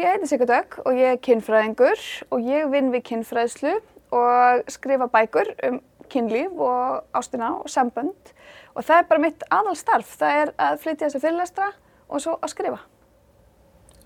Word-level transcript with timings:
Ég 0.00 0.08
heiti 0.08 0.30
Sigurdögg 0.30 0.78
og 0.88 0.96
ég 0.96 1.10
er 1.12 1.18
kynfræðingur 1.20 2.02
og 2.32 2.46
ég 2.48 2.70
vinn 2.72 2.86
við 2.88 3.02
kynfræðslu 3.04 3.72
og 4.16 4.70
skrifa 4.72 5.10
bækur 5.12 5.50
um 5.68 5.74
kynlíf 6.08 6.54
og 6.56 7.18
ástina 7.20 7.50
og 7.58 7.68
sambönd 7.68 8.30
og 8.72 8.80
það 8.80 8.94
er 8.96 9.10
bara 9.10 9.22
mitt 9.26 9.44
aðalstarf, 9.52 10.14
það 10.22 10.38
er 10.38 10.52
að 10.56 10.78
flytja 10.86 11.02
þessi 11.10 11.20
fyrirlestra 11.20 11.68
og 12.08 12.24
svo 12.24 12.38
að 12.40 12.52
skrifa. 12.54 12.78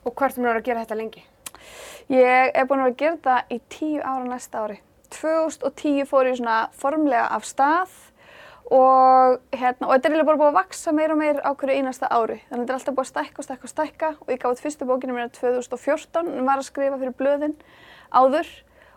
Og 0.02 0.16
hvert 0.18 0.34
er 0.34 0.42
mér 0.42 0.58
að 0.58 0.66
gera 0.66 0.82
þetta 0.82 0.98
lengi? 0.98 1.22
Ég 2.10 2.50
er 2.50 2.66
búin 2.66 2.82
að 2.82 2.88
vera 2.88 2.96
að 2.96 2.98
gera 3.04 3.14
þetta 3.14 3.38
í 3.54 3.60
tíu 3.76 4.02
ára 4.02 4.26
næsta 4.32 4.64
ári. 4.64 4.80
2010 5.14 6.10
fór 6.10 6.32
ég 6.32 6.40
svona 6.42 6.58
formlega 6.74 7.28
af 7.38 7.46
stað 7.46 7.94
og, 8.72 9.40
hérna, 9.52 9.88
og 9.88 9.94
þetta 9.94 10.08
er 10.08 10.14
líka 10.14 10.28
bara 10.28 10.40
búið 10.40 10.52
að 10.52 10.58
vaksa 10.60 10.92
meir 10.96 11.12
og 11.12 11.20
meir 11.20 11.40
á 11.44 11.50
hverju 11.52 11.78
einasta 11.78 12.08
ári. 12.08 12.38
Þannig 12.48 12.60
að 12.60 12.62
þetta 12.62 12.72
er 12.72 12.78
alltaf 12.78 12.94
búið 12.96 13.04
að 13.04 13.10
stækka 13.12 13.42
og 13.42 13.48
stækka 13.48 13.68
og 13.68 13.72
stækka 13.72 14.12
og 14.20 14.30
ég 14.32 14.40
gaf 14.40 14.54
út 14.54 14.62
fyrstu 14.64 14.88
bókinu 14.88 15.16
mér 15.16 15.32
2014 15.36 16.30
og 16.30 16.46
var 16.48 16.62
að 16.62 16.68
skrifa 16.70 17.00
fyrir 17.00 17.18
blöðin 17.18 17.58
áður 18.14 18.48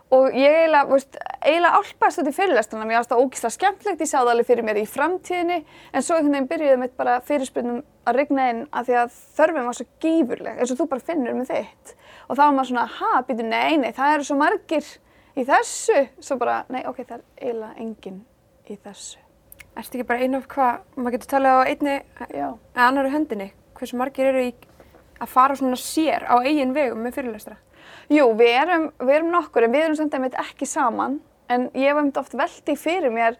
og 0.08 0.32
ég 0.32 0.54
eiginlega, 0.56 0.88
veist, 0.88 1.18
eiginlega 1.44 1.80
álpaðist 1.82 2.22
út 2.22 2.30
í 2.30 2.34
fyrirlestrana. 2.38 2.86
Mér 2.88 3.00
finnst 3.02 3.12
það 3.12 3.22
ógeðslega 3.24 3.56
skemmtlegt, 3.58 4.00
ég 4.00 4.08
sá 4.08 4.16
það 4.16 4.32
alveg 4.32 4.48
fyrir 4.48 4.64
mér 4.64 4.80
í 4.80 4.86
framtíðinni 4.88 5.58
en 5.60 6.06
svo 6.06 6.16
einhvern 6.16 6.38
veginn 6.38 6.50
byrjuði 6.54 6.80
mitt 6.80 6.96
bara 6.96 7.18
fyrirspurnum 7.28 7.82
að 8.08 8.20
rigna 8.22 8.48
inn 8.54 8.64
af 8.72 8.88
því 8.88 8.98
að 9.02 9.20
þörfum 9.36 9.68
var 9.68 9.76
svo 9.76 9.88
gífurleg 10.00 10.62
eins 10.62 10.72
og 10.72 10.80
þú 10.80 10.88
bara 10.94 11.06
finnur 11.10 11.36
með 11.36 11.52
þitt 11.52 11.94
og 12.24 12.32
þá 12.32 12.42
var 12.46 12.56
maður 12.56 12.72
svona, 12.72 12.88
ha, 12.96 13.22
býtu, 13.28 13.48
nei, 13.52 13.76
nei, 13.84 13.92
það 13.92 14.16
eru 14.16 14.28
svo 14.30 14.40
margir 14.40 14.92
í 15.36 15.46
þessu, 15.48 16.02
svo 16.24 16.40
bara, 16.40 16.62
nei, 16.72 16.82
ok, 16.88 17.04
það 17.04 17.18
er 17.20 17.24
eiginlega 17.44 17.84
enginn 17.84 18.22
í 18.64 18.80
þessu. 18.80 19.27
Erstu 19.78 19.98
ekki 19.98 20.08
bara 20.08 20.24
einu 20.26 20.40
af 20.40 20.48
hvað, 20.50 20.80
maður 20.98 21.14
getur 21.14 21.30
talað 21.36 21.60
á 21.62 21.68
einni 21.70 21.94
eða 22.32 22.48
annari 22.88 23.12
höndinni, 23.12 23.52
hversu 23.78 23.98
margir 24.00 24.32
eru 24.32 24.40
í 24.48 24.52
að 25.22 25.30
fara 25.30 25.56
svona 25.58 25.78
sér 25.78 26.26
á 26.26 26.34
eigin 26.42 26.74
vegum 26.74 27.04
með 27.06 27.18
fyrirlestra? 27.18 27.54
Jú, 28.10 28.26
við 28.38 28.54
erum, 28.58 28.88
við 28.98 29.14
erum 29.20 29.32
nokkur 29.36 29.66
en 29.66 29.74
við 29.74 29.84
erum 29.84 29.98
samt 30.00 30.16
einmitt 30.18 30.38
ekki 30.40 30.66
saman 30.66 31.20
en 31.52 31.68
ég 31.78 31.92
hef 31.92 32.00
einmitt 32.00 32.18
oft 32.20 32.34
veldið 32.38 32.80
fyrir 32.80 33.14
mér 33.14 33.38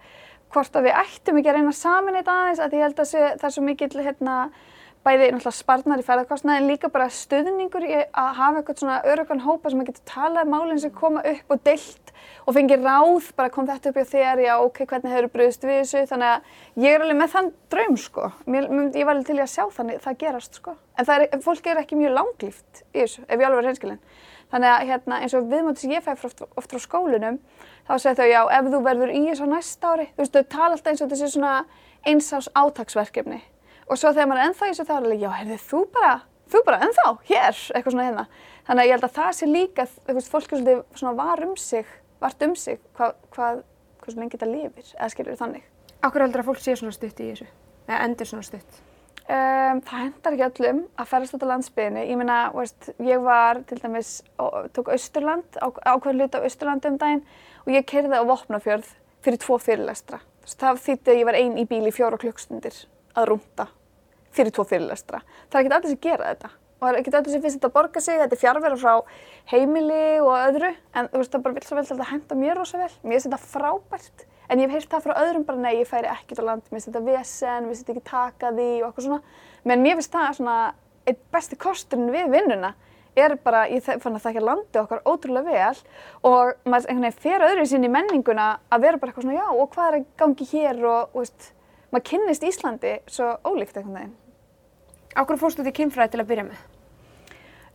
hvort 0.54 0.78
að 0.78 0.88
við 0.88 0.98
ættum 1.02 1.40
ekki 1.40 1.50
að 1.50 1.58
reyna 1.58 1.74
saman 1.76 2.18
eitt 2.20 2.30
aðeins 2.32 2.62
að 2.62 2.76
ég 2.78 2.86
held 2.86 3.02
að 3.02 3.10
það 3.12 3.48
er 3.48 3.54
svo 3.56 3.64
mikill 3.66 4.04
hérna 4.06 4.36
bæði 5.06 5.30
náttúrulega 5.32 5.54
sparnar 5.56 6.00
í 6.02 6.04
ferðarkostnaði 6.06 6.60
en 6.60 6.68
líka 6.68 6.90
bara 6.92 7.08
stuðningur 7.12 7.84
í 7.86 7.94
að 7.98 8.30
hafa 8.38 8.60
eitthvað 8.60 8.80
svona 8.82 8.98
örugan 9.08 9.42
hópa 9.44 9.70
sem 9.70 9.82
að 9.82 9.90
geta 9.90 10.04
talað 10.10 10.48
um 10.48 10.54
málinn 10.54 10.80
sem 10.82 10.94
koma 10.94 11.22
upp 11.26 11.54
og 11.54 11.62
deilt 11.66 12.12
og 12.48 12.56
fengi 12.56 12.78
ráð, 12.80 13.30
bara 13.38 13.52
kom 13.52 13.68
þetta 13.68 13.92
upp 13.92 14.00
í 14.00 14.04
þér, 14.08 14.42
já 14.46 14.54
ok, 14.58 14.80
hvernig 14.90 15.14
hefur 15.14 15.28
bröðist 15.34 15.66
við 15.66 15.80
þessu, 15.82 16.04
þannig 16.10 16.30
að 16.32 16.84
ég 16.84 16.96
er 16.96 17.04
alveg 17.04 17.18
með 17.20 17.34
þann 17.34 17.50
draum 17.72 17.98
sko, 18.00 18.30
Mér, 18.48 18.68
ég 18.96 19.06
var 19.06 19.14
alveg 19.14 19.28
til 19.28 19.38
að 19.38 19.52
sjá 19.52 19.64
þannig 19.76 20.00
það 20.04 20.18
gerast 20.22 20.58
sko, 20.60 20.74
en 20.98 21.08
það 21.08 21.26
er, 21.26 21.42
fólk 21.44 21.68
er 21.68 21.82
ekki 21.82 21.98
mjög 22.00 22.16
langlíft 22.16 22.82
í 22.92 23.02
þessu, 23.02 23.26
ef 23.28 23.36
ég 23.36 23.46
alveg 23.48 23.62
er 23.62 23.68
reynskilinn, 23.68 24.00
þannig 24.52 24.72
að 24.72 24.88
hérna 24.90 25.20
eins 25.22 25.36
og 25.36 25.50
viðmótið 25.52 25.84
sem 25.84 25.94
ég 25.94 26.08
fæ 26.08 26.10
oft, 26.16 26.42
oft 26.48 26.72
frá 26.72 26.82
skólunum, 26.84 27.38
þá 27.86 27.94
segir 27.98 28.18
þau 28.18 28.32
já, 28.32 28.40
ef 28.58 28.72
þú 28.72 28.82
verður 28.88 29.14
í 29.14 29.22
þessu 29.28 29.50
næsta 29.52 29.92
ári, 29.92 30.08
þú 30.16 30.24
veist, 30.24 30.40
þau 30.40 30.50
tala 30.56 30.72
alltaf 30.74 30.92
eins 30.92 31.04
og 31.04 31.12
þessi 31.12 31.30
svona 31.36 31.54
einsás 32.08 32.50
átagsverkefni 32.56 33.42
og 33.88 33.98
svo 33.98 34.12
þegar 34.12 34.28
maður 34.28 34.42
er 34.42 34.50
ennþá 34.50 34.66
í 34.66 34.72
þessu 34.72 34.86
þá 34.88 34.92
er 34.94 34.98
alveg, 35.02 35.22
já, 35.22 35.30
heyrðu, 35.38 35.58
þú 35.64 35.80
bara, 35.94 36.12
þú 36.52 36.60
bara 36.66 36.80
ennþá, 36.86 37.06
hér, 37.30 37.62
eitthvað 37.74 37.94
svona 37.94 38.08
hérna. 38.08 38.24
Þannig 38.68 38.82
að 38.82 38.88
ég 38.88 38.94
held 38.96 39.06
að 39.08 39.14
það 39.16 39.30
sé 39.38 39.48
líka, 39.48 39.86
þú 39.88 40.16
veist, 40.18 40.32
fólk 40.32 40.44
er 40.44 40.52
svolítið 40.52 40.82
svona 41.00 41.14
var 41.18 41.44
um 41.46 41.54
sig, 41.60 41.94
vart 42.20 42.44
um 42.44 42.54
sig, 42.58 42.82
hvað, 42.98 43.14
hvað, 43.36 43.62
hvað 44.02 44.20
lengi 44.20 44.36
þetta 44.36 44.50
lifir, 44.50 44.92
eða 44.98 45.10
skilur 45.14 45.40
þannig. 45.40 45.64
Akkur 46.04 46.24
heldur 46.24 46.44
að 46.44 46.50
fólk 46.50 46.62
sé 46.62 46.76
svona 46.78 46.94
stutt 46.96 47.24
í 47.24 47.30
þessu, 47.32 47.48
eða 47.88 48.02
endur 48.04 48.28
svona 48.28 48.48
stutt? 48.48 48.84
Um, 49.28 49.82
það 49.84 50.04
hendar 50.06 50.36
ekki 50.36 50.46
öllum 50.46 50.78
að 50.96 51.08
ferast 51.10 51.34
út 51.36 51.42
á 51.44 51.50
landsbygðinu. 51.50 52.04
Ég 52.08 52.16
meina, 52.16 52.36
veist, 52.54 52.86
ég 53.04 53.20
var 53.20 53.60
til 53.68 53.76
dæmis, 53.82 54.12
tók 54.72 54.88
Östurland, 54.94 55.58
ákveðin 55.60 56.22
hluti 56.22 56.40
á 56.40 56.46
Östurlandi 56.48 56.88
um 56.88 56.96
daginn 57.00 57.26
og 57.66 57.74
ég 57.74 57.84
kerði 57.88 58.16
á 58.16 58.24
Vopnafjörð 58.24 58.88
fyrir 59.26 59.42
tvo 59.44 59.58
fyrirlestra. 59.60 60.22
Það 60.48 60.80
þýtti 60.86 61.12
að 61.12 61.20
ég 61.20 61.28
var 61.28 61.36
einn 61.42 61.60
í 61.60 61.66
bíl 61.68 61.84
í 61.84 61.92
fjóra 61.92 62.16
klukkstundir 62.16 62.86
að 63.18 63.28
rúnda 63.32 63.68
fyrir 64.34 64.54
tvo 64.54 64.64
fyrirlestra. 64.68 65.20
Það 65.50 65.58
er 65.58 65.60
ekkert 65.64 65.76
allir 65.78 65.94
sem 65.94 66.02
gera 66.06 66.32
þetta 66.32 66.50
og 66.78 66.84
það 66.84 66.90
er 66.92 66.98
ekkert 67.00 67.18
allir 67.18 67.34
sem 67.34 67.42
finnst 67.42 67.58
þetta 67.58 67.68
að 67.68 67.76
borga 67.76 68.00
sig, 68.04 68.18
þetta 68.22 68.36
er 68.36 68.42
fjárverðar 68.42 68.82
frá 68.82 68.92
heimili 69.50 70.02
og 70.22 70.32
öðru 70.36 70.72
en 70.94 71.08
þú 71.10 71.22
veist 71.22 71.32
það 71.34 71.46
bara 71.46 71.56
vil 71.56 71.64
svo 71.66 71.78
vel 71.78 71.86
að 71.98 72.10
henda 72.12 72.38
mér 72.38 72.60
rosa 72.60 72.82
vel. 72.82 72.90
Mér 73.02 73.18
finnst 73.18 73.28
þetta 73.28 73.40
frábært 73.42 74.26
en 74.48 74.62
ég 74.62 74.68
hef 74.68 74.76
heyrt 74.76 74.92
það 74.92 75.08
frá 75.08 75.14
öðrum 75.24 75.46
bara 75.48 75.62
nei, 75.64 75.72
ég 75.80 75.88
færi 75.90 76.10
ekkert 76.12 76.42
á 76.42 76.48
land, 76.48 76.68
mér 76.68 76.78
finnst 76.78 76.90
þetta 76.92 77.02
vesen, 77.08 77.64
mér 77.64 77.72
finnst 77.72 77.82
þetta 77.88 77.96
ekki 77.96 78.10
taka 78.12 78.52
því 78.54 78.68
og 78.78 78.86
eitthvað 78.88 79.08
svona. 79.08 79.40
Men 79.66 79.82
mér 79.82 79.98
finnst 79.98 80.14
það 80.14 80.36
svona 80.38 80.58
eitt 81.08 81.24
besti 81.34 81.58
kosturinn 81.58 82.14
við 82.14 82.30
vinnuna 82.36 82.76
er 83.18 83.34
bara, 83.42 83.64
ég 83.70 83.82
fann 83.82 84.16
að 84.16 84.24
þakka 84.26 84.42
landi 84.44 84.80
okkar 84.80 85.04
ótrúlega 85.08 85.50
vel 85.50 85.78
og 86.28 86.52
maður 86.68 86.92
einhvern 86.92 87.08
veginn 87.08 87.22
fer 87.24 87.44
öðru 87.48 87.66
sín 87.68 87.86
í 87.86 87.92
menninguna 87.92 88.48
að 88.70 88.84
vera 88.86 89.00
bara 89.00 89.12
eitthvað 89.12 89.26
svona 89.26 89.38
já 89.38 89.48
og 89.48 89.70
hvað 89.74 89.88
er 89.88 89.96
að 89.98 90.06
gangi 90.22 90.48
hér 90.52 90.82
og 90.86 91.16
veist, 91.18 91.48
maður 91.92 92.06
kynnist 92.10 92.46
Íslandi 92.46 92.96
svo 93.10 93.30
ólíkt 93.46 93.78
einhvern 93.78 93.96
veginn. 93.98 94.16
Áhverju 95.16 95.40
fórstu 95.40 95.64
þið 95.66 95.76
kynfræði 95.78 96.14
til 96.14 96.22
að 96.22 96.28
byrja 96.32 96.48
með? 96.48 96.66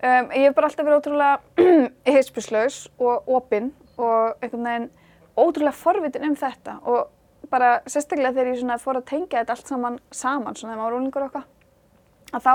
Um, 0.04 0.30
ég 0.36 0.50
hef 0.50 0.56
bara 0.58 0.70
alltaf 0.70 0.86
verið 0.86 1.00
ótrúlega 1.00 1.72
heispjuslaus 2.14 2.78
og 3.00 3.34
opinn 3.40 3.72
og 3.98 4.44
einhvern 4.44 4.68
veginn 4.68 4.90
ótrúlega 5.40 5.78
forvitin 5.78 6.28
um 6.28 6.38
þetta 6.38 6.78
og 6.84 7.50
bara 7.52 7.76
sérstaklega 7.88 8.36
þegar 8.36 8.54
ég 8.54 8.84
fór 8.84 9.00
að 9.00 9.10
tengja 9.10 9.42
þetta 9.42 9.56
allt 9.56 9.70
saman 9.72 10.00
saman 10.12 10.58
svona 10.58 10.74
þegar 10.74 10.82
maður 10.82 10.92
var 10.92 11.00
úlingur 11.00 11.28
eitthvað 11.28 11.50
að 12.34 12.46
þá, 12.46 12.54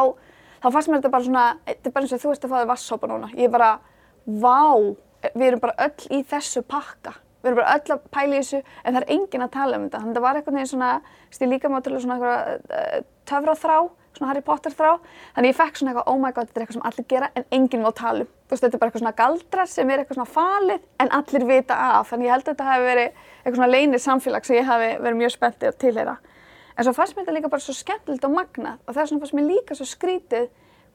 þá 0.62 0.68
fannst 0.74 0.90
mér 0.90 1.00
þetta 1.00 1.12
bara 1.14 1.26
svona, 1.26 1.44
þetta 1.68 1.90
er 1.90 1.94
bara 1.94 2.06
eins 2.06 2.14
og 2.14 2.22
þú 2.22 2.32
veist 2.32 2.46
að 2.46 2.52
fá 2.52 2.58
þér 2.58 2.70
vasshópa 2.72 3.10
núna. 3.10 3.30
Ég 3.34 3.48
er 3.48 3.54
bara, 3.54 3.70
vá, 4.26 4.58
við 5.28 5.46
erum 5.48 5.62
bara 5.62 5.88
öll 5.88 6.18
í 6.18 6.22
þessu 6.28 6.64
pakka. 6.66 7.14
Við 7.38 7.50
erum 7.50 7.60
bara 7.60 7.76
öll 7.76 7.94
að 7.94 8.08
pæla 8.14 8.34
í 8.34 8.40
þessu 8.40 8.62
en 8.62 8.94
það 8.94 9.00
er 9.00 9.12
enginn 9.14 9.44
að 9.44 9.54
tala 9.54 9.78
um 9.78 9.86
þetta. 9.86 10.02
Þannig 10.02 10.10
að 10.10 10.18
það 10.18 10.26
var 10.26 10.38
eitthvað 10.38 10.56
neginn 10.58 10.72
svona, 10.72 10.90
ég 11.38 11.52
líka 11.52 11.70
mátulega 11.70 12.04
svona 12.04 12.18
eitthvað 12.18 12.78
uh, 12.78 13.06
töfraþrá 13.30 13.78
svona 14.18 14.32
Harry 14.32 14.42
Potter 14.44 14.74
þrá. 14.74 14.96
Þannig 15.36 15.52
ég 15.52 15.58
fekk 15.58 15.78
svona 15.78 15.92
eitthvað, 15.92 16.08
oh 16.12 16.18
my 16.20 16.32
god, 16.34 16.48
þetta 16.48 16.58
er 16.58 16.64
eitthvað 16.64 16.78
sem 16.78 16.86
allir 16.90 17.06
gera 17.12 17.30
en 17.38 17.46
enginn 17.54 17.84
má 17.84 17.90
tala 17.96 18.24
um. 18.24 18.30
Þú 18.48 18.54
veist, 18.54 18.64
þetta 18.64 18.76
er 18.76 18.82
bara 18.82 18.90
eitthvað 18.90 19.04
svona 19.04 19.18
galdrar 19.18 19.70
sem 19.70 19.90
er 19.92 20.02
eitthvað 20.02 20.18
svona 20.18 20.32
falið 20.34 20.86
en 21.04 21.12
allir 21.18 21.46
vita 21.48 21.78
af. 21.88 22.10
Þannig 22.12 22.28
ég 22.28 22.34
held 22.34 22.44
að 22.44 22.50
þetta 22.52 22.68
hefði 22.68 22.88
verið 22.88 23.08
eitthvað 23.08 23.58
svona 23.60 23.70
leynir 23.74 24.02
samfélag 24.02 24.48
sem 24.48 24.58
ég 24.58 24.68
hafi 24.68 24.90
verið 25.04 25.20
mjög 25.22 25.34
spenntið 25.36 25.70
að 25.70 25.80
tilheyra. 25.84 26.16
En 26.74 26.86
svo 26.86 26.94
fannst 26.94 27.16
mér 27.16 27.26
þetta 27.26 27.36
líka 27.36 27.52
bara 27.52 27.64
svo 27.64 27.74
skemmtilegt 27.76 28.26
og 28.28 28.34
magnað 28.34 28.78
og 28.86 28.94
það 28.94 29.02
er 29.02 29.10
svona 29.10 29.24
fannst 29.24 29.36
mér 29.38 29.48
líka 29.48 29.76
svo 29.78 29.86
skrítið 29.88 30.48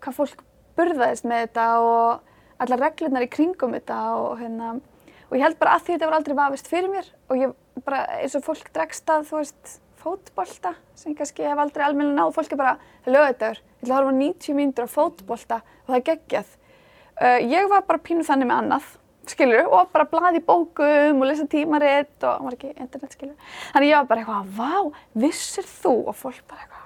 hvað 0.04 0.18
fólk 0.20 0.44
burðaðist 0.80 1.28
með 1.28 1.46
þetta 1.46 1.68
og 1.84 2.64
alla 2.64 2.80
reglurnar 2.80 3.26
í 3.26 3.32
kringum 3.32 3.76
þetta 3.76 4.00
og 4.18 4.40
hérna 4.40 4.74
og 5.34 5.40
ég 5.40 5.48
held 5.48 5.58
bara 5.58 5.78
að 5.80 5.88
því 5.88 5.96
þetta 5.96 6.08
var 6.10 6.16
aldrei 6.20 6.36
vafist 6.38 6.68
fyrir 6.70 6.92
mér 6.94 7.08
og 7.32 7.40
ég 7.42 7.54
bara 7.82 8.04
eins 8.20 8.36
og 8.38 8.44
fólk 8.46 8.68
dregst 8.76 9.10
að 9.10 9.24
þú 9.32 9.40
veist 9.40 9.72
fótbolta 10.04 10.74
sem 11.00 11.16
kannski 11.18 11.46
hef 11.48 11.60
aldrei 11.60 11.86
almenna 11.88 12.14
náð. 12.14 12.34
Fólk 12.36 12.54
er 12.54 12.60
bara, 12.60 12.74
lögðar, 13.08 13.58
ég 13.58 13.86
ætla 13.86 13.96
að 13.96 13.98
horfa 13.98 14.18
90 14.20 14.58
mínútur 14.60 14.86
á 14.86 14.96
fótbolta 14.96 15.62
og 15.64 15.94
það 15.94 15.98
er 15.98 16.06
geggjað. 16.12 16.52
Uh, 17.14 17.40
ég 17.50 17.72
var 17.72 17.88
bara 17.88 18.04
pínuð 18.04 18.30
þannig 18.30 18.50
með 18.50 18.62
annað, 18.62 18.92
skilur, 19.32 19.68
og 19.70 19.92
bara 19.94 20.10
blaði 20.12 20.44
bókum 20.44 21.24
og 21.24 21.28
lesa 21.30 21.48
tímaritt 21.50 22.16
og 22.20 22.30
það 22.30 22.48
var 22.48 22.58
ekki 22.58 22.72
internet, 22.76 23.18
skilur. 23.18 23.52
Þannig 23.72 23.94
ég 23.94 24.00
var 24.02 24.10
bara 24.12 24.24
eitthvað, 24.24 24.54
vá, 24.60 25.04
vissir 25.26 25.68
þú? 25.82 25.96
Og 26.12 26.18
fólk 26.20 26.42
bara 26.50 26.66
eitthvað. 26.66 26.83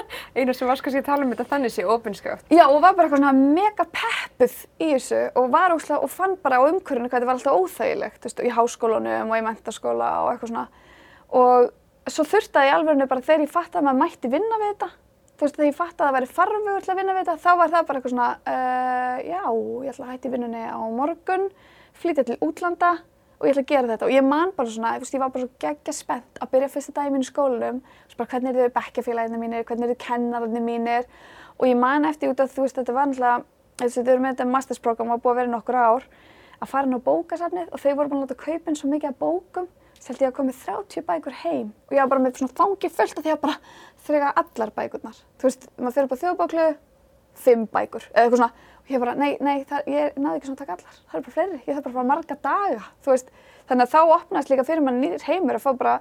Einu 0.36 0.54
sem 0.56 0.70
var 0.70 0.80
sko 0.80 0.92
að 0.92 1.04
tala 1.06 1.26
um 1.26 1.34
þetta 1.34 1.48
þannig 1.50 1.74
sé 1.74 1.84
ofinskjöft. 1.88 2.48
Já, 2.52 2.64
og 2.68 2.80
var 2.84 2.96
bara 2.96 3.08
eitthvað 3.08 3.22
svona 3.22 3.52
mega 3.58 3.86
peppuð 3.98 4.56
í 4.78 4.88
þessu 4.94 5.20
og 5.40 5.52
var 5.52 5.76
ósláð 5.76 6.06
og 6.06 6.12
fann 6.12 6.38
bara 6.42 6.60
á 6.60 6.68
umhverjunu 6.68 7.10
hvað 7.10 7.18
þetta 7.18 7.30
var 7.30 7.38
alltaf 7.38 7.60
óþægilegt, 7.60 8.18
þú 8.22 8.30
veist, 8.30 8.42
í 8.42 8.56
háskólanum 8.56 9.32
og 9.32 9.38
í 9.38 9.46
mentaskóla 9.46 10.10
og 10.24 10.32
eitthvað 10.32 10.54
svona. 10.54 10.66
Og 11.42 11.70
svo 12.10 12.26
þurfti 12.26 12.66
ég 12.66 12.74
alveg 12.76 13.06
bara 13.08 13.24
þegar 13.24 13.46
ég 13.46 13.52
fatt 13.52 13.78
að 13.78 13.88
maður 13.88 14.04
mætti 14.04 14.32
vinna 14.32 14.58
við 14.62 14.74
þetta 14.74 14.92
þú 15.42 15.46
veist 15.46 15.56
þegar 15.58 15.68
ég 15.68 15.78
fatt 15.78 15.94
að 15.96 16.06
það 16.06 16.16
væri 16.16 16.28
farvegur 16.36 16.84
til 16.84 16.92
að 16.92 16.98
vinna 17.00 17.14
við 17.16 17.24
þetta 17.26 17.42
þá 17.42 17.52
var 17.58 17.72
það 17.72 17.86
bara 17.88 18.00
eitthvað 18.00 18.12
svona 18.12 18.28
uh, 18.52 19.16
já, 19.26 19.42
ég 19.82 19.92
ætla 19.92 20.06
að 20.06 20.12
hætti 20.12 20.32
vinnunni 20.32 20.62
á 20.70 20.80
morgun 20.94 21.48
flytja 22.02 22.24
til 22.28 22.36
útlanda 22.46 22.92
og 23.42 23.48
ég 23.48 23.56
ætla 23.56 23.62
að 23.64 23.70
gera 23.72 23.88
þetta. 23.90 24.06
Og 24.06 24.14
ég 24.14 24.24
man 24.24 24.52
bara 24.54 24.70
svona 24.70 24.92
ég 25.02 25.18
var 25.18 25.32
bara 25.34 25.42
svo 25.42 25.50
geggja 25.58 25.92
spennt 25.96 26.38
að 26.38 26.50
byrja 26.54 26.68
fyrsta 26.70 26.92
dag 26.94 27.08
í 27.10 27.12
mínu 27.12 27.26
skólunum 27.26 27.80
bara 28.16 28.28
hvernig 28.30 28.54
er 28.54 28.68
þau 28.68 28.76
bekkjafélaginu 28.76 29.38
mínir, 29.40 29.64
hvernig 29.66 29.88
er 29.88 29.94
þau 29.96 30.02
kennararnir 30.06 30.62
mínir. 30.62 31.08
Og 31.58 31.66
ég 31.66 31.76
man 31.78 32.06
eftir 32.06 32.30
út 32.30 32.40
að 32.40 32.54
þú 32.54 32.66
veist 32.66 32.78
þetta 32.78 32.94
var 32.94 33.10
alltaf 33.10 33.42
þau 33.82 34.02
eru 34.06 34.22
með 34.22 34.34
þetta 34.36 34.46
mastersprogram 34.52 35.10
og 35.10 35.22
búið 35.22 35.32
að 35.32 35.40
vera 35.40 35.52
nokkur 35.56 35.78
ár 35.78 36.04
að 36.62 36.70
fara 36.70 36.86
inn 36.86 36.94
á 36.94 37.00
bókasafnið 37.02 37.72
og 37.72 37.82
þau 37.82 37.92
voru 37.98 38.08
bara 38.12 38.18
að 38.20 38.22
láta 38.22 38.42
kaupin 38.44 38.78
svo 38.78 38.86
mikið 38.92 39.10
af 39.10 39.18
bókum 39.18 39.66
held 40.02 40.22
ég 40.22 40.30
að 40.30 40.36
komið 40.38 40.56
30 40.66 41.04
bækur 41.06 41.34
heim. 41.42 41.68
Og 41.86 41.92
ég 41.94 42.02
var 42.02 42.10
bara 42.10 42.22
með 42.22 42.40
svona 42.40 42.56
fangi 42.58 42.88
fullt 42.90 43.18
af 43.18 43.22
því 43.22 43.32
að 43.34 43.42
bara 43.42 43.56
þrega 44.06 44.28
allar 44.42 44.70
bækurnar. 44.74 45.18
Þú 45.38 45.46
veist, 45.46 45.62
maður 45.78 45.94
fyrir 45.94 46.08
upp 48.82 48.90
á 48.90 48.90
þjóðbóklu, 48.90 48.90
5 48.90 48.90
bækur 48.90 48.90
eða 48.90 48.90
eitthvað 48.90 48.90
svona 48.90 48.90
og 48.90 48.90
ég 48.90 49.02
bara, 49.02 49.14
nei, 49.14 49.36
nei, 49.40 49.62
það, 49.68 49.86
ég 49.92 50.16
náði 50.18 50.38
ekki 50.38 50.48
svona 50.48 50.56
að 50.56 50.62
taka 50.62 50.74
allar. 50.76 50.96
Það 51.06 51.18
er 51.18 51.24
bara 51.24 51.34
fleiri, 51.36 51.60
ég 51.62 51.76
þarf 51.76 51.84
bara 51.84 51.92
að 51.92 51.98
fara 51.98 52.08
marga 52.10 52.36
daga, 52.42 52.88
þú 53.04 53.12
veist. 53.12 53.30
Þannig 53.68 53.84
að 53.86 53.92
þá 53.92 54.00
opnast 54.16 54.50
líka 54.50 54.66
fyrir 54.66 54.84
mann 54.84 55.00
nýðir 55.00 55.26
heimur 55.28 55.58
að 55.58 55.64
fá 55.64 55.70
bara 55.78 55.94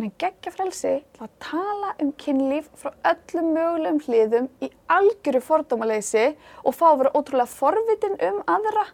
geggja 0.00 0.50
frelsi 0.54 0.92
til 1.12 1.26
að 1.26 1.32
tala 1.44 1.90
um 2.00 2.10
kynlíf 2.16 2.70
frá 2.80 2.94
öllum 3.10 3.50
mögulegum 3.52 3.98
hliðum 4.06 4.46
í 4.64 4.70
algjöru 4.88 5.42
fordómaleysi 5.44 6.30
og 6.64 6.76
fá 6.76 6.86
að 6.88 7.02
vera 7.02 7.12
ótrúlega 7.18 7.52
forvitin 7.52 8.16
um 8.30 8.38
aðra 8.48 8.86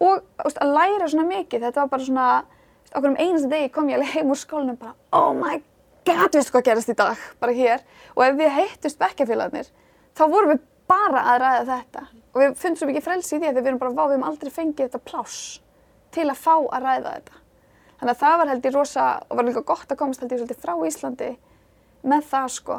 og 0.00 0.22
veist, 0.40 0.60
að 0.62 0.72
læra 0.72 1.10
svona 1.12 1.26
mikið. 1.28 1.66
Þetta 1.68 1.84
var 1.84 1.92
bara 1.92 2.06
svona, 2.06 2.28
okkur 2.94 3.10
um 3.12 3.20
einasta 3.20 3.52
degi 3.52 3.74
kom 3.74 3.92
ég 3.92 4.00
alveg 4.00 4.16
heim 4.16 4.32
úr 4.32 4.40
skólinum 4.40 4.80
bara 4.80 4.96
oh 5.12 5.36
my 5.36 5.60
god, 6.08 6.32
veistu 6.32 6.56
hvað 6.56 6.66
gerast 6.70 6.94
í 6.94 6.96
dag, 6.96 7.28
bara 7.42 7.54
hér. 7.54 7.84
Og 8.16 8.24
ef 8.24 8.40
við 8.40 8.54
heittust 8.56 8.98
bekkjafélagarnir, 9.02 9.68
þá 10.16 10.24
vorum 10.32 10.54
við 10.56 10.64
bara 10.88 11.24
að 11.34 11.42
ræða 11.42 11.66
þetta. 11.74 12.06
Og 12.38 12.44
við 12.44 12.52
fundum 12.54 12.78
svo 12.78 12.86
mikið 12.86 13.02
frelsi 13.02 13.32
í 13.34 13.38
því 13.40 13.48
að 13.48 13.56
við 13.56 13.66
erum 13.66 13.78
bara, 13.80 13.90
vá, 13.90 14.04
við 14.04 14.12
hefum 14.14 14.24
aldrei 14.28 14.50
fengið 14.54 14.84
þetta 14.84 14.98
pláss 15.10 15.38
til 16.14 16.26
að 16.30 16.36
fá 16.38 16.52
að 16.54 16.84
ræða 16.84 17.14
þetta. 17.16 17.40
Þannig 17.98 18.12
að 18.12 18.20
það 18.20 18.34
var 18.38 18.50
held 18.52 18.68
ég 18.68 18.74
rosa, 18.76 19.06
og 19.26 19.38
var 19.40 19.46
líka 19.48 19.62
gott 19.66 19.90
að 19.90 19.98
komast 19.98 20.22
held 20.22 20.34
ég 20.34 20.38
svolítið 20.38 20.60
frá 20.62 20.74
Íslandi 20.86 21.30
með 22.06 22.28
það 22.30 22.46
sko, 22.54 22.76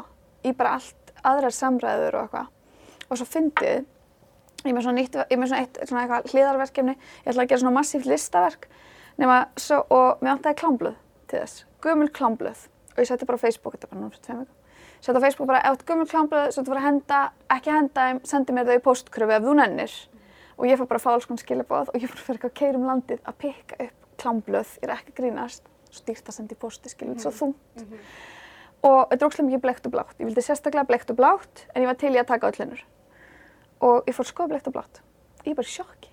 í 0.48 0.52
bara 0.56 0.70
allt 0.78 1.12
aðrar 1.28 1.52
samræður 1.52 2.16
og 2.16 2.24
eitthvað. 2.24 2.48
Og 3.10 3.20
svo 3.20 3.26
fyndið, 3.28 3.82
ég 4.64 4.72
með 4.78 4.86
svona, 4.86 4.96
nýtt, 4.96 5.18
ég 5.28 5.42
með 5.42 5.52
svona 5.52 5.66
eitt 5.66 5.82
svona 5.82 6.06
eitthvað 6.06 6.32
hliðarverkefni, 6.32 6.94
ég 6.96 7.28
ætlaði 7.28 7.44
að 7.44 7.52
gera 7.52 7.64
svona 7.66 7.74
massíft 7.76 8.08
listaverk, 8.08 8.70
nema 9.20 9.42
svo, 9.60 9.82
og 9.92 10.24
mér 10.24 10.38
vantaði 10.38 10.60
klámblöð 10.62 10.96
til 11.28 11.42
þess, 11.42 11.66
gömul 11.84 12.08
klámblöð. 12.16 12.64
Og 12.94 13.04
ég 13.04 13.12
setti 13.12 13.28
bara 13.28 13.36
á 13.36 13.44
Facebook, 13.44 13.76
þetta 13.76 13.92
bara 13.92 14.06
náttúrulega 14.06 14.24
tveim 14.24 14.40
vikum, 14.40 14.59
setti 15.00 15.16
á 15.16 15.24
Facebook 15.24 15.48
bara, 15.48 15.62
ef 15.64 15.78
þú 15.80 15.86
gömul 15.90 16.08
klámblöð, 16.10 16.50
svo 16.52 16.62
þú 16.62 16.72
fyrir 16.72 16.80
að 16.80 16.88
henda, 16.88 17.20
ekki 17.56 17.74
henda 17.74 18.06
þeim, 18.08 18.20
sendi 18.24 18.56
mér 18.56 18.68
þau 18.68 18.76
í 18.76 18.82
postkröfu 18.84 19.36
ef 19.36 19.46
þú 19.46 19.54
nennir. 19.60 19.94
Og 20.58 20.66
ég 20.68 20.80
fór 20.80 20.90
bara 20.90 21.00
að 21.00 21.04
fá 21.06 21.10
alls 21.14 21.28
konar 21.28 21.40
skilabóð 21.40 21.92
og 21.92 21.96
ég 21.96 22.10
fór 22.10 22.20
fyrir 22.20 22.36
eitthvað 22.36 22.50
að 22.50 22.58
keirum 22.60 22.84
landið 22.88 23.22
að 23.24 23.38
pikka 23.40 23.78
upp 23.86 24.10
klámblöð, 24.20 24.74
ég 24.82 24.88
er 24.88 24.94
ekki 24.96 25.14
að 25.14 25.20
grínast, 25.22 25.64
stýrt 25.90 26.28
að 26.28 26.36
senda 26.36 26.54
í 26.54 26.60
posti, 26.60 26.92
skiljum, 26.92 27.14
mm 27.14 27.18
-hmm. 27.18 27.22
svo 27.22 27.30
þungt. 27.30 27.56
Mm 27.76 27.86
-hmm. 27.86 27.98
Og 28.82 29.00
þetta 29.10 29.24
er 29.24 29.28
óslega 29.28 29.46
mikið 29.48 29.60
blekt 29.60 29.86
og 29.86 29.92
blátt. 29.92 30.16
Ég 30.20 30.26
vildi 30.26 30.42
sérstaklega 30.42 30.86
blekt 30.88 31.10
og 31.10 31.16
blátt, 31.16 31.66
en 31.74 31.82
ég 31.82 31.86
var 31.86 31.94
til 31.94 32.14
í 32.14 32.20
að 32.20 32.26
taka 32.26 32.48
öll 32.48 32.58
hennur. 32.58 32.84
Og 33.80 34.04
ég 34.06 34.14
fór 34.14 34.26
skoða 34.26 34.48
blekt 34.48 34.66
og 34.66 34.72
blátt. 34.72 35.00
Ég 35.44 35.52
er 35.52 35.54
bara 35.54 35.68
í 35.68 35.76
sjokki. 35.76 36.10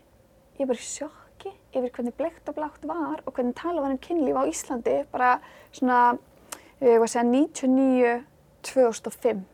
Ég 0.58 0.62
er 0.62 0.68
bara 0.68 0.80
í 0.80 0.88
sjokki 0.96 1.52
yfir 1.76 1.92
hvernig 1.92 2.14
blekt 2.18 2.50
og 2.50 2.56
blátt 2.56 2.84
var 2.88 3.22
og 3.26 3.34
hvernig 3.34 3.56
tala 3.56 3.82
var 3.82 3.92
um 3.92 3.98
kynlíf 3.98 4.36
á 4.36 4.44
Íslandi 4.48 5.06
bara 5.12 5.40
svona, 5.72 6.18
ég 6.82 7.00
var 7.00 7.08
að 7.08 7.14
segja, 7.14 8.24
99-2005. 8.74 9.46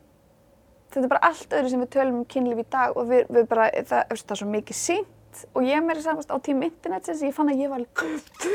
Þetta 0.94 1.06
er 1.06 1.10
bara 1.10 1.30
allt 1.30 1.54
öðru 1.58 1.70
sem 1.72 1.82
við 1.82 1.92
tölum 1.96 2.20
um 2.20 2.26
kynlíf 2.30 2.60
í 2.62 2.66
dag 2.70 2.94
og 2.94 3.08
við, 3.10 3.24
við 3.34 3.48
bara, 3.50 3.70
það, 3.74 4.12
það 4.14 4.34
er 4.34 4.40
svo 4.40 4.50
mikið 4.52 4.78
sínt 4.78 5.46
og 5.54 5.66
ég 5.66 5.82
meiri 5.82 6.04
samast 6.04 6.30
á 6.30 6.38
tíma 6.38 6.68
internetsins 6.68 7.24
ég 7.26 7.34
fann 7.34 7.50
að 7.50 7.64
ég 7.64 7.72
var 7.72 7.82
alveg 7.82 8.52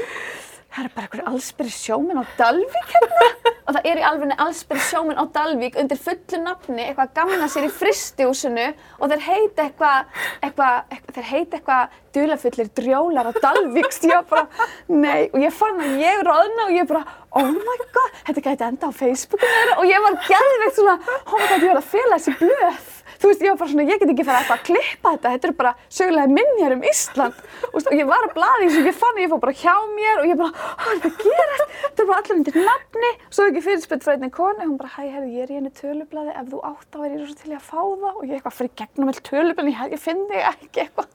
það 0.69 0.85
er 0.85 0.91
bara 0.93 1.07
einhverju 1.07 1.27
allsbyrri 1.31 1.71
sjóminn 1.73 2.21
á 2.21 2.25
Dalvík 2.37 2.91
hérna 2.93 3.29
og 3.65 3.75
það 3.75 3.87
er 3.89 3.99
í 3.99 4.03
alveg 4.05 4.33
allsbyrri 4.45 4.83
sjóminn 4.85 5.17
á 5.19 5.25
Dalvík 5.33 5.77
undir 5.81 5.99
fullu 5.99 6.41
nafni 6.43 6.85
eitthvað 6.85 7.13
gamna 7.17 7.49
sér 7.49 7.65
í 7.67 7.71
fristihúsinu 7.73 8.67
og 8.99 9.11
þeir 9.11 9.25
heita 9.25 9.65
eitthvað 9.65 10.21
eitthva, 10.45 10.69
eitthva, 10.93 11.15
þeir 11.17 11.27
heita 11.31 11.59
eitthvað 11.59 11.97
dulafullir 12.15 12.71
drjólar 12.79 13.31
á 13.31 13.33
Dalvík 13.39 13.89
og 13.89 14.07
ég 14.13 14.29
bara, 14.29 14.45
nei 14.93 15.21
og 15.31 15.39
ég 15.41 15.57
fann 15.57 15.81
að 15.85 15.99
ég 16.03 16.23
ráðna 16.29 16.67
og 16.67 16.75
ég 16.77 16.89
bara 16.93 17.03
oh 17.37 17.49
my 17.49 17.77
god, 17.93 18.21
þetta 18.29 18.45
gæti 18.47 18.65
enda 18.69 18.89
á 18.89 18.91
Facebookinu 18.95 19.75
og 19.77 19.89
ég 19.89 20.05
var 20.05 20.21
gæðveikt 20.29 20.79
svona 20.79 20.95
oh 20.99 21.35
my 21.35 21.45
god, 21.51 21.59
ég 21.65 21.69
var 21.73 21.81
að 21.83 21.91
fela 21.91 22.17
þessi 22.17 22.37
blöð. 22.39 22.95
Þú 23.19 23.27
veist, 23.27 23.41
ég 23.43 23.51
var 23.51 23.57
bara 23.59 23.71
svona, 23.73 23.83
ég 23.83 23.99
get 23.99 24.11
ekki 24.13 24.23
fara 24.23 24.39
eitthvað 24.39 24.59
að 24.61 24.67
klippa 24.69 25.11
þetta, 25.11 25.31
þetta 25.33 25.47
eru 25.49 25.55
bara 25.59 25.71
sögulega 25.91 26.31
minjar 26.31 26.75
um 26.77 26.85
Ísland. 26.87 27.41
Og 27.67 27.89
ég 27.91 28.07
var 28.07 28.23
að 28.23 28.35
blaði 28.37 28.67
eins 28.69 28.77
og 28.79 28.87
ég 28.87 28.95
fann 28.95 29.19
ég 29.19 29.33
fór 29.33 29.41
bara 29.43 29.55
hjá 29.59 29.73
mér 29.91 30.21
og 30.21 30.29
ég 30.29 30.39
bara, 30.39 30.67
hvað 30.79 30.93
er 30.93 31.01
þetta 31.03 31.09
að 31.09 31.25
gera? 31.25 31.67
Þetta 31.81 32.03
er 32.05 32.07
bara 32.11 32.21
allir 32.21 32.37
undir 32.37 32.59
nafni. 32.69 33.11
Svo 33.27 33.47
ekki 33.49 33.65
fyrirspilt 33.65 34.07
frá 34.07 34.13
einni 34.15 34.31
koni 34.31 34.63
og 34.63 34.69
hún 34.69 34.79
bara, 34.79 34.93
hæ, 34.95 35.01
herri, 35.17 35.33
ég 35.35 35.43
er 35.43 35.51
í 35.51 35.59
henni 35.59 35.73
tölublaði, 35.81 36.31
ef 36.39 36.47
þú 36.53 36.63
átt 36.69 36.95
á 36.95 36.97
verið 37.03 37.35
til 37.41 37.51
ég 37.51 37.59
að 37.59 37.67
fá 37.67 37.81
það? 37.83 38.09
Og 38.13 38.23
ég 38.23 38.37
eitthvað 38.37 38.57
fyrir 38.61 38.75
gegnum 38.79 39.11
all 39.11 39.21
tölublaði, 39.27 39.75
ég, 39.75 39.95
ég 39.97 40.03
finn 40.05 40.23
þig 40.31 40.47
ekki 40.53 40.85
eitthvað. 40.85 41.11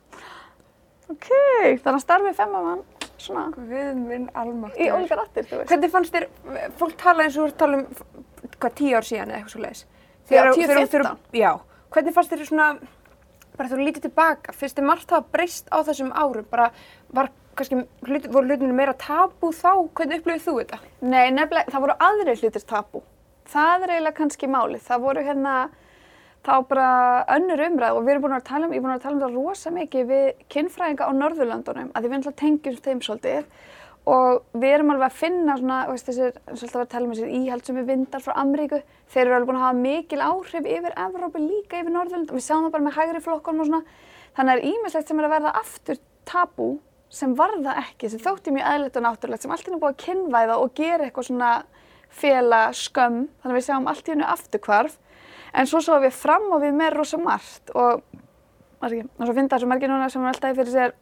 Ok, 1.15 1.31
þannig 1.81 1.95
að 1.95 2.05
starfið 2.05 2.37
femmamann, 2.37 2.85
svona. 3.25 3.45
Við 3.69 3.91
minn 3.99 4.27
almáttur. 4.37 4.81
Í 4.81 4.89
ólíkar 4.93 5.23
áttir, 5.25 5.47
þú 5.49 5.61
veist. 5.61 5.71
Hvernig 5.71 5.93
fannst 5.93 6.15
þér, 6.15 6.27
fólk 6.79 6.97
tala 7.01 7.25
eins 7.25 7.37
og 7.37 7.45
þú 7.45 7.47
ert 7.47 7.55
að 7.55 7.63
tala 7.63 7.79
um, 7.79 8.51
hvað, 8.57 8.75
tíu 8.81 8.97
ár 8.97 9.07
síðan 9.07 9.31
eða 9.31 9.39
eitthvað 9.39 9.55
svo 9.55 9.63
leiðis? 9.63 9.85
Þegar, 10.29 10.51
tíu, 10.57 10.67
fimmtán? 10.93 11.23
Já. 11.35 11.51
Hvernig 11.95 12.15
fannst 12.15 12.33
þér 12.33 12.45
svona, 12.49 12.69
bara 13.55 13.71
þú 13.71 13.81
lítið 13.81 14.07
tilbaka, 14.07 14.55
finnst 14.57 14.77
þér 14.79 14.87
margt 14.89 15.15
hafa 15.15 15.33
breyst 15.35 15.69
á 15.71 15.77
þessum 15.87 16.13
árum, 16.15 16.47
bara 16.51 16.69
var 17.15 17.31
kannski, 17.55 17.81
hlut, 18.07 18.29
voru 18.33 18.49
hlutinu 18.49 18.75
meira 18.75 18.95
tabú 18.99 19.51
þá, 19.55 19.71
hvernig 19.95 20.21
upplifið 20.21 20.45
þú 20.47 20.55
þetta? 20.61 20.79
Nei, 21.05 21.29
nefnilega, 21.31 21.71
það 21.71 21.85
voru 21.85 21.97
aðri 22.09 22.37
hlutir 22.41 22.65
tabú. 22.67 23.03
Það 23.45 23.85
er 23.85 23.93
eiginlega 23.95 24.17
kannski 24.17 24.49
málið, 24.49 24.83
það 24.87 25.03
voru 25.05 25.23
hérna, 25.25 25.55
þá 26.45 26.53
bara 26.69 26.89
önnur 27.35 27.63
umræð 27.67 27.97
og 27.97 28.03
við 28.05 28.15
erum 28.15 28.25
búin 28.25 28.35
að 28.37 28.45
tala 28.49 28.67
um, 28.67 28.73
ég 28.73 28.81
er 28.81 28.85
búin 28.85 28.95
að 28.95 29.05
tala 29.05 29.17
um 29.17 29.23
það 29.23 29.37
rosa 29.39 29.71
mikið 29.73 30.11
við 30.11 30.27
kynfræðinga 30.53 31.09
á 31.09 31.11
Norðurlandunum, 31.17 31.89
að 31.91 32.05
því 32.05 32.11
við 32.11 32.17
ætlum 32.19 32.33
að 32.33 32.39
tengjum 32.41 32.77
þeim 32.85 33.01
svolítið 33.07 33.49
og 34.05 34.43
við 34.53 34.75
erum 34.75 34.91
alveg 34.93 35.07
að 35.07 35.17
finna 35.17 35.55
svona, 35.57 35.77
veist, 35.89 36.09
þessir, 36.09 36.35
svolítið 36.51 36.81
að 36.83 36.89
tala 36.91 37.07
um 37.07 37.13
þessir 37.15 37.31
íhaldsumi 37.39 37.85
vindar 37.87 38.21
frá 38.21 38.35
Amríku, 38.37 38.81
þeir 39.09 39.23
eru 39.23 39.37
alveg 39.39 39.49
búin 39.49 39.57
að 39.57 39.65
hafa 39.65 39.79
mikil 39.79 40.21
áhrif 40.21 40.67
yfir 40.75 40.97
Evrópi 41.05 41.41
líka 41.41 41.79
yfir 41.79 41.95
Norðurland 41.95 42.29
og 42.29 42.37
við 42.37 42.45
sjáum 42.45 42.67
það 42.67 42.75
bara 42.75 42.85
með 42.85 42.99
hægri 42.99 43.23
flokkonum 43.25 43.63
og 43.63 43.71
svona, 43.71 43.95
þannig 44.37 44.51
að 44.51 44.51
það 44.51 44.61
er 44.61 44.69
ímislegt 44.75 45.09
sem 45.09 45.21
er 45.21 45.25
að 45.25 45.33
verða 45.33 45.55
aftur 45.63 46.03
tabú 46.29 46.69
sem 47.15 47.33
varða 47.37 47.75
ekki, 47.81 48.11
sem 48.11 48.21
þótti 48.21 48.53
mjög 48.53 48.69
eðlert 48.75 48.99
og 48.99 49.05
náttúrulegt, 49.05 49.45
sem 49.45 49.55
allt 49.55 49.67
hennu 49.69 49.81
búið 49.81 49.95
að 49.95 50.05
kynvæða 50.05 50.59
og 50.61 50.73
gera 50.77 51.07
eitthvað 51.07 51.29
svona 51.29 51.51
fela 52.15 52.61
skömm, 52.75 53.25
þannig 53.41 53.53
að 53.53 53.59
við 53.59 53.67
sjáum 53.69 53.89
allt 53.91 54.09
hennu 54.11 54.27
afturkvarf, 54.29 54.97
en 55.55 55.67
svo 55.69 55.81
svo 55.83 55.97
við 56.03 56.15
fram 56.15 56.47
og 56.53 56.63
við 56.63 56.75
með 56.75 56.97
rosa 56.97 57.19
margt 57.21 57.71
og, 57.75 58.01
og 58.81 58.95
svo 58.95 59.33
finna 59.33 59.51
þessu 59.51 59.69
merkir 59.69 59.91
núna 59.91 60.09
sem 60.11 60.23
er 60.23 60.33
alltaf 60.33 60.57
fyrir 60.57 60.73
sér 60.73 60.95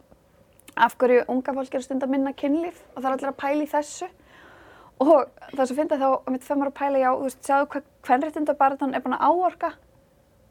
af 0.75 0.97
hverju 0.97 1.25
unga 1.29 1.53
fólk 1.53 1.75
eru 1.75 1.85
stund 1.85 2.03
að 2.05 2.13
minna 2.13 2.33
kynlíf 2.33 2.81
og 2.93 3.01
það 3.01 3.09
er 3.09 3.15
allir 3.15 3.31
að 3.31 3.39
pæla 3.43 3.65
í 3.65 3.71
þessu. 3.71 4.09
Og 5.03 5.09
það 5.53 5.65
sem 5.67 5.77
finnst 5.77 5.95
þá 5.99 6.07
að 6.09 6.29
mitt 6.33 6.45
þeim 6.45 6.61
var 6.61 6.69
að 6.69 6.77
pæla 6.79 7.01
já, 7.01 7.09
þú 7.11 7.25
veist, 7.27 7.41
sjáðu 7.45 7.69
hvað 7.73 7.87
hvernréttindabarðan 8.07 8.93
er 8.93 9.03
búin 9.03 9.17
að 9.17 9.25
áorka. 9.29 9.71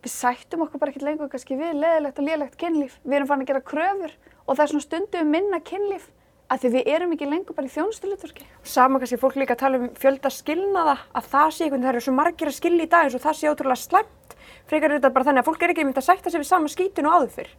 Við 0.03 0.13
sættum 0.13 0.65
okkur 0.65 0.83
bara 0.83 0.93
ekkert 0.93 1.07
lengur 1.07 1.31
kannski 1.31 1.59
við 1.59 1.79
leðilegt 1.79 2.19
og 2.19 2.27
liðlegt 2.27 2.59
kynlíf. 2.61 2.99
Við 3.07 3.19
erum 3.19 3.31
farin 3.31 3.45
að 3.45 3.53
gera 3.53 3.65
kröfur 3.71 4.17
og 4.43 4.57
það 4.57 4.65
er 4.65 4.73
svona 4.73 4.87
stundum 4.87 5.31
minna 5.31 5.63
kynlíf 5.63 6.09
að 6.53 6.65
því 6.65 6.71
við 6.77 6.91
erum 6.95 7.15
ekki 7.17 7.29
lengur 7.31 7.57
bara 7.57 7.69
í 7.69 7.73
þjónustuluturki 7.73 8.47
Sama 8.75 9.01
kannski 9.01 9.21
fólk 9.21 9.39
líka 9.41 9.57
að 9.57 9.63
tala 9.65 9.81
um 9.81 9.91
fjölda 9.99 10.33
skilnaða 10.33 10.97
að 11.17 11.29
það 11.33 11.51
sé 11.57 11.65
einhvern 11.65 11.81
veginn, 11.81 11.89
það 11.89 11.95
eru 11.95 12.07
svo 12.07 12.17
margir 12.19 12.53
að 12.53 12.59
skilja 12.59 12.87
í 12.87 12.93
dag 12.93 13.09
eins 13.09 13.19
og 13.19 13.25
það 13.25 13.39
sé 13.41 13.53
ótrúlega 13.53 13.83
slæmt 13.83 14.39
frekar 14.71 14.97
þetta 14.97 15.13
bara 15.15 15.29
þannig 15.29 15.45
að 15.45 15.51
fólk 15.51 15.67
er 15.67 15.75
ekki 15.75 15.87
myndið 15.89 16.03
að 16.03 16.09
sætta 16.11 16.33
sig 16.33 16.43
við 16.43 16.51
sama 16.53 16.73
skítun 16.73 17.09
og 17.09 17.19
áður 17.19 17.37
fyrr 17.39 17.53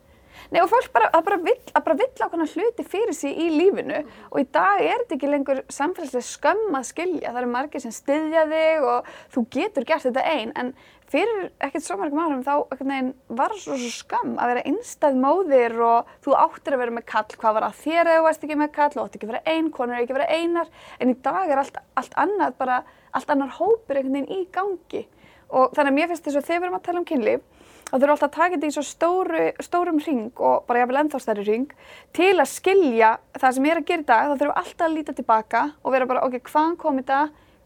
Nei 0.52 0.60
og 0.62 0.70
fólk 0.70 0.92
bara, 0.94 1.10
bara 1.24 1.38
vill, 1.42 1.60
bara 1.74 1.96
vill 1.98 2.10
ákveðna 2.20 2.48
hluti 2.52 2.86
fyrir 2.86 3.16
sig 3.16 3.38
í 3.38 3.48
lífinu 3.54 4.02
mm. 4.02 4.10
og 4.30 4.42
í 4.42 4.48
dag 4.54 4.82
er 4.84 5.04
þetta 5.04 5.16
ekki 5.18 5.30
lengur 5.32 5.62
samfélagslega 5.72 6.28
skömm 6.28 6.78
að 6.78 6.88
skilja. 6.90 7.32
Það 7.32 7.40
eru 7.42 7.52
margir 7.54 7.84
sem 7.84 7.96
styðja 7.96 8.44
þig 8.52 8.88
og 8.92 9.12
þú 9.34 9.46
getur 9.56 9.88
gert 9.90 10.08
þetta 10.08 10.26
einn 10.34 10.54
en 10.60 10.74
fyrir 11.14 11.48
ekkert 11.64 11.86
svo 11.86 11.98
margum 12.00 12.22
árum 12.24 12.44
þá 12.44 12.54
var 12.68 13.54
það 13.54 13.62
svo, 13.62 13.78
svo 13.78 13.92
skömm 13.94 14.36
að 14.42 14.52
vera 14.52 14.66
einstæð 14.72 15.20
móðir 15.24 15.78
og 15.86 16.12
þú 16.26 16.36
áttir 16.42 16.76
að 16.76 16.84
vera 16.84 16.96
með 16.98 17.08
kall. 17.14 17.38
Hvað 17.40 17.58
var 17.60 17.68
að 17.70 17.80
þér 17.84 18.02
eða 18.04 18.20
þú 18.20 18.28
veist 18.28 18.46
ekki 18.48 18.60
með 18.60 18.72
kall 18.78 18.92
og 18.96 19.02
átti 19.06 19.20
ekki 19.20 19.30
að 19.30 19.34
vera 19.34 19.56
einn, 19.56 19.72
konur 19.74 19.98
er 19.98 20.04
ekki 20.04 20.16
að 20.16 20.20
vera 20.20 20.40
einar. 20.42 20.72
En 21.00 21.14
í 21.14 21.18
dag 21.26 21.54
er 21.54 21.64
allt, 21.64 21.82
allt 22.02 22.20
annað 22.26 22.60
bara, 22.60 22.84
allt 23.14 23.34
annar 23.34 23.58
hópur 23.60 24.00
einhvern 24.00 24.20
veginn 24.20 24.42
í 24.42 24.48
gangi. 24.54 25.06
Og 25.54 25.76
þannig 25.78 25.92
að 25.92 25.98
mér 26.00 26.12
finnst 26.12 26.28
þess 26.28 26.42
að 26.42 26.48
þegar 26.50 26.64
við 26.64 26.70
erum 26.70 26.80
að 26.80 26.88
tala 26.88 27.04
um 27.04 27.10
kynlíf 27.14 27.50
þá 27.94 28.00
þurfum 28.00 28.14
alltaf 28.16 28.30
að 28.30 28.38
taka 28.38 28.56
þetta 28.56 28.70
í 28.70 28.74
svo 28.74 28.84
stóru, 28.88 29.42
stórum 29.62 30.00
ring 30.02 30.40
og 30.42 30.64
bara 30.66 30.82
jáfnvel 30.82 31.00
ennþá 31.04 31.20
stærri 31.22 31.44
ring 31.46 31.74
til 32.18 32.32
að 32.34 32.50
skilja 32.50 33.12
það 33.38 33.54
sem 33.54 33.68
ég 33.68 33.76
er 33.76 33.82
að 33.84 33.90
gera 33.92 34.02
í 34.02 34.08
dag, 34.08 34.24
þá 34.24 34.34
þurfum 34.34 34.50
við 34.50 34.62
alltaf 34.64 34.88
að 34.88 34.96
líta 34.96 35.16
tilbaka 35.20 35.62
og 35.84 35.94
vera 35.94 36.08
bara, 36.10 36.24
ok, 36.26 36.40
hvaðan 36.50 36.80
kom 36.82 36.98
þetta, 36.98 37.20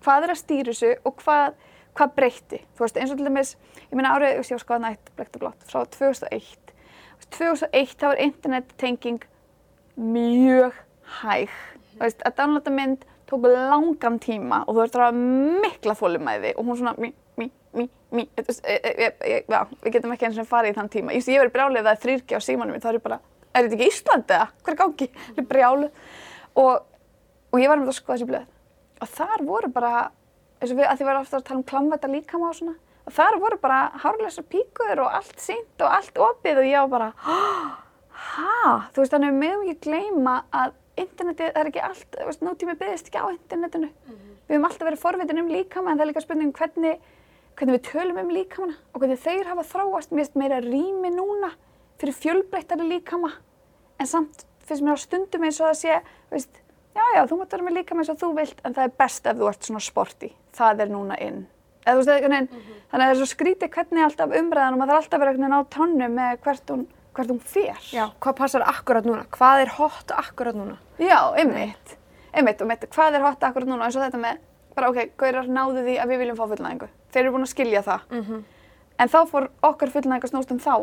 hvað 0.04 0.28
er 0.28 0.34
að 0.34 0.42
stýra 0.42 0.74
þessu? 0.74 0.92
Og 1.08 1.16
hvað, 1.24 1.56
hvað 1.98 2.14
breytti. 2.18 2.62
Þú 2.78 2.86
veist, 2.86 3.00
eins 3.02 3.14
og 3.14 3.20
til 3.20 3.28
dæmis, 3.28 3.54
ég 3.88 3.98
meina 3.98 4.14
árið, 4.16 4.38
ég 4.38 4.54
var 4.54 4.64
skoðað 4.64 4.86
nætt, 4.86 5.12
blekt 5.18 5.38
og 5.38 5.46
blott, 5.46 5.68
frá 5.68 5.84
2001. 5.98 6.74
2001 7.34 7.96
þá 7.98 8.08
var 8.12 8.24
internettenging 8.24 9.28
mjög 9.98 10.82
hæg. 11.22 11.54
Þú 11.96 12.04
veist, 12.06 12.26
að 12.26 12.36
downloada 12.42 12.74
mynd 12.74 13.06
tók 13.28 13.48
langan 13.52 14.20
tíma 14.24 14.62
og 14.66 14.76
þú 14.76 14.82
veist, 14.84 14.96
það 14.96 15.04
var 15.04 15.16
mikla 15.66 15.96
þólumæði 16.00 16.52
og 16.56 16.68
hún 16.68 16.78
svona, 16.80 16.94
mí, 17.02 17.10
mí, 17.40 17.50
mí, 17.76 17.88
mí, 18.16 18.28
e, 18.38 18.44
e, 18.74 19.10
e, 19.10 19.40
já, 19.44 19.60
við 19.84 19.98
getum 19.98 20.14
ekki 20.16 20.30
eins 20.30 20.40
og 20.40 20.48
farið 20.48 20.76
í 20.76 20.78
þann 20.78 20.92
tíma. 20.94 21.16
Ég 21.18 21.26
verið 21.28 21.56
brjálið 21.56 21.82
að 21.82 21.90
það 21.90 21.98
er 21.98 22.04
þrýrki 22.06 22.38
á 22.38 22.42
símanum 22.46 22.78
minn, 22.78 22.84
þá 22.84 22.92
er 22.92 23.00
ég 23.00 23.08
bara, 23.08 23.20
er 23.52 23.66
þetta 23.66 23.78
ekki 23.80 23.90
Ísland 23.92 24.36
eða? 24.38 24.48
Hver 24.62 24.76
er 24.76 24.80
gangi? 24.84 25.10
Ég 25.34 25.42
er 25.42 25.50
brjálið. 25.50 26.06
Og, 26.62 26.72
og 27.52 27.62
ég 27.62 27.72
var 27.72 27.82
með 27.82 27.90
það 27.90 27.94
að 27.94 28.00
skoða 28.00 28.16
þessi 28.16 28.30
blöð. 28.32 28.48
Og 28.98 29.12
þar 29.18 29.44
voru 29.50 29.72
bara, 29.74 29.92
eins 30.62 30.72
og 30.72 30.78
við, 30.78 30.86
að 30.88 31.00
því 31.00 31.08
varum 31.10 31.26
ofta 31.26 31.40
að 31.40 31.48
tala 31.48 31.60
um 31.60 31.68
klamvæta 31.72 32.12
líkama 32.12 32.50
og 32.50 32.58
svona, 32.60 32.76
og 33.08 33.16
þar 33.18 33.40
voru 33.44 33.60
bara 33.62 33.82
hárlösa 34.04 34.44
píkur 34.44 35.04
og 35.04 35.20
allt 35.20 35.40
sínt 35.42 35.84
og 35.84 35.94
allt 36.00 36.18
opið 36.18 36.64
og 36.64 36.70
ég 36.72 36.88
var 36.88 36.94
bara, 36.96 37.12
hæ? 38.28 38.90
Þú 38.94 39.04
veist, 39.04 39.14
þannig 39.14 39.28
að 39.28 39.34
við 39.34 39.42
meðum 39.44 39.68
ekki 39.68 39.90
gleyma 39.90 40.40
að 40.52 40.74
internetið, 40.98 41.52
það 41.54 41.62
er 41.62 41.70
ekki 41.72 41.86
allt, 41.86 42.08
þú 42.18 42.32
veist, 42.32 42.48
nótími 42.48 42.78
byggðist 42.80 43.12
ekki 43.12 43.22
á 43.22 43.28
internetinu. 43.30 43.92
Mm 43.92 44.16
-hmm 44.16 44.28
við 44.48 44.56
höfum 44.56 44.68
alltaf 44.70 44.88
verið 44.88 45.02
forvitin 45.02 45.42
um 45.42 45.50
líkama 45.52 45.92
en 45.92 46.00
það 46.00 46.06
er 46.06 46.10
líka 46.12 46.24
spurning 46.24 46.54
hvernig, 46.56 47.00
hvernig 47.60 47.76
við 47.76 47.88
tölum 47.90 48.20
um 48.22 48.30
líkamana 48.32 48.78
og 48.94 49.02
hvernig 49.02 49.20
þeir 49.24 49.50
hafa 49.52 49.66
þróast 49.68 50.14
mér 50.14 50.24
finnst 50.24 50.38
meira 50.40 50.60
rými 50.64 51.12
núna 51.12 51.52
fyrir 52.00 52.16
fjölbreyttari 52.16 52.88
líkama 52.88 53.34
en 54.00 54.08
samt 54.08 54.46
finnst 54.64 54.86
mér 54.86 54.96
á 54.96 55.04
stundum 55.04 55.48
eins 55.48 55.60
og 55.60 55.68
það 55.68 55.80
sé 55.82 55.98
veist, 56.32 56.62
já 56.98 57.06
já 57.16 57.22
þú 57.30 57.38
mátt 57.42 57.54
vera 57.56 57.68
með 57.68 57.78
líkama 57.80 58.04
eins 58.04 58.12
og 58.14 58.20
þú 58.22 58.32
vilt 58.40 58.64
en 58.66 58.76
það 58.78 58.90
er 58.90 58.98
best 59.04 59.30
ef 59.30 59.38
þú 59.38 59.50
ert 59.52 59.70
svona 59.70 59.84
sporty 59.86 60.32
það 60.58 60.84
er 60.86 60.92
núna 60.94 61.20
inn 61.24 61.46
þú 61.88 61.96
veist, 62.02 62.10
einhvern 62.12 62.36
veginn, 62.36 62.50
þannig 62.92 63.04
að 63.04 63.08
það 63.08 63.14
er 63.14 63.20
svo 63.22 63.28
skrítið 63.32 63.72
hvernig 63.78 64.06
alltaf 64.08 64.34
umræðan 64.42 64.76
og 64.76 64.82
maður 64.82 64.94
þarf 64.94 65.06
alltaf 65.06 65.22
að 65.22 65.30
veginn 65.30 65.56
á 65.56 65.62
tónnu 65.78 66.10
með 66.18 66.42
hvert 66.44 66.74
hún, 66.74 66.84
hvert 67.16 67.32
hún 67.32 67.40
fer 67.54 67.88
Já, 67.94 68.04
hvað 68.20 68.36
passar 68.42 68.66
akkurat 68.68 69.08
núna? 69.08 69.24
Hvað 69.38 69.64
er 69.64 69.72
hot 69.78 70.12
akkurat 70.12 70.58
núna? 70.58 70.76
Já, 71.00 71.20
einmitt. 71.38 71.96
Einmitt, 72.34 72.62
og 72.62 72.68
mitt, 72.70 72.84
hvað 72.92 73.18
er 73.18 73.26
hot 73.26 73.48
akkurat 73.48 73.70
núna 73.70 73.88
eins 73.88 73.96
og 73.98 74.04
þetta 74.04 74.20
með, 74.22 74.42
bara 74.76 74.92
ok, 74.92 75.14
gaurar 75.18 75.48
náðu 75.48 75.86
því 75.88 75.96
að 76.02 76.12
við 76.12 76.22
viljum 76.24 76.38
fá 76.38 76.46
fullnæðingu. 76.52 76.90
Þeir 77.14 77.24
eru 77.24 77.34
búin 77.38 77.48
að 77.48 77.54
skilja 77.54 77.84
það. 77.88 78.06
Mhm. 78.20 78.44
En 78.98 79.12
þá 79.14 79.18
fór 79.32 79.48
okkar 79.70 79.94
fullnæðingu 79.94 80.32
snúst 80.34 80.52
um 80.52 80.60
þá 80.60 80.74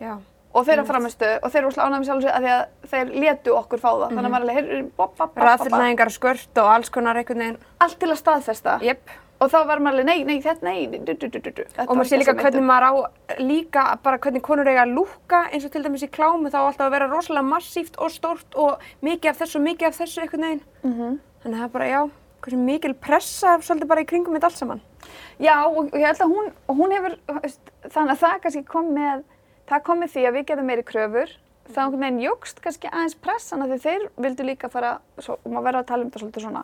Já. 0.00 0.14
Og 0.52 0.66
þeirra 0.66 0.84
framistu 0.88 1.28
og 1.42 1.50
þeir 1.52 1.60
eru 1.60 1.70
úrslega 1.70 1.86
ánægum 1.88 2.04
sjálf 2.08 2.22
sig 2.24 2.32
að 2.34 2.44
því 2.46 2.52
að 2.56 2.92
þeir 2.92 3.10
létu 3.24 3.54
okkur 3.54 3.80
fá 3.82 3.90
það. 3.90 4.06
Þannig 4.10 4.28
að 4.28 4.34
maður 4.34 4.36
er 4.36 4.50
alveg, 4.50 4.60
heyrðu, 4.60 4.82
bopp, 4.96 4.96
bopp, 4.98 5.18
bopp, 5.18 5.34
bopp, 5.34 5.42
Raðfyllnæðingar, 5.46 6.10
skört 6.16 6.62
og 6.62 6.70
alls 6.74 6.90
konar 6.90 7.20
einhvern 7.20 7.44
veginn. 7.44 7.58
allt 7.80 7.98
til 8.00 8.10
að 8.10 8.18
staðfesta. 8.22 8.78
Jep. 8.82 9.12
Og 9.40 9.48
þá 9.48 9.58
var 9.70 9.80
maður 9.80 10.02
alveg, 10.02 10.06
nei, 10.10 10.24
nei, 10.28 10.40
þetta, 10.44 10.64
nei, 10.66 10.86
du, 11.00 11.14
du, 11.16 11.28
du. 11.30 11.62
Þetta 11.64 11.86
Og 11.88 11.96
maður 11.96 12.08
sé 12.10 12.18
líka 12.20 12.34
hvernig 12.36 12.66
maður 12.68 12.84
á, 12.84 12.92
líka 13.40 13.84
bara 14.04 14.18
hvernig 14.20 14.42
konur 14.44 14.68
eiga 14.68 14.82
að 14.84 14.92
lúkka 14.98 15.46
eins 15.48 15.64
og 15.64 15.72
til 15.72 15.80
dæmis 15.86 16.04
í 16.04 16.10
klámu 16.12 16.50
þá 16.52 16.58
alltaf 16.66 16.84
að 16.90 16.92
vera 16.92 17.08
rosalega 17.08 17.46
massíft 17.48 17.96
og 17.96 18.12
stórt 18.12 18.58
og 18.60 18.82
mikið 19.00 19.30
af 19.32 19.38
þessu 19.40 19.56
og 19.56 19.64
mikið 19.64 19.88
af 19.88 19.96
þessu 19.96 20.20
einhvern 20.26 20.44
veginn. 20.44 20.62
Mhm. 20.84 21.16
Þannig 21.40 21.56
að 21.56 21.62
það 21.62 21.64
er 21.70 21.72
bara, 21.78 21.88
já, 21.88 22.02
hversu 22.44 22.60
mikil 22.66 22.94
pressa 23.00 23.56
svolítið 23.64 23.88
bara 23.94 24.04
í 24.04 24.08
kringum 24.12 24.36
þetta 24.36 24.50
allt 24.50 24.60
saman. 24.60 24.80
Já, 25.40 25.56
og, 25.64 25.78
og 25.88 25.96
ég 25.96 26.04
held 26.10 26.20
að 26.20 26.34
hún, 26.36 26.52
og 26.68 26.76
hún 26.76 26.92
hefur, 26.98 27.16
þannig 27.88 28.12
að 28.12 28.20
það 28.20 28.40
kannski 28.44 28.64
kom 28.68 28.92
með, 28.92 29.24
það 29.70 29.86
kom 29.86 30.02
með 30.02 30.12
því 30.16 30.26
að 30.26 30.36
við 30.36 30.50
gerðum 30.50 30.70
meiri 30.70 30.84
kröfur, 30.86 31.38
þá 31.70 31.78
einhvern 31.84 32.02
veginn 32.02 32.22
jógst 32.24 32.60
kannski 32.64 32.88
aðeins 32.90 33.16
pressan 33.22 33.62
að 33.62 33.72
því 33.74 33.78
þeir 33.84 34.04
vildu 34.24 34.46
líka 34.46 34.70
fara, 34.72 34.90
svo, 35.22 35.36
og 35.38 35.52
maður 35.52 35.66
verður 35.68 35.80
að 35.80 35.88
tala 35.90 36.02
um 36.02 36.08
þetta 36.08 36.22
svolítið 36.22 36.44
svona, 36.44 36.62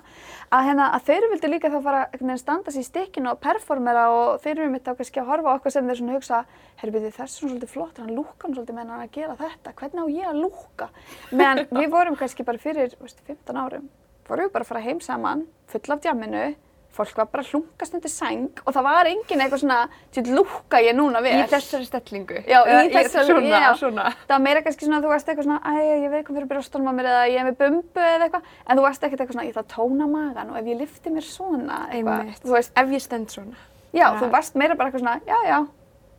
að, 0.51 0.65
hérna, 0.67 0.87
að 0.97 1.05
þeir 1.07 1.27
vildu 1.33 1.51
líka 1.53 1.71
þá 1.71 1.77
fara 1.85 2.01
einhvern 2.07 2.33
veginn 2.33 2.43
standa 2.43 2.75
sér 2.75 2.83
í 2.83 2.89
stikkinu 2.89 3.31
og 3.31 3.41
performera 3.45 4.07
og 4.15 4.43
þeir 4.43 4.55
eru 4.57 4.73
mitt 4.73 4.91
á 4.91 4.97
kannski 4.99 5.23
að 5.23 5.31
horfa 5.31 5.55
okkur 5.61 5.77
sem 5.77 5.91
þeir 5.91 6.01
svona 6.01 6.17
hugsa, 6.17 6.43
herru 6.83 6.97
við 6.97 7.07
þessu 7.07 7.37
svona 7.37 7.53
svolítið 7.53 7.75
flott, 7.77 8.03
hann 8.03 8.15
lúkar 8.17 8.49
hann 8.49 8.59
svolítið 8.59 8.79
með 8.81 8.93
hann 8.97 9.07
að 9.07 9.15
gera 9.21 9.39
þetta, 9.45 9.75
hvernig 9.79 10.03
á 10.03 10.07
ég 10.17 10.31
að 10.33 10.43
lúka? 10.43 10.91
Meðan 11.31 11.65
við 11.71 11.91
vorum 11.95 12.19
kannski 12.19 12.49
bara 12.49 12.63
fyrir, 12.63 12.99
veist, 13.03 13.23
15 13.31 13.63
árum, 13.63 13.91
vorum 14.27 14.49
við 14.49 14.57
bara 14.57 14.67
að 14.67 14.73
fara 14.73 14.87
heim 14.89 15.03
saman, 15.05 15.47
full 15.71 15.87
af 15.95 16.03
djamminu, 16.03 16.49
fólk 16.97 17.17
var 17.21 17.27
bara 17.33 17.43
að 17.45 17.51
hlunkast 17.53 17.95
undir 17.95 18.11
sæng 18.13 18.49
og 18.67 18.75
það 18.75 18.83
var 18.87 19.07
engin 19.11 19.41
eitthvað 19.45 19.61
svona, 19.63 19.79
tjótt 20.13 20.31
lúka 20.33 20.81
ég 20.83 20.97
núna 20.97 21.21
vel. 21.23 21.35
Í 21.43 21.47
þessari 21.53 21.87
stellingu. 21.87 22.41
Já, 22.49 22.59
í 22.65 22.73
Eða 22.73 22.95
þessari- 22.97 23.27
svona, 23.31 23.61
já. 23.61 23.71
svona. 23.77 24.05
Það 24.27 24.35
var 24.35 24.43
meira 24.47 24.63
kannski 24.63 24.87
svona 24.89 24.99
að 25.01 25.05
þú 25.07 25.13
varst 25.15 25.29
eitthvað 25.29 25.49
svona, 25.49 25.61
æ, 25.63 25.75
ég 26.05 26.11
veit 26.11 26.25
hvað 26.27 26.37
fyrir 26.37 26.49
brjóstunum 26.51 26.89
á 26.89 26.93
mér 26.97 27.09
eða 27.13 27.25
ég 27.31 27.41
er 27.41 27.47
með 27.51 27.57
bumbu 27.61 28.01
eða 28.01 28.25
eitthvað, 28.29 28.43
en 28.69 28.77
þú 28.79 28.83
varst 28.87 29.03
ekkert 29.07 29.21
eitthvað 29.21 29.33
svona, 29.37 29.47
ég 29.47 29.55
ætla 29.55 29.65
að 29.67 29.75
tóna 29.77 30.07
magan 30.11 30.51
og 30.51 30.57
ef 30.57 30.65
ég 30.65 30.79
lifti 30.81 31.11
mér 31.13 31.23
svona 31.27 31.79
eitthvað, 31.91 32.21
Einmitt. 32.21 32.43
þú 32.43 32.53
veist, 32.57 32.73
Ef 32.77 32.89
ég 32.89 33.01
stend 33.01 33.29
svona. 33.29 33.57
já, 33.93 33.99
Ja. 34.01 34.15
þú 34.21 34.31
varst 34.31 34.55
meira 34.57 34.75
bara 34.75 34.91
eitthvað 34.91 35.05
svona, 35.05 35.21
já, 35.27 35.37
já, 35.47 35.67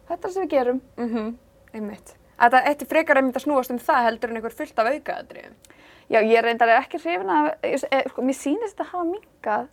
þetta 0.07 0.23
er 0.23 0.29
það 0.29 0.33
sem 0.33 0.43
við 0.43 0.49
gerum. 0.49 0.81
Mhm, 0.97 1.35
einmitt. 1.73 2.13
Að 2.39 2.51
það 2.51 2.65
ætti 2.69 2.85
frekar 2.87 3.17
einmitt 3.17 3.35
að 3.35 3.45
snúast 3.47 3.71
um 3.71 3.79
það 3.79 4.03
heldur 4.05 4.29
en 4.29 4.35
einhver 4.37 4.53
fullt 4.53 4.77
af 4.79 4.85
aukaðadriðum. 4.93 5.55
Já, 6.09 6.21
ég 6.23 6.41
reyndar 6.43 6.69
er 6.69 6.81
ekki 6.81 6.99
hrifin 7.01 7.27
ég- 7.63 7.83
eh, 7.91 8.03
sko, 8.07 8.21
mér 8.21 8.35
sýnist 8.37 8.75
þetta 8.77 8.85
hafa 8.91 9.03
minkað. 9.03 9.67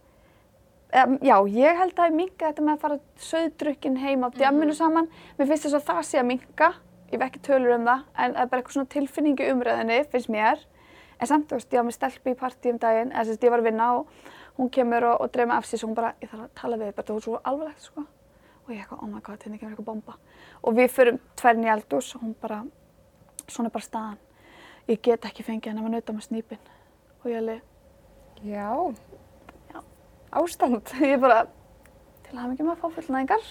Um, 0.94 1.16
já, 1.26 1.34
ég 1.50 1.74
held 1.74 1.90
að 1.90 1.98
það 1.98 2.06
er 2.06 2.12
minkað 2.14 2.50
þetta 2.52 2.62
með 2.62 2.74
að 2.76 2.82
fara 2.84 2.96
söðdrukkin 3.28 3.96
heim 3.98 4.20
á 4.22 4.28
djamminu 4.30 4.74
saman. 4.78 5.08
Mér 5.38 5.48
finnst 5.48 5.64
þess 5.66 5.78
að 5.80 5.88
það 5.88 6.04
sé 6.06 6.20
að 6.20 6.28
minka, 6.28 6.68
ég 7.10 7.18
veit 7.18 7.24
ekki 7.26 7.40
tölur 7.48 7.74
um 7.74 7.88
það, 7.88 8.04
en 8.14 8.36
það 8.36 8.42
er 8.44 8.50
bara 8.52 8.62
eitthvað 8.62 8.76
svona 8.76 8.90
tilfinningu 8.92 9.48
umræðinni, 9.50 9.96
finnst 10.12 10.30
mér. 10.30 10.62
En 11.18 11.30
samt, 11.30 11.48
þú 11.50 11.58
veist, 11.58 11.74
ég 11.74 11.80
var 11.80 11.88
með 11.88 11.96
stelpi 11.96 12.34
í 12.34 12.38
partí 12.38 12.70
um 12.70 12.78
daginn, 12.78 13.10
eða 13.10 13.24
þess 13.26 13.40
að 13.40 13.46
ég 13.48 13.54
var 13.54 13.62
að 13.64 13.68
vinna 13.72 13.88
og 13.96 14.30
hún 14.60 14.70
kemur 14.76 15.06
og, 15.08 15.24
og 15.24 15.32
dreif 15.34 15.50
mig 15.50 15.56
af 15.56 15.66
sér 15.66 15.82
og 15.82 15.90
hún 15.90 15.96
bara, 15.98 16.12
ég 16.22 16.30
þarf 16.30 16.44
að 16.44 16.54
tala 16.60 16.78
við 16.78 16.86
þig, 16.92 16.96
bara 17.00 17.08
það 17.08 17.18
var 17.18 17.26
svo 17.26 17.40
alvarlegt, 17.50 17.88
sko. 17.88 18.06
Og 18.62 18.70
ég 18.70 18.84
eitthvað, 18.84 19.02
oh 19.02 19.10
my 19.10 19.24
god, 19.26 19.42
hérna 19.42 19.58
kemur 19.58 19.74
eitthvað 19.74 19.88
bomba. 19.90 20.16
Og 20.62 20.78
við 20.78 20.94
förum 20.94 21.18
tværn 21.42 21.66
í 21.66 21.72
eldús 21.74 22.12
og 22.14 22.22
hún 22.22 22.38
bara, 22.38 22.60
svona 23.48 23.72
er 23.72 23.74
bara 23.74 23.88
staðan. 23.88 24.22
Ég 24.86 25.02
get 25.02 25.26
ekki 25.26 25.42
fengið 25.42 25.72
henni 25.72 25.88
að 25.88 25.98
nauta 25.98 26.14
með 26.14 26.28
snýpinn. 26.30 26.72
Og 27.24 27.30
ég 27.34 27.50
Já. 28.44 28.54
Já. 28.54 29.13
Ástand. 30.34 30.92
ég 31.12 31.20
bara, 31.22 31.44
til 32.26 32.36
að 32.38 32.50
mikið 32.52 32.66
með 32.66 32.74
að 32.74 32.82
fá 32.82 32.88
fullnæðingar. 32.98 33.48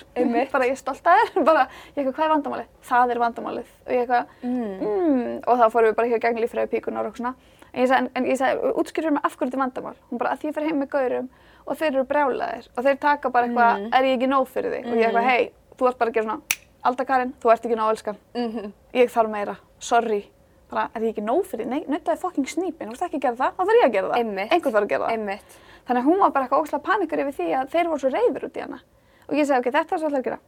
Bara 0.53 0.67
ég 0.69 0.77
stolt 0.79 1.07
að 1.07 1.21
þér. 1.23 1.43
bara, 1.49 1.65
ég 1.95 2.01
eitthvað, 2.03 2.15
hvað 2.17 2.25
er 2.27 2.33
vandamálið? 2.35 2.69
Það 2.89 3.13
er 3.15 3.21
vandamálið. 3.23 3.73
Og 3.87 3.93
ég 3.95 4.03
eitthvað, 4.03 4.37
Mm. 4.43 4.73
mm. 4.83 5.35
og 5.47 5.59
þá 5.61 5.65
fórum 5.73 5.89
við 5.91 5.95
bara 6.01 6.11
hér 6.13 6.23
gegn 6.27 6.41
líffræði 6.43 6.71
píkunar 6.75 7.07
og 7.09 7.17
svona. 7.19 7.33
En 7.73 7.81
ég 7.81 7.89
sagði, 7.89 8.03
en, 8.03 8.09
en 8.19 8.25
ég 8.29 8.37
sagði, 8.37 8.73
útskýrðu 8.77 9.07
fyrir 9.07 9.15
mig 9.15 9.23
af 9.25 9.37
hverju 9.37 9.49
þetta 9.49 9.57
er 9.57 9.63
vandamál. 9.63 9.95
Hún 10.11 10.19
bara, 10.21 10.33
að 10.35 10.43
því 10.43 10.49
ég 10.51 10.57
fer 10.59 10.67
heim 10.67 10.81
með 10.83 10.89
gaurum 10.93 11.29
og 11.65 11.77
þeir 11.79 11.87
eru 11.95 12.03
brjálaðir 12.09 12.67
og 12.77 12.83
þeir 12.85 12.99
taka 13.01 13.29
bara 13.33 13.47
eitthvað, 13.47 13.79
Mm. 13.79 13.87
er 13.97 14.03
ég 14.09 14.17
ekki 14.19 14.29
nóg 14.29 14.45
fyrir 14.51 14.75
þig? 14.75 14.85
Og 14.91 14.99
ég 14.99 15.07
eitthvað, 15.07 15.29
hei, 15.31 15.49
þú 15.79 15.87
ert 15.89 15.97
bara 16.03 16.11
að 16.11 16.13
gera 16.19 16.27
svona, 16.27 16.59
Alda 16.83 17.05
Karin, 17.07 17.33
þú 17.41 17.51
ert 17.53 17.65
ekki 17.65 17.77
nóg 17.79 17.89
elskan. 17.93 18.17
Mhm. 18.35 18.71
Ég 18.93 19.09
þarf 19.13 19.29
meira, 19.31 19.55
sorry. 19.79 20.21
Bara, 20.69 20.89
er 20.93 21.01
ég 21.01 21.13
ekki 21.15 21.23
nóg 21.23 21.45
fyrir? 21.47 21.65
Nei, 21.65 21.85
nautaði 21.87 22.19
fucking 22.19 22.45
snýpin, 22.51 22.89
þú 22.89 22.93
veist 22.93 23.05
ekki 23.07 23.17
að 23.21 23.25
gera 23.25 23.35
það, 23.39 23.53
þá 23.55 23.61
þarf 23.63 23.79
ég 23.79 23.85
að 23.87 23.93
gera 23.95 24.07
það. 24.09 24.17
Einmitt. 24.19 24.51
Einhver 24.51 24.73
þarf 24.75 24.83
að 24.83 24.89
gera 24.93 25.05
það. 25.07 25.13
Einmitt. 25.15 25.57
Þannig 25.87 26.01
að 26.03 26.07
hún 26.09 26.19
var 26.23 26.31
bara 26.35 26.45
eitthvað 26.47 26.63
óslega 26.63 26.85
panikar 26.87 27.21
yfir 27.23 27.35
því 27.39 27.47
að 27.59 27.71
þeir 27.73 27.89
voru 27.91 28.03
svo 28.03 28.11
reyður 28.13 28.45
út 28.47 28.57
í 28.59 28.63
hana. 28.63 28.79
Og 29.27 29.33
ég 29.35 29.47
segi, 29.47 29.59
ok, 29.59 29.71
þetta 29.73 29.95
er 29.95 29.99
svo 30.03 30.07
alltaf 30.09 30.21
að 30.21 30.27
gera. 30.29 30.39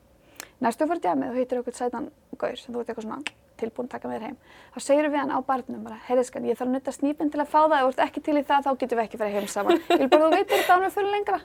Næstu 0.63 0.87
fyrir 0.87 1.01
djamið 1.03 1.31
og 1.33 1.39
hittir 1.41 1.59
okkur 1.59 1.75
sætan 1.75 2.05
gaur 2.39 2.55
sem 2.55 2.71
þú 2.75 2.79
ert 2.79 2.91
eitthvað 2.93 3.05
svona 3.09 3.33
tilbúin 3.59 3.87
að 3.87 3.91
taka 3.95 4.07
með 4.07 4.15
þér 4.15 4.25
heim. 4.29 4.37
Þá 4.71 4.79
segir 4.85 5.09
við 5.11 5.19
hann 5.19 5.33
á 5.35 5.39
barnum 5.47 5.83
bara, 5.83 5.97
heyrðiskan, 6.07 6.47
ég 6.47 6.57
þarf 6.59 6.69
að 6.69 6.73
nutta 6.75 6.93
snýpinn 6.95 7.31
til 7.31 7.41
að 7.43 7.51
fá 7.51 7.59
það, 7.65 7.75
ef 7.75 7.83
þú 7.83 7.91
ert 7.91 8.01
ekki 8.05 8.23
til 8.23 8.35
í 8.35 8.43
það, 8.47 8.63
þá 8.65 8.71
getum 8.83 8.99
við 8.99 9.03
ekki 9.05 9.19
farið 9.21 9.35
heim 9.39 9.47
saman. 9.51 9.81
Ég 9.91 10.01
vil 10.01 10.09
bara 10.11 10.25
þú 10.25 10.31
veitir 10.35 10.59
þetta 10.61 10.75
ánum 10.79 10.93
fyrir 10.95 11.11
lengra. 11.15 11.39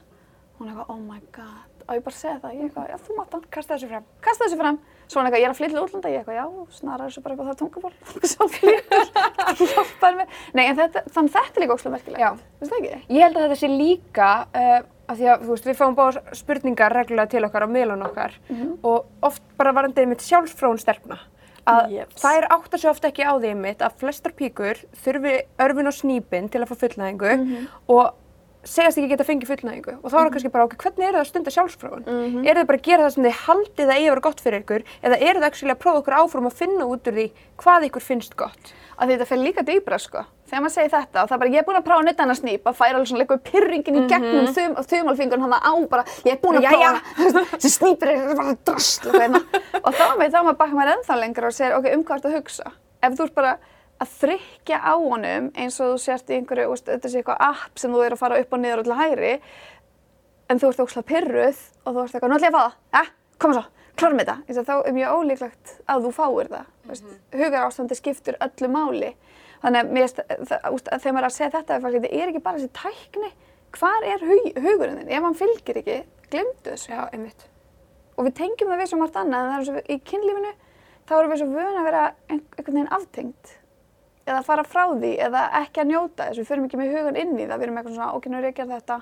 Hún 0.59 0.67
er 0.67 0.73
eitthvað, 0.73 0.91
oh 0.95 0.99
my 1.07 1.21
god, 1.35 1.85
og 1.87 1.93
ég 1.95 2.03
bara 2.07 2.17
segja 2.19 2.39
það, 2.43 2.55
ég 2.57 2.65
eitthvað, 2.67 2.89
já, 2.91 2.97
þú 3.07 3.17
mátt 3.19 3.35
hann, 3.35 3.45
Kasta 3.55 3.75
þessu 3.77 3.91
fram. 3.91 4.09
kasta 4.27 4.45
þessu 4.47 4.59
fram. 4.59 4.79
Svo 5.11 5.19
hann 5.19 5.27
eitthvað, 5.27 5.41
ég 5.41 5.47
er 5.49 5.51
að 5.51 5.57
flytja 5.59 5.75
til 5.75 5.81
útlanda, 5.83 6.11
ég 6.13 6.21
eitthvað, 6.21 6.37
já, 6.39 6.75
snarar 6.77 7.09
þessu 7.09 7.21
bara 7.25 7.33
eitthvað 7.35 7.49
það 7.51 7.59
tungumál, 7.59 7.95
svo 8.31 8.47
flyttur, 8.53 9.09
hjálpaði 9.73 10.19
mér. 10.21 10.37
Nei, 10.55 10.61
en 10.71 10.77
þetta, 10.79 11.03
þannig 11.11 11.33
þetta 11.35 11.59
er 11.59 11.65
líka 11.65 11.75
óslega 11.75 11.95
merkilegt, 11.97 12.21
Já. 12.23 12.29
finnst 12.61 12.71
það 12.71 12.79
ekki? 12.85 13.01
Ég 13.17 13.25
held 13.25 13.39
að 13.41 13.45
þetta 13.47 13.59
sé 13.59 13.71
líka, 13.73 14.29
uh, 14.55 14.77
af 15.11 15.19
því 15.19 15.27
að 15.33 15.43
þú 15.43 15.51
veist, 15.57 15.67
við 15.67 15.77
fáum 15.81 15.97
báða 15.99 16.23
spurningar 16.39 16.95
reglulega 16.95 17.33
til 17.33 17.43
okkar 17.49 17.67
á 17.67 17.69
miðlun 17.73 18.05
okkar 18.07 18.37
og 18.87 19.27
oft 19.27 19.43
bara 19.59 19.73
varandi 19.75 20.05
einmitt 20.05 20.23
sjálfsfróun 20.23 20.79
stelpna. 20.79 21.17
Að 21.67 21.91
Jeps. 21.93 22.15
þær 22.23 22.47
átta 22.55 22.79
sig 22.79 22.89
oft 22.89 23.03
ekki 23.05 23.21
á 23.27 23.35
því 23.35 23.51
einmitt 23.51 23.83
að 23.85 23.99
flestar 24.01 24.33
píkur 24.33 24.79
þurfi 25.03 25.33
örfin 25.61 25.91
og 25.91 25.93
snýpin 25.93 26.47
til 26.49 26.63
að 26.63 26.71
fá 26.71 26.79
fullnæðingu 26.85 27.33
og 27.93 28.15
segast 28.63 28.99
ekki 28.99 29.09
geta 29.11 29.27
fengið 29.27 29.51
fullnæðingu 29.51 29.95
og 29.97 30.07
þá 30.07 30.15
er 30.17 30.21
það 30.21 30.33
kannski 30.35 30.53
bara, 30.53 30.65
ok, 30.67 30.75
hvernig 30.83 31.07
eru 31.07 31.17
það 31.17 31.23
að 31.23 31.29
stunda 31.31 31.55
sjálfsfróun? 31.55 32.03
Mm 32.05 32.45
Eru 32.51 32.59
þið 32.59 32.69
bara 32.69 32.81
að 32.81 32.87
gera 32.89 33.05
það 33.05 33.13
sem 33.15 33.25
þið 33.27 33.39
haldið 33.45 33.87
að 33.87 33.95
eigi 33.95 34.05
að 34.05 34.13
vera 34.13 34.27
gott 34.27 34.41
fyrir 34.41 34.61
ykkur 34.61 34.85
eða 35.01 35.17
eru 35.17 35.39
þið 35.39 35.47
actually 35.49 35.73
að 35.73 35.81
prófa 35.81 36.01
okkur 36.01 36.17
áfram 36.19 36.49
að 36.49 36.59
finna 36.61 36.85
út 36.85 37.07
úr 37.07 37.17
því 37.17 37.27
hvað 37.61 37.87
ykkur 37.89 38.07
finnst 38.09 38.37
gott? 38.37 38.73
að 39.01 39.15
þetta 39.15 39.27
fer 39.27 39.41
líka 39.41 39.63
dýbra 39.65 39.97
sko. 40.01 40.23
Þegar 40.51 40.63
maður 40.65 40.73
segir 40.75 40.91
þetta 40.91 41.21
og 41.21 41.29
það 41.29 41.35
er 41.35 41.41
bara, 41.41 41.51
ég 41.51 41.61
er 41.61 41.67
búin 41.67 41.79
að 41.79 41.85
prófa 41.87 42.01
að 42.01 42.07
nutta 42.09 42.35
snýp 42.37 42.67
að 42.67 42.77
færa 42.77 42.97
alveg 42.97 43.09
svona 43.09 43.21
leikur 43.21 43.39
pyrringin 43.47 43.97
í 43.97 44.03
gegnum 44.11 44.35
mm 44.35 44.49
-hmm. 44.49 44.55
þum, 44.57 44.89
þumalfingurinn 44.91 45.45
hann 45.45 45.55
á 45.57 45.73
bara, 45.89 46.03
ég 46.25 46.33
er 46.33 46.41
búin 46.43 46.59
að 46.59 46.67
prófa, 46.69 47.57
snýpur 47.77 48.11
er 48.11 48.35
bara 48.35 48.55
drasl 48.67 49.09
og 49.81 49.91
þá 49.95 50.05
með 50.19 50.33
þá 50.35 50.39
maður 50.43 50.59
bakka 50.59 50.75
maður 50.75 50.93
ennþá 50.95 51.19
lengra 51.19 51.47
og 51.47 51.55
segir, 51.55 51.77
ok, 51.77 51.85
um 51.95 52.03
hvað 52.03 52.17
ertu 52.17 52.29
að 52.29 52.37
hugsa? 52.37 52.71
Ef 53.01 53.15
þú 53.17 53.23
ert 53.23 53.35
bara 53.35 53.57
að 54.01 54.13
þrykja 54.21 54.77
á 54.81 54.93
honum 54.97 55.51
eins 55.55 55.77
og 55.79 55.91
þú 55.93 55.97
sért 56.01 56.31
í 56.31 56.37
einhverju, 56.39 56.77
þetta 56.87 57.09
sé 57.11 57.21
eitthvað 57.21 57.43
app 57.47 57.77
sem 57.81 57.91
þú 57.93 58.01
er 58.05 58.15
að 58.15 58.21
fara 58.23 58.39
upp 58.41 58.53
og 58.57 58.59
niður 58.63 58.81
og 58.81 58.87
til 58.87 58.97
hægri, 58.97 59.33
en 60.49 60.59
þú 60.59 60.71
ert 60.71 60.81
ókslega 60.85 61.07
pyrruð 61.11 61.59
og 61.85 61.93
þú 61.95 62.03
ert 62.05 62.15
eitthvað, 62.15 62.31
nú 62.31 62.37
ætlum 62.39 62.47
ég 62.47 62.51
að 62.51 62.57
fá 62.57 62.63
það, 62.65 62.73
ja, 62.97 63.03
koma 63.41 63.57
svo, 63.57 63.63
klárum 64.01 64.19
þetta. 64.21 64.35
Ég 64.47 64.55
segi, 64.57 64.65
Þá 64.71 64.73
er 64.87 64.95
mjög 64.97 65.13
ólíklegt 65.19 65.75
að 65.93 66.05
þú 66.07 66.11
fáir 66.17 66.49
það. 66.51 66.65
Mm 66.85 66.93
-hmm. 66.93 67.19
Hugar 67.43 67.65
ástandi 67.67 67.95
skiptur 67.95 68.35
öllu 68.41 68.67
máli. 68.67 69.13
Þannig 69.61 69.79
að 69.81 69.91
mér, 69.91 70.07
það- 70.49 70.61
að 70.65 70.99
þegar 71.01 71.13
maður 71.13 71.23
er 71.23 71.29
að 71.29 71.37
segja 71.37 71.51
þetta, 71.51 71.79
þetta 71.79 72.11
er 72.11 72.27
ekki 72.27 72.39
bara 72.43 72.57
þessi 72.57 72.69
tækni. 72.73 73.31
Hvar 73.71 74.03
er 74.03 74.19
hug, 74.19 74.63
hugurinn 74.63 74.97
þinn? 74.97 75.09
Ef 75.11 75.23
hann 75.23 75.33
fylgir 75.35 75.77
ekki, 75.77 76.03
glemdu 76.31 76.71
þessu. 76.71 76.89
Já, 76.89 77.09
einmitt. 77.13 77.45
Og 78.17 78.25
við 78.25 78.33
tengjum 78.33 78.67
það 78.69 78.79
við 78.81 78.87
svo 78.89 78.97
margt 78.97 79.15
annað, 79.15 79.41
en 79.45 79.51
það 79.51 79.59
er 79.59 79.65
svo, 79.65 79.81
í 79.89 80.01
kynlífinu, 80.03 80.53
þá 81.07 81.11
erum 81.19 81.31
við 81.31 81.37
svo 81.37 81.47
vöna 81.47 81.79
að 81.79 81.83
vera 81.83 82.13
ein- 82.29 82.47
einhvern 82.57 82.73
veginn 82.73 82.87
aftengt. 82.91 83.60
Eða 84.27 84.43
fara 84.45 84.65
frá 84.67 84.83
því, 84.91 85.15
eða 85.25 85.47
ekki 85.63 85.81
að 85.81 85.89
njóta 85.89 86.27
þess. 86.27 86.41
Við 86.41 86.49
förum 86.51 86.67
ekki 86.67 86.79
með 86.79 86.91
hugan 86.95 87.17
inn 87.17 87.33
í 87.39 87.47
það, 87.47 87.55
við 87.57 87.67
erum 87.67 87.79
eitthvað 87.81 87.95
svona, 87.95 88.11
ok, 88.17 88.27
nú 88.29 88.37
er 88.37 88.47
ég 88.47 88.53
að 88.53 88.59
gera 88.59 88.77
þetta, 88.79 88.97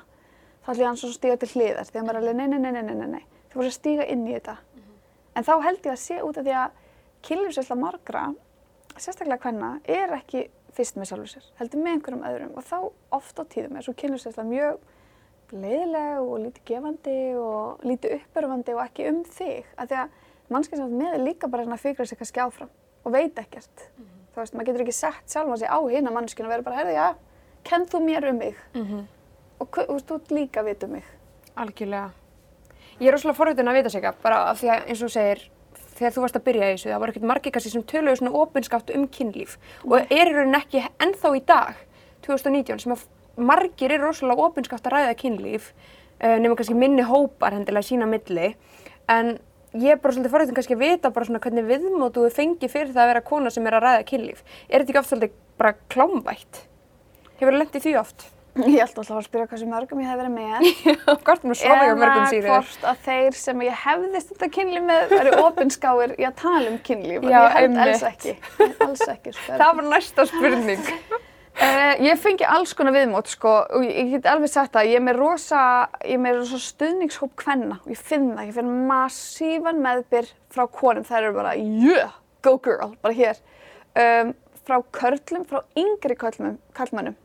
þá 0.63 0.69
ætlum 0.71 0.85
ég 0.85 0.91
að 0.91 1.15
stíga 1.15 1.39
til 1.41 1.49
hliðar. 1.53 1.89
Þegar 1.89 2.05
maður 2.07 2.19
er 2.19 2.21
alveg, 2.21 2.38
nei, 2.39 2.47
nei, 2.47 2.59
nei, 2.59 2.83
nei, 2.83 2.95
nei, 2.95 3.09
nei. 3.17 3.25
Þú 3.49 3.59
voru 3.59 3.71
að 3.71 3.75
stíga 3.75 4.05
inn 4.13 4.23
í 4.27 4.35
þetta. 4.38 4.55
En 5.35 5.47
þá 5.47 5.53
held 5.65 5.89
ég 5.89 5.91
að 5.91 5.99
sé 6.03 6.21
út 6.23 6.39
af 6.39 6.47
því 6.47 6.55
að 6.59 6.79
kynlífsveisla 7.27 7.77
margra, 7.79 8.23
sérstaklega 8.95 9.43
hvenna, 9.43 9.73
er 9.88 10.15
ekki 10.15 10.45
fyrst 10.75 10.99
með 10.99 11.11
sjálfur 11.11 11.31
sér, 11.33 11.49
heldur 11.59 11.83
með 11.83 11.95
einhverjum 11.97 12.25
öðrum 12.29 12.55
og 12.59 12.65
þá 12.67 12.77
oft 13.17 13.39
á 13.41 13.43
tíðum 13.51 13.79
er 13.79 13.85
svo 13.85 13.95
kynlífsveisla 13.99 14.45
mjög 14.47 14.79
leiðileg 15.49 16.21
og 16.21 16.35
lítið 16.43 16.65
gefandi 16.69 17.17
og 17.39 17.85
lítið 17.88 18.15
uppörfandi 18.19 18.75
og 18.75 18.83
ekki 18.85 19.09
um 19.09 19.23
þig. 19.25 19.71
Af 19.75 19.89
því 19.89 19.99
að 20.03 20.53
mannskið 20.53 20.83
sem 20.83 20.95
með 21.01 21.17
er 21.17 21.25
líka 21.25 21.49
bara 21.49 21.65
að 21.65 21.83
fikra 21.83 22.05
sig 22.05 22.19
kannski 22.21 22.43
áfram 22.43 22.71
og 23.03 23.15
veit 23.15 23.41
ekkert. 23.41 23.88
Þú 24.39 24.43
veist, 24.46 24.53
maður 24.55 24.69
getur 24.72 24.81
ekki 24.86 24.96
sett 24.96 25.34
sjálfa 25.34 25.58
sig 25.60 25.67
á 25.67 25.77
hina 25.91 26.12
mannskinu 26.15 26.48
og 26.48 26.53
verið 26.53 26.63
bara, 26.69 26.77
herði, 26.79 26.93
já, 26.96 27.08
kenn 27.67 27.86
þú 27.91 28.00
mér 28.05 28.29
um 28.29 28.38
mig 28.39 28.55
og 29.60 29.67
hva- 29.75 29.84
þú 29.89 29.93
veist, 29.98 30.08
þú 30.08 30.15
ert 30.15 30.29
líka 30.31 30.62
að 30.62 30.65
vita 30.69 30.86
um 30.88 30.91
mig. 30.96 31.03
Algjörlega. 31.60 32.12
Ég 33.01 33.08
er 33.08 33.12
rosalega 33.17 33.36
forhættin 33.38 33.67
að 33.67 33.77
vita 33.81 33.89
sig 33.89 34.03
að 34.08 34.15
bara 34.24 34.38
af 34.50 34.62
því 34.62 34.69
að 34.72 34.88
eins 34.88 35.03
og 35.03 35.12
segir, 35.12 35.41
þegar 36.00 36.13
þú 36.15 36.22
varst 36.24 36.36
að 36.39 36.43
byrja 36.48 36.69
í 36.69 36.74
þessu, 36.77 36.89
það 36.93 37.00
var 37.03 37.10
ekkert 37.12 37.27
margir 37.27 37.51
kannski 37.51 37.72
sem 37.74 37.84
töluðu 37.84 38.15
svona 38.22 38.31
opinskátt 38.39 38.96
um 38.96 39.08
kynlíf 39.08 39.58
og 39.84 39.96
er 40.00 40.27
í 40.31 40.34
rauninni 40.34 40.62
ekki 40.62 40.86
ennþá 41.03 41.31
í 41.36 41.41
dag, 41.46 41.75
2019, 42.24 42.79
sem 42.79 42.93
að 42.96 43.03
margir 43.38 43.91
eru 43.91 44.08
rosalega 44.08 44.48
opinskátt 44.48 44.88
að 44.88 44.96
ræða 44.96 45.15
kynlíf, 45.19 45.74
uh, 46.24 46.38
nema 46.39 46.55
kannski 46.55 46.75
minni 46.79 47.03
hópar 47.03 47.51
hendilega 47.55 47.84
sína 47.84 48.08
milli, 48.08 48.55
en 49.10 49.39
ég 49.77 49.93
er 49.93 50.01
bara 50.01 50.15
svolítið 50.15 50.33
forhættin 50.33 50.57
kannski 50.57 50.75
að 50.77 50.83
vita 50.85 51.11
bara 51.13 51.29
svona 51.29 51.43
hvernig 51.43 51.67
viðmótu 51.69 52.25
þú 52.25 52.33
fengi 52.33 52.71
fyrir 52.71 52.89
það 52.95 53.03
að 53.05 53.11
vera 53.13 53.27
kona 53.29 53.53
sem 53.53 53.67
er 53.69 53.77
að 53.77 53.85
ræða 53.85 54.09
kynlíf. 54.09 54.43
Er 54.69 54.81
þetta 54.81 54.91
ekki 54.93 55.01
oft 55.03 55.11
svolítið 55.13 55.38
bara 55.61 55.75
klámvætt? 55.93 56.61
Hefur 57.39 57.53
það 57.53 57.59
lendið 57.63 57.85
því 57.85 57.95
oft? 58.01 58.27
Ég 58.59 58.81
held 58.81 58.97
alltaf 58.97 59.13
að 59.15 59.23
spyrja 59.29 59.45
hversu 59.47 59.67
mörgum 59.69 59.99
ég 60.01 60.09
hef 60.09 60.17
verið 60.19 60.33
með. 60.35 60.65
Hvort 61.29 61.45
mér 61.47 61.59
sofa 61.61 61.85
hjá 61.85 61.93
mörgum 61.95 62.23
Eða 62.25 62.31
síður. 62.33 62.49
hvort 62.49 62.88
að 62.89 62.97
þeir 63.05 63.38
sem 63.39 63.61
ég 63.63 63.77
hefði 63.85 64.21
stundar 64.25 64.51
kynlíf 64.57 64.83
með 64.89 65.13
væri 65.13 65.33
opinskáir 65.45 66.15
í 66.17 66.25
að 66.27 66.35
tala 66.41 66.73
um 66.73 66.79
kynlíf. 66.89 67.23
Já, 67.29 67.39
ég 67.45 67.55
held 67.55 67.79
alls 67.85 68.03
ekki. 68.09 68.33
Alls 68.83 69.05
ekki, 69.13 69.35
sko. 69.38 69.55
Það 69.61 69.75
var 69.79 69.89
næsta 69.93 70.25
spurning. 70.33 70.91
Uh, 71.59 71.97
ég 71.99 72.15
fengi 72.15 72.45
alls 72.47 72.71
konar 72.71 72.93
viðmót 72.95 73.27
sko 73.27 73.51
og 73.75 73.83
ég, 73.83 74.13
get 74.13 74.27
alveg 74.31 74.47
sagt 74.47 74.77
það, 74.77 74.91
ég 74.93 74.99
er 75.01 75.03
með 75.03 75.17
rosa, 75.19 75.63
ég 76.07 76.15
er 76.15 76.21
með 76.23 76.37
rosa 76.37 76.59
stuðningshóp 76.63 77.33
kvenna 77.41 77.81
og 77.81 77.89
ég 77.91 77.99
finn 77.99 78.29
það, 78.31 78.45
ég 78.47 78.55
finn 78.55 78.69
massífan 78.87 79.81
meðbyr 79.83 80.29
frá 80.55 80.63
konum, 80.71 81.03
þær 81.03 81.27
eru 81.27 81.35
bara 81.35 81.51
yeah, 81.59 82.15
go 82.47 82.55
girl, 82.63 82.93
bara 83.03 83.17
hér. 83.17 83.43
Um, 83.91 84.31
frá 84.63 84.79
körlum, 84.95 85.43
frá 85.51 85.59
yngri 85.83 86.15
körlum, 86.23 86.55
kallmönnum. 86.79 87.19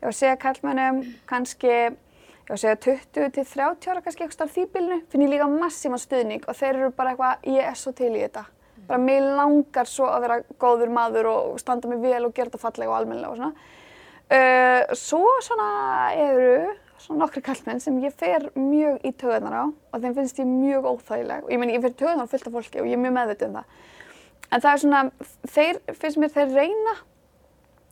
Ég 0.00 0.08
var 0.08 0.14
að 0.14 0.18
segja 0.22 0.40
kallmönnum 0.40 1.04
kannski, 1.28 1.76
ég 1.76 2.48
var 2.48 2.56
að 2.56 2.64
segja 2.64 2.82
20 2.88 3.32
til 3.36 3.48
30 3.52 3.92
ára 3.92 4.00
kannski 4.06 4.24
eitthvað 4.24 4.38
starf 4.38 4.56
því 4.56 4.68
bylnu, 4.72 5.02
finn 5.12 5.28
ég 5.28 5.34
líka 5.36 5.52
massífan 5.52 6.00
stuðning 6.00 6.48
og 6.48 6.56
þeir 6.56 6.72
eru 6.78 6.92
bara 6.96 7.12
eitthvað, 7.12 7.48
ég 7.58 7.68
er 7.74 7.76
svo 7.76 7.92
til 7.92 8.14
í 8.14 8.24
þetta. 8.24 8.48
Bara 8.86 9.02
mig 9.02 9.20
langar 9.22 9.88
svo 9.90 10.08
að 10.10 10.26
vera 10.26 10.40
góður 10.62 10.92
maður 10.94 11.30
og 11.32 11.60
standa 11.62 11.90
mig 11.90 12.02
vel 12.04 12.24
og 12.26 12.34
gera 12.34 12.50
þetta 12.50 12.62
fallega 12.62 12.92
og 12.92 12.98
almennilega 13.00 13.32
og 13.32 13.40
svona. 13.40 13.70
Uh, 14.26 14.94
svo 14.98 15.22
svona 15.46 15.70
eru 16.18 16.74
svona 16.98 17.24
nokkri 17.24 17.42
kallmenn 17.44 17.82
sem 17.82 17.98
ég 18.02 18.14
fer 18.18 18.48
mjög 18.56 19.04
í 19.06 19.12
töðunar 19.20 19.54
á 19.54 19.64
og 19.68 20.00
þeim 20.02 20.16
finnst 20.16 20.40
ég 20.40 20.48
mjög 20.48 20.88
óþægileg 20.90 21.44
og 21.44 21.52
ég 21.52 21.60
meni 21.62 21.76
ég 21.76 21.84
fer 21.84 21.94
í 21.94 21.98
töðunar 22.00 22.30
fullt 22.30 22.48
af 22.48 22.56
fólki 22.56 22.80
og 22.82 22.88
ég 22.88 22.96
er 22.96 23.02
mjög 23.02 23.14
meðvitið 23.18 23.48
um 23.50 23.58
það. 23.58 23.76
En 24.46 24.62
það 24.62 24.72
er 24.72 24.82
svona, 24.82 25.02
þeir 25.54 25.80
finnst 26.00 26.20
mér 26.22 26.34
þeir 26.34 26.52
reyna, 26.54 26.94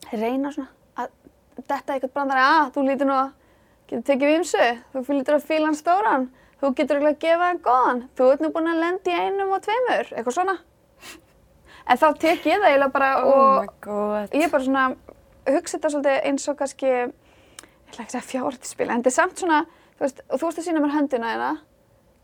þeir 0.09 0.25
reyna 0.25 0.53
svona 0.55 0.71
að 1.05 1.15
detta 1.61 1.95
eitthvað 1.95 2.15
brandari 2.15 2.45
að 2.45 2.73
þú 2.75 2.87
lítur 2.89 3.11
nú 3.11 3.17
að 3.19 3.33
getur 3.91 4.07
tekið 4.11 4.33
vimsu, 4.33 4.69
þú 4.95 5.19
lítur 5.19 5.39
að 5.39 5.49
fíla 5.49 5.69
hann 5.69 5.79
stóran, 5.79 6.29
þú 6.61 6.71
getur 6.79 7.01
ekki 7.01 7.11
að 7.11 7.21
gefa 7.27 7.51
hann 7.51 7.65
góðan, 7.65 8.05
þú 8.17 8.31
ert 8.33 8.45
nú 8.45 8.51
búin 8.55 8.71
að 8.73 8.81
lendi 8.83 9.19
einum 9.19 9.53
og 9.55 9.65
tveimur, 9.67 10.11
eitthvað 10.15 10.39
svona. 10.39 10.57
En 11.91 12.01
þá 12.01 12.07
tek 12.19 12.47
ég 12.49 12.61
það 12.63 12.71
eiginlega 12.71 12.93
bara 12.95 13.11
Oh 13.21 13.59
og 13.61 13.73
god. 13.85 14.33
ég 14.33 14.47
er 14.47 14.51
bara 14.53 14.65
svona, 14.65 14.85
hugsa 15.47 15.77
þetta 15.77 15.91
svolítið 15.93 16.27
eins 16.31 16.49
og 16.49 16.57
kannski, 16.57 16.87
ég 16.87 17.13
ætla 17.91 18.05
ekki 18.05 18.09
að 18.09 18.15
segja 18.15 18.29
fjárhættispil, 18.31 18.89
en 18.91 19.03
þetta 19.03 19.13
er 19.13 19.17
samt 19.19 19.43
svona, 19.43 19.59
þú 19.99 20.07
veist, 20.07 20.23
og 20.31 20.41
þú 20.41 20.49
veist 20.49 20.63
að 20.63 20.69
sína 20.71 20.81
mér 20.85 20.95
höndina 20.97 21.33
hérna, 21.35 21.51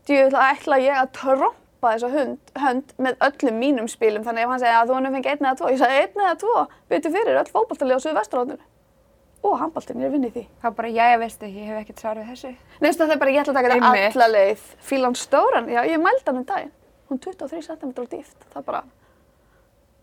djúvill 0.09 0.39
ætla 0.47 0.79
ég 0.81 0.97
að 0.97 1.11
trompa 1.19 1.93
þessa 1.93 2.09
hund, 2.15 2.51
hönd 2.63 2.95
með 2.97 3.21
öllum 3.29 3.59
mínum 3.61 3.87
spilum, 3.91 4.25
þannig 4.25 4.47
ef 4.47 4.53
hann 4.55 4.63
segja 4.65 4.81
að 4.81 4.89
þú 4.89 4.97
hann 4.97 5.13
fengið 5.15 5.31
einn 5.35 5.45
eða 5.45 5.57
tvo, 5.61 5.69
ég 5.69 5.81
sagði 5.83 6.01
einn 6.01 6.25
eða 6.25 6.35
tvo, 6.41 6.55
byrju 6.89 7.13
fyrir 7.15 7.39
öll 7.43 7.51
fótballtalið 7.53 7.97
á 7.97 8.01
Suðu 8.01 8.17
Vesturhóttinu. 8.17 8.65
Og 9.41 9.55
handballtinn, 9.57 10.01
ég 10.01 10.05
er 10.05 10.11
vinnið 10.13 10.33
því. 10.35 10.41
Það 10.61 10.69
er 10.69 10.73
bara, 10.77 10.89
jæja, 10.93 11.17
veistu, 11.17 11.47
ég 11.49 11.69
hef 11.71 11.77
ekkert 11.81 12.01
svarið 12.03 12.27
þessu. 12.29 12.49
Nefnst 12.83 12.99
það 13.01 13.13
er 13.15 13.21
bara, 13.23 13.31
ég 13.33 13.41
ætla 13.41 13.53
að 13.53 13.57
taka 13.57 13.71
þetta 13.71 14.01
alla 14.11 14.27
leið. 14.35 14.65
Fílan 14.85 15.15
stóran, 15.17 15.69
já, 15.73 15.79
ég 15.89 15.97
mældi 16.03 16.27
hann 16.27 16.37
um 16.37 16.45
daginn. 16.45 16.69
Hún 17.09 17.17
er 17.17 17.23
23 17.25 17.61
cm 17.71 17.95
dýft. 18.11 18.37
Það 18.53 18.59
er 18.61 18.67
bara, 18.67 18.83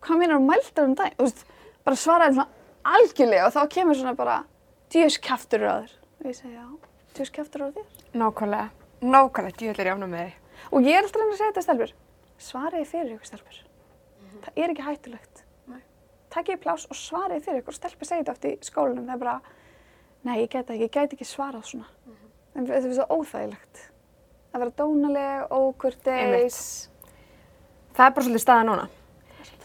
hvað 0.05 0.21
meinar 0.23 0.43
mældi 0.43 0.75
hann 0.77 0.91
um 0.91 0.97
daginn? 0.99 1.17
Þú 1.19 1.29
veist, 1.29 1.45
bara 1.87 2.01
svaraði 2.03 2.39
svona 2.39 2.49
algjörlega 2.97 3.47
og 3.49 3.55
þá 3.55 3.63
kemur 3.75 3.99
svona 3.99 4.17
bara, 4.19 4.37
djöðs 4.93 5.19
kæftur 5.25 5.65
á 5.67 5.75
þér. 5.83 5.95
Og 6.19 6.29
ég 6.29 6.37
segi, 6.39 6.55
já, 6.55 6.67
djöðs 7.17 7.33
kæftur 7.35 7.65
á 7.65 7.69
þér. 7.77 7.89
Nákvæmlega. 8.15 8.69
Nákvæmlega, 9.03 9.73
er 9.73 9.91
ég 9.91 9.97
ánum 9.97 10.13
með 10.13 10.25
þig. 10.27 10.37
Og 10.73 10.87
ég 10.87 10.99
er 10.99 11.05
alltaf 11.07 11.21
að 11.21 11.25
reyna 11.25 11.35
að 11.35 11.41
segja 11.41 11.53
þetta 11.53 11.67
stelpur. 11.67 11.93
Svariði 12.39 12.89
fyrir 12.89 13.15
ykkur 13.17 13.31
stelpur. 13.31 13.61
Það 14.45 14.61
er 14.63 14.73
ekki 14.73 14.87
hættulegt. 14.87 15.45
Nei. 15.69 15.81
Takkið 16.35 16.61
pláss 16.65 16.89
og 16.89 16.99
svariði 16.99 17.45
fyrir 17.47 17.63
ykkur. 17.63 17.79
Stelpur 17.79 18.09
segja 18.09 18.25
þetta 18.25 18.35
oft 18.35 18.49
í 18.49 18.53
skólanum. 18.69 19.07
Það 19.09 19.15
er 19.15 19.23
bara, 19.23 19.55
nei, 20.29 20.35
ég 20.43 20.53
gæti 20.53 20.75
ekki, 20.75 20.85
ég 20.85 20.93
gæti 20.95 21.19
ekki 21.19 21.29
svarað 21.29 21.67
svona. 21.71 21.89
En 22.55 22.69
þetta 22.69 22.91
er 22.91 22.97
svo 22.99 23.09
óþægilegt. 23.19 23.83
Að 24.53 24.63
vera 24.65 24.77
dónaleg, 24.79 25.51
ókurteis. 25.55 26.61
Það 27.97 28.07
er 28.07 28.15
bara 28.17 28.27
svolítið 28.29 28.45
staða 28.45 28.69
núna. 28.69 28.87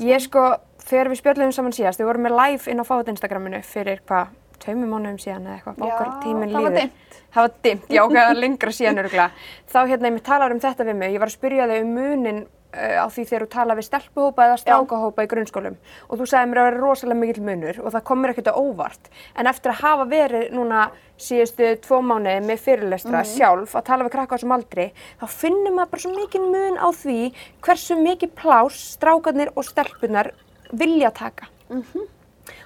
Ég 0.01 0.23
sko, 0.23 0.45
þegar 0.87 1.11
við 1.11 1.19
spjöldum 1.21 1.51
saman 1.53 1.75
síðast, 1.75 2.01
við 2.01 2.09
vorum 2.09 2.25
með 2.27 2.37
live 2.39 2.71
inn 2.71 2.81
á 2.81 2.85
Fátt 2.87 3.11
Instagraminu 3.13 3.61
fyrir 3.67 4.01
hvað, 4.07 4.33
tveimur 4.63 4.89
mánuðum 4.89 5.19
síðan 5.21 5.45
eða 5.45 5.59
eitthvað, 5.59 5.77
bókar 5.83 6.11
tíminn 6.23 6.53
það 6.53 6.65
var 6.65 6.71
líður. 6.71 6.81
dimmt. 6.81 7.21
Það 7.33 7.45
var 7.45 7.53
dimmt, 7.67 7.87
já, 7.93 8.01
ok, 8.03 8.17
lengra 8.37 8.73
síðan 8.73 9.03
öruglega. 9.03 9.29
Þá 9.73 9.79
hérna, 9.91 10.11
ég 10.13 10.25
talar 10.25 10.53
um 10.55 10.61
þetta 10.63 10.87
við 10.87 10.99
mig, 10.99 11.13
ég 11.13 11.23
var 11.23 11.31
að 11.31 11.37
spyrja 11.37 11.69
þig 11.69 11.85
um 11.85 11.93
munin 11.97 12.43
á 12.73 13.05
því 13.05 13.25
þegar 13.29 13.45
þú 13.45 13.49
tala 13.53 13.77
við 13.77 13.87
stelpuhópa 13.87 14.47
eða 14.47 14.59
strákahópa 14.61 15.25
í 15.25 15.29
grunnskólum 15.29 15.75
og 16.09 16.19
þú 16.19 16.27
sagði 16.29 16.49
mér 16.49 16.61
að 16.61 16.67
vera 16.69 16.81
rosalega 16.81 17.19
mikill 17.19 17.45
munur 17.45 17.79
og 17.83 17.93
það 17.93 18.05
kom 18.09 18.21
mér 18.23 18.33
ekkert 18.33 18.49
á 18.49 18.57
óvart. 18.57 19.09
En 19.37 19.49
eftir 19.51 19.73
að 19.73 19.81
hafa 19.83 20.07
verið 20.09 20.55
núna 20.57 20.87
síðustu 21.21 21.69
tvo 21.85 22.01
mánuði 22.01 22.41
með 22.47 22.63
fyrirlestra 22.65 23.23
sjálf 23.29 23.75
að 23.77 23.87
tala 23.91 24.07
við 24.07 24.15
krakka 24.15 24.33
á 24.33 24.37
þessum 24.39 24.55
aldri, 24.57 24.87
þá 25.21 25.25
finnum 25.29 25.77
maður 25.77 25.91
bara 25.93 26.03
svo 26.05 26.13
mikinn 26.17 26.49
mun 26.49 26.79
á 26.81 26.87
því 26.89 27.19
hversu 27.63 27.99
mikið 28.01 28.33
plás 28.41 28.79
strákarnir 28.97 29.53
og 29.53 29.67
stelpunar 29.67 30.33
vilja 30.73 31.13
taka. 31.13 31.51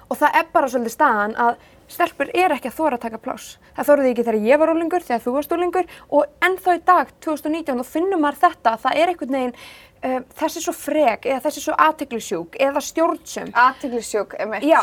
Og 0.08 0.16
það 0.16 0.38
er 0.40 0.46
bara 0.52 0.70
svolítið 0.72 0.96
staðan 0.96 1.36
að 1.36 1.58
stelpur 1.88 2.28
er 2.36 2.52
ekki 2.52 2.68
að 2.68 2.76
þóra 2.76 2.96
að 2.98 3.04
taka 3.06 3.20
pláss. 3.22 3.58
Það 3.76 3.88
þóruði 3.88 4.10
ekki 4.12 4.24
þegar 4.26 4.46
ég 4.48 4.60
var 4.60 4.72
ólingur, 4.72 5.04
þegar 5.04 5.22
þú 5.24 5.34
varst 5.36 5.52
ólingur 5.56 5.86
og 6.12 6.44
ennþá 6.44 6.74
í 6.76 6.82
dag, 6.84 7.12
2019, 7.24 7.80
þá 7.80 7.92
finnum 7.94 8.24
maður 8.24 8.40
þetta 8.42 8.74
að 8.74 8.82
það 8.84 8.98
er 9.00 9.12
einhvern 9.12 9.36
veginn 9.38 9.54
uh, 10.04 10.18
þessi 10.40 10.64
svo 10.64 10.74
frek 10.76 11.28
eða 11.28 11.42
þessi 11.46 11.64
svo 11.64 11.76
aðteglisjúk 11.86 12.58
eða 12.68 12.82
stjórnsum. 12.84 13.54
Aðtiklisjúk, 13.54 14.36
emitt. 14.42 14.66
Já. 14.68 14.82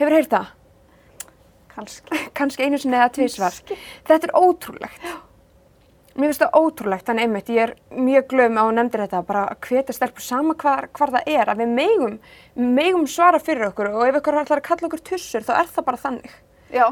Hefur 0.00 0.16
heyrt 0.16 0.32
það? 0.32 0.54
kannski. 1.74 2.22
Kannski 2.38 2.66
einu 2.66 2.78
sinni 2.80 2.98
eða 2.98 3.10
tvísvar. 3.16 3.58
Þetta 4.08 4.28
er 4.28 4.36
ótrúlegt. 4.36 5.10
Mér 6.18 6.32
finnst 6.32 6.42
það 6.42 6.56
ótrúlegt, 6.58 7.04
þannig 7.06 7.26
einmitt, 7.28 7.50
ég 7.54 7.68
er 7.68 7.72
mjög 7.94 8.24
glöð 8.32 8.48
með 8.50 8.64
að 8.64 8.72
nefndir 8.76 9.02
þetta, 9.04 9.20
bara 9.28 9.44
að 9.52 9.60
hvetja 9.68 9.94
stelpur 9.94 10.24
sama 10.26 10.56
hvar, 10.58 10.88
hvar 10.98 11.12
það 11.14 11.30
er, 11.30 11.52
að 11.52 11.62
við 11.62 11.70
megum, 11.76 12.16
megum 12.58 13.06
svara 13.08 13.38
fyrir 13.40 13.68
okkur 13.68 13.92
og 13.92 14.02
ef 14.08 14.18
ykkur 14.18 14.40
ætlar 14.42 14.60
að 14.60 14.66
kalla 14.66 14.88
okkur 14.90 15.04
tussur, 15.06 15.46
þá 15.46 15.52
er 15.54 15.70
það 15.70 15.86
bara 15.86 16.02
þannig. 16.02 16.34
Já, 16.74 16.88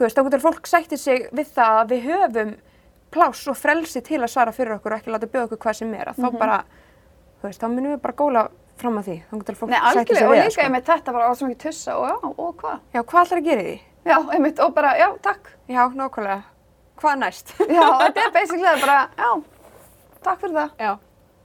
Þú 0.00 0.06
veist, 0.06 0.16
þá 0.16 0.24
getur 0.24 0.40
fólk 0.40 0.68
sættið 0.70 1.00
sig 1.02 1.24
við 1.36 1.48
það 1.58 1.78
að 1.78 1.90
við 1.90 2.06
höfum 2.06 2.52
pláss 3.12 3.48
og 3.50 3.56
frelsi 3.58 4.00
til 4.06 4.22
að 4.22 4.30
svara 4.32 4.54
fyrir 4.56 4.78
okkur 4.78 4.94
og 4.94 5.02
ekki 5.02 5.12
láta 5.12 5.28
bjóða 5.28 5.50
okkur 5.50 5.60
hvað 5.66 5.76
sem 5.76 5.90
er. 5.98 6.08
Að 6.08 6.22
Þá 6.22 6.38
bara, 6.40 6.54
þú 7.40 7.48
veist, 7.48 7.60
þá 7.62 7.68
munum 7.72 7.94
við 7.94 8.00
bara 8.04 8.16
góla 8.20 8.44
fram 8.80 8.98
að 9.00 9.08
því. 9.10 9.16
Þá 9.30 9.34
getur 9.40 9.58
fólk 9.60 9.70
nei, 9.70 9.78
sættið 9.80 9.90
algjörlega. 9.90 10.18
sig 10.20 10.26
Og 10.28 10.32
við 10.34 10.42
líka, 10.44 10.62
það. 10.62 10.70
emitt, 10.70 10.86
þetta 10.90 11.12
var 11.16 11.26
ásum 11.30 11.50
ekki 11.50 11.62
tussa 11.64 11.96
og 12.00 12.06
já, 12.08 12.16
og 12.30 12.54
hvað? 12.60 12.78
Já, 12.94 13.00
hvað 13.02 13.24
ætlar 13.26 13.40
að 13.42 13.48
gera 13.50 13.66
því? 13.66 13.76
Já, 14.10 14.16
emitt, 14.38 14.60
og 14.64 14.74
bara, 14.74 14.92
já, 14.98 15.08
takk. 15.22 15.50
Já, 15.68 15.82
nákvæmlega. 16.00 16.42
Hvað 17.00 17.18
næst? 17.20 17.52
Já, 17.76 17.84
þetta 18.00 18.24
er 18.26 18.32
basically 18.32 18.80
bara, 18.84 18.96
já, 19.16 19.30
takk 20.24 20.40
fyrir 20.42 20.56
það, 20.56 20.72
Já, 20.84 20.90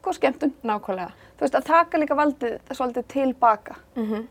góð 0.04 0.18
skemmtun. 0.20 0.54
nákvæmlega. 0.68 1.12
Þú 1.36 1.46
veist, 1.46 1.56
að 1.60 1.68
taka 1.70 2.00
líka 2.00 2.16
valdið 2.20 2.58
svolítið 2.76 3.08
tilbaka. 3.16 3.76
Mm 3.96 4.24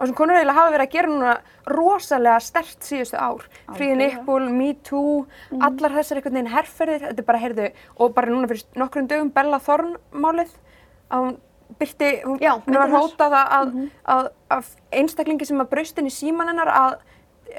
Og 0.00 0.06
sem 0.08 0.16
konur 0.16 0.32
eiginlega 0.32 0.56
hafa 0.56 0.70
verið 0.72 0.86
að 0.86 0.92
gera 0.94 1.08
núna 1.10 1.32
rosalega 1.68 2.40
stert 2.40 2.86
síðustu 2.86 3.18
ár. 3.20 3.42
Fríði 3.76 3.90
Algjörlega. 3.98 4.20
Nippul, 4.22 4.46
Me 4.56 4.68
Too, 4.88 5.26
allar 5.60 5.92
þessar 5.98 6.16
einhvern 6.20 6.38
veginn 6.38 6.52
herrferðir, 6.54 7.02
þetta 7.04 7.20
er 7.20 7.26
bara, 7.28 7.40
heyrðu, 7.42 7.66
og 8.00 8.14
bara 8.16 8.32
núna 8.32 8.48
fyrir 8.48 8.64
nokkrum 8.80 9.08
dögum 9.10 9.32
Bella 9.36 9.58
Thorne 9.60 9.98
málið, 10.16 10.54
að 11.10 11.24
hún 11.26 11.38
byrti, 11.80 12.10
hún, 12.24 12.40
hún 12.66 12.78
var 12.80 12.94
hótað 12.94 13.36
að, 13.38 13.52
að, 13.56 13.74
að, 14.14 14.28
að 14.56 14.70
einstaklingi 15.00 15.46
sem 15.48 15.62
að 15.62 15.70
braustin 15.74 16.10
í 16.10 16.14
síman 16.14 16.50
hennar 16.50 16.70
að 16.72 16.98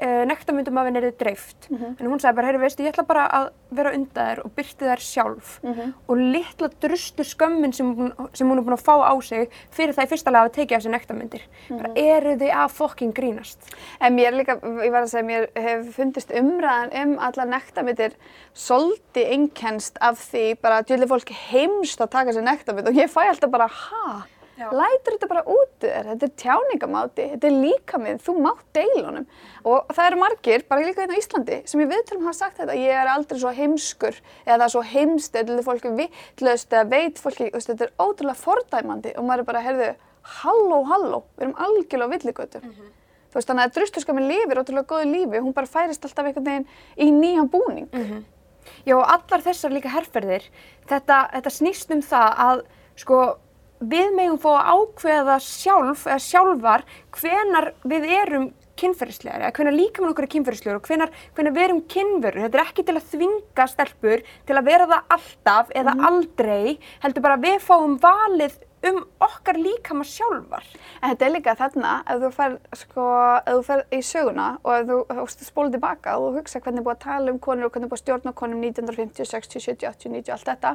uh, 0.00 0.24
nektarmyndum 0.28 0.78
af 0.78 0.86
henni 0.88 1.02
er 1.02 1.12
dreift. 1.18 1.68
Mhm. 1.70 1.96
En 2.00 2.06
hún 2.10 2.20
sagði 2.22 2.36
bara, 2.36 2.46
heyrðu, 2.50 2.60
veistu, 2.64 2.82
ég 2.84 2.92
ætla 2.94 3.04
bara 3.06 3.26
að 3.28 3.48
vera 3.70 3.92
undan 3.96 4.28
þér 4.32 4.42
og 4.44 4.52
byrti 4.56 4.88
þær 4.88 5.02
sjálf. 5.04 5.60
Mhm. 5.62 5.92
Og 6.08 6.16
litla 6.18 6.68
drustu 6.80 7.22
skömmin 7.24 7.72
sem, 7.74 7.92
sem 8.34 8.48
hún 8.48 8.58
er 8.58 8.62
búin 8.66 8.76
að 8.78 8.84
fá 8.84 8.94
á 9.02 9.14
sig 9.22 9.48
fyrir 9.70 9.94
það 9.94 10.04
í 10.04 10.10
fyrsta 10.12 10.30
lega 10.32 10.48
að 10.48 10.54
tekið 10.58 10.76
af 10.76 10.82
sér 10.82 10.94
nektarmyndir. 10.96 11.42
Bara, 11.70 11.88
Mhm. 11.88 11.96
eru 11.96 12.36
þið 12.36 12.52
að 12.52 12.70
fokking 12.72 13.12
grínast? 13.14 13.58
En 14.00 14.16
mér 14.16 14.32
líka, 14.32 14.58
ég 14.60 14.90
var 14.92 15.02
að 15.02 15.10
segja, 15.10 15.24
mér 15.24 15.48
hef 15.56 15.94
fundist 15.96 16.30
umræðan 16.30 16.94
um 17.02 17.18
allar 17.18 17.46
nektarmyndir 17.46 18.12
svolítið 18.54 19.30
einkennst 19.32 19.96
af 20.00 20.18
því 20.32 20.60
bara 20.62 20.82
að 20.82 20.86
djúli 20.92 21.08
fólk 21.10 21.32
heimst 21.50 22.00
að 22.00 22.10
taka 22.10 22.32
sér 22.36 22.44
nektarmynd 22.46 22.88
og 22.88 22.94
ég 22.94 23.10
fæ 23.10 23.28
alltaf 23.28 23.50
bara, 23.50 23.66
ha? 23.66 24.22
Já. 24.58 24.68
Lætur 24.68 25.14
þetta 25.16 25.28
bara 25.30 25.42
út 25.48 25.70
þér, 25.80 26.08
þetta 26.10 26.26
er 26.26 26.32
tjáningamáti, 26.42 27.24
þetta 27.32 27.48
er 27.48 27.54
líkamið, 27.56 28.18
þú 28.26 28.34
mátt 28.44 28.64
deilunum. 28.76 29.26
Og 29.64 29.92
það 29.96 30.08
eru 30.10 30.18
margir, 30.20 30.64
bara 30.68 30.84
líka 30.84 31.02
hérna 31.02 31.16
á 31.16 31.20
Íslandi, 31.22 31.58
sem 31.70 31.80
ég 31.80 31.88
viðtölum 31.88 32.26
hafa 32.28 32.36
sagt 32.36 32.60
þetta, 32.60 32.76
ég 32.76 33.00
er 33.00 33.10
aldrei 33.10 33.40
svo 33.40 33.52
heimskur 33.56 34.18
eða 34.44 34.68
svo 34.72 34.82
heimst 34.84 35.38
eða 35.40 35.64
fólki 35.64 35.92
vitlaust 35.96 36.74
eða 36.76 36.90
veit 36.92 37.22
fólki, 37.22 37.48
þetta 37.54 37.86
er 37.88 37.94
ótrúlega 37.96 38.36
fordæmandi 38.42 39.14
og 39.16 39.24
maður 39.24 39.44
er 39.44 39.48
bara, 39.48 39.62
heyrðu, 39.64 39.88
halló, 40.42 40.82
halló, 40.90 41.22
við 41.38 41.46
erum 41.46 41.56
algjörlega 41.66 42.12
villigötu. 42.12 42.60
Þú 43.32 43.38
veist, 43.40 43.48
þannig 43.48 43.64
að 43.64 43.74
drustuskaminn 43.78 44.28
lifir 44.28 44.60
ótrúlega 44.60 44.90
góðu 44.92 45.08
lífi, 45.08 45.40
hún 45.40 45.56
bara 45.56 45.66
færist 45.72 46.04
alltaf 46.04 46.28
einhvern 46.28 46.44
veginn 46.44 46.68
í 47.00 47.08
nýjan 47.16 47.48
búning. 47.48 47.88
Já, 48.84 48.94
og 48.98 49.06
allar 49.08 49.42
þessar 49.42 49.72
líka 49.72 49.90
herferðir, 49.90 50.44
þetta, 50.90 51.22
þetta 51.32 51.50
snýst 51.56 51.90
um 51.96 52.02
það 52.04 52.36
að, 52.44 52.60
sko, 53.00 53.22
við 53.90 54.16
megum 54.16 54.40
fá 54.42 54.50
að 54.54 54.72
ákveða 54.72 55.38
sjálf, 55.42 56.06
eða 56.06 56.24
sjálfar, 56.26 56.84
hvenar 57.18 57.72
við 57.88 58.08
erum 58.16 58.50
kynferðislegar, 58.80 59.44
eða 59.44 59.54
hvenar 59.58 59.76
líkamann 59.76 60.12
okkur 60.12 60.26
er 60.26 60.32
kynferðislegur 60.32 60.80
og 60.80 60.88
hvenar, 60.88 61.14
hvenar 61.36 61.56
við 61.56 61.66
erum 61.66 61.80
kynverur. 61.92 62.44
Þetta 62.46 62.58
er 62.58 62.64
ekki 62.64 62.84
til 62.88 62.96
að 62.96 63.08
þvinga 63.12 63.66
stelpur 63.70 64.26
til 64.48 64.58
að 64.58 64.68
vera 64.70 64.88
það 64.90 65.16
alltaf 65.16 65.72
eða 65.82 65.96
aldrei, 66.08 66.76
heldur 67.04 67.26
bara 67.26 67.40
við 67.42 67.58
fáum 67.66 67.98
valið 68.02 68.56
um 68.88 68.98
okkar 69.22 69.58
líkama 69.62 70.04
sjálfar. 70.06 70.64
En 71.02 71.12
þetta 71.12 71.26
er 71.28 71.32
líka 71.36 71.54
þarna, 71.58 71.92
ef 72.10 72.20
þú 72.24 72.30
fer, 72.34 72.56
sko, 72.80 73.06
ef 73.46 73.52
þú 73.58 73.62
fer 73.68 73.84
í 73.94 74.00
söguna 74.06 74.46
og 74.64 74.72
ef 74.80 74.86
þú, 74.90 74.96
þú 75.12 75.26
spólið 75.46 75.76
tilbaka 75.76 76.16
og 76.18 76.24
þú 76.26 76.40
hugsa 76.40 76.60
hvernig 76.64 76.82
er 76.82 76.86
búið 76.88 76.96
að 76.96 77.04
tala 77.06 77.32
um 77.34 77.38
konur 77.42 77.68
og 77.68 77.72
hvernig 77.74 77.86
er 77.86 77.92
búið 77.92 78.00
að 78.00 78.04
stjórna 78.04 78.32
konum 78.42 78.64
1950, 78.66 79.28
60, 79.32 79.64
70, 79.68 79.88
80, 79.92 80.12
90, 80.16 80.32
allt 80.36 80.50
þetta. 80.50 80.72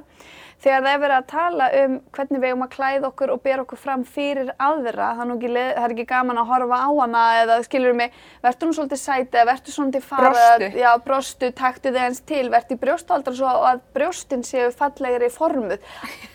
Þegar 0.63 0.85
það 0.87 0.91
er 0.93 1.01
verið 1.03 1.17
að 1.17 1.27
tala 1.33 1.69
um 1.83 1.97
hvernig 2.17 2.41
við 2.43 2.49
eigum 2.51 2.65
að 2.67 2.71
klæða 2.77 3.09
okkur 3.11 3.33
og 3.35 3.41
bera 3.45 3.65
okkur 3.65 3.81
fram 3.81 4.05
fyrir 4.07 4.53
aðra, 4.57 5.09
ekki, 5.27 5.51
le- 5.51 5.65
það 5.77 5.83
er 5.87 5.95
ekki 5.97 6.07
gaman 6.09 6.41
að 6.41 6.49
horfa 6.53 6.79
á 6.81 6.89
hana 7.01 7.23
eða 7.43 7.59
skilur 7.67 7.93
mig, 7.99 8.15
verður 8.43 8.71
nú 8.71 8.77
svolítið 8.77 9.01
sæti 9.03 9.37
eða 9.37 9.49
verður 9.51 9.75
svolítið 9.77 10.07
fara, 10.07 10.31
Brostu. 10.31 10.69
já, 10.81 10.89
brostu, 11.05 11.51
taktu 11.57 11.91
þið 11.93 12.01
eins 12.07 12.21
til, 12.29 12.43
verður 12.53 12.81
brjóstaldra 12.81 13.35
svo 13.37 13.51
að 13.71 13.81
brjóstin 13.97 14.43
séu 14.47 14.71
fallegri 14.73 15.29
formuð. 15.33 15.77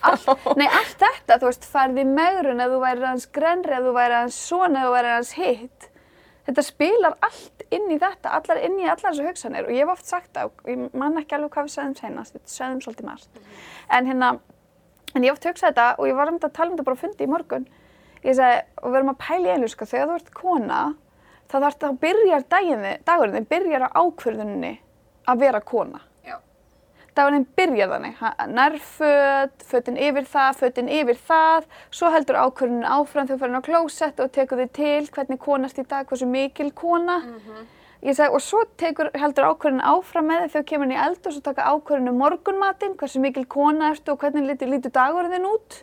Allt, 0.06 0.28
nei, 0.60 0.66
allt 0.68 0.96
þetta, 1.02 1.38
þú 1.42 1.50
veist, 1.50 1.61
færði 1.68 2.04
megrun 2.08 2.62
ef 2.62 2.70
þú 2.72 2.78
væri 2.82 3.06
hans 3.06 3.26
grenri, 3.34 3.74
ef 3.76 3.86
þú 3.86 3.94
væri 3.96 4.18
hans 4.18 4.38
svona, 4.48 4.82
ef 4.82 4.88
þú 4.88 4.94
væri 4.96 5.12
hans 5.12 5.32
hitt. 5.38 5.88
Þetta 6.46 6.64
spilar 6.66 7.18
allt 7.22 7.62
inn 7.70 7.90
í 7.94 7.98
þetta, 8.02 8.32
allar 8.38 8.60
inn 8.66 8.80
í 8.80 8.88
allar 8.88 9.12
þessu 9.12 9.28
hugsanir 9.28 9.68
og 9.68 9.74
ég 9.74 9.84
hef 9.84 9.92
oft 9.92 10.08
sagt 10.08 10.32
það 10.34 10.50
og 10.50 10.72
ég 10.72 10.96
man 10.98 11.20
ekki 11.20 11.36
alveg 11.36 11.54
hvað 11.54 11.68
við 11.68 11.74
sögðum 11.76 11.94
senast, 12.00 12.34
við 12.34 12.54
sögðum 12.56 12.82
svolítið 12.82 13.08
margt. 13.08 13.42
En 13.94 14.10
hérna, 14.10 14.32
en 15.14 15.22
ég 15.22 15.30
hef 15.30 15.38
oft 15.38 15.48
hugsað 15.48 15.70
þetta 15.70 15.86
og 15.98 16.10
ég 16.10 16.18
var 16.18 16.32
um 16.32 16.40
þetta 16.40 16.50
að 16.50 16.56
tala 16.58 16.72
um 16.72 16.76
þetta 16.76 16.88
bara 16.88 16.98
á 16.98 17.02
fundi 17.04 17.28
í 17.28 17.30
morgun. 17.30 17.68
Ég 18.22 18.38
sagði, 18.38 18.58
og 18.82 18.90
við 18.90 19.00
erum 19.00 19.12
að 19.14 19.20
pæla 19.22 19.46
í 19.46 19.54
einu, 19.54 19.70
sko, 19.70 19.88
þegar 19.92 20.10
þú 20.10 20.18
ert 20.18 20.32
kona, 20.42 20.80
þá 21.50 21.56
þá 21.78 21.88
byrjar 22.02 22.48
dagurinn, 22.50 23.36
þinn 23.38 23.50
byrjar 23.50 23.86
á 23.86 23.90
ákvörðunni 24.02 24.74
að 25.30 25.44
vera 25.46 25.62
kona. 25.62 26.02
Dagurinn 27.12 27.44
byrjar 27.58 27.90
þannig, 27.92 28.20
nærföt, 28.56 29.64
fötin 29.68 29.98
yfir 30.00 30.24
það, 30.32 30.54
fötin 30.62 30.88
yfir 30.88 31.18
það, 31.28 31.66
svo 31.92 32.08
heldur 32.14 32.38
ákvörðunin 32.40 32.88
áfram 32.88 33.28
þegar 33.28 33.36
þú 33.36 33.42
fyrir 33.42 33.60
á 33.60 33.68
klósett 33.68 34.22
og 34.24 34.32
tekur 34.32 34.62
þið 34.62 34.72
til 34.78 35.10
hvernig 35.12 35.40
konast 35.42 35.80
í 35.82 35.84
dag, 35.84 36.08
hversu 36.08 36.28
mikil 36.30 36.70
kona. 36.72 37.18
Ég 38.02 38.16
segi, 38.16 38.32
og 38.32 38.40
svo 38.40 38.64
tekur, 38.80 39.12
heldur 39.12 39.50
ákvörðunin 39.50 39.84
áfram 39.92 40.30
með 40.30 40.46
þig 40.46 40.54
þegar 40.54 40.64
þú 40.64 40.70
kemur 40.72 40.88
inn 40.88 40.96
í 40.96 41.02
eld 41.04 41.28
og 41.28 41.36
svo 41.36 41.44
taka 41.44 41.68
ákvörðunin 41.68 42.14
um 42.14 42.20
morgunmatinn, 42.24 42.96
hversu 42.96 43.20
mikil 43.22 43.44
kona 43.44 43.92
ertu 43.92 44.16
og 44.16 44.24
hvernig 44.24 44.48
lítur, 44.48 44.72
lítur 44.72 44.96
dagurinn 44.96 45.50
út. 45.52 45.82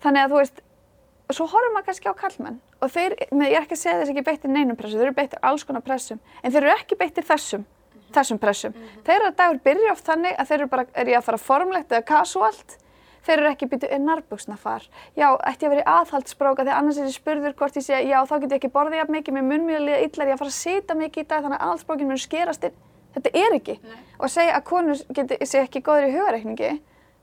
Þannig 0.00 0.22
að 0.22 0.30
þú 0.30 0.38
veist, 0.38 0.62
og 1.30 1.36
svo 1.36 1.46
horfum 1.50 1.76
maður 1.76 1.90
kannski 1.90 2.10
á 2.10 2.14
kallmenn 2.18 2.62
og 2.80 2.94
þeir, 2.94 3.18
með, 3.34 3.50
ég 3.52 3.58
er 3.58 3.66
ekki 3.66 3.76
að 3.76 3.82
segja 3.82 3.98
þess 4.00 4.12
ekki 4.14 4.24
beittir 4.30 4.50
neinum 4.54 4.78
pressu, 4.78 4.96
þeir 4.98 5.10
eru 5.10 5.18
beittir 5.18 5.42
alls 5.46 5.66
konar 5.68 5.84
pressum, 5.84 6.18
en 6.42 6.54
þeir 6.54 6.64
eru 6.64 6.72
ekki 6.74 6.98
beittir 6.98 7.26
þessum, 7.28 7.66
þessum 8.14 8.38
pressum. 8.42 8.76
Þeirra 9.06 9.32
dagur 9.38 9.60
byrja 9.64 9.94
oft 9.94 10.06
þannig 10.06 10.36
að 10.36 10.50
þeir 10.50 10.58
eru 10.58 10.70
bara, 10.74 10.86
er 10.94 11.10
ég 11.12 11.18
að 11.20 11.26
fara 11.28 11.40
formlegt 11.40 11.92
eða 11.92 12.06
casualt, 12.10 12.76
þeir 13.26 13.36
eru 13.38 13.50
ekki 13.52 13.68
býtið 13.70 13.94
er 13.94 14.02
nærbuksna 14.04 14.56
far. 14.58 14.86
Já, 15.16 15.28
ætti 15.46 15.66
ég 15.66 15.70
að 15.70 15.74
vera 15.76 15.84
í 15.84 15.90
aðhaldsbróka 15.94 16.66
því 16.66 16.76
annars 16.76 17.00
er 17.00 17.08
ég 17.10 17.16
spurður 17.16 17.56
hvort 17.58 17.76
ég 17.76 17.86
sé, 17.86 18.00
já 18.08 18.18
þá 18.24 18.36
get 18.38 18.50
ég 18.50 18.58
ekki 18.60 18.72
borðið 18.74 19.00
jafn 19.02 19.16
mikið, 19.16 19.36
mér 19.36 19.48
mun 19.50 19.66
mjög 19.68 19.84
liða 19.86 20.00
illa, 20.06 20.28
ég 20.30 20.36
að 20.36 20.42
fara 20.42 20.54
að 20.54 20.58
sita 20.58 20.96
mikið 20.96 21.24
í 21.24 21.28
dag 21.30 21.44
þannig 21.44 21.58
að 21.60 21.66
aðhaldsbrókin 21.66 22.10
mun 22.10 22.22
skerast 22.24 22.66
inn. 22.70 22.78
Þetta 23.14 23.30
er 23.42 23.56
ekki. 23.58 23.78
Og 24.18 24.26
að 24.28 24.34
segja 24.36 24.56
að 24.56 24.66
konur 24.70 25.00
geti, 25.18 25.38
sé 25.50 25.64
ekki 25.64 25.82
góður 25.84 26.08
í 26.08 26.12
hugareikningi, 26.14 26.74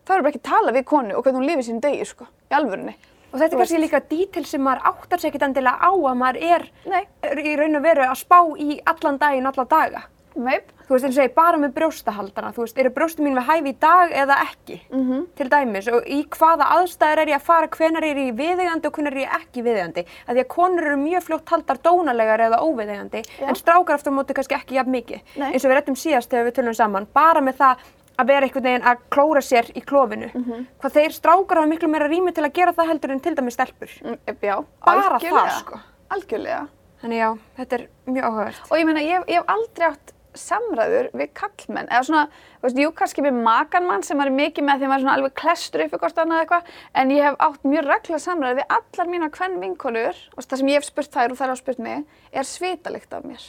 þá 0.08 0.12
er 0.16 0.26
bara 0.26 0.34
ekki 0.34 0.44
að 0.44 0.50
tala 0.52 0.74
við 0.76 0.90
konu 0.92 1.16
og 1.16 1.24
hvernig 1.24 1.42
hún 1.42 1.48
lifir 1.50 1.68
sín 1.68 1.80
degi, 1.84 2.08
sko, 2.08 2.28
í 2.52 2.58
alvörunni. 2.58 2.98
Og 3.28 3.42
þetta 3.42 3.56
er 3.56 3.60
kannski 3.60 3.80
líka 3.82 4.00
dítil 4.08 4.46
sem 4.48 4.64
maður 4.64 4.86
áttar 4.92 5.20
sig 5.20 5.32
ekkert 5.32 5.50
endilega 5.50 5.84
á 5.84 5.92
að 5.92 6.20
maður 6.20 6.38
er, 6.48 6.64
Nei. 6.88 7.02
er 7.28 7.42
í 7.44 7.56
raun 7.60 7.80
og 7.80 7.84
veru 7.84 8.06
að 8.06 8.22
spá 8.22 8.38
í 8.56 8.78
allan 8.88 9.20
daginn, 9.20 9.50
alla 9.50 9.66
daga. 9.68 10.04
Meip. 10.38 10.72
Þú 10.88 10.94
veist, 10.94 11.06
eins 11.08 11.18
og 11.18 11.24
ég 11.26 11.34
bara 11.36 11.58
með 11.58 11.72
brjóstahaldana, 11.76 12.54
þú 12.56 12.62
veist, 12.64 12.78
eru 12.80 12.90
brjóstu 12.96 13.24
mín 13.26 13.36
við 13.36 13.48
hæfi 13.50 13.72
í 13.74 13.80
dag 13.80 14.12
eða 14.12 14.36
ekki, 14.46 14.80
Mhm. 14.92 15.26
til 15.36 15.50
dæmis, 15.50 15.88
og 15.92 16.06
í 16.06 16.28
hvaða 16.30 16.68
aðstæður 16.78 17.18
er 17.24 17.28
ég 17.28 17.36
að 17.36 17.42
fara, 17.42 17.68
hvenar 17.68 18.04
er 18.06 18.16
ég 18.16 18.36
viðeigandi 18.38 18.86
og 18.86 18.94
hvenar 18.94 19.12
er 19.12 19.26
ég 19.26 19.36
ekki 19.42 19.64
viðeigandi. 19.66 20.06
Að 20.28 20.36
því 20.36 20.40
að 20.44 20.48
konur 20.48 20.86
eru 20.86 20.96
mjög 20.98 21.24
fljótt 21.28 21.50
haldar 21.50 21.78
dónalegar 21.84 22.40
eða 22.40 22.62
óviðeigandi, 22.62 23.24
Já. 23.40 23.48
en 23.50 23.56
strákar 23.56 23.96
aftur 23.98 24.14
á 24.14 24.18
móti 24.18 24.34
kannski 24.34 24.56
ekki 24.56 24.76
jafn 24.78 24.92
mikið. 24.92 25.22
Nei. 25.38 25.52
Eins 25.54 25.66
og 25.66 25.72
við 25.72 25.76
rettum 25.82 25.96
síðast 25.96 26.30
þegar 26.30 26.46
við 26.52 26.56
tölum 26.56 26.76
saman, 26.76 27.08
bara 27.14 27.42
með 27.42 27.56
það 27.58 27.78
að 28.20 28.28
vera 28.28 28.46
einhvern 28.48 28.64
veginn 28.64 28.84
að 28.84 28.98
klóra 29.12 29.42
sér 29.44 29.66
í 29.76 29.82
klófinu. 29.84 30.32
Mhm. 30.34 30.68
Hvað 30.82 30.92
þeir 30.94 31.12
strákar 31.12 31.58
hafa 31.58 31.68
miklu 31.68 31.90
meira 31.90 32.08
rými 32.08 32.34
til 32.34 32.44
að 32.46 32.54
gera 32.54 32.72
það 32.74 32.88
heldur 32.88 33.12
en 33.12 33.20
til 33.20 33.36
dæmis 33.36 33.54
stelpur. 33.58 33.90
Mm, 34.04 34.18
Já, 34.42 34.66
Bara 34.86 35.20
algjörlega. 35.20 35.50
það, 35.50 35.60
sko. 35.60 35.80
Algjörlega. 36.12 36.68
Þannig 37.04 37.20
já, 37.20 37.38
þetta 37.60 37.74
er 37.74 37.88
mjög 38.08 38.24
áhugavert. 38.24 38.72
Og 38.72 38.78
ég 38.80 38.86
meina, 38.86 39.00
ég, 39.02 39.26
ég 39.28 39.36
hef 39.36 39.46
aldrei 39.48 39.86
átt 39.92 40.14
samræður 40.42 41.10
við 41.18 41.32
kallmenn. 41.38 41.90
Eða 41.92 42.04
svona, 42.08 42.26
þú 42.58 42.68
veist, 42.68 42.82
jú, 42.84 42.92
kannski 42.98 43.26
með 43.26 43.40
makan 43.48 43.88
mann 43.90 44.06
sem 44.06 44.20
maður 44.20 44.32
er 44.34 44.40
mikið 44.42 44.68
með 44.68 44.76
því 44.78 44.88
að 44.88 44.92
maður 44.92 45.00
er 45.00 45.06
svona 45.06 45.18
alveg 45.18 45.34
klestur 45.42 45.84
upp 45.86 45.98
ykkur 45.98 46.22
annað 46.24 46.44
eitthvað. 46.44 46.64
En 46.94 47.08
ég 47.16 47.22
hef 47.28 47.40
átt 47.48 47.64
mjög 47.68 47.90
regla 47.92 48.22
samræður 48.24 48.60
við 48.62 48.68
allar 48.78 49.08
mína 49.14 49.32
hvern 49.38 49.60
vinkonur, 49.64 50.16
og 50.36 50.42
það 50.46 50.62
sem 50.62 50.72
ég 50.72 50.80
hef 50.80 50.88
spurt 50.88 51.12
þær 51.18 51.34
og 51.34 51.42
þær 51.42 51.50
hafa 51.52 51.62
spurt 51.64 51.82
mig, 51.88 51.98
er 52.32 52.46
svitalikt 52.48 53.12
af 53.18 53.28
mér. 53.28 53.44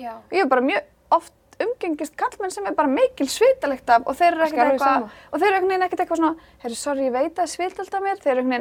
Já. 0.00 0.14
Og 0.16 0.32
ég 0.32 0.40
hef 0.44 0.52
bara 0.52 0.66
mjög 0.66 0.82
oft 1.12 1.36
umgengist 1.62 2.16
kallmenn 2.18 2.50
sem 2.50 2.66
er 2.66 2.74
bara 2.74 2.90
mikil 2.90 3.28
svitalikt 3.30 3.90
af 3.92 4.06
og 4.08 4.16
þeir 4.18 4.32
eru 4.32 4.44
ekkert 4.46 4.72
eitthvað, 4.72 5.04
og 5.30 5.36
þeir 5.42 5.50
eru 5.50 5.68
veginn 5.68 5.84
ekkert 5.86 6.02
eitthvað 6.04 6.20
svona, 6.22 6.48
herru, 6.64 6.76
sorry, 6.78 7.02
ég 7.06 7.14
veit 7.14 7.36
að 7.36 7.44
er 7.44 7.52
svitalikt 7.52 7.94
af 7.94 8.02
mér, 8.02 8.16
þeir 8.22 8.32
eru 8.32 8.42
einhvern 8.42 8.54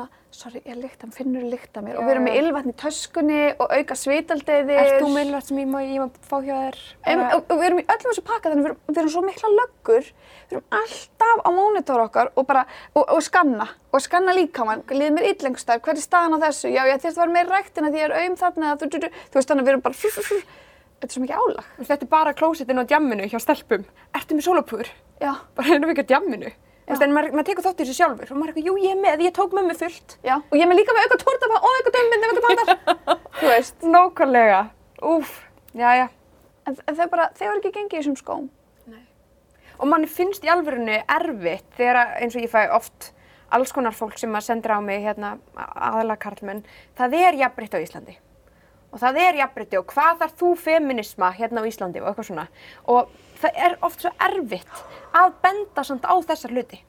veginn 0.00 0.12
sorry, 0.32 0.60
ég 0.66 0.78
lykt, 0.80 1.02
hann 1.04 1.12
finnur 1.14 1.44
lykt 1.46 1.76
af 1.76 1.84
mér 1.84 1.98
og 1.98 2.02
Já, 2.02 2.06
við 2.06 2.12
erum 2.14 2.24
með 2.26 2.36
ylvatn 2.40 2.72
í 2.72 2.74
töskunni 2.80 3.40
og 3.60 3.74
auka 3.76 3.96
svitaldeiðir. 4.00 4.80
Ert 4.80 5.02
þú 5.02 5.10
með 5.12 5.26
ylvægt 5.26 5.50
sem 5.50 5.60
ég 5.60 5.68
má, 5.68 5.76
ég 5.84 6.00
má 6.00 6.22
fá 6.28 6.36
hjá 6.42 6.54
þér? 6.54 6.78
En, 7.12 7.22
og, 7.26 7.44
og 7.44 7.60
við 7.60 7.66
erum 7.68 7.82
í 7.82 7.84
öllum 7.84 8.08
þessu 8.08 8.24
pakka 8.30 8.52
þannig 8.52 8.64
við 8.64 8.70
erum, 8.70 8.80
við 8.88 9.00
erum 9.02 9.12
svo 9.14 9.22
mikla 9.26 9.52
löggur, 9.58 10.08
við 10.48 10.56
erum 10.56 10.78
alltaf 10.80 11.44
á 11.44 11.48
mónitor 11.58 12.04
okkar 12.06 12.32
og 12.32 12.48
bara, 12.48 12.64
og, 12.94 13.04
og 13.04 13.22
skanna, 13.26 13.68
og 13.92 14.04
skanna 14.04 14.34
líkamann, 14.38 14.84
líður 14.88 15.16
mér 15.18 15.30
illengstar, 15.34 15.84
hver 15.84 16.00
er 16.00 16.04
staðan 16.06 16.40
á 16.40 16.44
þessu, 16.48 16.72
já 16.72 16.82
ég 16.88 17.04
þurft 17.04 17.20
að 17.20 17.22
vera 17.26 17.36
meira 17.38 17.60
ræktina 17.60 17.92
því 17.92 18.02
ég 18.02 18.08
er 18.08 18.16
aum 18.24 18.36
þarna, 18.40 18.74
þú, 18.80 18.90
þú, 18.96 19.04
þú, 19.04 19.14
þú 19.28 19.40
veist 19.40 19.52
þannig 19.52 19.68
við 19.68 19.74
erum 19.76 19.86
bara, 19.86 20.00
fú, 20.00 20.12
fú, 20.16 20.26
fú, 20.32 20.40
þetta 21.02 21.10
er 21.10 21.16
svo 21.16 21.24
mikið 21.26 21.40
álag. 21.42 21.70
Þetta 21.82 22.06
er 22.06 22.12
bara 22.12 22.36
klósettinn 22.38 22.80
á 22.80 22.88
djamminu 22.88 23.28
hjá 23.28 23.40
stelpum. 23.42 23.88
Ertu 24.16 24.38
með 24.38 24.46
sólapúður? 24.46 24.92
Já, 25.22 25.32
Bara 25.58 25.74
erum 25.74 25.90
við 25.90 25.96
ekki 25.96 26.06
á 26.06 26.10
djamminu. 26.14 26.52
En 26.90 27.12
maður, 27.14 27.30
maður 27.36 27.46
tekur 27.46 27.64
þátt 27.66 27.80
í 27.80 27.84
þessu 27.84 27.94
sjálfur 28.00 28.32
og 28.32 28.38
maður 28.40 28.50
er 28.50 28.56
eitthvað, 28.56 28.66
jú, 28.66 28.74
ég 28.82 28.94
er 28.96 29.00
með, 29.02 29.20
ég 29.28 29.34
tók 29.36 29.52
með 29.54 29.68
mig 29.68 29.78
fullt. 29.78 30.16
já, 30.26 30.34
og 30.40 30.56
ég 30.58 30.64
er 30.64 30.70
með 30.70 30.80
líka 30.80 30.96
með 30.96 31.06
auka 31.06 31.18
tórtapa 31.22 31.60
og 31.60 31.76
auka 31.78 31.92
dömbindi, 31.94 32.30
auka 32.32 32.42
pandar, 32.48 32.98
þú 33.38 33.52
veist. 33.52 33.76
Nákvæmlega. 33.94 34.58
Úf, 35.12 35.30
já, 35.78 35.88
já. 36.00 36.06
En, 36.66 36.76
en 36.86 36.98
þau 36.98 37.06
bara, 37.14 37.28
þau 37.38 37.46
eru 37.48 37.60
ekki 37.62 37.72
gengið 37.78 37.94
í 37.94 38.00
þessum 38.02 38.18
skóm. 38.18 38.50
Og 39.82 39.88
manni 39.90 40.10
finnst 40.10 40.44
í 40.46 40.50
alvörunni 40.52 40.98
erfitt 41.10 41.70
þegar 41.78 42.16
eins 42.20 42.36
og 42.36 42.44
ég 42.44 42.50
fæ 42.52 42.66
oft 42.74 43.12
alls 43.52 43.72
konar 43.74 43.94
fólk 43.96 44.18
sem 44.20 44.34
að 44.34 44.46
sendur 44.46 44.76
á 44.76 44.80
mig 44.84 45.02
hérna 45.04 45.36
aðalega 45.56 46.20
karlmenn, 46.22 46.62
það 46.98 47.16
er 47.18 47.40
jafnbritt 47.40 47.74
á 47.74 47.82
Íslandi. 47.82 48.14
Og 48.92 49.00
það 49.00 49.20
er 49.24 49.40
jafnbritti 49.40 49.80
og 49.80 49.86
hvað 49.92 50.22
þarf 50.22 50.38
þú 50.42 50.52
feminisma 50.60 51.32
hérna 51.36 51.64
á 51.64 51.68
Íslandi 51.68 52.02
og 52.02 52.10
eitthvað 52.10 52.28
svona. 52.28 52.46
Og 52.92 53.12
það 53.40 53.60
er 53.66 53.76
oft 53.88 54.04
svo 54.04 54.12
erfitt 54.28 54.82
að 55.16 55.34
benda 55.44 55.84
samt 55.88 56.04
á 56.04 56.14
þessar 56.28 56.52
hluti. 56.52 56.82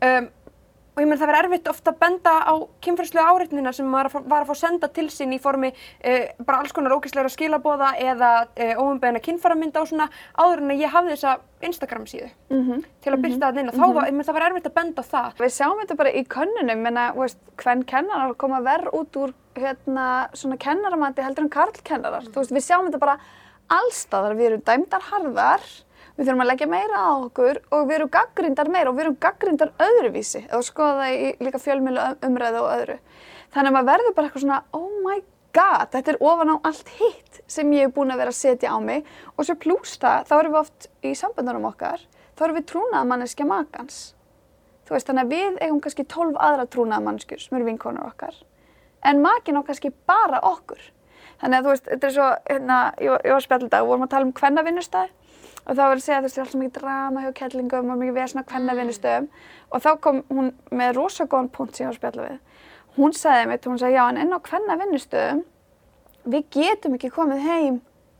Um, 0.00 0.30
og 0.90 1.00
ég 1.02 1.06
menn 1.08 1.18
það 1.20 1.30
verður 1.30 1.46
erfitt 1.48 1.68
ofta 1.70 1.92
að 1.92 1.98
benda 2.02 2.32
á 2.50 2.54
kynferðslega 2.82 3.30
áreitnina 3.30 3.72
sem 3.72 3.86
maður 3.86 3.94
var 3.94 4.08
að 4.08 4.14
fá- 4.14 4.28
var 4.32 4.42
að 4.44 4.48
fá 4.50 4.56
senda 4.60 4.88
til 4.88 5.06
sín 5.12 5.32
í 5.32 5.38
formi 5.40 5.70
uh, 5.70 6.24
bara 6.44 6.58
alls 6.64 6.72
konar 6.76 6.94
ógæslegra 6.96 7.30
skilabóða 7.30 7.92
eða 8.02 8.30
uh, 8.48 8.74
óumbeðina 8.82 9.22
kynfæramynda 9.22 9.80
og 9.84 9.88
svona 9.92 10.08
áður 10.36 10.64
en 10.64 10.74
að 10.74 10.82
ég 10.82 10.94
hafði 10.96 11.14
þessa 11.16 11.36
Instagram 11.70 12.06
síðu 12.10 12.30
Mhm. 12.50 12.82
til 13.04 13.12
að 13.14 13.20
byrta 13.22 13.52
það 13.52 13.68
og 13.70 13.74
þá 13.78 13.86
var, 13.94 14.06
ég 14.10 14.14
menn 14.18 14.26
það 14.26 14.34
var 14.40 14.46
erfitt 14.50 14.66
að 14.66 14.74
benda 14.80 15.02
á 15.02 15.10
það. 15.10 15.34
Við 15.38 15.52
sjáum 15.54 15.80
þetta 15.84 15.96
bara 16.00 16.10
í 16.12 16.22
könnunum, 16.26 16.80
menna, 16.82 17.04
veist, 17.14 17.38
hvern 17.62 17.84
kennarar 17.86 18.34
koma 18.34 18.58
verð 18.64 18.90
út 18.98 19.16
úr 19.20 19.34
hérna, 19.54 20.06
svona 20.34 20.56
kennaramati 20.58 21.22
heldur 21.22 21.44
en 21.46 21.50
karlkennarar. 21.54 22.26
Þú 22.32 22.40
veist, 22.42 22.50
við 22.56 22.64
sjáum 22.66 22.88
þetta 22.88 22.98
bara 23.04 23.18
allstaðar, 23.70 24.34
við 24.38 24.48
erum 24.50 24.64
dæmdar 24.66 25.04
harðar, 25.12 25.60
við 26.20 26.28
þurfum 26.28 26.44
að 26.44 26.48
leggja 26.50 26.68
meira 26.68 27.00
á 27.00 27.10
okkur 27.24 27.58
og 27.72 27.86
við 27.88 27.96
erum 27.96 28.10
gaggrindar 28.12 28.68
meira 28.68 28.90
og 28.92 28.96
við 28.98 29.06
erum 29.06 29.16
gaggrindar 29.24 29.70
öðruvísi, 29.80 30.42
eða 30.50 30.62
skoða 30.66 31.06
í 31.16 31.30
líka 31.40 31.60
fjölmjölu 31.62 32.06
umræðu 32.28 32.60
og 32.60 32.72
öðru. 32.76 32.96
Þannig 33.54 33.70
að 33.70 33.76
maður 33.78 33.88
verður 33.90 34.16
bara 34.18 34.28
eitthvað 34.28 34.44
svona, 34.44 34.58
oh 34.76 34.90
my 35.06 35.16
god, 35.56 35.88
þetta 35.96 36.12
er 36.12 36.20
ofan 36.22 36.52
á 36.52 36.56
allt 36.68 36.92
hitt 37.00 37.40
sem 37.50 37.72
ég 37.74 37.88
hef 37.88 37.94
búin 37.96 38.12
að 38.14 38.20
vera 38.22 38.34
að 38.34 38.38
setja 38.38 38.70
á 38.70 38.78
mig 38.84 39.08
og 39.34 39.48
svo 39.48 39.56
plús 39.64 39.96
það, 39.98 40.28
þá 40.28 40.34
erum 40.42 40.54
við 40.54 40.60
oft 40.60 40.88
í 41.02 41.14
samböndunum 41.18 41.66
okkar, 41.72 42.04
þá 42.38 42.44
erum 42.46 42.60
við 42.60 42.68
trúnað 42.70 43.08
manneskja 43.10 43.48
makans. 43.48 43.98
Þú 44.86 44.94
veist, 44.96 45.08
þannig 45.10 45.24
að 45.26 45.34
við 45.34 45.58
eigum 45.64 45.80
kannski 45.82 46.04
12 46.10 46.38
aðra 46.46 46.68
trúnaða 46.70 47.04
mannskjur 47.08 47.42
sem 47.42 47.56
eru 47.58 47.66
vinkonur 47.70 48.06
okkar. 48.12 48.34
En 49.06 49.20
makin 49.24 49.56
á 49.58 49.62
kannski 49.66 49.90
bara 50.06 50.40
okkur. 50.44 50.80
Þannig 51.40 51.56
að 51.60 51.64
þú 51.66 51.70
veist, 51.72 51.86
þetta 51.88 52.06
er 52.08 52.14
svo, 52.16 52.28
hérna, 52.50 52.78
ég, 53.00 53.10
var- 53.14 53.22
ég 53.24 53.32
var 53.36 53.44
spjallið 53.46 53.70
dag 53.72 53.82
og 53.84 53.88
vorum 53.94 54.04
að 54.06 54.10
tala 54.14 54.26
um 54.28 54.32
kvennavinnustæði 54.36 55.10
og 55.66 55.76
þá 55.76 55.82
var 55.82 55.96
að 55.96 56.04
segja 56.04 56.18
að 56.18 56.24
þú 56.24 56.28
veist, 56.28 56.36
það 56.36 56.42
er 56.42 56.46
alltaf 56.46 56.60
mikið 56.60 56.76
drama 56.78 57.24
hjá 57.24 57.30
kettlingum 57.40 57.92
og 57.92 58.00
mikið 58.00 58.18
vesna 58.18 58.44
kvennavinnustöðum 58.50 59.28
og 59.70 59.84
þá 59.84 59.90
kom 60.06 60.22
hún 60.30 60.52
með 60.80 60.94
rosa 60.98 61.26
góðan 61.26 61.52
punkt 61.54 61.76
sem 61.76 61.84
ég 61.84 61.90
var 61.90 61.96
að 61.96 62.00
spjalla 62.00 62.28
við. 62.28 62.38
Hún 62.96 63.14
sagði 63.16 63.50
mitt, 63.50 63.68
hún 63.70 63.80
sagði, 63.80 63.98
já, 63.98 64.04
en 64.08 64.20
inn 64.24 64.34
á 64.34 64.46
kvennavinnustöðum, 64.48 65.44
við 66.34 66.48
getum 66.56 66.96
ekki 66.98 67.12
komið 67.14 67.44
heim 67.46 67.78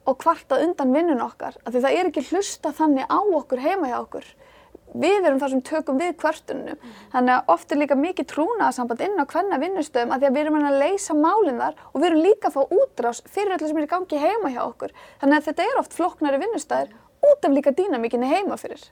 og 0.09 0.21
kvartað 0.23 0.67
undan 0.67 0.95
vinnun 0.95 1.25
okkar, 1.25 1.59
af 1.65 1.75
því 1.75 1.83
það 1.85 1.97
er 1.99 2.11
ekki 2.11 2.29
hlusta 2.31 2.73
þannig 2.77 3.11
á 3.11 3.19
okkur 3.19 3.65
heima 3.65 3.91
hjá 3.91 3.99
okkur 4.01 4.31
við 4.95 5.27
erum 5.27 5.39
það 5.41 5.53
sem 5.55 5.63
tökum 5.67 6.01
við 6.01 6.15
kvörtunum. 6.21 6.81
Þannig 7.13 7.35
að 7.35 7.53
oft 7.55 7.73
er 7.73 7.81
líka 7.81 7.97
mikið 7.99 8.29
trúnaðarsamband 8.33 9.05
inn 9.05 9.23
á 9.23 9.25
hvenna 9.31 9.61
vinnustöðum 9.63 10.15
að 10.15 10.23
því 10.23 10.29
að 10.29 10.37
við 10.37 10.43
erum 10.45 10.59
að 10.61 10.79
leysa 10.83 11.17
málinn 11.17 11.61
þar 11.61 11.79
og 11.91 12.01
við 12.01 12.09
erum 12.09 12.25
líka 12.25 12.51
að 12.51 12.57
fá 12.57 12.75
útrás 12.81 13.23
fyrir 13.31 13.57
öllu 13.57 13.71
sem 13.71 13.81
er 13.81 13.87
í 13.87 13.93
gangi 13.93 14.23
heima 14.25 14.53
hjá 14.55 14.61
okkur. 14.65 14.95
Þannig 15.23 15.39
að 15.39 15.49
þetta 15.49 15.67
er 15.69 15.81
oft 15.83 15.97
flóknari 15.97 16.43
vinnustæðir 16.43 16.95
út 17.27 17.45
af 17.47 17.55
líka 17.55 17.73
dýnamíkinni 17.77 18.31
heima 18.31 18.57
fyrir. 18.61 18.83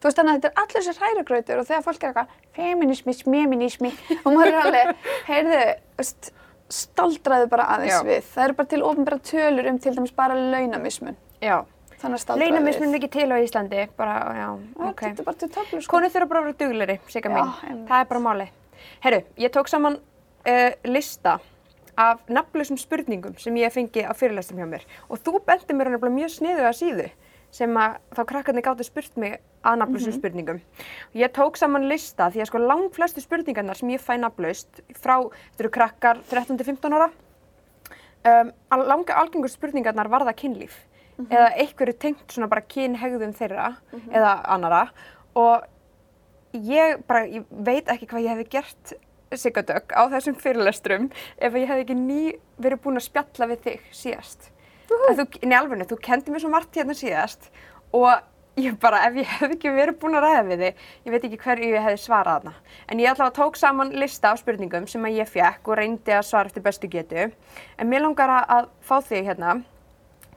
Þú 0.00 0.08
veist 0.08 0.18
þannig 0.20 0.32
að 0.32 0.38
þetta 0.38 0.48
er 0.50 0.62
allir 0.62 0.84
þessi 0.84 1.00
hrærugrautur 1.00 1.60
og 1.60 1.68
þegar 1.68 1.84
fólk 1.84 2.02
er 2.02 2.10
eitthvað 2.10 2.32
feminismi, 2.56 3.14
sminismi 3.16 3.92
og 4.20 4.26
maður 4.34 4.50
er 4.50 4.58
alveg, 4.60 5.04
heyrðu, 5.30 5.60
veist, 6.00 6.32
staldraðu 6.74 7.46
bara 7.52 7.68
aðeins 7.76 7.94
Já. 7.94 8.02
við. 8.08 8.26
Það 8.34 8.44
eru 8.44 8.56
bara 8.58 8.70
til 8.72 8.82
ofnbæra 8.90 9.20
tölur 9.30 9.70
um 9.70 9.78
til 9.80 9.94
dæmis 9.96 10.12
bara 10.16 10.36
launamismun. 10.36 11.16
Já. 11.40 11.56
Að 12.04 12.18
við. 12.18 12.42
Leynamismun 12.42 12.98
ekki 12.98 13.08
til 13.14 13.30
á 13.32 13.36
Íslandi, 13.40 13.86
bara, 13.96 14.18
já, 14.36 14.44
Já, 14.44 14.88
ok. 14.90 15.00
Þetta 15.06 15.22
er 15.22 15.28
bara 15.30 15.40
til 15.40 15.48
töflu, 15.54 15.80
sko. 15.80 15.94
Konur 15.94 16.12
þurfa 16.12 16.28
bara 16.28 16.42
að 16.42 16.48
vera 16.50 16.58
dugleri, 16.60 16.98
Já, 17.08 17.20
mín. 17.22 17.54
einmitt. 17.64 17.86
Það 17.88 18.02
er 18.02 18.10
bara 18.10 18.24
máli. 18.26 18.48
Herru, 19.06 19.20
ég 19.40 19.54
tók 19.54 19.72
saman 19.72 19.96
uh, 19.96 20.70
lista 20.84 21.38
af 21.96 22.20
nafnlausum 22.28 22.76
spurningum 22.76 23.36
sem 23.38 23.56
ég 23.56 23.72
fengi 23.72 24.04
á 24.04 24.12
fyrirlestum 24.16 24.58
hjá 24.58 24.66
mér 24.68 24.84
og 25.08 25.20
þú 25.22 25.38
bendi 25.46 25.76
mér 25.76 25.92
hann 25.94 26.16
mjög 26.16 26.32
sniðu 26.34 26.66
að 26.66 26.78
síðu 26.80 27.06
sem 27.54 27.70
að 27.78 27.98
þá 28.16 28.20
krakkarnir 28.32 28.64
gáttu 28.66 28.84
spurt 28.86 29.16
mig 29.20 29.36
að 29.64 29.76
nafnlausum 29.80 30.10
Mhm. 30.12 30.18
spurningum. 30.18 30.60
Og 31.14 31.20
ég 31.20 31.30
tók 31.32 31.56
saman 31.56 31.86
lista 31.88 32.26
því 32.30 32.40
að 32.42 32.46
sko 32.50 32.58
lang 32.58 32.88
flestu 32.92 33.20
spurningarnar 33.22 33.76
sem 33.78 33.88
ég 33.94 34.00
fæ 34.02 34.16
nafnlaust 34.18 34.80
frá, 34.98 35.20
þetta 35.54 35.60
eru 35.60 35.70
krakkar 35.70 36.18
13-15 36.28 36.92
ára, 36.98 37.10
um, 38.24 38.52
al- 38.70 38.86
langa 38.88 39.14
algengur 39.14 39.48
spurningarnar 39.52 40.08
varða 40.10 40.34
kynlíf 40.34 40.74
eða 41.30 41.52
einhverju 41.56 41.94
tengt 41.98 42.26
svona 42.34 42.48
bara 42.50 42.62
kynhegðum 42.62 43.32
þeirra 43.38 43.76
eða 44.10 44.32
annara 44.50 44.88
og 45.36 45.62
ég 46.54 47.04
bara, 47.06 47.24
ég 47.26 47.44
veit 47.50 47.86
ekki 47.86 48.08
hvað 48.08 48.24
ég 48.24 48.32
hefði 48.34 48.48
gert 48.50 48.94
Sigurdögg 49.34 49.90
á 49.94 50.06
þessum 50.12 50.36
fyrirlestrum 50.38 51.08
ef 51.38 51.52
ég 51.54 51.66
hefði 51.66 51.84
ekki 51.84 51.96
ný 51.98 52.18
verið 52.60 52.80
búin 52.84 52.98
að 53.00 53.06
spjalla 53.08 53.48
við 53.50 53.62
þig 53.64 53.80
síðast. 53.90 54.50
Þú, 54.88 55.26
í 55.42 55.50
alveg, 55.56 55.86
þú 55.90 55.98
kendi 56.04 56.32
mér 56.34 56.42
svo 56.44 56.50
margt 56.52 56.76
hérna 56.76 56.94
síðast 56.96 57.50
og 57.94 58.10
ég 58.60 58.76
bara, 58.78 59.00
ef 59.08 59.16
ég 59.18 59.26
hefði 59.40 59.56
ekki 59.56 59.70
verið 59.74 59.96
búin 60.02 60.14
að 60.18 60.24
ræða 60.28 60.42
við 60.46 60.60
þig, 60.64 60.82
ég 61.06 61.14
veit 61.14 61.24
ekki 61.26 61.38
hverju 61.42 61.70
ég 61.72 61.82
hefði 61.82 62.00
svarað 62.04 62.36
hana. 62.44 62.52
En 62.88 63.00
ég 63.02 63.10
allavega 63.10 63.34
tók 63.40 63.56
saman 63.58 63.90
lista 63.98 64.30
af 64.30 64.38
spurningum 64.42 64.86
sem 64.90 65.02
að 65.08 65.16
ég 65.18 65.30
fekk 65.30 65.70
og 65.72 65.78
reyndi 65.80 66.14
að 66.14 66.26
svara 66.28 66.50
eftir 66.50 66.62
bestu 66.62 66.90
getu. 66.92 67.30
En 67.78 67.90
mér 67.90 68.04
langar 68.06 68.30
að- 68.30 68.46
að 68.58 68.68
fá 68.86 68.96
þig 69.02 69.24
hérna 69.26 69.56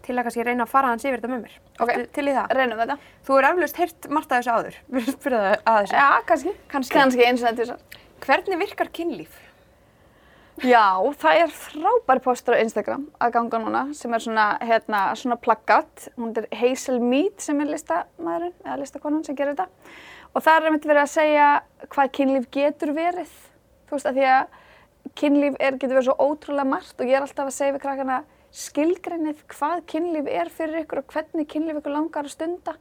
til 0.02 0.16
að 0.16 0.24
kannski 0.24 0.46
reyna 0.48 0.64
að 0.66 0.70
fara 0.72 0.88
hans 0.88 1.04
yfir 1.06 1.20
þetta 1.20 1.30
með 1.34 1.42
mér. 1.44 1.56
Ok. 1.80 1.90
Ertu 1.94 2.12
Til 2.14 2.26
í 2.28 2.34
það. 2.34 2.52
Reynum 2.58 2.80
þetta. 2.80 2.98
Þú 3.28 3.38
er 3.38 3.48
eflaust 3.52 3.78
heyrt 3.78 4.10
margt 4.10 4.32
af 4.32 4.40
þessu 4.44 4.54
áður. 4.56 4.76
Við 4.94 5.02
erum 5.04 5.20
spyrðað 5.20 5.62
að 5.68 5.82
þessu. 5.84 5.94
Já, 5.94 6.22
kannski. 6.32 6.54
Kannski. 6.74 6.94
Kannski 6.98 7.26
eins 7.28 7.44
og 7.44 7.50
þetta 7.52 7.66
svo. 7.66 7.78
Hvernig 8.26 8.58
virkar 8.64 8.90
kynlíf? 8.98 9.36
Já, 10.66 10.98
það 11.22 11.40
er 11.44 11.52
frábær 11.54 12.20
postur 12.26 12.56
á 12.58 12.62
Instagram 12.64 13.04
að 13.22 13.34
ganga 13.36 13.58
núna 13.62 13.82
sem 13.94 14.14
er 14.18 14.24
svona, 14.24 14.46
hérna, 14.66 15.02
svona 15.14 15.36
plaggat. 15.38 16.08
Hún 16.18 16.32
er 16.34 16.48
Hazel 16.58 16.98
Mead 16.98 17.44
sem 17.46 17.60
er 17.62 17.70
listamæðurinn 17.70 18.56
eða 18.64 18.78
listakonan 18.82 19.22
sem 19.28 19.38
gerir 19.38 19.54
þetta. 19.54 19.68
Og 20.34 20.42
það 20.42 20.58
er 20.58 20.66
einmitt 20.70 20.88
verið 20.90 21.04
að 21.04 21.12
segja 21.12 21.50
hvað 21.94 22.10
kynlíf 22.18 22.48
getur 22.58 22.94
verið. 22.98 23.36
Þú 23.86 24.00
veist, 24.00 24.10
að 24.10 24.18
því 24.18 24.26
að 24.32 25.14
kynlíf 25.22 25.60
er, 25.62 25.78
getur 25.78 26.00
verið 26.00 26.10
svo 26.10 26.18
ótrúlega 26.26 26.72
margt 26.74 26.98
og 26.98 27.12
ég 27.12 27.20
er 27.20 27.28
alltaf 27.28 27.52
að 27.52 27.58
segja 27.60 27.78
við 27.78 27.86
krakkana 27.86 28.20
skilgreinið 28.58 29.46
hvað 29.54 29.86
kynlíf 29.94 30.34
er 30.42 30.50
fyrir 30.58 30.82
ykkur 30.82 31.04
og 31.04 31.14
hvernig 31.14 31.50
kynlíf 31.54 31.84
ykkur 31.84 31.98
langar 32.00 32.26
að 32.26 32.34
stunda. 32.34 32.74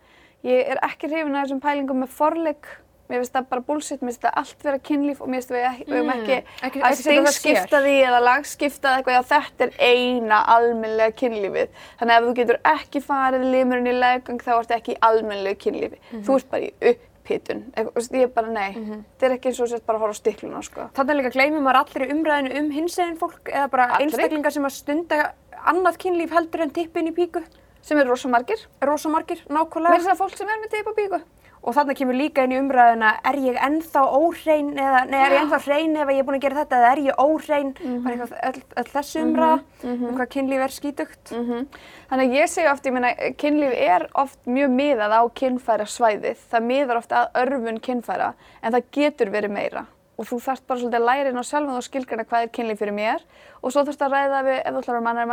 Ég 0.49 0.65
er 0.73 0.81
ekki 0.87 1.13
hrifin 1.13 1.37
af 1.37 1.45
þessum 1.45 1.61
pælingum 1.61 2.01
með 2.07 2.17
forleik. 2.17 2.73
Mér 3.09 3.21
finnst 3.23 3.33
það 3.37 3.49
bara 3.49 3.63
bullshit, 3.69 4.01
mér 4.03 4.11
finnst 4.11 4.23
það 4.27 4.33
allt 4.43 4.63
vera 4.67 4.79
kynlíf 4.79 5.21
og 5.23 5.29
mér 5.29 5.41
finnst 5.41 5.51
við 5.55 5.67
ekki, 5.71 5.87
Mm, 5.87 6.11
ekki- 6.11 6.37
að 6.37 6.67
ekki 6.67 6.81
setja 6.97 7.23
það 7.23 7.33
stingskipta 7.37 7.81
því 7.87 7.95
eða 8.07 8.21
lagskipta 8.27 8.89
eða 8.89 8.97
eitthvað, 8.99 9.17
já 9.17 9.23
þetta 9.33 9.65
er 9.67 9.73
eina 9.79 10.39
almennlega 10.57 11.13
kynlífið. 11.21 11.69
Þannig 12.01 12.15
að 12.17 12.23
ef 12.23 12.25
þú 12.29 12.35
getur 12.41 12.59
ekki 12.65 13.03
farið 13.07 13.45
limurinn 13.53 13.87
í 13.87 13.95
legung 14.01 14.41
þá 14.43 14.51
ertu 14.59 14.75
ekki 14.75 14.95
í 14.97 14.99
almennlegu 15.01 15.57
kynlífi. 15.67 15.99
Mhm. 16.13 16.25
Þú 16.27 16.37
ert 16.37 16.51
bara 16.51 16.63
í 16.63 16.73
upphitun. 16.83 17.63
Ég 17.77 18.23
er 18.23 18.27
bara 18.29 18.51
nei, 18.51 18.73
þetta 18.75 19.23
er 19.23 19.31
ekki 19.37 19.47
eins 19.51 19.61
og 19.61 19.69
sett 19.69 19.87
bara 19.87 19.99
að 19.99 20.03
horfa 20.03 20.15
á 20.15 20.23
stikluna 20.23 20.63
sko. 20.65 20.91
Þannig 20.95 21.17
líka 21.23 21.33
gleymir 21.33 21.63
maður 21.63 21.81
allir 21.87 22.07
í 22.09 22.13
umræðinu 22.13 22.59
um 22.59 22.71
hinsegin 22.71 23.17
fólk 23.19 23.45
eða 23.53 23.71
bara 23.71 23.87
Allri. 23.95 24.07
einstaklingar 24.11 24.53
sem 24.53 24.65
að 24.65 24.71
stunda 24.73 25.33
annað 25.67 25.97
kynlíf 25.99 26.31
heldur 26.31 26.61
en 26.63 26.71
tippin 26.71 27.07
í 27.09 27.13
píku. 27.15 27.43
Sem 27.83 27.99
eru 27.99 28.11
rosa 28.11 28.27
margir. 28.29 28.59
Rosa 28.83 29.09
margir, 29.09 29.39
Mér 29.49 29.59
nákvæmlega. 29.63 29.95
er 29.95 30.01
það 30.11 30.19
fólk 30.19 30.37
sem 30.37 30.49
er 30.49 30.59
með 30.59 30.71
teip 30.71 30.87
og 30.89 30.97
bíku. 30.97 31.23
Og 31.67 31.75
þannig 31.75 31.97
kemur 31.99 32.15
líka 32.15 32.45
inn 32.47 32.53
í 32.55 32.59
umræðina, 32.61 33.09
er 33.27 33.37
ég 33.43 33.57
ennþá 33.59 34.03
óhrein 34.15 34.69
eða, 34.79 35.01
nei, 35.11 35.19
er 35.19 35.33
ég 35.35 35.41
ennþá 35.41 35.59
hrein 35.65 35.97
ef 35.99 36.13
ég 36.15 36.21
er 36.23 36.27
búin 36.29 36.37
að 36.39 36.45
gera 36.45 36.61
þetta 36.61 36.79
eða 36.79 36.91
er 36.93 37.01
ég 37.03 37.19
óhrein? 37.25 37.73
Bara 38.05 38.15
eitthvað, 38.15 38.35
öll, 38.47 38.61
öll 38.83 38.91
þessu 38.93 39.23
umræða 39.25 39.57
um 39.91 40.15
hvað 40.21 40.31
kynlíf 40.37 40.63
er 40.63 40.75
skítugt. 40.77 41.33
Mhm. 41.35 41.67
Þannig 42.11 42.31
að 42.31 42.37
ég 42.39 42.47
segi 42.49 42.71
oft, 42.71 42.87
ég 42.87 42.93
meina, 42.95 43.11
kynlíf 43.43 43.75
er 43.75 44.07
oft 44.15 44.39
mjög 44.47 44.71
miðað 44.79 45.11
á 45.19 45.23
kynfæra 45.43 45.87
svæðið. 45.91 46.39
Það 46.55 46.63
miðar 46.71 46.97
oft 47.03 47.11
að 47.11 47.27
örfun 47.43 47.81
kynfæra, 47.83 48.35
en 48.63 48.73
það 48.73 48.85
getur 48.93 49.31
verið 49.35 49.51
meira. 49.51 49.87
Og 50.17 50.25
þú 50.25 50.39
þarft 50.41 50.67
bara 50.67 50.81
svolítið 50.81 51.01
að 51.03 51.09
læra 51.11 51.29
inn 51.29 51.43
á 51.43 51.45
sjálfum 51.45 51.77
og 51.77 51.83
skilgrana 51.83 52.25
hvað 52.25 52.43
er 52.47 52.55
kynlíf 52.55 52.79
fyrir 52.79 52.95
mér. 52.95 53.21
Og 53.61 53.73
svo 53.73 53.83
þarfst 53.83 54.07
að 54.07 54.15
ræða 54.15 54.45
við, 54.47 54.59
ef 54.63 54.71
þú 54.73 54.79
ætlar 54.79 54.95
að 54.95 55.03
vera 55.03 55.07
mannar 55.11 55.27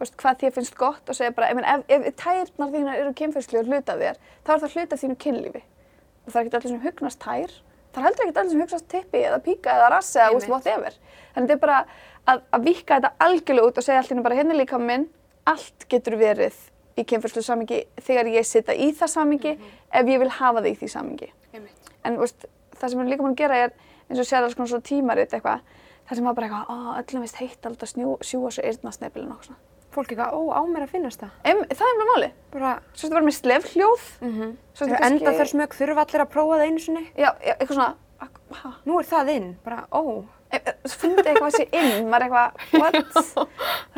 veist, 0.00 0.16
hvað 0.20 0.42
þér 0.42 0.54
finnst 0.56 0.76
gott 0.78 1.10
og 1.10 1.16
segja 1.18 1.34
bara, 1.36 1.50
meina, 1.56 1.78
ef, 1.88 2.06
ef 2.10 2.16
tærnar 2.20 2.72
þínar 2.74 3.00
eru 3.02 3.14
kynfærslu 3.18 3.62
og 3.62 3.70
hluta 3.70 3.96
þér, 3.98 4.20
þá 4.46 4.52
er 4.54 4.62
það 4.64 4.76
hluta 4.76 5.00
þínu 5.02 5.18
kynlífi. 5.24 5.62
Og 6.24 6.32
það 6.32 6.40
er 6.40 6.44
ekkert 6.44 6.58
allir 6.58 6.72
sem 6.74 6.84
hugnast 6.84 7.20
tær. 7.24 7.54
Það 7.88 8.00
er 8.00 8.06
heldur 8.08 8.24
ekkert 8.24 8.40
allir 8.42 8.54
sem 8.54 8.62
hugnast 8.64 8.88
tippi 8.92 9.22
eða 9.24 9.38
píka 9.44 9.74
eða 9.74 9.90
rassi 9.94 10.18
eða, 10.20 10.32
veist, 10.34 10.48
Einmitt. 10.48 10.54
whatever. 10.54 10.98
Þannig 11.34 11.48
þetta 11.48 11.56
er 11.56 11.62
bara 11.62 11.78
að, 12.28 12.42
að 12.52 12.66
vikka 12.68 12.98
þetta 12.98 13.12
algjörlega 13.26 13.70
út 13.70 13.80
og 13.80 13.86
segja 13.86 14.02
allir 14.02 14.26
bara 14.26 14.38
hérna 14.38 14.58
líka 14.58 14.80
minn, 14.82 15.08
allt 15.48 15.88
getur 15.88 16.18
verið 16.20 16.58
í 16.98 17.04
kynfærslu 17.08 17.42
samingi 17.46 17.82
þegar 18.02 18.30
ég 18.34 18.46
sita 18.46 18.74
í 18.74 18.90
það 18.96 19.12
samingi 19.14 19.54
ef 19.56 20.10
ég 20.10 20.22
vil 20.22 20.30
hafa 20.30 20.60
það 20.60 20.70
í 20.72 20.76
því 20.80 20.90
samingi. 20.92 21.30
En 22.06 22.18
veist, 22.20 22.48
það 22.78 22.92
sem 22.92 23.02
við 23.02 23.12
líka 23.12 23.24
búin 23.24 23.36
að 23.36 23.42
gera 23.42 23.60
er 23.66 23.74
eins 24.08 24.22
og 24.22 24.28
sér 24.28 24.44
alls 24.44 24.56
konar 24.58 24.72
svona 24.72 24.86
tímarit 24.88 25.32
eitthvað, 25.36 25.64
það 26.08 26.20
sem 26.20 26.28
var 26.28 26.36
bara 26.38 26.48
eitthvað, 26.48 26.92
öllum 27.02 27.24
veist 27.26 27.40
heitt 27.40 27.68
alveg 27.68 27.86
að 27.86 27.92
snjú, 27.92 28.14
sjúa 28.24 28.52
svo 28.54 28.64
eyrnasnepilin 28.64 29.32
og 29.34 29.46
svona. 29.46 29.67
Fólk 29.98 30.12
eitthvað, 30.14 30.34
ó, 30.38 30.40
á 30.54 30.60
mér 30.70 30.84
að 30.86 30.92
finnast 30.94 31.22
það. 31.24 31.30
Em, 31.50 31.62
það 31.74 31.88
er 31.90 31.96
bara 32.00 32.08
máli. 32.14 32.30
Bara, 32.54 32.72
Svo 32.94 33.08
þetta 33.08 33.18
var 33.18 33.26
með 33.28 33.36
slefhljóð. 33.42 34.08
mm 34.22 34.50
Svo 34.78 34.86
þetta 34.86 35.04
enda 35.10 35.32
þar 35.42 35.48
smög 35.52 35.74
þurfa 35.74 36.04
allir 36.06 36.22
að 36.24 36.28
prófa 36.34 36.58
það 36.60 36.66
einu 36.68 36.82
sinni. 36.84 37.04
Já, 37.18 37.30
já, 37.42 37.54
eitthvað 37.58 37.78
svona, 37.78 37.94
ha, 38.62 38.72
Nú 38.86 38.98
er 39.00 39.08
það 39.10 39.30
inn, 39.34 39.48
bara, 39.64 39.80
ó. 39.92 40.02
e- 40.54 40.62
e- 40.64 40.74
fyndi 40.88 41.24
eitthvað 41.28 41.56
sér 41.58 41.74
inn, 41.76 42.06
maður 42.08 42.24
eitthvað, 42.28 42.50
what? 42.78 42.94
Svo- 43.28 43.48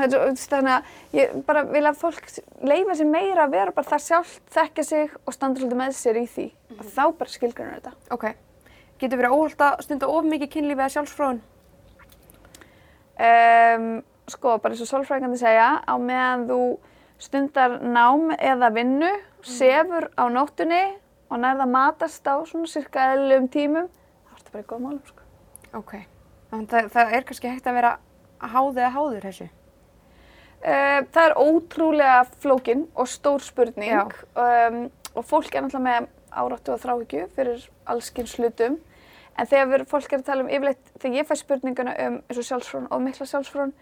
Þannig 0.00 0.72
að 0.72 0.82
ég 1.20 1.44
bara 1.46 1.62
vil 1.68 1.84
að 1.86 2.00
fólk 2.00 2.24
leifa 2.72 2.96
sér 2.98 3.06
meira 3.12 3.44
að 3.46 3.52
vera 3.54 3.70
bara 3.76 3.90
það 3.92 4.02
sjálft, 4.08 4.40
þekkja 4.56 4.84
sig 4.88 5.10
og 5.26 5.36
standa 5.36 5.60
svolítið 5.60 5.78
með 5.82 5.94
sér 6.00 6.18
í 6.18 6.26
því. 6.26 6.46
Og 6.78 6.84
þá 6.96 7.02
bara 7.20 7.30
skilgrunar 7.36 7.78
þetta. 7.78 7.92
Ok, 8.16 8.26
Getur 9.00 9.16
verið 9.22 9.32
óholt 9.36 9.62
að 9.68 9.84
stunda 9.86 10.08
of 10.12 10.24
mikið 10.28 10.50
kynlíf 10.56 10.80
eða 10.80 10.90
sjálfsfróðun? 10.96 11.38
Um, 13.20 14.02
sko, 14.30 14.56
bara 14.62 14.74
eins 14.74 14.84
og 14.84 14.90
sálfræðingandi 14.90 15.40
segja, 15.40 15.68
á 15.84 15.94
meðan 16.00 16.46
þú 16.48 16.60
stundar 17.20 17.78
nám 17.84 18.32
eða 18.38 18.70
vinnu, 18.74 19.10
sefur 19.44 20.08
á 20.16 20.24
nóttunni 20.32 20.82
og 21.30 21.42
nærða 21.42 21.66
að 21.66 21.74
matast 21.74 22.26
á 22.26 22.36
svona 22.48 22.70
cirka 22.70 23.10
eðlum 23.14 23.48
tímum, 23.52 23.88
þá 24.26 24.36
ertu 24.38 24.54
bara 24.54 24.64
í 24.64 24.68
góð 24.70 24.84
málum, 24.86 25.02
sko. 25.06 25.26
Ok. 25.78 25.96
Þannig 26.50 26.70
það, 26.72 26.92
það 26.94 27.16
er 27.16 27.26
kannski 27.28 27.50
hægt 27.52 27.68
að 27.70 27.78
vera 27.78 27.96
háð 28.40 28.78
eða 28.80 28.92
háður 28.96 29.26
þessu. 29.28 29.48
Uh, 30.60 31.00
það 31.08 31.22
er 31.24 31.36
ótrúlega 31.40 32.16
flókin 32.42 32.82
og 32.92 33.08
stór 33.08 33.40
spurning 33.40 34.10
um, 34.36 34.82
og 35.16 35.24
fólk 35.24 35.54
er 35.54 35.64
náttúrulega 35.64 35.86
með 35.86 36.08
áráttu 36.36 36.74
og 36.74 36.82
þráhyggju 36.82 37.28
fyrir 37.32 37.62
allskins 37.88 38.34
hlutum 38.36 38.76
en 39.40 39.48
þegar 39.48 39.86
fólk 39.88 40.12
er 40.12 40.20
að 40.20 40.26
tala 40.26 40.44
um 40.44 40.50
yfirleitt, 40.52 40.92
þegar 41.00 41.16
ég 41.16 41.30
fæ 41.30 41.32
spurninguna 41.40 41.94
um 42.04 42.18
eins 42.20 42.42
og 42.42 42.48
sjálfsfrón 42.50 42.90
og 42.92 43.00
mikla 43.06 43.28
sjálfsfrón 43.30 43.72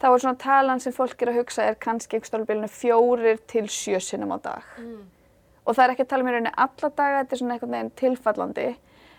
þá 0.00 0.06
er 0.08 0.22
svona 0.22 0.40
talan 0.40 0.82
sem 0.82 0.94
fólk 0.94 1.22
er 1.22 1.32
að 1.32 1.38
hugsa 1.40 1.66
er 1.66 1.78
kannski 1.80 2.16
einhver 2.16 2.30
stálbilinu 2.30 2.70
fjórir 2.72 3.38
til 3.48 3.66
sjö 3.72 4.00
sinnum 4.00 4.34
á 4.36 4.38
dag. 4.42 4.66
Og 5.66 5.74
það 5.74 5.84
er 5.84 5.94
ekki 5.94 6.04
að 6.06 6.10
tala 6.10 6.22
um 6.22 6.28
í 6.28 6.34
rauninni 6.34 6.52
alla 6.56 6.90
daga, 6.90 7.22
þetta 7.22 7.34
er 7.34 7.40
svona 7.40 7.56
einhvern 7.56 7.76
veginn 7.76 7.94
tilfallandi. 8.02 8.66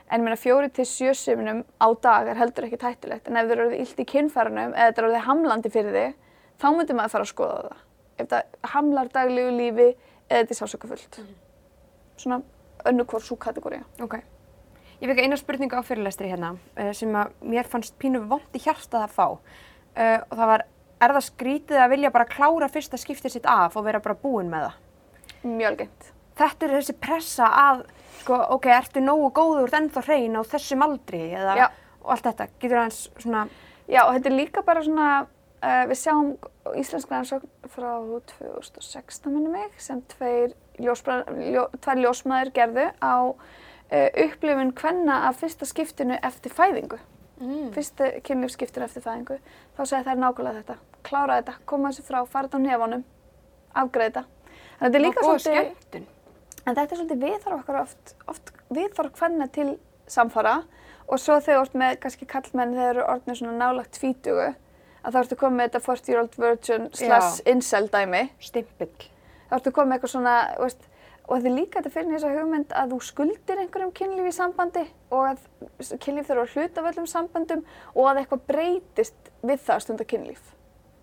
En 0.08 0.24
mér 0.24 0.38
að 0.38 0.44
fjóri 0.46 0.70
til 0.72 0.86
sjö 0.88 1.16
sinnum 1.18 1.66
á 1.84 1.88
dag 2.02 2.30
er 2.32 2.40
heldur 2.40 2.70
ekki 2.70 2.80
tættulegt 2.80 3.28
en 3.28 3.36
ef 3.36 3.50
þið 3.50 3.58
eru 3.58 3.74
illt 3.76 4.00
í 4.00 4.06
kynfærunum 4.08 4.72
eða 4.72 4.94
þetta 4.94 5.04
eru 5.04 5.26
hamlandi 5.26 5.72
fyrir 5.74 5.98
þig 5.98 6.14
þá 6.62 6.68
myndir 6.78 6.96
maður 6.96 7.16
fara 7.16 7.28
að 7.28 7.34
skoða 7.34 7.58
það. 7.66 7.82
Ef 8.18 8.30
það 8.32 8.72
hamlar 8.72 9.12
daglegu 9.14 9.52
lífi 9.58 9.90
eða 10.30 10.40
þetta 10.40 10.56
er 10.56 10.62
sásökafullt 10.62 11.20
svona 12.18 12.42
önnu 12.88 13.06
hvort 13.06 13.26
svo 13.26 13.38
kategóri 13.38 13.82
Ok. 14.02 14.20
Ég 15.02 15.10
fekk 15.12 15.20
eina 15.22 15.38
spurningu 15.38 15.78
á 15.78 15.86
fyrirlestri 15.86 16.30
hérna 16.32 16.56
uh, 16.56 16.94
sem 16.94 17.14
að 17.14 17.36
mér 17.46 17.68
fannst 17.70 17.98
pínu 18.02 18.24
vond 18.30 18.56
í 18.58 18.62
hjartað 18.64 19.06
að 19.06 19.14
fá. 19.14 19.28
Uh, 19.98 20.20
og 20.30 20.36
það 20.38 20.52
var, 20.54 20.64
er 21.02 21.14
það 21.18 21.26
skrítið 21.32 21.80
að 21.82 21.94
vilja 21.96 22.14
bara 22.14 22.30
klára 22.30 22.70
fyrsta 22.70 23.00
skiptið 23.02 23.34
sitt 23.34 23.48
af 23.50 23.78
og 23.80 23.88
vera 23.88 24.04
bara 24.04 24.20
búin 24.22 24.52
með 24.52 24.68
það? 24.68 24.84
mjög 25.48 25.72
algengt 25.72 26.14
Þetta 26.38 26.68
er 26.68 26.74
þessi 26.76 26.94
pressa 27.02 27.48
að, 27.50 27.80
sko, 28.20 28.38
ok, 28.54 28.68
ertu 28.76 29.02
nógu 29.02 29.32
góður, 29.34 29.72
ennþá 29.74 30.04
hrein 30.06 30.38
á 30.38 30.42
þessum 30.46 30.84
aldri 30.86 31.22
eða, 31.32 31.56
Já. 31.58 31.66
og 32.04 32.12
allt 32.14 32.28
þetta. 32.28 32.48
Getur 32.62 32.82
aðeins 32.84 33.00
svona, 33.18 33.48
Já, 33.88 34.04
og 34.04 34.12
þetta 34.14 34.30
er 34.30 34.36
líka 34.36 34.64
bara 34.68 34.84
svona, 34.86 35.08
uh, 35.64 35.84
við 35.90 35.98
sjáum 35.98 36.30
íslenska 36.78 37.16
rannsókn 37.16 37.72
frá 37.74 37.90
2016 38.36 39.34
minnum 39.34 39.58
mig, 39.58 39.74
sem 39.82 40.04
tveir 40.14 40.54
ljó, 40.78 40.94
ljósmaður 42.04 42.54
gerðu 42.54 42.86
á 43.02 43.16
uh, 43.34 44.10
upplifun 44.28 44.76
kvenna 44.78 45.24
af 45.32 45.42
fyrsta 45.42 45.66
skiptinu 45.66 46.20
eftir 46.22 46.54
fæðingu. 46.54 47.02
Mm. 47.40 47.72
Fyrsta 47.76 48.10
kynlífskiptinu 48.28 48.86
eftir 48.88 49.06
fæðingu. 49.06 49.40
Þá 49.78 49.82
segja 49.84 50.04
þær 50.08 50.22
nákvæmlega 50.24 50.62
þetta, 50.62 50.78
klára 51.08 51.40
þetta, 51.42 51.56
koma 51.70 51.92
þessu 51.92 52.06
frá, 52.08 52.20
fara 52.30 52.50
þetta 52.50 52.62
á 52.62 52.66
nefanum, 52.68 53.04
afgreða 53.84 54.08
þetta. 54.10 54.24
Að 54.78 54.86
þetta 54.86 55.00
er 55.00 55.06
líka 55.06 55.26
góð 55.26 55.34
svolítið... 55.34 55.74
skemmtun. 55.74 56.08
En 56.68 56.76
þetta 56.76 56.88
er 56.88 57.02
svolítið 57.02 57.26
viðþarf 57.26 57.60
okkar 57.62 57.82
oft, 57.82 58.16
oft 58.28 58.54
viðþarf 58.76 59.20
hvenna 59.22 59.48
til 59.56 59.68
samfara 60.12 60.56
og 61.08 61.22
svo 61.22 61.38
þegar 61.40 61.62
þú 61.62 61.66
ert 61.68 61.78
með 61.80 62.00
kannski 62.04 62.28
kallmenn 62.28 62.76
þegar 62.76 62.94
eru 62.96 63.06
orðnir 63.08 63.40
svona 63.40 63.56
nálagt 63.62 63.96
tvítugu 63.96 64.48
að 64.48 65.14
þá 65.16 65.20
ertu 65.22 65.38
komið 65.40 65.58
með 65.58 65.70
þetta 65.70 65.84
40 65.86 66.12
year 66.12 66.22
old 66.22 66.38
virgin 66.42 66.90
slash 66.98 67.44
incel 67.48 67.88
dæmi. 67.94 68.26
Stimpill. 68.44 69.08
Þá 69.48 69.56
ertu 69.60 69.74
komið 69.76 69.92
með 69.92 69.98
eitthvað 69.98 70.14
svona, 70.14 70.36
veist, 70.60 70.88
og 71.28 71.34
þetta 71.36 71.50
er 71.50 71.56
líka 71.58 71.82
þetta 71.82 71.94
fyrir 71.94 72.14
þessa 72.16 72.34
hugmynd 72.34 72.76
að 72.82 72.94
þú 72.94 73.00
skuldir 73.04 73.62
einhverjum 73.62 73.96
kynlíf 74.00 74.30
í 74.30 74.36
sambandi 74.36 74.84
og 75.12 75.26
að 75.34 75.98
kynlíf 76.04 76.30
þurfa 76.30 76.46
að 76.46 76.54
hluta 76.54 76.84
af 76.84 76.92
öllum 76.92 77.10
sambandum 77.12 77.66
og 77.94 78.08
að 78.08 78.22
eitthvað 78.22 78.46
breytist 78.52 79.34
við 79.44 79.60
það 79.66 79.76
að 79.76 79.84
stunda 79.84 80.08
kynlíf. 80.08 80.54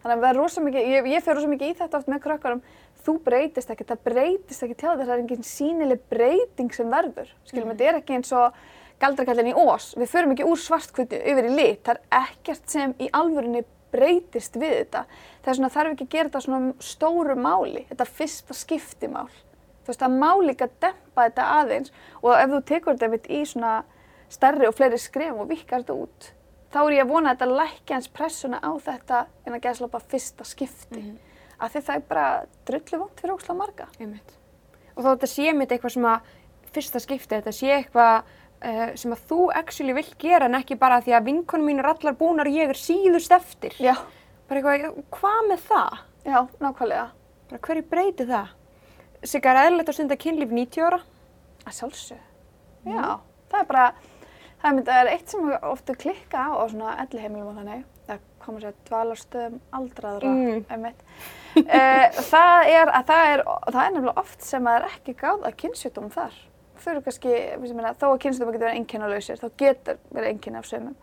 Þannig 0.05 0.17
að 0.19 0.25
það 0.25 0.31
er 0.31 0.41
rosa 0.41 0.63
mikið, 0.65 0.89
ég, 0.93 1.07
ég 1.13 1.25
fyrir 1.25 1.39
rosa 1.39 1.51
mikið 1.53 1.71
í 1.71 1.77
þetta 1.79 1.99
oft 2.01 2.09
með 2.13 2.23
krökkarum, 2.25 2.65
þú 3.05 3.15
breytist 3.25 3.71
ekki, 3.73 3.87
það 3.89 4.03
breytist 4.09 4.65
ekki 4.67 4.75
til 4.81 4.91
þess, 4.91 5.05
það 5.05 5.15
er 5.15 5.23
engin 5.23 5.47
sínileg 5.49 6.03
breyting 6.13 6.75
sem 6.77 6.91
verður. 6.93 7.31
Skiljum, 7.49 7.71
þetta 7.73 7.87
er 7.89 8.01
ekki 8.01 8.19
eins 8.19 8.35
og 8.37 8.59
galdrakallin 9.01 9.49
í 9.53 9.55
ós, 9.57 9.93
við 9.97 10.13
förum 10.13 10.35
ekki 10.35 10.49
úr 10.49 10.61
svartkvöldu 10.61 11.23
yfir 11.33 11.49
í 11.49 11.55
lit, 11.57 11.81
það 11.89 11.97
er 11.97 12.21
ekkert 12.21 12.77
sem 12.77 12.93
í 13.01 13.09
alvörunni 13.17 13.65
breytist 13.95 14.61
við 14.61 14.77
þetta. 14.83 15.07
Það 15.41 15.51
er 15.51 15.59
svona, 15.61 15.73
þarf 15.79 15.95
ekki 15.95 16.07
að 16.07 16.15
gera 16.19 16.29
þetta 16.29 16.45
svona 16.45 16.89
stóru 16.93 17.37
máli, 17.41 17.87
þetta 17.89 18.09
fyrsta 18.21 18.57
skiptimál. 18.61 19.29
Þú 19.85 19.93
veist, 19.93 20.01
það 20.01 20.17
má 20.23 20.31
líka 20.41 20.71
dempa 20.81 21.27
þetta 21.29 21.51
aðeins 21.59 21.93
og 22.23 22.33
ef 22.39 22.49
þú 22.55 22.63
tekur 22.71 22.97
þetta 22.97 23.09
einmitt 23.11 23.29
í 23.29 23.43
svona 23.47 23.75
stærri 24.33 24.67
og 24.69 24.75
fleiri 24.75 24.99
skrefum 24.99 25.45
og 25.45 25.53
vikkar 25.53 25.85
þetta 25.85 25.99
út, 26.07 26.31
þá 26.73 26.81
er 26.87 26.97
ég 26.97 27.05
að 27.05 27.13
vona 27.13 27.31
að 27.31 27.37
þetta 27.37 27.59
lækja 27.61 27.99
hans 27.99 28.11
pressuna 28.17 28.59
á 28.65 28.71
þetta 28.83 29.27
en 29.45 29.55
að 29.59 29.65
geðslopa 29.69 30.01
fyrsta 30.09 30.49
skipti. 30.49 31.03
Mm 31.05 31.35
Af 31.63 31.71
því 31.71 31.83
það 31.87 31.99
er 31.99 32.07
bara 32.09 32.29
drullu 32.67 32.99
vont 32.99 33.21
fyrir 33.23 33.35
ósla 33.37 33.55
marga. 33.55 33.85
Einmitt. 34.03 34.33
Og 34.95 35.05
þá 35.05 35.09
þetta 35.13 35.29
sé 35.31 35.53
mitt 35.55 35.75
eitthvað 35.75 35.95
sem 35.95 36.09
að 36.11 36.33
fyrsta 36.75 37.03
skipti, 37.03 37.31
þetta 37.37 37.53
sé 37.55 37.71
eitthvað 37.77 38.17
uh, 38.25 38.89
sem 38.99 39.15
að 39.15 39.23
þú 39.31 39.39
actually 39.55 39.95
vill 39.97 40.11
gera 40.19 40.49
en 40.51 40.59
ekki 40.59 40.79
bara 40.81 41.01
því 41.05 41.15
að 41.15 41.31
vinkonum 41.31 41.71
mín 41.71 41.83
er 41.83 41.91
allar 41.93 42.17
búnar 42.19 42.51
og 42.51 42.59
ég 42.59 42.75
er 42.75 42.81
síðust 42.81 43.35
eftir. 43.35 43.77
Já, 43.79 43.95
Bara 44.49 44.61
eitthvað, 44.61 44.99
hvað 45.15 45.47
með 45.49 45.63
það? 45.71 46.01
já, 46.25 46.39
nákvæmlega. 46.61 47.07
Bara 47.49 47.63
hverju 47.69 47.87
breyti 47.95 48.27
það? 48.29 48.51
Sigga, 49.25 49.55
er 49.55 49.67
eðlilegt 49.69 49.89
að 49.93 49.97
stunda 49.99 50.17
kynlíf 50.21 50.51
90 50.53 50.85
ára? 50.85 51.01
Að 51.65 51.77
sjálfsög. 51.79 52.21
Já, 52.85 53.05
það 53.51 53.61
er 53.63 53.69
bara, 53.71 53.85
það 54.61 54.81
er, 54.83 54.91
er 54.99 55.11
eitt 55.15 55.33
sem 55.33 55.53
ofta 55.71 55.95
klikka 55.97 56.43
á 56.53 56.61
svona 56.69 56.97
elliheimilum 57.05 57.53
og 57.55 57.61
þannig. 57.63 57.85
Það 58.05 58.25
komur 58.45 58.61
sér 58.67 58.75
dvalarstöðum 58.91 59.55
aldraðra, 59.79 60.33
Mm. 60.35 60.65
einmitt. 60.69 60.99
Uh, 61.57 62.19
það 62.29 62.67
er 62.69 62.91
að 62.99 63.07
það 63.09 63.29
er, 63.31 63.43
það 63.71 63.79
er 63.87 63.95
nefnilega 63.95 64.21
oft 64.21 64.43
sem 64.45 64.67
að 64.69 64.75
það 64.75 64.83
er 64.83 64.91
ekki 64.99 65.15
gáð 65.23 65.47
að 65.49 65.57
kynnsjúkdómum 65.63 66.13
þar. 66.13 66.37
Þau 66.85 66.91
eru 66.93 67.03
kannski, 67.07 67.35
meina, 67.79 67.95
þó 67.97 68.07
að 68.11 68.19
kynnsjúkdóma 68.25 68.53
getur 68.53 68.67
verið 68.67 68.79
einkennalausir, 68.83 69.41
þá 69.41 69.49
getur 69.63 69.99
verið 70.13 70.29
einkenni 70.35 70.59
af 70.61 70.69
sömum. 70.69 70.97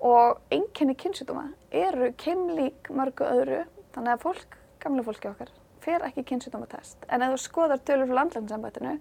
Og 0.00 0.40
einkenni 0.50 0.96
kynnsjúkdóma 0.98 1.44
eru 1.70 2.10
keimlík 2.18 2.90
mörgu 2.90 3.28
öðru, 3.28 3.60
þannig 3.94 4.16
að 4.16 4.24
fólk, 4.26 4.58
gamla 4.82 5.04
fólki 5.06 5.30
okkar, 5.30 5.52
fer 5.88 6.04
ekki 6.08 6.26
kynnsjúkdómatest. 6.28 7.08
En 7.08 7.24
ef 7.24 7.34
þú 7.34 7.40
skoðar 7.46 7.82
tölur 7.86 8.10
frá 8.10 8.20
landlækningssambættinu 8.20 8.94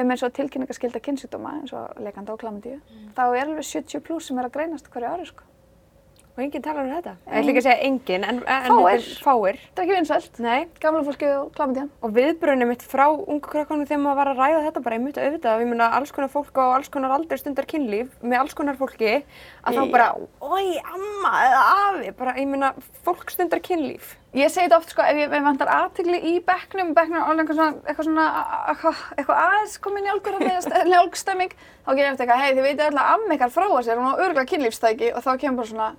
um 0.00 0.12
eins 0.14 0.22
og 0.24 0.32
tilkynningaskylda 0.38 1.00
kynnsjúkdóma, 1.04 1.56
eins 1.60 1.72
og 1.76 1.98
leikanda 2.00 2.32
og 2.32 2.40
klamdíu, 2.40 2.78
þá 3.16 3.24
er 3.28 3.42
alveg 3.44 3.66
70 3.68 4.04
pluss 4.06 4.30
sem 4.30 4.38
er 4.40 4.48
að 4.48 4.54
greinast 4.56 4.88
hverju 4.92 5.10
ári, 5.10 5.26
sko. 5.28 5.44
Og 6.32 6.40
enginn 6.40 6.62
talar 6.64 6.86
um 6.86 6.92
þetta? 6.94 7.10
Ég 7.26 7.34
ætla 7.42 7.52
ekki 7.52 7.60
að 7.60 7.64
segja 7.66 7.84
enginn, 7.84 8.22
en, 8.24 8.38
en 8.48 8.62
þetta 8.64 8.92
er 8.94 9.02
fáir. 9.20 9.56
Það 9.60 9.82
er 9.82 9.82
ekki 9.82 9.96
vinsælt. 9.98 10.38
Nei. 10.40 10.60
Gamla 10.80 11.02
fólki 11.04 11.26
og 11.28 11.50
klamdían. 11.58 11.90
Og 12.00 12.14
viðbrunni 12.16 12.68
mitt 12.70 12.84
frá 12.88 13.02
ungu 13.12 13.50
krakkanum 13.52 13.84
þegar 13.90 14.00
maður 14.00 14.18
var 14.22 14.30
að 14.30 14.40
ræða 14.40 14.62
þetta 14.64 14.82
bara, 14.86 14.96
ég 14.96 15.04
myndi 15.04 15.20
auðvitað, 15.20 15.60
ég 15.60 15.68
myndi 15.68 15.84
að 15.84 15.96
alls 15.98 16.14
konar 16.16 16.30
fólk 16.32 16.56
á 16.56 16.64
alls 16.70 16.88
konar 16.94 17.12
aldur 17.18 17.40
stundar 17.42 17.68
kynlíf 17.68 18.14
með 18.24 18.38
alls 18.38 18.56
konar 18.56 18.78
fólki, 18.80 19.18
að 19.60 19.76
þá 19.76 19.92
bara, 19.92 20.06
oi, 20.40 20.64
amma 20.94 21.32
eða 21.50 21.60
afi, 21.74 22.12
bara, 22.22 22.34
ég 22.40 22.48
myndi 22.48 22.70
að 22.70 22.86
fólk 23.04 23.34
stundar 23.34 23.60
kynlíf. 23.68 24.14
Ég 24.32 24.48
segi 24.48 24.70
þetta 24.70 24.78
oft 24.78 24.94
sko, 24.94 25.04
ef 25.04 25.18
ég 25.20 25.34
vantar 25.44 25.68
aðtegli 25.68 26.22
í 26.30 26.38
bekknum, 26.46 26.94
bekknum 26.96 27.26
alveg 27.26 27.50
eitthvað 27.52 28.06
svona, 28.06 28.24
eitthvað 28.72 29.42
aðeins 29.42 29.74
komin 29.84 30.08
og 30.14 30.22
þegar 30.24 30.88
njálgstemming, 30.94 31.52
þá 31.84 31.90
gerir 31.92 32.06
ég 32.06 32.14
eftir 32.14 32.24
eitthvað, 32.24 32.40
hei 32.40 32.54
þið 32.56 32.64
veitir 32.70 32.86
alltaf 32.86 33.02
að 33.04 33.18
amma 33.18 33.36
ykkar 33.36 33.52
fráa 33.52 33.82
sér, 33.84 34.00
hún 34.00 34.08
á 34.08 34.16
örgulega 34.16 34.48
kynlífstæki 34.54 35.12
og 35.12 35.20
þá 35.26 35.30
kemur 35.36 35.60
bara 35.60 35.72
svona, 35.74 35.90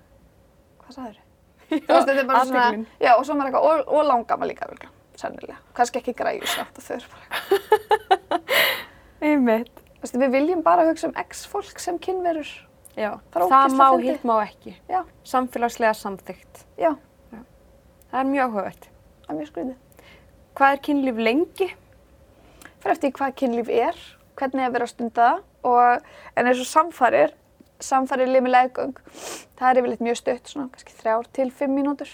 hvað 0.93 0.97
sagður 0.97 1.19
þið? 1.19 1.29
Þú 1.73 1.93
veist, 1.93 2.07
þetta 2.07 2.19
er 2.21 2.27
bara 2.29 2.43
svona, 2.45 2.63
athyglin. 2.67 2.85
já 3.01 3.11
og 3.17 3.23
svo 3.25 3.35
maður 3.39 3.49
eitthvað, 3.49 3.69
og, 3.69 3.93
og 3.97 4.05
langama 4.09 4.49
líka 4.49 4.67
örgulega, 4.67 4.91
sennilega, 5.17 5.55
kannski 5.77 6.01
ekki 6.01 6.13
græju 6.19 6.49
samt 6.53 6.77
og 6.77 6.85
þau 6.85 6.95
eru 6.97 7.13
bara 7.13 7.25
eitthvað. 7.29 8.53
Einmitt. 9.23 9.79
Þú 9.93 10.03
veist, 10.05 10.17
við 10.19 10.33
viljum 10.35 10.61
bara 10.65 10.83
hugsa 10.89 11.07
um 11.09 11.13
x-fólk 11.23 11.79
sem 11.81 11.99
kynverur, 12.03 12.49
Já, 12.93 13.09
Það 13.33 13.41
er 13.41 13.49
það 13.49 13.75
má, 13.79 13.85
hitt 14.03 14.25
má 14.29 14.33
ekki. 14.43 14.75
já, 14.91 14.99
Samfélagslega 15.25 15.93
samþygt. 15.97 16.59
já, 16.77 16.91
Það 18.11 18.19
er 18.19 18.27
mjög 18.29 18.43
áhugavert. 18.51 18.83
það 19.25 19.31
er 19.33 19.37
mjög 19.39 19.47
skrýðið. 19.49 20.11
Hvað 20.59 20.73
er 20.75 20.81
kynlíf 20.85 21.17
lengi? 21.25 21.69
fyrir 22.83 22.91
eftir 22.97 23.11
hvað 23.15 23.33
kynlíf 23.39 23.69
er, 23.71 23.97
hvernig 24.37 24.65
að 24.67 24.73
vera 24.75 24.85
að 24.85 24.91
stunda 24.91 25.25
það 25.31 25.41
og 25.63 26.05
en 26.37 26.47
eins 26.51 26.59
og 26.61 26.67
samfarir, 26.69 27.33
samfarir 27.83 28.31
limi 28.31 28.51
leggöng, 28.53 28.95
það 29.59 29.69
er 29.69 29.81
yfirleitt 29.81 30.05
mjög 30.07 30.19
stutt, 30.21 30.51
svona 30.51 30.69
kannski 30.73 30.95
þrjár 31.01 31.29
til 31.35 31.49
fimm 31.51 31.75
mínútur. 31.77 32.11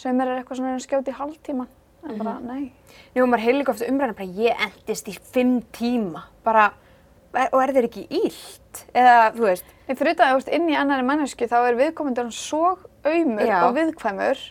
Sem 0.00 0.20
er 0.22 0.34
eitthvað 0.38 0.60
svona 0.60 0.76
að 0.76 0.84
skjóta 0.86 1.12
í 1.12 1.18
hálftíman, 1.18 1.70
en 2.06 2.20
bara 2.20 2.36
nei. 2.44 2.70
Jú, 3.16 3.26
maður 3.26 3.44
heil 3.44 3.56
líka 3.58 3.74
ofta 3.74 3.90
umræðan 3.90 4.16
bara, 4.16 4.30
ég 4.40 4.64
endist 4.68 5.10
í 5.10 5.16
fimm 5.34 5.58
tíma. 5.76 6.24
Bara, 6.46 6.70
er, 7.34 7.50
og 7.50 7.60
er 7.62 7.74
þeir 7.76 7.90
ekki 7.90 8.06
ílt? 8.22 8.84
Eða, 8.94 9.30
þú 9.36 9.48
veist, 9.48 9.76
En 9.90 9.98
fyrir 9.98 10.14
þetta 10.14 10.26
að 10.28 10.36
þú 10.36 10.40
ert 10.44 10.52
inn 10.54 10.68
í 10.70 10.74
annari 10.78 11.02
mannesku 11.02 11.46
þá 11.50 11.56
er 11.64 11.76
viðkomendur 11.80 12.28
hann 12.28 12.34
svo 12.36 12.76
aumur 13.02 13.48
Já. 13.48 13.56
og 13.66 13.72
viðkvæmur. 13.74 14.42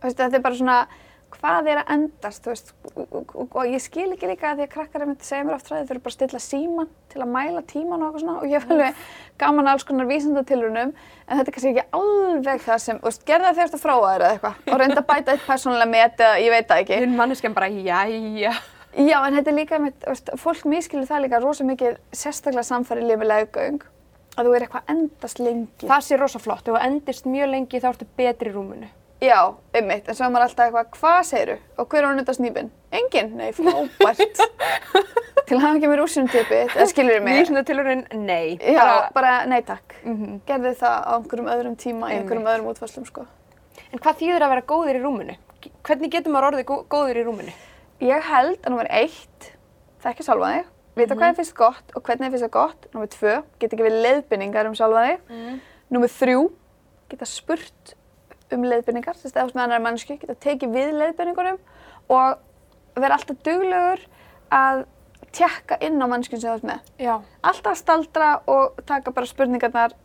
Veist, 0.00 0.16
þetta 0.16 0.38
er 0.38 0.44
bara 0.46 0.56
svona, 0.56 0.76
hvað 1.40 1.70
er 1.72 1.80
að 1.82 1.92
endast, 1.96 2.46
veist, 2.48 2.72
og, 2.96 3.56
ég 3.68 3.82
skil 3.82 4.08
ekki 4.14 4.30
líka 4.30 4.52
að 4.52 4.62
því 4.62 4.66
að 4.66 4.72
krakkar 4.74 5.04
er 5.04 5.10
myndið 5.10 5.26
að 5.26 5.30
segja 5.30 5.46
mér 5.46 5.56
oft 5.56 5.68
því 5.68 5.76
þau 5.76 5.94
eru 5.94 6.02
bara 6.04 6.12
að 6.12 6.16
stilla 6.16 6.42
síman 6.42 6.90
til 7.12 7.22
að 7.22 7.32
mæla 7.34 7.62
tíman 7.70 8.02
og 8.02 8.06
eitthvað 8.06 8.24
svona 8.24 8.38
og 8.40 8.46
ég 8.50 8.62
hef 8.62 8.70
alveg 8.74 9.02
gaman 9.42 9.70
alls 9.72 9.86
konar 9.88 10.10
vísindatilrunum 10.10 10.94
en 10.94 11.40
þetta 11.40 11.50
er 11.50 11.56
kannski 11.56 11.72
ekki 11.74 11.86
alveg 12.00 12.64
það 12.66 12.80
sem, 12.86 13.02
veist, 13.04 13.26
gerða 13.28 13.52
þegar 13.52 13.58
þú 13.58 13.66
ert 13.66 13.76
að 13.78 13.84
fróa 13.84 14.12
þér 14.12 14.24
eða 14.26 14.32
eitthvað 14.36 14.72
og 14.72 14.80
reynda 14.82 15.02
að 15.02 15.08
bæta 15.10 15.34
eitt 15.34 15.46
persónulega 15.46 15.90
met 15.92 16.24
eða 16.26 16.40
ég 16.42 16.54
veit 16.54 16.70
það 16.70 16.82
ekki. 16.84 17.00
Hinn 17.02 17.16
manneskjan 17.18 17.56
bara, 17.56 17.68
jæja. 17.70 18.54
Já, 18.96 19.18
en 19.20 19.34
þetta 19.36 19.52
er 19.52 19.56
líka, 19.58 19.78
með, 19.82 19.96
veist, 20.06 20.30
fólk 20.40 20.68
miskilur 20.70 21.08
það 21.08 21.26
líka 21.26 21.40
rosa 21.42 21.66
mikið, 21.68 21.98
sérstaklega 22.16 22.64
samfæri 22.64 23.04
lífið 23.04 23.28
leggöng, 23.32 23.82
að 24.36 24.48
þú 24.48 24.54
er 24.56 24.64
eitthvað 24.64 24.94
endast 24.94 25.42
lengi. 25.42 25.88
Það 25.88 26.06
sé 26.06 26.20
rosa 26.20 26.40
flott. 26.40 26.64
Ef 26.64 26.72
þú 26.72 26.84
endist 26.86 27.28
mjög 27.28 27.50
lengi 27.52 27.82
þá 27.82 27.90
ertu 27.90 28.08
betri 28.16 28.52
í 28.52 28.54
rúminu. 28.54 28.88
Já, 29.24 29.38
einmitt, 29.72 30.08
en 30.10 30.14
svo 30.18 30.26
er 30.26 30.32
maður 30.34 30.44
alltaf 30.50 30.66
eitthvað, 30.66 30.88
hvað 30.98 31.20
segiru? 31.24 31.54
Og 31.80 31.86
hver 31.88 32.02
er 32.02 32.06
hann 32.10 32.18
undan 32.20 32.36
snýpinn? 32.36 32.66
Engin? 32.98 33.30
Nei, 33.38 33.48
frábært. 33.56 34.42
Til 35.48 35.60
hann 35.62 35.78
ekki 35.78 35.88
með 35.88 36.00
rúsinutippið, 36.02 36.72
það 36.74 36.90
skilur 36.90 37.22
mig. 37.24 37.38
Vísindatilurinn, 37.40 38.02
nei. 38.26 38.58
Já, 38.60 38.84
bara, 39.16 39.32
nei 39.48 39.62
takk. 39.64 39.94
Mhm. 40.04 40.40
Gerði 40.48 40.74
það 40.82 40.96
á 41.00 41.12
einhverjum 41.16 41.48
öðrum 41.54 41.76
tíma, 41.80 42.10
í 42.12 42.18
einhverjum 42.18 42.48
öðrum 42.52 42.68
útfæslum, 42.74 43.06
sko. 43.08 43.24
En 43.88 44.02
hvað 44.04 44.20
þýðir 44.20 44.44
að 44.44 44.52
vera 44.52 44.66
góður 44.74 44.98
í 45.00 45.02
rúminu? 45.06 45.36
Hvernig 45.86 46.12
getur 46.12 46.34
maður 46.34 46.50
orðið 46.50 46.68
gó- 46.68 46.84
góður 46.92 47.20
í 47.22 47.26
rúminu? 47.26 47.54
Ég 48.04 48.26
held 48.28 48.58
að 48.60 48.72
nummer 48.74 48.90
eitt, 48.92 49.50
þekka 50.04 50.26
sjálfa 50.28 50.52
þig, 50.58 50.68
vita 51.00 51.16
hvað 51.16 51.28
er 51.32 51.38
fyrst 51.40 51.56
gott 51.56 51.96
og 51.96 52.04
hvernig 52.04 52.28
er 52.28 52.34
fyrst 52.36 52.46
það 52.50 52.54
gott. 52.60 52.88
Nummer 52.92 53.08
tvö, 53.16 53.36
geta 53.62 53.76
ekki 53.78 53.86
við 53.88 53.96
leiðbynningar 54.04 54.68
um 54.68 54.76
sjálfa 54.76 55.06
þig. 55.08 55.24
Mm. 55.32 55.60
Númer 55.96 56.12
þrjú, 56.12 56.42
geta 57.08 57.28
spurt 57.30 57.95
um 58.54 58.66
leiðbynningar, 58.66 59.16
þess 59.18 59.36
að 59.36 59.54
með 59.54 59.64
annar 59.64 59.82
mannsku, 59.84 60.18
geta 60.20 60.36
tekið 60.42 60.74
við 60.76 60.92
leiðbynningunum 61.00 61.58
og 62.14 62.38
vera 62.96 63.18
alltaf 63.18 63.40
duglegur 63.46 64.04
að 64.54 64.84
tjekka 65.36 65.78
inn 65.84 66.00
á 66.00 66.06
mannskun 66.08 66.40
sem 66.40 66.48
þú 66.48 66.56
ert 66.56 66.68
með. 66.70 66.90
Já. 67.02 67.14
Alltaf 67.44 67.78
staldra 67.80 68.30
og 68.50 68.78
taka 68.88 69.12
bara 69.14 69.28
spurningarnar, 69.28 69.96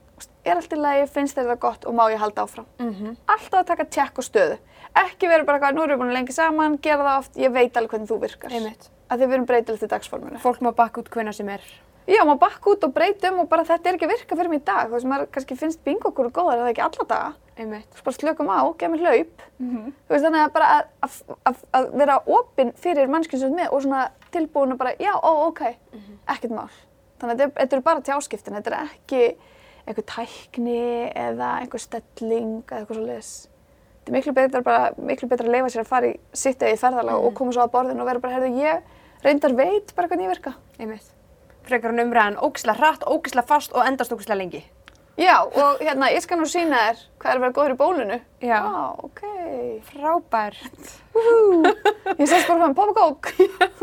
er 0.45 0.57
allt 0.57 0.73
í 0.73 0.79
lagi, 0.79 1.05
finnst 1.13 1.37
þér 1.37 1.53
það 1.53 1.61
gott 1.65 1.85
og 1.87 1.95
má 1.97 2.03
ég 2.11 2.21
halda 2.21 2.45
áfram. 2.45 2.67
Mm 2.79 3.15
Alltaf 3.27 3.59
að 3.61 3.67
taka 3.67 3.85
tjekk 3.85 4.17
og 4.17 4.27
stöðu. 4.27 4.57
Ekki 4.95 5.27
vera 5.27 5.45
bara 5.45 5.57
eitthvað, 5.57 5.75
nú 5.75 5.83
erum 5.83 5.99
við 5.99 6.03
búin 6.03 6.13
lengi 6.13 6.33
saman, 6.33 6.77
gera 6.81 7.05
það 7.05 7.19
oft, 7.19 7.37
ég 7.37 7.51
veit 7.51 7.77
alveg 7.77 7.91
hvernig 7.91 8.09
þú 8.09 8.19
virkar. 8.19 8.51
Einmitt. 8.51 8.89
Að 9.09 9.19
þið 9.19 9.31
verum 9.31 9.45
breytilegt 9.45 9.83
í 9.83 9.87
dagsforminu. 9.87 10.39
Fólk 10.39 10.59
má 10.61 10.71
bakka 10.75 11.01
út 11.01 11.09
hvenna 11.09 11.33
sem 11.33 11.49
er. 11.49 11.61
Já, 12.09 12.23
maður 12.25 12.39
bakka 12.41 12.71
út 12.73 12.83
og 12.87 12.93
breytum 12.95 13.39
og 13.43 13.49
bara 13.51 13.63
þetta 13.67 13.89
er 13.91 13.97
ekki 13.97 14.07
að 14.07 14.13
virka 14.15 14.35
fyrir 14.39 14.49
mig 14.49 14.61
í 14.61 14.65
dag. 14.65 14.87
Þú 14.89 14.95
veist, 14.95 15.07
maður 15.11 15.27
kannski 15.35 15.57
finnst 15.59 15.83
bingokkur 15.85 16.31
góðar 16.33 16.63
eða 16.63 16.71
ekki 16.73 16.83
alla 16.85 17.05
daga. 17.11 17.33
Einmitt. 17.61 17.85
Veist, 17.93 18.03
bara 18.07 18.15
slökum 18.17 18.49
á, 18.49 18.59
gefa 18.79 18.91
mér 18.95 19.03
hlaup. 19.05 19.43
Mm 19.61 19.91
Þú 20.07 20.15
veist, 20.15 20.25
þannig 20.25 20.41
að 20.45 20.53
bara 20.55 20.69
að, 21.05 21.19
að, 21.45 21.61
að, 21.77 21.89
vera 22.01 22.17
opinn 22.25 22.73
fyrir 22.81 23.03
ert 23.05 23.13
með 23.13 23.69
og 23.71 23.83
svona 23.85 24.01
tilbúin 24.33 24.73
að 24.73 24.81
bara, 24.81 24.95
já, 24.99 25.13
ó, 25.13 25.31
ok, 25.47 25.61
ekkert 26.33 26.55
mál. 26.57 26.71
Þannig 27.21 27.35
að 27.35 27.37
þetta, 27.43 27.51
er- 27.53 27.61
eru 27.77 27.81
bara 27.85 28.01
tjáskiptin, 28.01 28.57
þetta 28.57 28.71
er 28.71 28.89
ekki 28.89 29.21
einhver 29.85 30.05
tækni 30.09 31.11
eða 31.15 31.51
einhver 31.61 31.79
stelling 31.85 32.63
eða 32.65 32.81
eitthvað 32.81 32.97
svo 32.97 33.05
leiðis. 33.05 33.31
Þetta 34.01 34.09
er 34.09 34.17
miklu 34.17 34.33
betra, 34.33 34.61
bara, 34.65 34.91
miklu 34.97 35.29
betra 35.29 35.45
að 35.47 35.53
leifa 35.53 35.69
sér 35.69 35.83
að 35.85 35.91
fara 35.93 36.09
í 36.09 36.17
sitt 36.33 36.61
eða 36.65 36.73
í 36.73 36.81
ferðalag 36.81 37.21
og 37.21 37.33
koma 37.37 37.53
svo 37.53 37.61
að 37.61 37.73
borðinu 37.75 38.01
og 38.01 38.09
vera 38.09 38.19
bara, 38.23 38.39
heyrðu, 38.39 38.57
ég 38.57 38.81
reyndar 39.21 39.53
veit 39.53 39.93
bara 39.95 40.07
hvernig 40.09 40.25
ég 40.25 40.33
virka. 40.33 40.55
Einmitt. 40.79 41.11
Frekar 41.67 41.93
en 41.93 42.03
umræðan 42.05 42.39
ógislega 42.41 42.79
hratt, 42.79 43.03
ógislega 43.05 43.47
fast 43.47 43.73
og 43.75 43.85
endast 43.87 44.13
ógislega 44.15 44.39
lengi. 44.41 44.63
Já, 45.19 45.35
og 45.43 45.81
hérna, 45.83 46.07
ég 46.09 46.23
skal 46.23 46.39
nú 46.39 46.47
sína 46.49 46.79
þér 46.87 47.01
hvað 47.19 47.31
er 47.31 47.37
að 47.37 47.43
vera 47.43 47.55
góður 47.57 47.73
í 47.73 47.79
bólinu. 47.81 48.17
Já. 48.41 48.57
Já, 48.57 48.83
ok. 49.05 49.21
Frábært. 49.91 50.93
Ég 52.17 52.27
sést 52.31 52.47
bara 52.47 52.57
hvað 52.57 52.67
með 52.71 52.77
popakók 52.79 53.33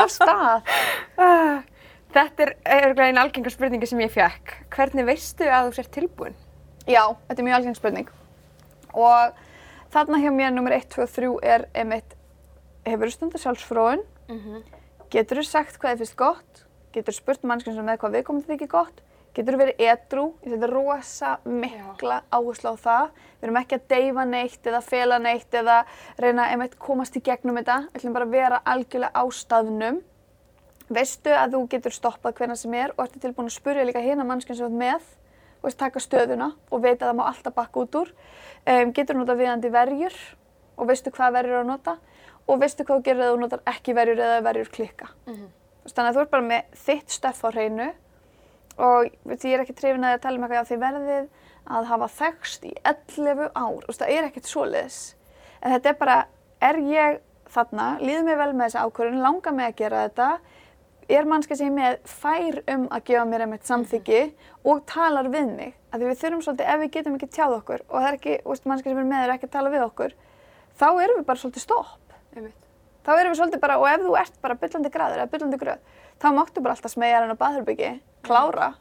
á 0.00 0.04
stað. 0.10 0.72
Ah, 1.18 1.58
Þetta 2.08 2.46
er 2.64 2.94
einn 3.04 3.18
algengar 3.20 3.52
spurningi 3.52 3.86
sem 3.86 4.00
ég 4.00 4.12
fekk. 4.14 4.54
Hvernig 4.72 5.04
veistu 5.04 5.44
að 5.44 5.68
þú 5.68 5.74
sér 5.76 5.90
tilbúin? 5.92 6.38
Já, 6.88 7.02
þetta 7.28 7.42
er 7.42 7.46
mjög 7.46 7.56
algeng 7.58 7.76
spurning. 7.76 8.08
Og 8.96 9.42
þarna 9.92 10.20
hjá 10.22 10.30
mér 10.32 10.54
nummer 10.56 10.72
1, 10.72 10.88
2 10.94 11.04
og 11.04 11.12
3 11.12 11.28
er 11.44 11.66
einmitt, 11.76 12.16
hefur 12.88 13.10
þú 13.10 13.16
stundar 13.18 13.44
sjálfsfróun? 13.44 14.04
Mm 14.32 14.62
Getur 15.08 15.38
þú 15.40 15.44
sagt 15.48 15.78
hvað 15.80 15.94
þið 15.94 16.00
finnst 16.02 16.16
gott? 16.20 16.64
Getur 16.98 17.14
spurt 17.14 17.44
mannskinn 17.46 17.76
sem 17.76 17.86
með 17.86 18.00
hvað 18.02 18.16
viðkomandi 18.18 18.50
þykir 18.50 18.70
gott? 18.72 19.02
Getur 19.36 19.54
verið 19.60 19.82
edrú? 19.86 20.22
Ég 20.42 20.50
setja 20.50 20.68
rosa 20.72 21.32
mikla 21.46 22.22
áherslu 22.34 22.72
á 22.74 22.76
það. 22.82 23.10
Við 23.38 23.46
erum 23.46 23.58
ekki 23.60 23.76
að 23.76 23.84
deyfa 23.92 24.24
neitt 24.26 24.64
eða 24.66 24.80
fela 24.82 25.18
neitt 25.22 25.52
eða 25.54 25.76
reyna 26.18 26.48
einmitt 26.50 26.74
komast 26.82 27.14
í 27.14 27.22
gegnum 27.22 27.60
þetta. 27.60 27.76
Við 27.92 28.00
ætlum 28.00 28.16
bara 28.16 28.26
að 28.26 28.34
vera 28.34 28.58
algjörlega 28.72 29.14
á 29.14 29.24
staðnum. 29.38 30.00
Veistu 30.88 31.36
að 31.36 31.54
þú 31.54 31.60
getur 31.76 31.94
stoppað 31.94 32.34
hverna 32.40 32.56
sem 32.58 32.74
er 32.80 32.94
og 32.96 33.04
ertu 33.04 33.22
tilbúin 33.22 33.52
að 33.52 33.58
spurja 33.60 33.86
líka 33.86 34.02
hérna 34.02 34.26
mannskinn 34.26 34.58
sem 34.58 34.66
ert 34.66 34.80
með 34.82 35.14
og 35.62 35.78
taka 35.78 36.02
stöðuna 36.02 36.50
og 36.72 36.82
veita 36.82 37.04
að 37.04 37.12
það 37.12 37.16
má 37.20 37.24
alltaf 37.28 37.54
bakka 37.54 37.84
út 37.84 38.00
úr. 38.00 38.12
Um, 38.64 38.90
getur 38.96 39.20
nota 39.20 39.38
viðandi 39.38 39.70
verjur 39.70 40.18
og 40.74 40.90
veistu 40.90 41.14
hvað 41.14 41.38
verjur 41.38 41.60
að 41.60 41.70
nota 41.70 41.96
og 42.48 42.58
veistu 42.62 42.82
hvað 42.82 42.98
þú 42.98 43.06
gerir 43.06 43.26
ef 43.26 43.32
þú 43.34 43.40
notar 43.44 43.64
ekki 43.70 43.94
verjur 43.94 44.24
eða 44.24 44.42
verjur 44.48 44.72
klikka. 44.72 45.12
Þú 45.28 45.36
veist, 45.36 45.54
Þannig 45.96 46.10
að 46.10 46.18
þú 46.18 46.24
ert 46.24 46.34
bara 46.34 46.48
með 46.48 46.78
þitt 46.86 47.14
stöff 47.16 47.44
á 47.44 47.48
hreinu 47.50 47.88
og 48.78 49.08
veit, 49.26 49.44
ég 49.44 49.56
er 49.56 49.64
ekki 49.64 49.76
trefin 49.78 50.04
að 50.06 50.12
því 50.12 50.18
að 50.18 50.24
tala 50.24 50.38
um 50.38 50.44
eitthvað 50.46 50.60
að 50.60 50.70
þið 50.72 50.82
verðið 50.84 51.30
að 51.78 51.88
hafa 51.90 52.10
þekst 52.18 52.68
í 52.68 52.74
11 52.88 53.48
ár. 53.52 53.80
Þú 53.82 53.90
veist, 53.90 54.02
það 54.02 54.12
er 54.14 54.28
ekkert 54.28 54.50
svoleiðis. 54.50 55.00
En 55.58 55.74
þetta 55.74 55.90
er 55.90 55.98
bara, 55.98 56.18
er 56.64 56.78
ég 56.86 57.18
þarna, 57.52 57.88
líður 58.02 58.28
mér 58.28 58.40
vel 58.42 58.52
með 58.52 58.64
þessa 58.68 58.84
ákvörðun, 58.86 59.24
langar 59.24 59.56
mig 59.56 59.70
að 59.70 59.76
gera 59.80 60.04
þetta, 60.06 60.28
er 61.08 61.28
mannska 61.28 61.56
sem 61.56 61.70
ég 61.70 61.74
með 61.78 61.98
fær 62.12 62.60
um 62.74 62.86
að 62.92 63.04
gefa 63.08 63.24
mér 63.28 63.44
einmitt 63.46 63.68
samþyggi 63.68 64.22
og 64.68 64.84
talar 64.90 65.30
við 65.32 65.50
mig. 65.54 65.74
Af 65.88 65.98
því 65.98 66.10
við 66.10 66.22
þurfum 66.22 66.44
svolítið, 66.44 66.68
ef 66.68 66.82
við 66.82 66.94
getum 66.98 67.18
ekki 67.18 67.30
tjáð 67.32 67.58
okkur 67.62 67.84
og 67.88 67.96
það 67.96 68.08
er 68.10 68.18
ekki, 68.18 68.38
þú 68.44 68.52
veist, 68.52 68.68
mannska 68.68 68.92
sem 68.92 69.02
er 69.02 69.08
með 69.08 69.24
er 69.24 69.34
ekki 69.34 69.48
að 69.48 69.54
tala 69.56 69.72
við 69.72 69.86
okkur, 69.88 70.16
þá 70.76 70.88
erum 70.90 71.20
við 71.22 71.28
bara 71.30 71.42
svolítið 71.44 71.64
stopp. 71.64 72.18
Einmitt. 72.36 72.67
Þá 73.06 73.12
erum 73.14 73.32
við 73.32 73.38
svolítið 73.40 73.62
bara, 73.62 73.78
og 73.78 73.88
ef 73.88 74.04
þú 74.04 74.16
ert 74.20 74.40
bara 74.42 74.58
byllandi 74.58 74.90
graður 74.92 75.22
eða 75.22 75.30
byllandi 75.32 75.60
gröð, 75.60 75.78
þá 76.20 76.28
máttu 76.36 76.64
bara 76.64 76.74
alltaf 76.76 76.92
smegja 76.92 77.22
hann 77.22 77.32
á 77.32 77.42
baðherbyggi, 77.42 77.92
klára 78.26 78.72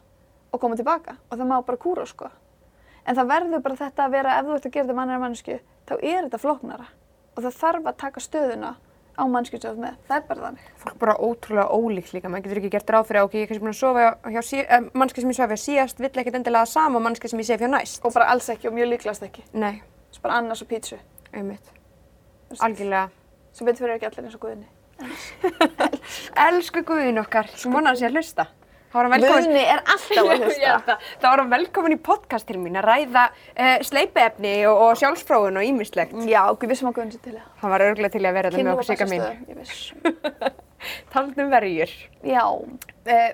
og 0.52 0.60
koma 0.60 0.76
tilbaka 0.76 1.16
og 1.30 1.38
það 1.38 1.48
má 1.48 1.56
bara 1.64 1.80
kúra 1.80 2.06
sko. 2.08 2.28
En 3.06 3.16
það 3.16 3.30
verður 3.32 3.64
bara 3.64 3.80
þetta 3.84 4.04
að 4.04 4.16
vera, 4.18 4.36
ef 4.38 4.44
þú 4.48 4.56
ert 4.56 4.66
að 4.66 4.74
gera 4.74 4.84
þetta 4.88 4.98
með 4.98 5.04
annari 5.06 5.22
mannsku, 5.24 5.58
þá 5.88 5.94
er 5.96 6.20
þetta 6.26 6.42
flóknara 6.42 6.90
og 7.36 7.46
það 7.46 7.58
þarf 7.62 7.88
að 7.88 7.98
taka 8.02 8.24
stöðuna 8.24 8.74
á 9.18 9.24
ert 9.26 9.78
með. 9.78 9.94
Það 10.06 10.16
er 10.16 10.24
bara 10.28 10.44
þannig. 10.46 10.66
Fólk 10.78 10.98
bara 10.98 11.14
ótrúlega 11.18 11.74
ólíkt 11.74 12.12
líka. 12.14 12.30
Maður 12.30 12.44
getur 12.46 12.60
ekki 12.60 12.70
gert 12.74 12.92
ráð 12.94 13.08
fyrir, 13.08 13.26
ok, 13.26 13.34
ég 13.34 13.42
er 13.42 13.50
kannski 13.50 13.64
búin 13.64 13.74
að 13.74 13.80
sofa 13.80 14.06
hjá, 14.30 14.42
sí, 14.46 14.58
eh, 14.62 14.88
mannski 14.94 15.24
sem 15.24 15.32
ég 15.32 15.38
sofa 15.38 15.56
hjá 15.56 15.62
síðast, 15.64 15.98
vill 15.98 16.22
ekkert 16.22 16.38
endilega 16.38 16.66
sama 16.66 17.02
mannski 17.02 17.28
sem 17.28 17.38
ég 17.38 17.46
sé 17.46 17.58
hjá 17.58 17.70
næst. 17.70 18.04
Og 18.04 18.14
bara 18.14 18.30
alls 18.30 18.48
ekki 18.48 18.68
og 18.70 18.74
mjög 18.74 18.92
líklast 18.94 19.22
ekki. 19.26 19.42
Nei, 19.52 19.82
er 20.12 20.22
bara 20.22 20.38
annars 20.38 20.62
og 20.62 20.68
pítsu. 20.68 20.98
einmitt. 21.32 21.72
Algjörlega. 22.60 23.10
Svo 23.58 23.66
betur 23.66 23.84
fyrir 23.88 23.96
ekki 23.98 24.06
allir 24.08 24.28
eins 24.28 24.36
og 24.38 24.44
guðinni. 24.44 24.68
Elsku 26.48 26.82
Guðin 26.86 27.18
okkar, 27.22 27.48
svo 27.58 27.72
vonar 27.74 27.92
hann 27.92 27.98
sé 28.00 28.06
að 28.08 28.16
hlusta. 28.18 28.44
Það 28.88 29.10
var. 29.12 29.20
Guðni 29.20 29.60
er 29.68 29.80
alltaf 29.82 30.30
að 30.32 30.42
hlusta. 30.46 30.94
Það 31.20 31.26
var 31.26 31.42
hann 31.42 31.50
velkomin 31.52 31.94
í 31.96 31.98
podcast 32.08 32.48
til 32.48 32.56
mín 32.62 32.78
að 32.80 32.86
ræða 32.88 33.24
uh, 33.34 33.74
sleipiefni 33.84 34.52
og, 34.70 34.78
og 34.86 34.94
sjálfsfróun 35.02 35.60
og 35.60 35.66
ímislegt. 35.68 36.14
Já, 36.30 36.40
við 36.54 36.72
vissum 36.72 36.88
að 36.92 36.96
guðin 37.00 37.12
sér 37.16 37.24
til 37.26 37.34
það. 37.36 37.50
Hann 37.60 37.74
var 37.74 37.84
örgulega 37.88 38.14
til 38.14 38.22
að 38.24 38.38
vera 38.38 38.52
þetta 38.54 38.62
Kynnu 38.62 38.70
með 38.70 38.78
okkur 38.78 38.88
sigga 38.88 39.10
mín. 39.10 39.26
bessastöð, 39.26 39.50
ég 39.50 39.60
viss. 39.60 40.56
Talandi 41.12 41.44
um 41.46 41.52
verjur. 41.56 41.94
Já, 42.34 42.44
Uh, 43.08 43.30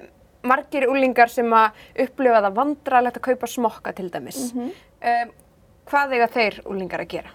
margir 0.46 0.84
úlingar 0.86 1.26
sem 1.32 1.48
að 1.50 1.80
upplifa 2.04 2.38
það 2.44 2.52
vandralegt 2.60 3.16
að 3.18 3.24
kaupa 3.24 3.48
smokka 3.50 3.90
til 3.98 4.06
dæmis. 4.14 4.36
Mhm. 4.54 4.68
uh, 5.02 5.24
hvað 5.90 6.12
eiga 6.14 6.28
þeir 6.30 6.58
úlingar 6.70 7.02
að 7.02 7.08
gera? 7.16 7.32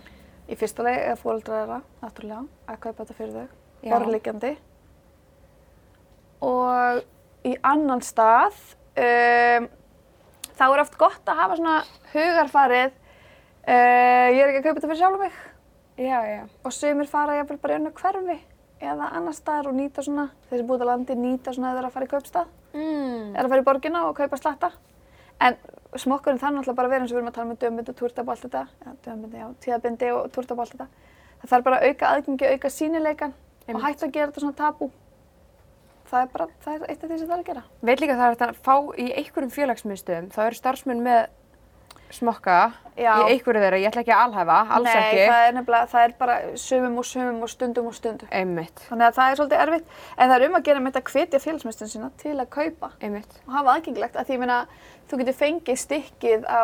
Í 0.50 0.58
fyrsta 0.58 0.84
leið 0.86 1.00
er 1.12 1.20
fóreldrar 1.20 1.62
þeirra, 1.64 1.80
náttúrulega, 2.04 2.44
að 2.68 2.80
kaupa 2.86 3.04
þetta 3.04 3.18
fyrir 3.20 3.36
þau, 3.36 3.48
Já. 3.86 3.92
borðliggjandi. 3.94 4.52
Og 6.46 7.02
í 7.50 7.54
annan 7.68 8.02
stað, 8.06 8.56
um, 9.00 9.68
þá 10.56 10.64
er 10.70 10.84
oft 10.84 10.98
gott 11.00 11.30
að 11.32 11.42
hafa 11.44 11.58
svona 11.60 11.78
hugarfarið, 12.14 12.94
uh, 13.68 14.28
ég 14.34 14.40
er 14.44 14.52
ekki 14.52 14.62
að 14.62 14.68
kaupa 14.70 14.80
þetta 14.80 14.92
fyrir 14.94 15.02
sjálf 15.04 15.24
mig, 15.24 15.40
Já, 16.00 16.20
já. 16.32 16.44
og 16.64 16.72
sumir 16.72 17.10
fara 17.12 17.36
jafnvel 17.42 17.60
bara 17.60 17.76
í 17.76 17.80
önnu 17.82 17.92
hverfi 17.92 18.38
eða 18.80 19.10
annar 19.18 19.36
staðar 19.36 19.68
og 19.68 19.76
nýta 19.76 20.00
svona, 20.06 20.30
þessi 20.48 20.64
búið 20.70 20.86
á 20.88 20.92
landi 20.94 21.16
nýta 21.20 21.52
svona 21.52 21.74
eða 21.74 21.82
þeir 21.82 21.88
að 21.90 21.96
fara 21.98 22.08
í 22.08 22.14
kaupstað, 22.14 22.56
Mm. 22.70 23.34
er 23.36 23.44
að 23.44 23.50
fara 23.50 23.62
í 23.62 23.66
borgina 23.66 24.04
og 24.08 24.16
kaupa 24.16 24.38
slatta. 24.38 24.68
En 25.42 25.56
smokkurinn 25.98 26.40
þarf 26.40 26.54
náttúrulega 26.54 26.78
bara 26.78 26.88
að 26.88 26.94
vera 26.94 27.04
eins 27.04 27.12
og 27.12 27.16
við 27.16 27.22
erum 27.22 27.30
að 27.32 27.38
tala 27.38 27.50
með 27.50 27.62
dömbind 27.64 27.90
og 27.90 27.96
túrtab 27.98 28.28
og 28.28 28.34
allt 28.36 28.46
þetta, 28.46 28.64
já, 28.86 28.92
dömbindi, 29.08 29.38
já, 29.42 29.48
tíðabindi 29.66 30.10
og 30.14 30.32
túrtab 30.36 30.60
og 30.60 30.66
allt 30.66 30.76
þetta. 30.76 30.88
Það 31.40 31.54
þarf 31.54 31.66
bara 31.66 31.80
að 31.80 31.88
auka 31.90 32.10
aðgengi, 32.14 32.50
auka 32.54 32.70
sínileikan 32.70 33.34
og 33.34 33.70
Einmitt. 33.70 33.86
hætta 33.88 34.06
að 34.06 34.14
gera 34.18 34.28
þetta 34.30 34.44
svona 34.44 34.60
tabú. 34.60 34.92
Það 36.10 36.22
er 36.22 36.30
bara, 36.34 36.48
það 36.66 36.76
er 36.76 36.86
eitt 36.90 37.04
af 37.04 37.10
því 37.10 37.18
sem 37.18 37.28
það 37.30 37.36
er 37.36 37.42
að 37.44 37.50
gera. 37.50 37.64
Veit 37.82 38.02
líka 38.02 38.16
það 38.18 38.26
er 38.26 38.36
hægt 38.36 38.46
að 38.46 38.62
fá 38.66 38.76
í 38.98 39.08
einhverjum 39.14 39.54
félagsmiðstöðum, 39.58 40.30
þá 40.34 40.40
eru 40.46 40.58
starfsmenn 40.60 41.04
með 41.06 41.20
smokka 42.12 42.58
Já. 43.00 43.14
í 43.22 43.32
einhverju 43.36 43.62
þeirra, 43.64 43.80
ég 43.80 43.90
ætla 43.92 44.02
ekki 44.04 44.14
að 44.16 44.24
alhæfa, 44.26 44.58
alls 44.76 44.88
Nei, 44.90 44.96
ekki. 45.00 45.26
það 45.30 45.48
er 45.48 45.54
nefnilega, 45.58 45.88
það 45.94 46.04
er 46.08 46.14
bara 46.20 46.38
sumum 46.60 46.98
og 46.98 47.06
sumum 47.06 47.42
og 47.46 47.50
stundum 47.54 47.88
og 47.88 47.96
stundum. 47.96 48.30
Einmitt, 48.32 48.82
Þannig 48.90 49.08
að 49.08 49.18
það 49.20 49.32
er 49.32 49.40
svolítið 49.40 49.64
erfitt, 49.66 49.86
en 50.18 50.30
það 50.30 50.36
er 50.42 50.48
um 50.50 50.58
að 50.60 50.64
gera 50.70 50.80
með 50.84 50.94
þetta 50.94 51.04
að 51.06 51.14
hvetja 51.14 51.44
félagsmyndstum 51.46 51.92
sína 51.94 52.10
til 52.18 52.36
að 52.36 52.50
kaupa 52.50 52.92
einmitt. 53.02 53.38
og 53.48 53.54
hafa 53.54 53.76
aðgengilegt. 53.78 54.16
Að 54.20 54.26
því 54.28 54.34
ég 54.34 54.40
meina, 54.40 54.58
þú 55.10 55.22
getur 55.22 55.38
fengið 55.40 55.80
stikkið 55.86 56.46
á 56.50 56.64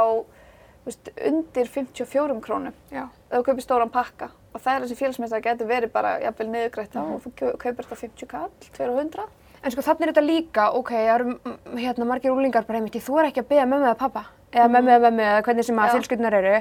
veist, 0.86 1.10
undir 1.26 1.66
54 1.72 2.42
krónum 2.42 2.74
Já. 2.92 3.06
ef 3.32 3.40
þú 3.40 3.44
kaupir 3.48 3.64
stóran 3.66 3.90
pakka 3.90 4.30
og 4.54 4.62
það 4.62 4.76
er 4.76 4.84
þessi 4.86 4.98
félagsmyndstar 5.00 5.42
getur 5.42 5.68
verið 5.68 5.92
bara 5.92 6.20
jafnvel 6.22 6.48
niðurgrætt 6.52 6.94
þá 6.94 7.00
og 7.16 7.24
þú 7.26 7.32
kau- 7.40 7.58
kaupir 7.58 7.86
þetta 7.86 7.98
50 8.02 8.28
kall, 8.28 8.50
200. 8.78 9.26
En 9.66 9.72
sko 9.74 9.82
þannig 9.82 10.02
er 10.06 10.12
þetta 10.14 10.24
líka, 10.28 10.68
ok, 10.78 10.90
það 10.94 11.10
eru 11.16 11.26
mm, 11.34 11.78
hérna 11.82 12.06
margir 12.06 12.32
úlingar 12.36 12.68
bara 12.68 12.78
einmitt, 12.78 12.94
þú 13.02 13.18
er 13.20 13.32
ekki 13.32 13.42
að 13.42 13.48
byggja 13.50 13.66
mömmu 13.66 13.88
eða 13.90 13.98
pappa, 13.98 14.26
eða 14.56 14.72
mömmu 14.72 14.94
eða 14.96 15.04
mömmu 15.10 15.26
eða 15.28 15.46
hvernig 15.46 15.68
sem 15.68 15.80
að 15.84 15.94
fjölskyldunar 15.96 16.40
eru, 16.40 16.58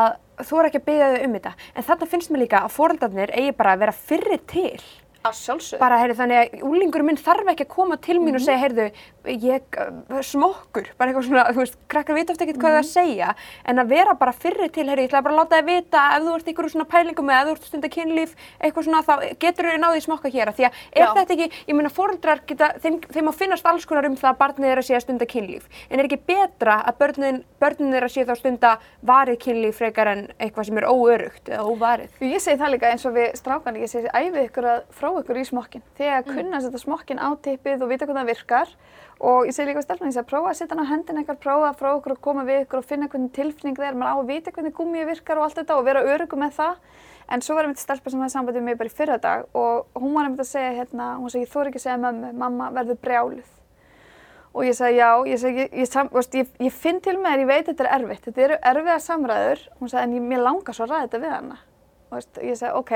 að 0.00 0.10
þú 0.48 0.60
er 0.60 0.68
ekki 0.70 0.80
að 0.80 0.86
byggja 0.88 1.08
þau 1.12 1.24
um 1.28 1.38
þetta. 1.38 1.54
En 1.74 1.88
þarna 1.88 2.10
finnst 2.14 2.32
mér 2.32 2.44
líka 2.44 2.62
að 2.64 2.76
foreldrarnir 2.78 3.34
eigi 3.36 3.56
bara 3.58 3.74
að 3.76 3.84
vera 3.84 3.96
fyrri 3.98 4.40
til. 4.50 4.84
Að 5.24 5.38
sjálfsög. 5.38 5.78
Bara, 5.80 5.96
heyrðu, 6.02 6.14
þannig 6.18 6.36
að 6.36 6.62
úlingurinn 6.68 7.06
minn 7.08 7.16
þarf 7.16 7.46
ekki 7.54 7.64
að 7.64 7.70
koma 7.72 7.96
til 8.04 8.18
mín 8.20 8.36
og 8.36 8.42
segja, 8.44 8.58
heyrðu, 8.60 8.84
ég 9.40 9.78
uh, 9.80 10.18
smokkur, 10.20 10.90
bara 10.98 11.14
eitthvað 11.14 11.24
svona, 11.30 11.44
þú 11.48 11.62
veist, 11.62 11.78
krakkar 11.88 12.18
vita 12.18 12.34
ofta 12.34 12.44
ekkert 12.44 12.58
hvað 12.60 12.74
það 12.74 12.76
er 12.76 12.84
að 12.84 12.90
segja, 12.90 13.30
en 13.72 13.80
að 13.80 13.94
vera 13.94 14.14
bara 14.20 14.34
fyrri 14.36 14.68
til, 14.68 14.84
heyrðu, 14.84 15.06
ég 15.06 15.08
ætla 15.08 15.22
bara 15.24 15.32
að 15.32 15.40
láta 15.40 15.60
þið 15.62 15.70
vita 15.70 16.02
ef 16.12 16.26
þú 16.26 16.34
ert 16.34 16.50
ykkur 16.52 16.68
svona 16.74 16.86
pælingum 16.92 17.32
eða 17.32 17.40
ef 17.40 17.48
þú 17.48 17.54
ert 17.54 17.68
stundar 17.70 17.92
kynlíf, 17.94 18.34
eitthvað 18.60 18.84
svona, 18.90 19.00
þá 19.06 19.14
getur 19.46 19.70
þau 19.70 19.80
náðið 19.86 20.04
smokka 20.04 20.32
hér, 20.34 20.52
af 20.52 20.58
því 20.60 20.68
að 20.68 20.76
er 20.92 21.06
Já. 21.06 21.08
þetta 21.16 21.36
ekki, 21.38 21.48
ég 21.70 21.80
meina, 21.80 21.94
foreldrar 21.96 22.44
geta, 22.44 22.68
þeim, 22.84 23.00
þeim 23.16 23.32
að 23.32 23.40
finnast 23.40 23.70
alls 23.72 23.88
konar 23.88 24.10
um 24.10 24.18
það 24.20 24.28
að 24.34 24.40
barnið 24.44 24.74
er 24.74 24.82
að 24.82 24.88
sé 24.90 24.98
að 24.98 25.04
stunda 25.06 25.30
kynlíf, 25.32 25.72
en 25.88 26.04
er 26.04 26.10
ekki 26.10 26.20
betra 26.34 26.76
að 26.84 27.00
börnin, 27.00 27.40
börnin 27.64 27.96
er 27.96 28.04
að 28.04 28.12
sé 28.12 28.26
þá 28.28 28.34
stunda 28.42 28.74
varið 29.00 29.40
kynlíf 29.46 29.80
frekar 29.80 30.12
en 30.12 30.26
eitthvað 30.36 30.68
sem 30.68 30.82
er 30.82 30.88
óörugt 30.90 31.48
eða 31.48 31.64
óvarið? 31.64 32.20
Ég 35.14 35.20
það 35.22 35.22
ég 35.22 35.28
ykkur 35.28 35.38
að 35.38 35.44
í 35.44 35.48
smokkin. 35.48 35.82
Þegar 35.94 36.16
að 36.16 36.28
kunna 36.34 36.58
að 36.58 36.64
setja 36.64 36.78
smokkin 36.82 37.20
á 37.22 37.28
tippið 37.38 37.82
og 37.84 37.90
vita 37.92 38.06
hvernig 38.08 38.24
það 38.24 38.30
virkar 38.32 38.70
og 39.22 39.46
ég 39.46 39.54
segi 39.54 39.68
líka 39.68 39.78
við 39.78 39.84
stelpuna, 39.86 40.08
ég 40.10 40.14
segi 40.16 40.22
að 40.24 40.30
prófa 40.32 40.50
að 40.50 40.56
setja 40.58 40.74
hann 40.74 40.82
á 40.82 40.90
hendina 40.90 41.22
ykkar, 41.22 41.36
prófa 41.44 41.68
að 41.68 41.76
frá 41.78 41.88
ykkur 41.94 42.14
og 42.16 42.20
koma 42.24 42.42
við 42.48 42.62
ykkur 42.64 42.80
og 42.80 42.88
finna 42.88 43.08
hvernig 43.12 43.30
tilfinning 43.36 43.78
það 43.78 43.86
er, 43.86 43.98
maður 44.00 44.10
á 44.10 44.18
að 44.18 44.32
vita 44.32 44.54
hvernig 44.56 44.74
gummið 44.74 45.06
virkar 45.12 45.38
og 45.38 45.46
allt 45.46 45.60
þetta 45.60 45.76
og 45.78 45.86
vera 45.86 46.02
örugum 46.02 46.42
með 46.42 46.56
það. 46.58 46.82
En 47.30 47.46
svo 47.46 47.54
var 47.54 47.68
einmitt 47.68 47.82
stelpa 47.84 48.10
sem 48.10 48.24
hafði 48.24 48.34
samband 48.34 48.58
við 48.58 48.66
mig 48.66 48.78
bara 48.80 48.90
í 48.90 48.96
fyrra 48.98 49.20
dag 49.22 49.46
og 49.54 50.00
hún 50.02 50.18
var 50.18 50.26
einmitt 50.26 50.42
að 50.42 50.50
segja 50.50 50.74
hérna, 50.80 51.12
hún 51.22 51.30
segi 51.30 51.46
ég 51.46 51.52
þór 51.54 51.70
ekki 51.70 51.78
að 51.78 51.86
segja 51.86 52.00
mömmu, 52.02 52.32
mamma 52.42 52.72
verður 52.74 52.98
brjáluð. 53.06 53.52
Og 54.54 54.66
ég 54.66 54.74
sagði 54.74 54.98
já, 54.98 55.10
ég, 55.30 55.38
segi, 55.40 55.68
ég, 55.70 55.94
ég, 55.94 56.34
ég, 56.42 56.50
ég 56.66 56.74
finn 56.74 57.00
til 57.02 57.16
með 57.22 57.30
þér, 57.30 57.44
ég 57.44 57.52
veit 57.54 57.70
þetta 57.70 57.86
er 57.86 57.94
erfitt, 57.96 58.26
þetta 58.26 58.44
eru 58.48 58.58
erfiða 58.70 58.98
samræður, 59.02 59.64
hún 59.80 59.90
sagði 59.90 60.18
en 60.20 60.34
ég, 60.34 60.42
langar 60.42 60.76
svo 60.76 60.84
að 60.84 60.92
ræða 60.92 61.06
þetta 61.06 61.22
við 61.24 61.32
hana. 61.34 61.56
Og 62.10 62.44
ég 62.44 62.60
sagði 62.60 62.82
ok, 62.82 62.92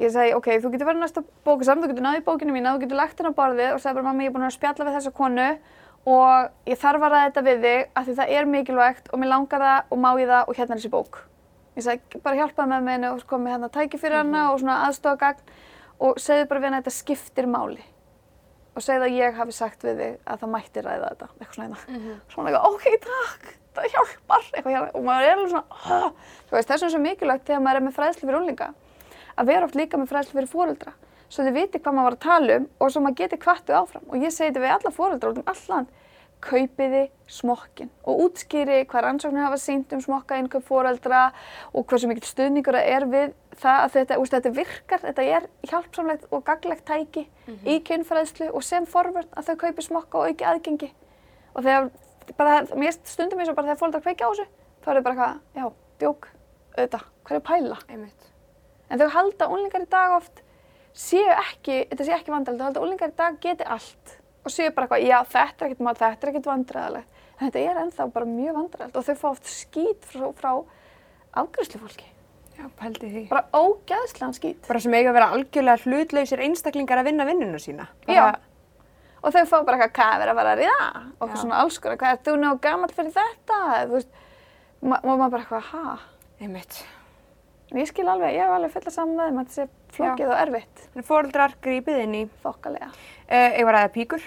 ég 0.00 0.14
sagði 0.14 0.34
ok, 0.38 0.48
þú 0.62 0.72
getur 0.72 0.88
verið 0.88 1.04
næsta 1.04 1.22
bóku 1.46 1.66
saman, 1.66 1.84
þú 1.84 1.92
getur 1.92 2.06
náðið 2.06 2.26
bókinu 2.26 2.54
mína, 2.56 2.74
þú 2.74 2.84
getur 2.84 3.00
lagt 3.00 3.20
henni 3.20 3.32
á 3.32 3.38
borðið 3.40 3.74
og 3.74 3.82
sagði 3.82 3.98
bara 3.98 4.08
mamma 4.08 4.24
ég 4.24 4.30
er 4.30 4.36
búin 4.36 4.46
að 4.48 4.56
spjalla 4.56 4.86
við 4.88 4.96
þessa 4.98 5.14
konu 5.20 5.48
og 6.08 6.70
ég 6.70 6.80
þarf 6.80 7.04
að 7.04 7.14
ræða 7.14 7.26
þetta 7.28 7.44
við 7.46 7.64
þig 7.66 7.90
af 8.00 8.06
því 8.06 8.16
það 8.20 8.34
er 8.36 8.50
mikilvægt 8.54 9.10
og 9.12 9.20
mér 9.20 9.32
langar 9.34 9.64
það 9.66 9.92
og 9.92 10.00
má 10.00 10.10
ég 10.16 10.32
það 10.32 10.48
og 10.48 10.60
hérna 10.60 10.74
er 10.76 10.80
þessi 10.80 10.92
bók. 10.94 11.20
Ég 11.76 11.86
sagði 11.86 12.22
bara 12.24 12.40
hjálpaði 12.40 12.80
með 12.80 12.92
henni 12.94 13.10
og 13.12 13.24
komið 13.28 13.54
hérna 13.54 13.72
tæki 13.74 14.00
fyrir 14.00 14.22
hana 14.22 14.46
og 14.50 14.60
svona 14.62 14.80
aðstofagagn 14.88 15.54
og 16.00 16.20
segði 16.20 16.48
bara 16.48 16.62
við 16.62 16.70
henni 16.70 16.80
að 16.80 16.84
þetta 16.86 16.96
skiptir 16.96 17.50
máli 17.50 17.84
og 18.76 18.84
segði 18.84 19.08
að 19.08 19.16
ég 19.18 19.38
hafi 19.38 19.54
sagt 19.54 19.84
við 19.84 20.00
þig 20.00 20.12
að 20.24 20.42
það 20.42 20.52
mætti 20.54 20.84
ræða 20.84 21.08
þetta, 21.12 21.28
eitthvað 21.36 21.56
svona 21.56 21.66
hérna. 21.68 22.14
Svona 22.32 22.50
eitthvað, 22.50 22.68
ok, 22.70 22.84
takk, 23.06 23.48
það 23.76 23.88
hjálpar, 23.94 24.46
eitthvað 24.54 24.76
hérna, 24.76 24.92
og 24.94 25.06
maður 25.08 25.26
er 25.26 25.34
alveg 25.34 25.50
svona, 25.50 25.80
oh. 25.80 26.36
þú 26.48 26.56
veist, 26.56 26.70
vegna 26.70 26.86
er 26.86 26.94
svo 26.94 27.00
mikilvægt 27.04 27.48
þegar 27.48 27.64
maður 27.66 27.80
er 27.80 27.86
með 27.86 27.96
fræðslu 27.98 28.28
fyrir 28.28 28.38
úlinga, 28.40 28.68
að 29.40 29.52
vera 29.52 29.68
oft 29.68 29.78
líka 29.78 30.00
með 30.00 30.12
fræðslu 30.12 30.36
fyrir 30.36 30.50
fóreldra, 30.50 30.92
svo 31.30 31.46
þið 31.46 31.56
viti 31.56 31.80
hvað 31.80 31.96
maður 31.96 32.08
var 32.08 32.18
að 32.18 32.26
tala 32.26 32.58
um 32.60 32.68
og 32.76 32.92
svo 32.92 33.02
maður 33.04 33.18
geti 33.22 33.40
kvartu 33.40 33.76
áfram. 33.76 34.06
Og 34.10 34.20
ég 34.20 34.34
segi 34.34 34.50
þetta 34.50 34.64
við 34.64 34.76
alla 34.76 34.94
fóreldra 34.94 35.32
út 35.32 35.40
um 35.40 35.50
all 35.50 35.64
land, 35.72 35.92
kaupiði 36.40 37.02
smokkin 37.30 37.90
og 38.08 38.22
útskýri 38.24 38.80
hvað 38.88 39.04
rannsóknir 39.04 39.44
hafa 39.44 39.58
sínt 39.60 39.92
um 39.92 40.00
smokka 40.00 40.38
innkaup 40.40 40.64
fóreldra 40.66 41.26
og 41.76 41.84
hversu 41.90 42.08
mikill 42.08 42.28
stuðningur 42.28 42.78
það 42.78 42.88
er 42.94 43.06
við 43.12 43.34
það 43.60 43.82
að 43.84 43.92
þetta, 43.96 44.18
úst, 44.22 44.36
þetta 44.36 44.52
virkar, 44.56 45.02
þetta 45.04 45.26
er 45.36 45.48
hjálpsamlegt 45.68 46.26
og 46.32 46.44
gaglegt 46.46 46.86
tæki 46.88 47.26
í 47.68 47.76
kynfræðslu 47.84 48.50
og 48.54 48.64
sem 48.64 48.88
forvörn 48.88 49.28
að 49.36 49.50
þau 49.50 49.60
kaupi 49.66 49.84
smokka 49.84 50.22
og 50.22 50.32
auki 50.32 50.48
aðgengi. 50.48 50.90
Og 51.52 51.66
þegar, 51.66 51.90
bara, 52.38 52.58
mér 52.72 52.96
stundum 53.04 53.42
eins 53.42 53.52
og 53.52 53.58
bara 53.58 53.70
þegar 53.70 53.82
fóreldrar 53.82 54.06
kveikja 54.06 54.30
á 54.30 54.32
þessu, 54.32 54.48
þá 54.80 54.90
er 54.90 55.00
það 55.00 55.06
bara 55.10 55.16
eitthvað, 55.18 55.40
já, 55.60 55.70
djók, 56.00 56.32
auðvitað, 56.76 57.08
hvað 57.26 57.40
er 57.40 57.48
pæla? 57.50 57.80
Einmitt. 57.90 58.29
En 58.90 59.00
þau 59.00 59.08
halda 59.14 59.48
unlingar 59.54 59.84
í 59.86 59.90
dag 59.90 60.16
oft 60.18 60.42
séu 60.96 61.28
ekki, 61.30 61.84
þetta 61.92 62.06
sé 62.06 62.14
ekki 62.16 62.34
vandræðilegt, 62.34 62.60
þau 62.60 62.68
halda 62.68 62.84
unlingar 62.84 63.12
í 63.12 63.16
dag 63.20 63.38
geti 63.42 63.66
allt 63.76 64.16
og 64.40 64.52
séu 64.54 64.70
bara 64.74 64.88
eitthvað, 64.88 65.06
já 65.06 65.18
þetta 65.30 65.64
er 65.64 65.70
ekkert 65.70 65.84
mál, 65.84 65.94
þetta 66.00 66.26
er 66.26 66.32
ekkert 66.32 66.48
vandræðilegt. 66.50 67.18
En 67.40 67.46
þetta 67.46 67.64
er 67.70 67.80
ennþá 67.84 68.06
bara 68.14 68.28
mjög 68.28 68.56
vandræðilegt 68.58 68.98
og 69.00 69.06
þau 69.06 69.18
fá 69.20 69.26
oft 69.30 69.50
skít 69.52 70.08
frá, 70.10 70.26
frá 70.36 70.52
afgræslufólki. 71.40 72.08
Já, 72.58 72.66
pældi 72.76 73.08
því. 73.08 73.24
Bara 73.30 73.46
ógæðslegan 73.56 74.34
skít. 74.36 74.60
Bara 74.66 74.82
sem 74.82 74.94
eiga 74.96 75.12
að 75.12 75.16
vera 75.16 75.30
algjörlega 75.36 75.84
hlutlausir 75.86 76.42
einstaklingar 76.44 77.00
að 77.00 77.08
vinna 77.08 77.26
vinnuna 77.28 77.60
sína. 77.62 77.86
Já. 78.08 78.24
Bara, 78.26 78.40
Og 79.20 79.34
þau 79.34 79.42
fá 79.44 79.58
bara 79.68 79.76
eitthvað, 79.76 79.90
hvað 79.98 80.14
er 80.14 80.20
verið 80.22 80.30
að 80.32 80.38
fara 80.40 80.52
að 80.54 80.60
ríða? 80.62 80.84
Og 80.88 81.24
eitthvað 81.26 81.34
Já. 81.34 81.40
svona 81.42 81.58
alls 81.60 81.78
konar, 81.78 81.98
hvað 82.00 82.14
er 82.14 82.22
þú 82.24 82.36
nú 82.40 82.52
gammal 82.64 82.94
fyrir 82.96 83.12
þetta? 83.12 83.58
Þú 83.82 83.92
veist, 83.98 84.14
ma 84.80 84.96
og 85.02 85.10
maður 85.10 85.34
bara 85.34 85.42
eitthvað, 85.44 85.66
ha? 85.74 85.98
einmitt. 86.40 86.78
Ég 87.70 87.86
skil 87.86 88.08
alveg, 88.10 88.34
ég 88.34 88.42
hef 88.42 88.50
alveg 88.56 88.72
fulla 88.74 88.90
saman 88.90 89.14
með 89.14 89.28
þeim 89.28 89.36
að 89.40 89.50
þetta 89.50 89.54
sé 89.54 89.94
flókið 89.94 90.30
og 90.32 90.38
erfitt. 90.40 90.80
Þannig 90.90 91.06
fóreldrar 91.06 91.52
grípið 91.62 92.00
inn 92.02 92.16
í, 92.18 92.22
Þokkalega. 92.42 92.88
uh, 92.90 93.50
ég 93.54 93.68
var 93.68 93.76
að 93.78 93.84
ræða 93.84 93.92
píkur. 93.94 94.24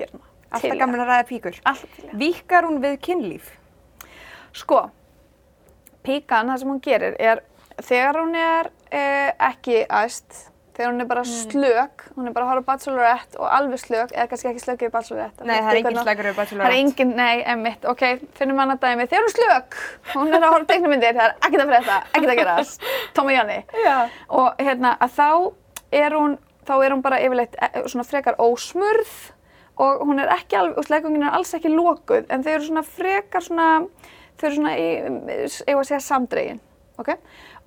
Gerum 0.00 0.18
það. 0.18 0.26
Alltaf 0.50 0.78
gaman 0.80 1.04
að 1.04 1.10
ræða 1.12 1.26
píkur. 1.28 1.60
Alltaf 1.70 1.94
til 1.94 2.08
það. 2.08 2.16
Víkar 2.24 2.66
hún 2.66 2.80
við 2.82 2.96
kynlíf? 3.06 3.52
Sko, 4.58 4.80
píkan, 6.02 6.50
það 6.50 6.58
sem 6.64 6.72
hún 6.72 6.82
gerir 6.82 7.14
er 7.22 7.44
þegar 7.78 8.18
hún 8.18 8.34
er 8.34 8.70
eh, 8.90 9.30
ekki 9.50 9.84
æst, 9.86 10.49
þegar 10.80 10.92
hún 10.94 11.04
er 11.04 11.08
bara 11.10 11.22
slök, 11.28 12.04
hún 12.16 12.26
er 12.30 12.34
bara 12.34 12.46
að 12.46 12.50
horfa 12.54 12.66
Bachelorette 12.70 13.38
og 13.38 13.46
alveg 13.52 13.82
slök, 13.84 14.14
eða 14.16 14.26
kannski 14.32 14.48
ekki 14.50 14.62
slök 14.64 14.84
yfir 14.86 14.92
Bachelorette. 14.96 15.44
Nei, 15.44 15.56
það 15.60 15.70
er 15.74 15.80
engin 15.82 15.98
slagur 16.00 16.28
yfir 16.30 16.30
Það 16.30 16.30
er 16.30 16.38
bachelorette. 16.40 16.78
engin, 16.80 17.10
nei, 17.20 17.42
emmitt, 17.54 17.84
ok, 17.92 18.04
finnum 18.40 18.62
annað 18.64 18.80
dæmi. 18.86 19.06
Þegar 19.10 19.26
hún 19.26 19.30
er 19.30 19.34
slök, 19.36 19.80
hún 20.14 20.32
er 20.32 20.38
að 20.40 20.54
horfa 20.54 20.64
á 20.64 20.70
teiknumyndir, 20.72 21.18
það 21.18 21.26
er 21.26 21.34
ekkert 21.48 21.64
að 21.66 21.72
frétta, 21.74 21.98
ekkert 22.14 22.32
að 22.34 22.40
gerast, 22.40 22.86
og 23.20 23.30
Janni. 23.36 23.58
Já. 23.84 23.96
Og 24.40 24.62
hérna, 24.64 24.94
að 25.04 25.18
þá 25.20 25.28
er 26.00 26.16
hún, 26.16 26.38
þá 26.66 26.72
er 26.86 26.94
hún 26.96 27.04
bara 27.04 27.20
yfirleitt 27.24 27.60
eh, 27.60 27.82
svona 27.90 28.06
frekar 28.08 28.40
ósmurð 28.40 29.12
og 29.80 30.02
hún 30.04 30.18
er 30.20 30.28
ekki 30.34 30.58
alveg, 30.58 30.76
og 30.80 30.84
slegungin 30.88 31.22
er 31.28 31.36
alls 31.38 31.54
ekki 31.56 31.70
lokuð, 31.72 32.26
en 32.30 32.42
þau 32.44 32.50
eru 32.56 32.66
svona 32.66 32.82
frekar 32.84 33.40
svona, 33.46 33.68
þau 34.40 34.48
eru 34.50 34.56
svona, 34.58 34.74
í- 34.76 34.98
eigum 35.66 35.80
að 35.80 35.86
segja 35.88 36.00
samdregin, 36.04 36.58
ok? 37.00 37.14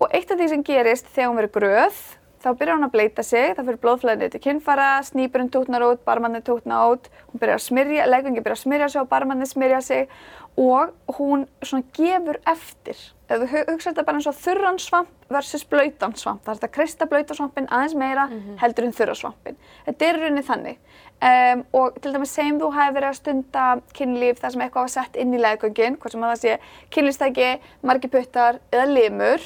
Og 0.01 0.14
eitt 0.14 0.30
af 0.34 0.38
því 0.38 0.49
sem 0.51 0.64
gerist 0.68 1.09
þegar 1.16 1.32
hún 1.32 1.39
verður 1.41 1.55
gröð, 1.57 2.01
þá 2.43 2.49
byrjar 2.59 2.77
hún 2.77 2.87
að 2.89 2.93
bleita 2.93 3.23
sig, 3.23 3.53
það 3.55 3.69
fyrir 3.69 3.81
blóðflæðinu 3.85 4.31
til 4.33 4.41
kynfara, 4.43 4.87
snýpurinn 5.07 5.51
tútnar 5.53 5.85
út, 5.87 6.01
barmannið 6.03 6.45
tútnar 6.49 6.91
út, 6.91 7.07
hún 7.31 7.41
byrjar 7.41 7.59
að 7.59 7.65
smyrja, 7.67 8.07
leggungi 8.09 8.43
byrjar 8.43 8.59
að 8.59 8.63
smyrja 8.65 8.89
sig 8.91 9.01
og 9.03 9.11
barmannið 9.13 9.51
smyrja 9.53 9.79
sig 9.85 10.09
og 10.57 10.91
hún 11.17 11.47
svona 11.65 11.83
gefur 11.97 12.37
eftir. 12.47 12.97
Ef 13.29 13.39
þú 13.41 13.47
hu- 13.49 13.65
hugsar 13.71 13.93
þetta 13.93 14.03
bara 14.05 14.19
eins 14.19 14.27
og 14.29 14.35
þurran 14.37 14.77
svamp 14.79 15.09
versus 15.33 15.63
blautan 15.65 16.13
svamp, 16.13 16.43
það 16.45 16.51
er 16.51 16.59
þetta 16.59 16.71
kreista 16.75 17.05
blauta 17.09 17.33
svampin 17.33 17.65
aðeins 17.73 17.95
meira 17.97 18.27
heldur 18.61 18.85
en 18.85 18.93
þurra 18.93 19.15
svampin. 19.17 19.55
Þetta 19.87 20.05
er 20.05 20.19
rauninni 20.21 20.43
þannig. 20.45 20.77
Um, 21.23 21.63
og 21.73 21.95
til 22.03 22.11
dæmis 22.13 22.33
segjum 22.35 22.59
þú 22.59 22.69
hafi 22.75 22.93
verið 22.97 23.09
að 23.09 23.15
stunda 23.17 23.65
kynlíf 23.95 24.39
þar 24.43 24.51
sem 24.51 24.61
eitthvað 24.65 24.83
var 24.83 24.91
sett 24.93 25.15
inn 25.15 25.33
í 25.33 25.39
leggöngin, 25.39 25.95
hvort 25.97 26.11
sem 26.11 26.23
að 26.27 26.33
það 26.33 26.41
sé 26.43 26.57
kynlífstæki, 26.91 27.49
margi 27.81 28.09
puttar 28.11 28.59
eða 28.75 28.85
limur, 28.91 29.45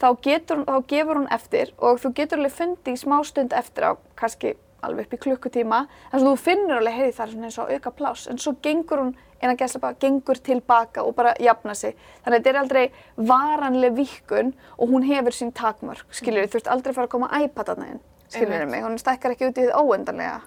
þá, 0.00 0.06
getur, 0.22 0.62
þá 0.64 0.78
gefur 0.88 1.18
hún 1.20 1.28
eftir 1.34 1.72
og 1.82 1.98
þú 2.00 2.12
getur 2.20 2.38
alveg 2.38 2.54
fundið 2.54 2.94
í 2.94 3.00
smá 3.02 3.18
stund 3.26 3.52
eftir 3.58 3.88
á, 3.90 3.92
kannski 4.16 4.54
alveg 4.86 5.08
upp 5.08 5.16
í 5.18 5.20
klukkutíma, 5.26 5.82
þar 6.12 6.20
sem 6.22 6.28
þú 6.30 6.36
finnur 6.46 6.78
alveg, 6.78 6.94
heiði 7.00 7.16
það 7.18 7.26
er 7.26 7.32
svona 7.34 7.50
eins 7.50 7.58
og 7.58 7.74
auka 7.74 7.90
pláss, 7.98 8.28
en 8.30 8.38
svo 8.38 8.54
gengur 8.62 9.02
hún, 9.02 9.14
innan 9.42 9.58
gæsla 9.60 9.80
bara, 9.82 9.96
gengur 10.00 10.40
tilbaka 10.40 11.04
og 11.04 11.14
bara 11.18 11.34
jafna 11.42 11.74
sig. 11.74 11.96
Þannig 12.24 12.38
að 12.38 12.42
þetta 12.42 12.52
er 12.52 12.60
aldrei 12.62 12.84
varanleg 13.30 13.96
víkkun 13.96 14.52
og 14.78 14.92
hún 14.92 15.06
hefur 15.06 15.36
sín 15.36 15.54
takmörk, 15.56 16.08
skiljur, 16.10 16.48
þú 16.50 16.60
ert 16.60 16.74
aldrei 16.74 16.92
að 16.92 16.98
fara 17.00 17.10
að 17.10 17.14
koma 17.16 17.30
að 17.30 17.48
iPad 17.48 17.72
þarna 17.72 17.88
inn, 17.92 18.04
skiljur 18.28 18.68
mig, 18.70 18.84
hún 18.84 19.00
stækkar 19.00 19.36
ekki 19.36 19.50
út 19.50 19.60
í 19.60 19.66
þið 19.66 19.74
óendanlega. 19.80 20.38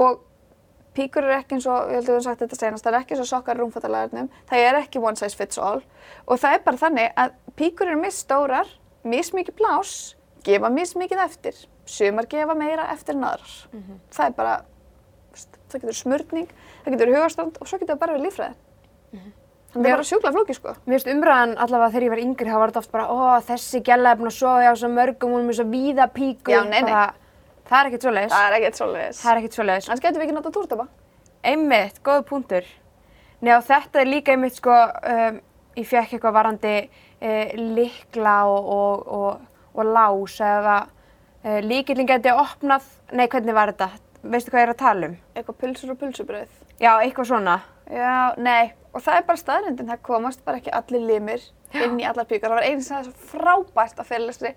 Og 0.00 0.22
píkur 0.96 1.24
er 1.24 1.38
ekki 1.38 1.56
eins 1.56 1.68
og, 1.68 1.92
ég 1.92 2.00
held 2.00 2.06
að 2.06 2.08
við 2.08 2.16
höfum 2.16 2.26
sagt 2.26 2.42
þetta 2.44 2.58
senast, 2.60 2.84
það 2.84 2.94
er 2.94 2.98
ekki 3.00 3.14
eins 3.16 3.24
og 3.24 3.30
sokkar 3.30 3.60
rúmfattalagarnum, 3.60 4.32
það 4.50 4.64
er 4.66 4.80
ekki 4.82 5.00
one 5.02 5.20
size 5.20 5.38
fits 5.38 5.60
all. 5.60 5.80
Og 6.26 6.40
það 6.40 6.56
er 6.56 6.66
bara 6.66 6.82
þannig 6.82 7.14
að 7.22 7.38
píkur 7.56 7.92
eru 7.92 8.00
misstórar, 8.00 8.74
mismikið 9.04 9.56
plás, 9.60 9.94
gefa 10.44 10.68
mismikið 10.72 11.24
eftir, 11.24 11.62
sumar 11.88 12.28
gefa 12.30 12.54
meira 12.58 12.90
eftir 12.92 13.16
en 13.16 13.24
aðrar. 13.30 13.56
Það 14.12 14.26
er 14.26 14.36
bara, 14.36 14.54
það 15.72 15.80
getur 15.80 15.96
smurning, 15.96 16.52
það 16.82 16.96
getur 16.96 17.14
hugastand 17.14 17.56
og 17.60 17.70
svo 17.70 17.78
getur 17.80 17.94
það 17.94 18.02
bara 18.02 18.16
verið 18.16 18.28
líffræði. 18.28 18.54
Þannig 19.72 19.86
það 19.86 19.92
er 19.92 19.96
bara 19.96 20.08
sjúkla 20.10 20.32
flóki, 20.34 20.54
sko. 20.56 20.74
Mér 20.84 20.98
finnst 20.98 21.10
umræðan 21.14 21.54
allavega 21.64 21.92
þegar 21.94 22.04
ég 22.04 22.12
var 22.12 22.20
yngri, 22.20 22.50
þá 22.52 22.58
var 22.60 22.72
þetta 22.72 22.80
oft 22.82 22.92
bara, 22.92 23.06
ó, 23.08 23.16
þessi 23.46 23.80
gæla 23.86 24.10
er 24.12 24.18
búin 24.20 24.28
að 24.28 24.34
sofa 24.36 24.66
hjá 24.66 24.72
svo 24.82 24.90
mörgum, 24.92 25.32
hún 25.32 25.40
er 25.40 25.46
með 25.48 25.56
svo 25.56 25.66
víða 25.72 26.08
píku. 26.12 26.52
Já, 26.52 26.60
nei, 26.68 26.82
nei. 26.82 26.90
Bara, 26.90 27.06
það 27.70 27.78
er 27.78 27.88
ekkert 27.88 28.04
svoleiðis. 28.04 28.34
Það 28.34 28.48
er 28.50 28.56
ekkert 28.58 28.80
svoleiðis. 28.82 29.22
Það 29.22 29.32
er 29.32 29.40
ekkert 29.40 29.56
svoleiðis. 29.56 29.88
Þannig 29.88 30.04
getum 30.04 30.20
við 30.20 30.26
ekki 30.26 30.36
notað 30.36 30.56
túrtapa. 30.58 30.86
Einmitt, 31.52 32.02
góð 32.04 32.20
punktur. 32.28 32.68
Nei 33.42 33.54
og 33.56 33.64
þetta 33.66 34.02
er 34.02 34.10
líka 34.12 34.36
einmitt 34.36 34.58
sko, 34.60 34.74
um, 35.14 35.38
ég 35.74 35.88
fekk 35.88 36.12
eitthvað 36.14 36.36
varandi 36.36 36.74
uh, 36.84 37.54
likla 37.78 38.36
og, 38.52 38.68
og, 38.76 39.08
og, 39.16 39.64
og 39.72 39.88
lás 39.88 40.36
eða 40.46 40.76
uh, 40.84 41.58
líkillin 41.64 42.06
geti 42.12 42.30
opnað, 42.30 42.86
nei 43.16 43.24
hvernig 43.26 43.56
var 43.56 43.72
þetta? 43.72 43.88
Veistu 44.22 44.52
hvað 44.52 44.62
ég 44.62 44.68
er 44.68 44.74
að 44.76 44.82
tala 44.84 45.08
um? 45.08 45.16
Eitthvað 45.34 45.58
pulsur 45.64 45.96
og 45.96 45.98
pulsubröð. 46.04 46.60
Já, 46.82 46.92
eitthvað 46.98 47.28
svona. 47.30 47.56
Já, 47.92 48.34
nei. 48.42 48.72
Og 48.92 49.00
það 49.00 49.18
er 49.18 49.26
bara 49.28 49.40
staðrindin. 49.40 49.88
Það 49.92 50.00
komast 50.08 50.42
bara 50.44 50.58
ekki 50.60 50.72
allir 50.74 51.04
limir 51.08 51.44
inn 51.78 52.00
í 52.02 52.06
allar 52.08 52.26
píkar. 52.28 52.50
Það 52.50 52.58
var 52.58 52.66
einu 52.68 52.82
sem 52.84 52.96
það 52.96 53.02
er 53.02 53.10
svo 53.10 53.28
frábært 53.32 54.02
að 54.02 54.08
fyrirlestri. 54.10 54.54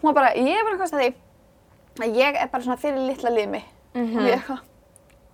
Hún 0.00 0.08
var 0.10 0.16
bara, 0.20 0.30
ég 0.38 0.62
var 0.64 0.76
eitthvað 0.76 0.94
að 0.94 1.02
því 1.02 2.06
að 2.06 2.20
ég 2.20 2.38
er 2.40 2.48
bara 2.52 2.64
svona 2.64 2.80
fyrir 2.80 3.02
litla 3.08 3.34
limi. 3.34 3.60
Mhm. 3.94 4.16
Og 4.16 4.24
ég 4.30 4.38
eitthvað, 4.38 4.62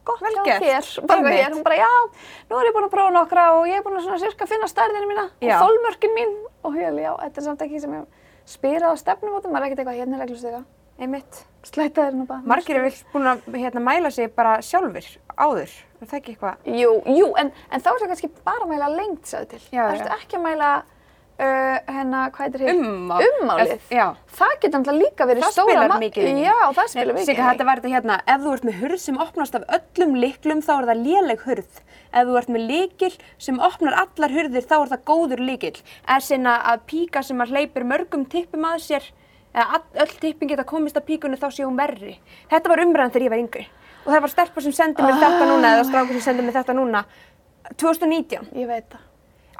gott 0.05 0.25
Vel 0.25 0.35
gert. 0.45 0.65
þér. 0.65 1.07
Bara 1.07 1.21
eitthvað 1.21 1.39
hér. 1.39 1.55
Hún 1.55 1.63
bara, 1.69 1.77
já, 1.77 1.93
nú 2.51 2.59
er 2.61 2.67
ég 2.67 2.75
búin 2.75 2.89
að 2.89 2.95
prófa 2.97 3.15
nokkra 3.15 3.45
og 3.59 3.69
ég 3.69 3.77
er 3.79 3.85
búin 3.87 4.01
að 4.01 4.09
svona 4.09 4.19
sirka 4.25 4.47
finna 4.51 4.67
stærðinu 4.67 5.07
mína 5.13 5.29
Já. 5.41 5.55
og 5.61 5.69
þólmörkin 5.69 6.17
mín. 6.17 6.35
Og 6.65 6.75
hér, 6.75 6.99
já, 7.01 7.13
þetta 7.23 7.39
er 7.41 7.45
samt 7.45 7.63
ekki 7.63 7.81
sem 7.81 7.93
ég 7.95 8.07
spyrað 8.47 8.93
á 8.93 8.97
stefnumótum. 9.01 9.53
Maður 9.53 9.63
er 9.63 9.71
ekkert 9.71 9.85
eitthvað 9.85 10.01
hérna 10.01 10.21
er 10.21 10.65
Einmitt. 11.01 11.45
Slætaðir 11.65 12.15
nú 12.17 12.25
bara. 12.29 12.41
Margir 12.49 12.79
er 12.81 12.87
vilt 12.87 13.03
búin 13.13 13.27
að 13.29 13.43
hérna, 13.57 13.83
mæla 13.85 14.11
sig 14.13 14.31
bara 14.37 14.59
sjálfur, 14.65 15.07
áður. 15.37 15.73
Er 16.01 16.09
það 16.09 16.17
ekki 16.21 16.33
eitthvað? 16.35 16.71
Jú, 16.81 16.95
jú, 17.19 17.27
en, 17.41 17.51
en 17.69 17.83
þá 17.85 17.91
er 17.93 18.01
það 18.01 18.09
kannski 18.15 18.31
bara 18.47 18.65
að 18.65 18.71
mæla 18.73 18.89
lengt, 18.95 19.27
sagði 19.29 19.51
til. 19.53 19.61
Það 19.75 19.93
ertu 19.99 20.15
ekki 20.17 20.39
að 20.39 20.45
mæla, 20.47 20.71
uh, 21.45 21.77
hérna, 21.93 22.23
hvað 22.33 22.47
heitir 22.47 22.65
hér? 22.65 22.81
Ummál. 22.81 23.21
Ummálið. 23.29 23.85
Já. 23.93 24.07
Það 24.41 24.55
getur 24.63 24.75
náttúrulega 24.81 25.05
líka 25.05 25.29
verið 25.31 25.45
Það 25.45 25.55
stóra 25.59 25.69
spilar 25.75 25.93
ma- 25.93 26.01
mikið 26.07 26.31
inn. 26.31 26.41
Já, 26.47 26.57
það 26.81 26.91
spilar 26.95 27.19
mikið 27.19 27.29
Sigga, 27.31 27.47
þetta 27.51 27.69
var 27.71 27.83
þetta 27.85 27.95
hérna, 27.99 28.19
ef 28.35 28.43
þú 28.47 28.57
ert 28.57 28.67
með 28.71 28.81
hurð 28.81 29.05
sem 29.05 29.21
opnast 29.27 29.61
af 29.61 29.69
öllum 29.79 30.17
lyklum 30.25 30.65
þá 30.65 30.73
er 30.79 30.91
það 30.95 31.05
léleg 31.07 31.45
hurð. 31.45 31.81
Ef 32.11 32.27
þú 32.27 32.41
ert 32.41 32.53
með 32.57 32.67
lykil 32.73 33.13
sem 33.39 33.61
opnar 33.69 34.01
allar 34.07 34.33
hurðir 34.41 34.65
þá 34.67 34.77
er 34.81 34.93
það 34.97 35.05
góður 35.13 35.45
lykil. 35.53 35.77
Eða 36.09 36.21
sinna 36.33 36.57
að 36.73 36.87
píka 36.91 37.23
sem 37.23 37.45
að 37.45 37.53
hleypir 37.53 37.85
mörgum 37.93 38.25
tippum 38.33 38.65
að 38.73 38.81
sér, 38.89 39.05
eða 39.55 39.83
öll 40.05 40.15
tippin 40.23 40.51
geta 40.51 40.65
komist 40.69 40.99
að 40.99 41.07
píkunni 41.11 41.39
þá 41.41 41.49
sé 41.51 41.67
hún 41.67 41.79
verri. 41.79 42.17
Þetta 42.51 42.73
var 42.73 42.83
umræðan 42.85 43.15
þegar 43.15 43.27
ég 43.27 43.35
var 43.35 43.45
yngri. 43.45 43.67
Og 44.01 44.11
það 44.15 44.25
var 44.25 44.33
stelpa 44.33 44.65
sem 44.65 44.75
sendi 44.75 45.05
mér 45.05 45.21
þetta 45.21 45.47
núna, 45.51 45.75
eða 45.77 45.87
strákur 45.91 46.17
sem 46.17 46.27
sendi 46.29 46.47
mér 46.47 46.57
þetta 46.61 46.77
núna, 46.77 47.05
2019. 47.77 48.53
Ég 48.57 48.69
veit 48.71 48.87
það. 48.89 49.07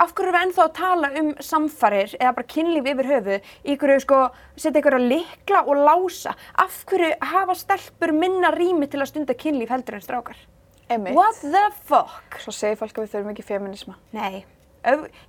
Af 0.01 0.15
hverju 0.17 0.31
erum 0.31 0.37
við 0.39 0.45
ennþá 0.47 0.63
að 0.65 0.77
tala 0.79 1.09
um 1.21 1.27
samfarir 1.45 2.15
eða 2.17 2.31
bara 2.39 2.49
kynlíf 2.49 2.87
yfir 2.89 3.09
höfuð, 3.11 3.51
í 3.69 3.75
hverju 3.83 4.05
sko 4.07 4.21
setja 4.57 4.81
ykkur 4.81 4.97
að 4.97 5.11
likla 5.11 5.61
og 5.67 5.83
lása? 5.85 6.33
Af 6.57 6.79
hverju 6.89 7.11
hafa 7.35 7.57
stelpur 7.61 8.15
minna 8.17 8.49
rými 8.55 8.89
til 8.89 9.03
að 9.03 9.11
stunda 9.11 9.37
kynlíf 9.37 9.75
heldur 9.75 9.99
en 9.99 10.07
strákar? 10.07 10.41
Einmitt. 10.89 11.13
What 11.15 11.43
the 11.45 11.67
fuck? 11.85 12.41
Svo 12.41 12.55
segir 12.57 12.81
fólk 12.81 12.97
að 12.97 13.05
við 13.05 13.13
þurfum 13.13 13.35
ekki 13.35 13.45
feminisma. 13.51 13.99
Nei, 14.17 14.47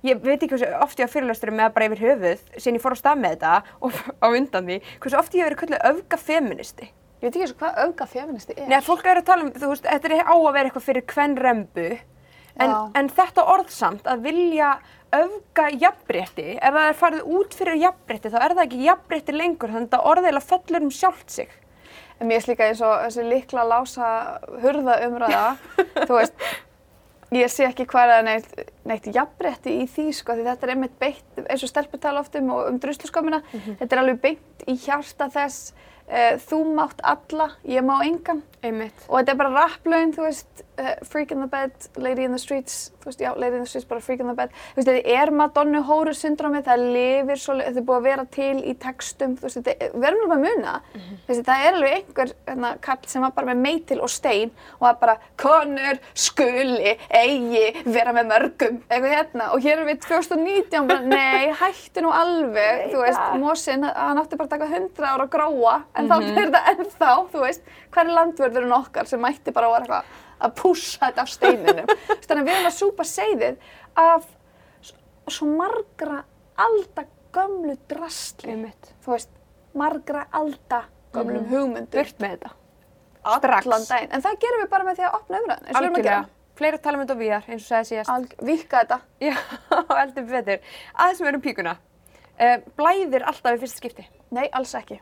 ég 0.06 0.22
veit 0.22 0.38
ekki 0.38 0.54
hversu 0.54 0.70
oft 0.82 1.00
ég 1.00 1.08
á 1.08 1.12
fyrirlesturum 1.12 1.58
með 1.58 1.74
bara 1.76 1.88
yfir 1.90 2.02
höfuð, 2.06 2.44
síðan 2.56 2.78
ég 2.78 2.84
fór 2.84 2.96
á 2.96 3.02
stað 3.02 3.22
með 3.22 3.34
þetta 3.36 3.54
og 3.80 3.98
á 4.22 4.26
undan 4.30 4.68
því, 4.70 4.78
hversu 5.02 5.18
oft 5.20 5.36
ég 5.36 5.42
hef 5.42 5.50
verið 5.50 5.60
kallið 5.62 5.86
öfga 5.90 6.20
feministi. 6.20 6.88
Ég 7.22 7.28
veit 7.28 7.36
ekki 7.36 7.44
eins 7.46 7.52
og 7.54 7.60
hvað 7.60 7.76
auka 7.84 8.06
feministi 8.10 8.56
er. 8.56 8.64
Nei, 8.66 8.80
fólk 8.82 9.04
er 9.06 9.20
að 9.20 9.28
tala 9.28 9.44
um, 9.46 9.52
þú 9.54 9.68
veist, 9.70 9.84
þetta 9.86 10.08
er 10.10 10.24
á 10.26 10.34
að 10.34 10.48
vera 10.56 10.66
eitthvað 10.66 10.86
fyrir 10.88 11.04
kvennrembu, 11.12 11.84
en, 12.64 12.74
en 12.98 13.10
þetta 13.12 13.44
orðsamt 13.52 14.08
að 14.10 14.24
vilja 14.26 14.72
öfga 15.12 15.68
jafnrétti, 15.76 16.48
ef 16.56 16.74
það 16.74 16.88
er 16.88 16.98
farið 16.98 17.30
út 17.36 17.54
fyrir 17.54 17.78
jafnrétti, 17.82 18.32
þá 18.32 18.38
er 18.40 18.56
það 18.56 18.64
ekki 18.64 18.82
jafnrétti 18.88 19.36
lengur, 19.36 19.74
þannig 19.76 19.96
að 19.98 20.08
orðilega 20.12 20.48
fellur 20.48 20.86
um 20.88 20.92
sjálft 20.96 21.34
sig. 21.36 21.54
En 22.18 22.30
mér 22.30 22.40
er 22.40 22.50
líka 22.50 22.68
eins 22.70 22.82
og 22.86 22.96
þessi 23.04 23.28
likla 23.28 23.68
lása 23.68 24.10
hurða 24.64 24.98
umræða, 25.06 25.46
þú 26.08 26.16
veist, 26.16 26.46
ég 27.32 27.48
sé 27.52 27.64
ekki 27.66 27.86
hvað 27.88 28.14
er 28.18 28.26
neitt, 28.26 28.50
neitt 28.88 29.08
jafnrétti 29.14 29.78
í 29.82 29.86
því, 29.90 30.08
sko, 30.16 30.36
því 30.36 30.44
þetta 30.50 30.66
er 30.66 30.74
einmitt 30.74 30.98
beitt, 31.00 31.30
eins 31.46 31.64
og 31.64 31.70
stelpur 31.70 32.02
tala 32.02 32.20
oft 32.20 32.36
um 32.38 32.50
og 32.54 32.68
um 32.68 32.80
drusluskömmina, 32.82 33.40
þetta 33.80 33.88
er 33.88 34.02
alveg 34.02 34.20
beint 34.26 34.66
í 34.68 34.76
hjarta 34.84 35.30
þess, 35.32 35.72
uh, 36.12 36.32
þú 36.46 36.62
mátt 36.76 37.02
alla, 37.02 37.50
ég 37.68 37.84
má 37.86 37.98
engan. 38.04 38.44
Einmitt. 38.62 38.94
Og 39.08 39.18
þetta 39.18 39.32
er 39.32 39.38
bara 39.40 39.64
rapplaun, 39.64 40.12
þú 40.14 40.22
veist, 40.22 40.60
uh, 40.78 40.92
Freak 41.08 41.32
in 41.34 41.40
the 41.42 41.48
Bed, 41.50 41.72
Lady 41.98 42.22
in 42.22 42.34
the 42.36 42.38
Streets, 42.38 42.92
þú 43.02 43.08
veist, 43.08 43.22
já, 43.24 43.32
Lady 43.34 43.58
in 43.58 43.64
the 43.64 43.70
Streets, 43.70 43.88
bara 43.90 44.02
Freak 44.04 44.20
in 44.22 44.28
the 44.30 44.36
Bed. 44.38 44.52
Þú 44.74 44.78
veist, 44.78 44.90
þetta 44.92 45.16
er 45.18 45.32
Madonna 45.34 45.80
hóru 45.88 46.12
syndrómið, 46.14 46.68
það 46.68 46.84
lifir 46.94 47.40
svo, 47.42 47.56
þetta 47.58 47.82
er 47.82 47.86
búið 47.88 47.98
að 47.98 48.06
vera 48.06 48.26
til 48.36 48.60
í 48.62 48.74
textum, 48.84 49.34
þú 49.40 49.48
veist, 49.48 49.58
þetta 49.58 49.74
er, 49.74 49.96
erum 50.12 50.22
alveg 50.22 50.36
að 50.36 50.44
muna. 50.46 50.74
Þú 50.94 51.32
veist, 51.32 51.42
það 51.48 51.64
er 51.64 51.72
alveg 51.72 51.96
einhver 51.96 52.34
hérna, 52.52 52.70
kall 52.86 53.10
sem 53.10 53.26
var 53.26 53.34
bara 53.40 53.50
með 53.50 53.64
meitil 53.66 53.98
og 53.98 54.12
stein 54.14 54.54
og 54.76 54.86
það 54.86 55.00
bara, 55.02 55.16
konur 55.42 56.00
skuli 56.14 56.94
eigi 57.18 57.64
vera 57.88 58.14
með 58.14 58.30
mörgum, 58.30 58.78
eitthvað 58.86 59.16
hérna. 59.16 59.50
Og 59.56 59.66
hér 59.66 59.74
erum 59.80 59.90
við 59.90 60.00
2019, 60.06 60.86
bara, 60.92 61.02
nei, 61.16 61.50
hættu 61.58 62.06
nú 62.06 62.14
alveg, 62.14 62.86
þú 62.94 63.02
veist, 63.02 63.26
Mosinn, 63.42 63.90
hann 63.90 64.22
átti 64.22 64.38
bara 64.38 64.46
að 64.46 64.54
taka 64.54 64.70
100 64.70 65.10
ára 65.10 65.26
að 65.26 65.34
gróa, 65.34 65.76
en 66.02 66.10
þá 66.10 66.16
er 66.18 66.36
þetta 66.38 66.62
ennþá, 66.72 67.14
þú 67.32 67.42
veist, 67.46 67.72
hver 67.94 68.04
er 68.04 68.14
landvörðurinn 68.18 68.76
okkar 68.76 69.10
sem 69.10 69.22
mætti 69.22 69.54
bara 69.54 69.70
að 69.70 69.76
vera 69.76 69.82
eitthvað 69.86 70.28
að 70.42 70.54
pússa 70.58 71.08
þetta 71.08 71.24
af 71.24 71.32
steininum. 71.32 71.92
Þannig 72.26 72.40
að 72.40 72.46
við 72.48 72.54
erum 72.56 72.70
að 72.70 72.78
súpa 72.78 73.06
seyðið 73.08 73.68
af 74.02 74.26
svo 75.30 75.48
margra 75.52 76.24
alda 76.60 77.06
gömlu 77.34 77.76
drastli. 77.90 78.56
Þú 79.04 79.14
veist, 79.14 79.30
margra 79.78 80.26
alda 80.34 80.84
gömlum 81.14 81.46
hugmyndum. 81.50 81.94
Burt 81.94 82.22
með 82.22 82.36
þetta. 82.36 82.54
Allan 83.22 83.86
daginn. 83.86 84.10
En 84.10 84.24
það 84.24 84.38
gerum 84.42 84.64
við 84.64 84.70
bara 84.72 84.88
með 84.88 84.98
því 84.98 85.08
að 85.08 85.18
opna 85.20 85.42
umræðin. 85.42 85.68
eins 85.68 85.76
og 85.76 85.78
við 85.78 85.88
erum 85.88 86.00
að 86.00 86.08
gera. 86.08 86.22
Fleira 86.58 86.78
tala 86.84 86.98
um 86.98 87.04
þetta 87.04 87.14
og 87.14 87.22
víðar, 87.22 87.46
eins 87.48 87.62
og 87.62 87.68
sagði 87.70 87.88
síðast. 87.92 88.34
Víkka 88.44 88.82
þetta. 88.82 88.98
Já, 89.22 89.36
heldur 90.00 90.26
betur. 90.28 90.74
Aðeins 90.92 91.22
við 91.22 91.30
erum 91.30 91.44
píkuna. 91.46 91.76
Uh, 92.42 92.58
blæðir 92.76 93.24
alltaf 93.30 93.56
í 93.56 93.62
fyrsta 93.62 93.80
skipti. 93.80 94.04
Nei, 94.34 94.44
alls 94.50 94.74
ekki. 94.76 94.98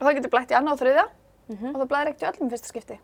Og 0.00 0.06
það 0.08 0.14
getur 0.20 0.30
blætt 0.36 0.50
í 0.54 0.58
annað 0.58 0.72
og 0.78 0.80
þriðja 0.84 1.06
Mhm. 1.44 1.74
og 1.74 1.80
það 1.82 1.88
blæðir 1.92 2.08
ekkert 2.08 2.22
í 2.24 2.30
öllum 2.32 2.50
fyrsta 2.50 2.68
skipti. 2.72 2.98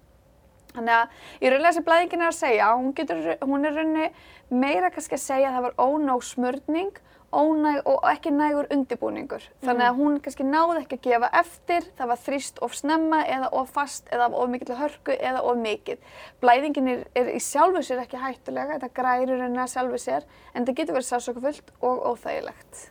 Þannig 0.70 0.94
að 0.96 1.08
í 1.42 1.50
rauninlega 1.50 1.72
sem 1.74 1.84
blæðingin 1.84 2.22
er 2.22 2.28
að 2.30 2.38
segja, 2.38 2.66
hún, 2.78 2.92
getur, 2.94 3.36
hún 3.42 3.66
er 3.66 3.72
rauninni 3.74 4.10
meira 4.50 4.90
kannski 4.90 5.16
að 5.18 5.24
segja 5.26 5.48
að 5.50 5.56
það 5.58 5.62
var 5.66 5.74
ónóg 5.82 6.22
smörning 6.24 6.92
ónæg 7.32 7.82
og 7.86 8.00
ekki 8.10 8.30
nægur 8.34 8.66
undibúningur. 8.74 9.42
Þannig 9.62 9.86
að 9.86 9.98
hún 10.00 10.16
kannski 10.20 10.42
náði 10.46 10.80
ekki 10.82 10.96
að 10.98 11.02
gefa 11.04 11.28
eftir, 11.40 11.82
það 11.98 12.08
var 12.10 12.16
þrýst 12.24 12.58
of 12.62 12.72
snemma 12.74 13.20
eða 13.26 13.52
of 13.52 13.70
fast 13.70 14.08
eða 14.10 14.30
of 14.32 14.48
mikill 14.50 14.74
hörku 14.80 15.14
eða 15.20 15.42
of 15.44 15.56
mikið. 15.56 15.98
Blæðingin 16.42 16.88
er, 16.88 17.04
er 17.14 17.26
í 17.34 17.38
sjálfu 17.38 17.82
sér 17.86 18.00
ekki 18.02 18.18
hættulega, 18.18 18.78
þetta 18.80 18.94
grærir 18.94 19.36
rauninni 19.38 19.62
að 19.62 19.70
sjálfu 19.76 19.98
sér, 20.02 20.24
en 20.54 20.64
það 20.66 20.74
getur 20.80 20.94
verið 20.98 21.10
sásokafullt 21.12 21.70
og 21.82 22.02
óþægilegt. 22.14 22.90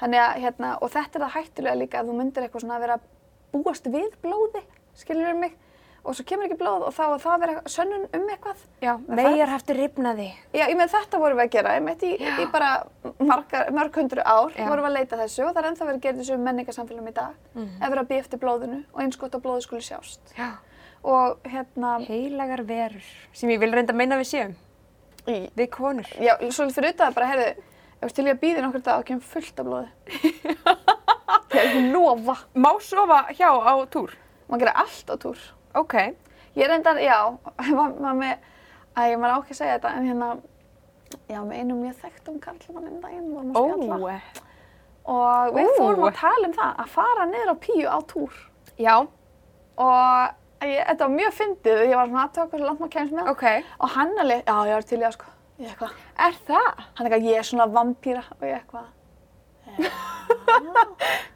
Þannig 0.00 0.24
að, 0.24 0.34
hérna, 0.42 0.72
og 0.82 0.90
þetta 0.90 1.18
er 1.18 1.22
það 1.26 1.36
hættulega 1.38 1.78
líka 1.78 2.00
að 2.02 2.08
þú 2.10 2.18
myndir 2.18 2.42
eitthvað 2.48 2.60
svona 2.66 2.76
að 2.78 2.84
vera 2.86 2.98
búast 3.64 3.86
við 3.86 4.10
blóði, 4.22 4.62
skilur 4.94 5.34
mig, 5.38 5.52
og 6.04 6.14
svo 6.16 6.24
kemur 6.24 6.46
ekki 6.48 6.56
blóð 6.60 6.86
og 6.88 6.94
þá 6.96 7.02
að 7.04 7.22
það 7.24 7.40
vera 7.42 7.62
sönnun 7.68 8.04
um 8.16 8.28
eitthvað. 8.32 8.60
Já, 8.80 8.92
megar 9.08 9.48
hafti 9.52 9.74
rifnaði. 9.76 10.28
Já, 10.54 10.64
ég 10.70 10.76
með 10.78 10.92
þetta 10.94 11.18
vorum 11.20 11.36
við 11.38 11.44
að 11.44 11.50
gera, 11.56 11.74
ég 11.76 11.82
með 11.84 12.04
í, 12.08 12.12
í 12.16 12.46
bara 12.52 12.70
margar, 13.18 13.70
mörg 13.76 13.98
hundru 14.00 14.22
ár 14.24 14.54
Já. 14.56 14.68
vorum 14.68 14.84
við 14.86 14.90
að 14.90 14.96
leita 14.98 15.16
þessu 15.20 15.44
og 15.44 15.52
það 15.54 15.60
er 15.64 15.68
ennþá 15.72 15.88
verið 15.88 15.98
að 15.98 16.06
gera 16.06 16.18
þessu 16.22 16.38
menningarsamfélagum 16.46 17.08
í 17.10 17.14
dag, 17.18 17.34
Mhm. 17.54 17.82
ef 17.82 17.88
við 17.92 17.98
að 17.98 18.08
býja 18.08 18.24
eftir 18.24 18.38
blóðinu 18.38 18.84
og 18.94 19.00
eins 19.02 19.16
gott 19.16 19.32
að 19.34 19.42
blóði 19.42 19.62
skuli 19.66 19.80
sjást. 19.82 20.20
Já. 20.38 20.50
Og 21.04 21.38
hérna, 21.44 21.98
Heilagar 22.06 22.62
verur. 22.66 23.04
Sem 23.32 23.50
ég 23.50 23.58
vil 23.60 23.70
reynda 23.72 23.92
að 23.92 23.96
meina 23.96 24.16
við 24.16 24.26
séum. 24.32 24.54
í, 25.28 25.50
Við 25.54 25.68
konur. 25.70 26.06
já, 26.18 26.38
svolítið 26.40 26.74
fyrir 26.74 26.92
auðvitað 26.92 27.14
bara, 27.14 27.26
heyrðu, 27.26 27.62
ef 28.02 28.12
til 28.14 28.24
ég 28.24 28.34
að 28.34 28.40
býði 28.40 28.62
nokkur 28.62 28.82
dag 28.82 28.98
og 28.98 29.04
kemur 29.04 29.22
fullt 29.22 29.60
af 29.60 29.66
blóði. 29.66 29.88
Er 31.58 31.68
ekki 31.68 31.82
lofa. 31.92 32.36
Má 32.54 32.70
sofa 32.84 33.20
hjá 33.34 33.48
á 33.50 33.74
túr? 33.92 34.14
Maður 34.48 34.62
gera 34.64 34.74
allt 34.84 35.10
á 35.10 35.16
túr. 35.24 35.38
Ok. 35.78 35.94
Ég 36.58 36.70
reyndar, 36.70 36.98
já, 37.02 37.18
var 37.76 38.14
með, 38.18 38.38
að 38.96 39.10
ég 39.12 39.18
maður 39.20 39.34
á 39.34 39.38
ekki 39.42 39.54
að 39.56 39.60
segja 39.60 39.76
þetta, 39.78 39.92
en 39.98 40.08
hérna, 40.08 40.28
já, 41.28 41.38
með 41.44 41.54
einum 41.60 41.82
mjög 41.84 41.98
þekktum 42.02 42.38
karlmann 42.42 42.88
einn 42.88 43.00
daginn, 43.04 43.28
vorum 43.34 43.52
að 43.52 43.68
spjalla. 43.78 44.44
Og 45.08 45.54
við 45.56 45.68
Ó. 45.70 45.76
fórum 45.78 46.04
að 46.08 46.16
tala 46.18 46.48
um 46.50 46.56
það, 46.56 46.72
að 46.82 46.90
fara 46.96 47.26
niður 47.30 47.52
á 47.52 47.56
píu 47.64 47.86
á 47.88 47.98
túr. 48.10 48.34
Já, 48.78 48.96
Og 49.78 50.66
ég, 50.66 50.80
þetta 50.88 51.06
var 51.06 51.12
mjög 51.14 51.34
fyndið, 51.38 51.80
ég 51.86 51.94
var 52.00 52.08
svona 52.10 52.22
aðtöða 52.26 52.48
hversu 52.50 52.66
langt 52.66 52.80
maður 52.82 52.90
kemst 52.96 53.12
með. 53.14 53.28
ok. 53.30 53.44
Og 53.78 53.92
hann 53.94 54.14
alveg, 54.18 54.40
já, 54.48 54.54
ég 54.66 54.74
var 54.74 54.86
til 54.90 54.98
í 54.98 55.04
að 55.06 55.12
sko, 55.14 55.28
ég 55.62 55.68
eitthvað, 55.70 55.92
Er 56.26 56.38
það? 56.48 56.80
hann 56.98 57.06
eitthvað, 57.06 57.26
ég 57.28 57.38
er 57.38 57.46
svona 57.46 57.66
vampýra 57.76 58.24
og 58.34 58.42
ég 58.48 58.56
eitthvað. 58.58 58.88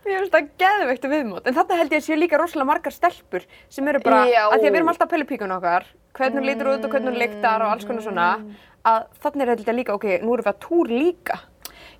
Mér 0.02 0.18
finnst 0.18 0.34
það 0.34 0.48
geðveikt 0.60 1.06
viðmót. 1.12 1.46
En 1.46 1.56
þetta 1.56 1.78
held 1.78 1.94
ég 1.94 2.02
að 2.02 2.06
séu 2.08 2.18
líka 2.18 2.40
rosalega 2.40 2.68
margar 2.68 2.94
stelpur 2.94 3.46
sem 3.72 3.88
eru 3.88 4.02
bara, 4.04 4.24
Já. 4.30 4.42
að 4.48 4.58
því 4.58 4.66
að 4.66 4.68
við 4.68 4.80
erum 4.80 4.92
alltaf 4.92 5.06
að 5.06 5.14
pæla 5.14 5.28
píkun 5.30 5.56
okkar, 5.56 5.86
hvernig 6.18 6.40
hún 6.40 6.48
lítur 6.50 6.72
út 6.74 6.84
og 6.86 6.92
hvernig 6.92 7.12
hún 7.12 7.22
lyktar 7.22 7.64
og 7.64 7.72
alls 7.74 7.88
konar 7.88 8.04
svona, 8.04 8.28
að 8.88 9.06
þannig 9.22 9.46
er 9.46 9.62
þetta 9.62 9.76
líka, 9.78 9.96
ok, 9.96 10.08
nú 10.24 10.34
erum 10.34 10.46
við 10.48 10.52
að 10.52 10.62
túr 10.66 10.92
líka. 10.92 11.38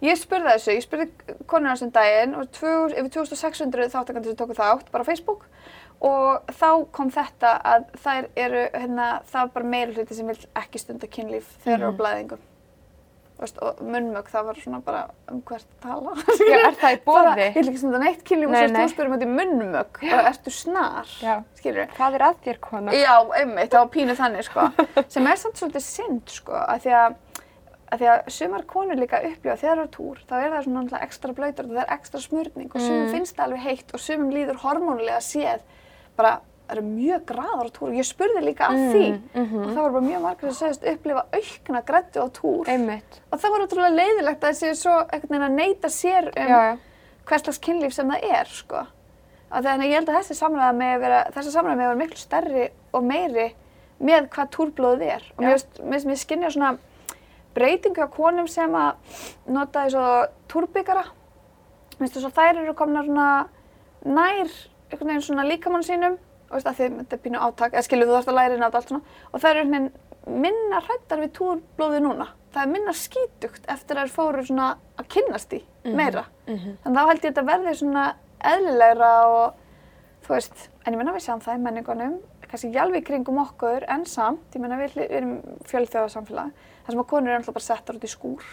Ég 0.03 0.19
spurði 0.19 0.57
þessu, 0.57 0.75
ég 0.75 0.83
spurði 0.83 1.37
konuna 1.51 1.77
sem 1.79 1.91
daginn 1.95 2.35
og 2.39 2.49
yfir 2.51 3.11
2600 3.15 3.93
þáttakandur 3.93 4.33
sem 4.33 4.39
tóku 4.41 4.59
þátt, 4.59 4.91
bara 4.91 5.07
á 5.07 5.09
Facebook 5.09 5.47
og 6.03 6.55
þá 6.59 6.71
kom 6.95 7.11
þetta 7.15 7.53
að 7.73 7.85
þær 8.03 8.25
eru, 8.35 8.63
hérna, 8.75 9.11
það 9.31 9.45
var 9.45 9.53
bara 9.55 9.71
meira 9.77 9.95
hluti 9.95 10.19
sem 10.19 10.27
vil 10.27 10.39
ekki 10.59 10.83
stunda 10.83 11.11
kynlíf 11.11 11.53
þegar 11.63 11.77
mm. 11.79 11.85
eru 11.85 11.95
á 11.95 12.01
blæðingum. 12.01 12.43
Veist, 13.41 13.57
og 13.65 13.79
munnmög, 13.83 14.29
það 14.31 14.45
var 14.47 14.59
svona 14.63 14.79
bara 14.87 14.99
um 15.33 15.41
hvert 15.49 15.67
tala. 15.83 16.13
Já, 16.53 16.59
er 16.69 16.77
það 16.79 16.93
í 16.95 16.99
bóði? 17.07 17.47
Ég 17.47 17.55
vil 17.57 17.65
ekki 17.73 17.81
stunda 17.81 17.99
neitt 18.03 18.21
kynlíf 18.29 18.47
og 18.47 18.53
Nei, 18.55 18.61
svo 18.69 18.75
nei. 18.77 18.83
þú 18.85 18.93
spyrum 18.93 19.15
þetta 19.17 19.27
í 19.27 19.33
munnmög, 19.39 19.99
bara 20.05 20.29
ertu 20.31 20.53
snar, 20.55 21.11
Já. 21.25 21.33
skilur 21.59 21.91
Hvað 21.97 22.19
er 22.19 22.25
að 22.29 22.37
þér, 22.45 22.61
kona? 22.69 22.95
Já, 22.95 23.15
einmitt, 23.41 23.73
það 23.73 23.81
var 23.83 23.91
pínu 23.97 24.17
þannig 24.21 24.47
sko, 24.47 24.69
sem 25.17 25.27
er 25.33 25.41
samt 25.43 25.59
svolítið 25.63 25.87
synd 25.89 26.35
sko, 26.37 26.55
að 26.61 26.85
því 26.87 26.95
að, 27.01 27.17
að 27.93 28.05
því 28.05 28.11
að 28.13 28.31
sumar 28.37 28.67
konur 28.77 29.01
líka 29.03 29.23
upplifa 29.27 29.59
þegar 29.65 29.81
það 29.81 29.85
er 29.89 29.93
túr, 29.99 30.23
þá 30.29 30.35
er 30.39 30.55
það 30.55 30.69
svona 30.69 31.03
ekstra 31.09 31.37
blöytur 31.41 31.67
og 31.67 31.75
það 31.75 31.83
er 31.87 31.93
ekstra 31.99 32.23
smörning 32.29 32.71
og 32.71 32.81
sumum 32.85 33.03
Mm. 33.09 33.13
finnst 33.17 33.37
það 33.41 33.49
alveg 33.49 33.67
heitt 33.67 33.93
og 33.99 34.01
sumum 34.07 34.31
líður 34.37 34.63
hormónulega 34.63 35.19
séð, 35.25 35.67
bara 36.17 36.37
eru 36.71 36.85
mjög 36.87 37.25
graðar 37.29 37.69
á 37.69 37.75
túr 37.75 37.91
og 37.91 37.99
ég 37.99 38.07
spurði 38.07 38.45
líka 38.45 38.69
að 38.71 38.79
því 38.93 39.07
mhm. 39.11 39.59
og 39.59 39.67
það 39.73 39.83
voru 39.83 39.97
bara 39.97 40.07
mjög 40.07 40.23
margir 40.23 40.53
sem 40.53 40.61
segist 40.61 40.87
upplifa 40.93 41.25
aukna 41.33 41.83
grættu 41.89 42.23
á 42.23 42.27
túr 42.33 42.71
Einmitt. 42.71 43.19
og 43.31 43.43
það 43.43 43.55
var 43.55 43.67
ótrúlega 43.67 43.99
leiðilegt 43.99 44.39
að 44.39 44.49
það 44.49 44.59
sé 44.61 44.73
svo 44.79 44.95
einhvern 45.03 45.35
veginn 45.35 45.49
að 45.49 45.59
neyta 45.59 45.93
sér 45.93 46.31
um 46.33 46.81
hvers 47.29 47.45
slags 47.45 47.61
kynlíf 47.63 47.95
sem 47.95 48.11
það 48.11 48.29
er 48.39 48.51
sko. 48.51 48.85
Þannig 49.53 49.91
ég 49.91 50.01
held 50.01 50.11
að 50.11 50.19
þessi 50.19 50.37
samræða 50.39 50.77
með 50.79 50.95
að 50.95 51.03
vera, 51.05 51.19
þessi 51.35 51.53
samræða 51.53 51.77
með 51.77 51.85
að 51.85 51.91
vera 51.91 52.01
miklu 52.01 52.21
stærri 52.21 52.65
og 52.97 53.05
meiri 53.05 53.49
með 54.03 54.29
hvað 54.33 54.53
túrblóðið 54.57 55.13
er. 55.13 55.27
Og 55.37 55.45
mér 55.45 55.59
finnst, 55.59 56.07
mér 56.09 56.21
skynja 56.21 56.53
svona 56.55 56.73
breytingu 57.53 58.07
á 58.09 58.09
konum 58.13 58.49
sem 58.51 58.75
að 58.75 59.19
nota 59.53 59.85
þessu 59.85 60.07
túrbygara. 60.51 61.05
Mér 61.99 62.07
finnst 62.07 62.17
þess 62.19 62.31
að 62.31 62.39
þær 62.41 62.63
eru 62.65 62.77
komna 62.79 63.05
svona 63.07 63.29
nær 64.03 64.55
einhvern 64.93 65.13
veginn 65.13 65.27
svona 65.29 65.47
líkamann 65.47 65.87
sínum 65.87 66.19
veist 66.57 66.71
að 66.71 66.81
þetta 66.83 67.17
er 67.17 67.23
pínu 67.25 67.41
átak, 67.43 67.73
eða 67.73 67.87
skilur 67.87 68.09
þú 68.09 68.17
þarfst 68.17 68.33
að 68.33 68.39
læra 68.39 68.57
inn 68.57 68.63
á 68.63 68.69
þetta 68.69 68.81
allt 68.83 68.93
svona 68.93 69.03
og 69.33 69.43
þær 69.43 69.61
eru 69.63 69.83
minna 70.43 70.81
hrættar 70.87 71.23
við 71.23 71.33
túrblóðið 71.39 72.05
núna. 72.05 72.27
Það 72.53 72.63
er 72.63 72.73
minna 72.73 72.93
skítugt 72.93 73.71
eftir 73.73 73.99
að 73.99 74.11
þær 74.11 74.15
fóru 74.17 74.45
svona 74.47 74.67
að 75.01 75.09
kynnast 75.15 75.55
í 75.57 75.63
meira. 75.85 76.27
Mhm. 76.47 76.77
Þannig 76.85 76.99
þá 76.99 77.09
held 77.09 77.23
ég 77.23 77.25
að 77.25 77.31
þetta 77.31 77.47
verði 77.49 77.75
svona 77.79 78.05
eðlilegra 78.53 79.13
og 79.27 79.55
þú 80.27 80.35
veist, 80.37 80.69
en 80.87 80.93
ég 80.95 80.99
menna 80.99 81.15
við 81.17 81.25
sjáum 81.27 81.43
það 81.43 81.57
í 81.57 81.63
menningunum, 81.63 82.19
kannski 82.49 82.69
ekki 82.69 82.83
alveg 82.83 83.03
í 83.03 83.07
kringum 83.07 83.39
okkur 83.43 83.87
en 83.89 84.05
samt, 84.05 84.45
ég 84.55 84.61
menna 84.61 84.77
við, 84.77 84.99
erum 85.09 85.33
fjölþjóðarsamfélag, 85.71 86.53
þar 86.85 86.95
sem 86.95 87.03
að 87.03 87.09
konur 87.09 87.33
eru 87.33 87.41
alltaf 87.41 87.57
bara 87.57 87.65
settar 87.65 87.97
út 87.97 88.05
í 88.05 88.13
skúr 88.13 88.45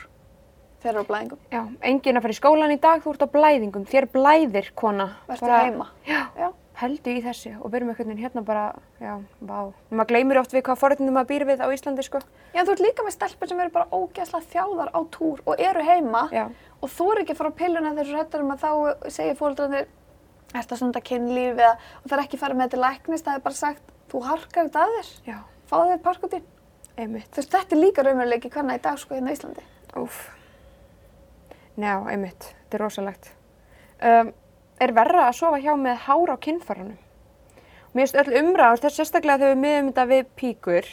þegar 0.80 0.94
eru 0.96 1.04
á 1.04 1.10
blæðingum. 1.10 1.40
Já, 1.52 1.62
enginn 1.90 2.18
að 2.18 2.22
fara 2.26 2.34
í 2.34 2.40
skólan 2.40 2.72
í 2.72 2.80
dag, 2.80 3.04
þú 3.04 3.14
ert 3.14 3.26
á 3.28 3.34
blæðingum, 3.36 3.86
þér 3.90 4.08
blæðir, 4.14 4.72
kona. 4.80 5.10
Vertu 5.28 5.46
Bara 5.46 5.64
heima. 5.68 5.90
Já. 6.08 6.22
Já. 6.40 6.50
Heldu 6.80 7.12
í 7.12 7.22
þessu 7.24 7.52
og 7.60 7.72
verum 7.74 7.90
einhvern 7.92 8.08
veginn 8.14 8.24
hérna 8.24 8.42
bara, 8.48 8.64
já, 9.04 9.18
vá. 9.44 9.74
Maður 9.92 10.10
gleymir 10.14 10.40
oft 10.40 10.54
við 10.56 10.64
hvað 10.68 10.80
forréttindum 10.80 11.18
maður 11.18 11.30
býr 11.34 11.46
við 11.50 11.64
á 11.64 11.68
Íslandi, 11.76 12.06
sko. 12.08 12.22
Já, 12.56 12.62
þú 12.64 12.72
ert 12.76 12.84
líka 12.86 13.04
með 13.04 13.16
stelpur 13.18 13.52
sem 13.52 13.60
eru 13.60 13.74
bara 13.74 13.90
ógeðslega 13.92 14.48
þjáðar 14.54 14.92
á 14.96 15.00
túr 15.12 15.42
og 15.44 15.60
eru 15.60 15.84
heima 15.84 16.22
Já. 16.32 16.46
og 16.80 16.94
þú 16.96 17.10
eru 17.12 17.26
ekki 17.26 17.36
að 17.36 17.42
fara 17.42 17.52
á 17.52 17.60
pilluna 17.60 17.92
þegar 17.98 18.10
þú 18.12 18.16
rættar 18.16 18.46
um 18.46 18.54
að 18.56 18.64
þá 18.64 18.72
segja 19.18 19.36
fólkdrarnir 19.42 19.90
ert 20.56 20.72
að 20.72 20.80
stunda 20.80 21.02
kynlíf 21.12 21.60
eða 21.60 21.74
og 21.76 22.08
það 22.08 22.18
er 22.18 22.24
ekki 22.24 22.40
farið 22.42 22.58
með 22.62 22.70
þetta 22.70 22.78
til 22.78 22.84
læknis, 22.86 23.26
það 23.28 23.36
er 23.36 23.44
bara 23.50 23.60
sagt 23.60 23.94
þú 24.10 24.24
harkar 24.26 24.70
þetta 24.72 24.86
að 24.88 24.96
þér, 24.96 25.12
Já, 25.30 25.38
fáðu 25.70 25.92
þér 25.92 26.02
parkutín. 26.08 26.48
einmitt. 26.98 27.30
Þú 27.36 27.42
veist, 27.44 27.52
þetta 27.54 27.76
er 27.76 27.84
líka 27.84 28.04
raunveruleiki 28.08 28.50
hvernig 28.56 28.80
í 28.80 28.84
dag 28.88 28.98
sko 29.00 29.16
hérna 29.20 29.36
Íslandi. 29.36 29.68
Úf. 30.00 30.18
Já, 31.80 31.94
einmitt. 32.12 32.50
Þetta 32.64 32.78
er 32.80 32.84
rosalegt. 32.84 33.30
Um, 34.04 34.32
er 34.80 34.96
verra 34.96 35.28
að 35.28 35.38
sofa 35.40 35.60
hjá 35.62 35.74
með 35.80 36.02
hár 36.08 36.34
á 36.34 36.38
kinnfarunum? 36.42 36.98
Mér 37.94 38.06
finnst 38.06 38.20
öll 38.22 38.40
umræðast, 38.44 38.86
þess 38.86 39.00
sérstaklega 39.02 39.42
þegar 39.42 39.56
við 39.56 39.62
miðum 39.64 39.88
þetta 39.90 40.06
við 40.10 40.28
píkur, 40.38 40.90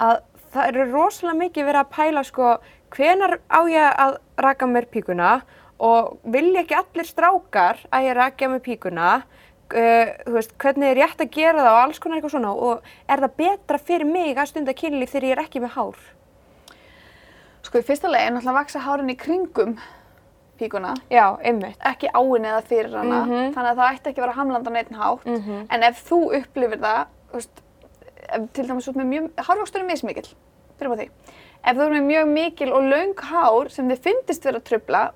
að 0.00 0.14
það 0.54 0.70
eru 0.70 0.86
rosalega 0.90 1.40
mikið 1.44 1.68
verið 1.68 1.80
að 1.82 1.90
pæla 1.96 2.22
sko 2.26 2.52
hvenar 2.96 3.36
á 3.46 3.60
ég 3.70 3.98
að 4.04 4.16
raka 4.40 4.66
mér 4.66 4.88
píkuna 4.90 5.34
og 5.80 6.16
vilja 6.32 6.64
ekki 6.64 6.78
allir 6.78 7.08
strákar 7.08 7.84
að 7.92 8.08
ég 8.08 8.16
raka 8.18 8.48
mér 8.50 8.62
píkuna, 8.64 9.10
uh, 9.20 10.14
veist, 10.34 10.56
hvernig 10.60 10.90
er 10.90 11.00
rétt 11.02 11.22
að 11.22 11.32
gera 11.36 11.60
það 11.60 11.74
og 11.74 11.82
alls 11.84 12.02
konar 12.02 12.18
eitthvað 12.18 12.34
svona 12.36 12.54
og 12.56 12.90
er 13.06 13.22
það 13.26 13.36
betra 13.44 13.82
fyrir 13.84 14.10
mig 14.10 14.34
að 14.34 14.50
stunda 14.50 14.76
kynlíf 14.76 15.14
þegar 15.14 15.28
ég 15.28 15.36
er 15.36 15.44
ekki 15.44 15.62
með 15.62 15.76
hár? 15.76 16.02
Sko 17.60 17.80
í 17.80 17.86
fyrsta 17.86 18.10
legi 18.10 18.30
er 18.30 18.34
náttúrulega 18.34 18.56
að 18.56 18.62
vaksa 18.62 18.84
hárin 18.86 19.12
í 19.12 19.18
kringum 19.20 19.76
píkuna, 20.60 20.92
Já, 21.10 21.24
ekki 21.90 22.10
á 22.12 22.20
henni 22.20 22.48
eða 22.52 22.62
fyrir 22.68 22.92
hana, 23.00 23.24
Mhm. 23.24 23.54
þannig 23.54 23.72
að 23.72 23.80
það 23.80 23.92
ætti 23.94 24.10
ekki 24.12 24.20
að 24.20 24.26
vera 24.26 24.36
hamlanda 24.38 24.70
neitt 24.70 24.90
hátt. 24.92 25.24
Mhm. 25.24 25.66
En 25.70 25.82
ef 25.82 26.04
þú 26.10 26.20
upplifir 26.40 26.78
það, 26.84 27.06
veist, 27.32 27.62
til 28.52 28.64
dæmis 28.68 28.88
út 28.88 28.96
með 29.00 29.08
mjög, 29.14 29.30
hárvöxtur 29.48 29.80
er 29.80 29.86
því. 31.00 31.08
Ef 31.64 31.76
þú 31.76 31.80
er 31.86 31.90
með 31.96 32.06
mjög 32.08 32.28
mikil 32.32 32.72
og 32.72 32.82
löng 32.88 33.14
hár 33.20 33.68
sem 33.70 33.88
þið 33.90 33.98
finnist 34.06 34.44
vera 34.44 34.60
trubla, 34.60 35.10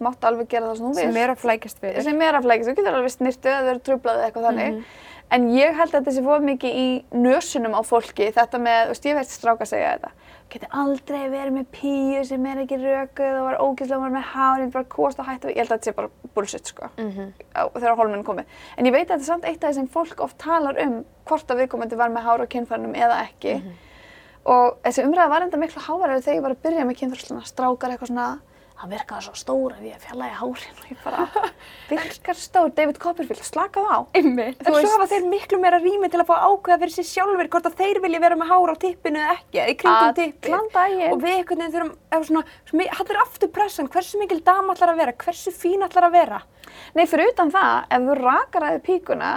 máttu 0.00 0.26
alveg 0.26 0.48
gera 0.48 0.66
það 0.66 0.76
sem 0.76 0.86
þú 0.86 0.94
vilt. 0.94 1.12
Sem 1.12 1.16
er 1.16 1.30
að 1.30 1.38
flækjast 1.42 1.78
fyrir. 1.80 2.02
sem 2.02 2.20
er 2.22 2.32
að 2.34 2.42
flækja, 2.46 2.64
þú 2.64 2.74
getur 2.76 2.94
alveg 2.94 3.12
snirtu 3.14 3.48
eða 3.50 3.62
þau 3.62 3.70
eru 3.74 3.82
trublaði 3.88 4.18
eða 4.18 4.30
eitthvað 4.32 4.46
þannig. 4.48 4.72
Mhm. 4.74 4.84
En 5.30 5.48
ég 5.50 5.74
held 5.74 5.90
að 5.90 6.04
þetta 6.04 6.12
sé 6.12 6.22
fóð 6.22 6.42
mikið 6.44 6.74
í 6.74 7.04
nösunum 7.14 7.74
á 7.74 7.80
fólki, 7.82 8.26
þetta 8.32 8.58
með, 8.60 8.80
þú 8.84 8.88
veist, 8.92 9.04
ég 9.08 9.14
veit 9.14 9.26
stráka 9.26 9.66
segja 9.66 9.98
þetta. 9.98 10.10
Geti 10.54 10.68
aldrei 10.70 11.24
verið 11.32 11.50
með 11.56 11.64
píu 11.74 12.20
sem 12.24 12.44
er 12.46 12.60
ekki 12.62 12.76
rökuð 12.78 13.38
og 13.40 13.46
var 13.48 13.56
ógeðslega 13.58 14.00
var 14.04 14.12
með 14.14 14.26
hárinn, 14.30 14.70
bara 14.70 14.84
kost 14.92 15.18
og 15.18 15.26
hættu. 15.26 15.48
Ég 15.50 15.56
held 15.64 15.72
að 15.74 15.80
þetta 15.80 15.88
sé 15.90 15.94
bara 15.96 16.10
bullshit, 16.36 16.66
sko, 16.70 16.90
Mhm. 16.96 17.32
á- 17.56 17.72
þegar 17.74 17.96
hólminn 17.98 18.22
komið. 18.24 18.44
En 18.78 18.84
ég 18.86 18.92
veit 18.92 19.08
að 19.08 19.16
þetta 19.18 19.20
er 19.20 19.30
samt 19.32 19.44
eitt 19.44 19.64
af 19.64 19.70
því 19.70 19.74
sem 19.74 19.88
fólk 19.88 20.20
oft 20.20 20.38
talar 20.38 20.78
um 20.80 21.04
hvort 21.26 21.46
að 21.50 21.58
viðkomandi 21.66 21.96
var 21.96 22.08
með 22.10 22.22
hár 22.22 22.40
á 22.40 22.46
kynfærnum 22.46 22.94
eða 22.94 23.26
ekki. 23.26 23.62
Og 24.46 24.76
þessi 24.84 25.02
umræða 25.04 25.28
var 25.28 25.42
enda 25.42 25.56
miklu 25.56 25.80
hávaræður 25.82 26.22
þegar 26.22 26.36
ég 26.38 26.42
var 26.42 26.50
að 26.52 26.62
byrja 26.62 26.84
með 26.84 26.98
kynþrösluna. 27.00 27.42
Strákar 27.48 27.90
eitthvað 27.90 28.10
svona, 28.12 28.40
hann 28.80 28.90
virkaði 28.90 29.22
svo 29.28 29.34
stór 29.38 29.72
ef 29.76 29.82
ég 29.86 30.00
fjallaði 30.02 30.34
hárin 30.40 30.78
og 30.82 30.88
ég 30.90 30.98
bara, 31.04 31.26
virkar 31.92 32.38
stór, 32.38 32.72
David 32.74 32.98
Copperfield, 33.00 33.44
slakað 33.46 33.86
á. 33.86 33.98
Einmitt. 34.18 34.58
Þú 34.60 34.66
En 34.66 34.74
svo 34.74 34.80
veist- 34.80 34.94
hafa 34.96 35.06
þeir 35.12 35.28
miklu 35.30 35.60
meira 35.62 35.78
rými 35.80 36.10
til 36.10 36.20
að 36.20 36.28
fá 36.28 36.34
ákveða 36.48 36.80
fyrir 36.82 36.94
sér 36.96 37.08
sjálfur 37.12 37.50
hvort 37.54 37.68
að 37.70 37.76
þeir 37.80 38.00
vilja 38.04 38.20
vera 38.24 38.38
með 38.40 38.50
hár 38.50 38.72
á 38.74 38.76
tippinu 38.84 39.22
eða 39.22 39.36
ekki, 39.38 39.60
eða 39.62 39.70
í 39.70 39.78
kringum 39.84 40.16
tippið. 40.18 40.50
Allan 40.52 40.70
daginn. 40.74 41.12
Og 41.14 41.22
við 41.22 41.36
einhvern 41.38 41.62
veginn 41.64 41.74
þurfum, 41.76 41.92
eða 42.10 42.28
svona, 42.30 42.44
hann 42.98 43.14
er 43.14 43.22
aftur 43.24 43.52
pressan, 43.54 43.90
hversu 43.94 44.20
mikil 44.20 44.40
dama 44.44 44.74
ætlar 44.74 44.92
að 44.94 45.02
vera, 45.04 45.16
hversu 45.24 45.54
fín 45.54 45.86
ætlar 45.86 46.08
að 46.10 46.16
vera. 46.18 46.42
Nei, 46.98 47.06
fyrir 47.06 47.30
utan 47.32 47.54
það, 47.54 47.86
ef 47.94 48.08
þú 48.10 48.18
rakar 48.20 48.68
aðeins 48.68 48.86
píkuna, 48.90 49.32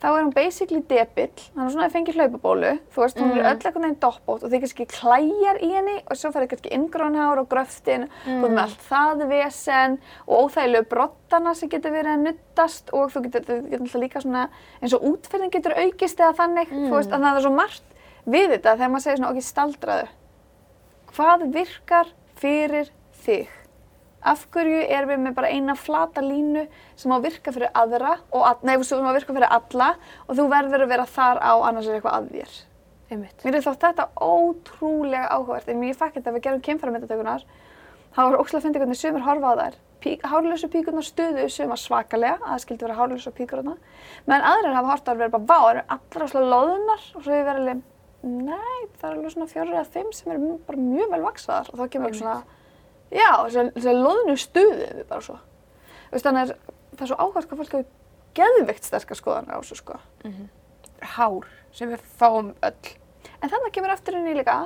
þá 0.00 0.06
er 0.08 0.22
hún 0.22 0.32
basically 0.32 0.80
debill, 0.88 1.42
hann 1.54 1.66
er 1.66 1.72
svona 1.74 1.86
að 1.88 1.94
fengi 1.96 2.14
hlaupabólu, 2.16 2.70
þú 2.94 3.02
veist, 3.02 3.18
hún 3.20 3.34
er 3.34 3.42
öll 3.50 3.52
einhvern 3.52 3.84
veginn 3.84 3.98
doppótt 4.00 4.46
og 4.46 4.52
þið 4.52 4.62
kannski 4.64 4.86
klæjar 4.88 5.60
í 5.60 5.68
henni 5.74 5.96
og 6.00 6.16
svo 6.16 6.30
færði 6.32 6.48
kannski 6.54 6.72
inngrónhár 6.76 7.42
og 7.42 7.50
gröftin, 7.52 8.06
þú 8.24 8.38
erum 8.38 8.56
með 8.56 8.62
allt 8.64 8.86
það 8.88 9.24
vesen 9.34 9.98
og 10.24 10.46
óþægilegu 10.46 10.88
brottana 10.94 11.54
sem 11.58 11.72
getur 11.72 11.94
verið 11.98 12.14
að 12.14 12.24
nuttast 12.30 12.94
og 12.96 13.12
þú 13.12 13.24
getur, 13.28 13.46
þú 13.50 13.60
getur 13.68 13.84
alltaf 13.84 14.04
líka 14.06 14.24
svona, 14.24 14.46
eins 14.80 14.96
og 14.96 15.06
útferðin 15.12 15.52
getur 15.52 15.76
aukist 15.76 16.24
eða 16.24 16.38
þannig, 16.40 16.72
þú 16.72 16.96
veist, 16.96 17.12
að 17.12 17.28
það 17.28 17.40
er 17.42 17.46
svo 17.46 17.54
margt 17.60 17.96
við 18.24 18.50
þetta 18.56 18.76
þegar 18.80 18.92
maður 18.94 19.06
segir 19.06 19.20
svona, 19.20 19.32
ok, 19.34 19.48
staldraðu. 19.52 20.10
Hvað 21.10 21.48
virkar 21.54 22.12
fyrir 22.40 22.92
þig? 23.24 23.59
Af 24.20 24.42
hverju 24.52 24.80
erum 24.84 25.14
við 25.14 25.22
með 25.24 25.36
bara 25.38 25.50
eina 25.52 25.76
flata 25.78 26.20
línu 26.20 26.66
sem 26.98 27.12
á 27.12 27.16
að 27.16 27.28
virka 27.28 27.54
fyrir 27.56 27.70
aðra 27.72 28.18
og 28.28 28.42
að, 28.44 28.66
nei, 28.68 28.74
sem 28.84 29.00
á 29.00 29.08
að 29.08 29.16
virka 29.16 29.36
fyrir 29.36 29.54
alla 29.56 29.94
og 30.26 30.34
þú 30.36 30.48
verður 30.52 30.84
að 30.84 30.92
vera 30.92 31.06
þar 31.08 31.40
á 31.40 31.52
annars 31.70 31.88
er 31.88 31.96
eitthvað 31.96 32.18
að 32.18 32.34
þér. 32.34 32.58
Einmitt. 33.10 33.44
Mér 33.44 33.56
er 33.58 33.64
þótt 33.64 33.86
þetta 33.86 34.06
ótrúlega 34.22 35.30
áhugavert. 35.34 35.70
En 35.72 35.82
ég 35.82 35.96
fæk 35.98 36.18
þetta 36.18 36.30
að 36.30 36.36
við 36.36 36.44
gerum 36.44 36.60
kynfæramyndatökunar. 36.66 37.46
Það 38.14 38.28
var 38.28 38.42
ókslega 38.42 38.60
að 38.60 38.66
finna 38.66 38.82
hvernig 38.82 39.00
sumir 39.00 39.24
horfa 39.26 39.50
á 39.50 39.54
þær. 39.60 39.78
Pík, 40.00 40.22
hárlösu 40.24 40.68
píkurnar 40.72 41.04
stuðu 41.04 41.48
sumar 41.52 41.80
svakalega, 41.80 42.38
að 42.40 42.54
það 42.54 42.62
skildi 42.62 42.86
vera 42.86 42.96
hárlösu 42.96 43.32
píkur 43.36 43.60
þarna. 43.60 43.74
Meðan 44.28 44.46
aðrir 44.48 44.76
hafa 44.78 44.92
hort 44.94 45.10
að 45.12 45.20
vera 45.20 45.34
bara, 45.34 45.48
vá, 45.50 45.58
eru 45.72 45.82
allra 45.96 46.28
slá 46.30 46.40
loðunar 46.40 47.02
og 47.02 47.24
svo 47.24 47.34
hefur 47.34 47.48
verið 47.50 47.60
alveg, 47.60 47.82
nei, 48.24 48.78
það 49.00 49.10
eru 49.10 49.18
alveg 49.18 49.34
svona 49.34 49.50
fjórir 49.50 49.74
eða 49.74 49.84
fimm 49.98 50.14
sem 50.16 50.32
eru 50.32 50.54
bara 50.70 50.86
mjög 50.86 51.12
vel 51.12 51.20
vaksaðar 51.26 51.68
og 51.68 51.82
þá 51.82 51.84
kemur 51.92 52.08
eitthvað 52.08 52.22
svona, 52.22 52.59
já, 53.10 53.30
þessar 53.74 53.98
loðnu 53.98 54.36
stuðu 54.38 54.76
við 54.80 55.04
bara 55.10 55.24
svo. 55.24 55.38
Veist, 56.10 56.26
þannig 56.26 56.42
að 56.42 56.54
það 56.96 57.04
er 57.04 57.10
svo 57.10 57.18
áhugavert 57.20 57.50
hvað 57.50 57.62
fólk 57.62 57.74
hefur 57.76 57.88
geðvikt 58.40 58.86
sterkar 58.86 59.18
skoðanar 59.18 59.58
á 59.58 59.62
þessu 59.62 59.78
sko. 59.80 59.98
Hár, 61.16 61.46
sem 61.74 61.90
við 61.90 62.02
fáum 62.20 62.52
öll. 62.66 62.92
En 63.40 63.48
þannig 63.50 63.72
kemur 63.74 63.94
aftur 63.94 64.18
inn 64.18 64.28
í 64.30 64.36
líka, 64.36 64.56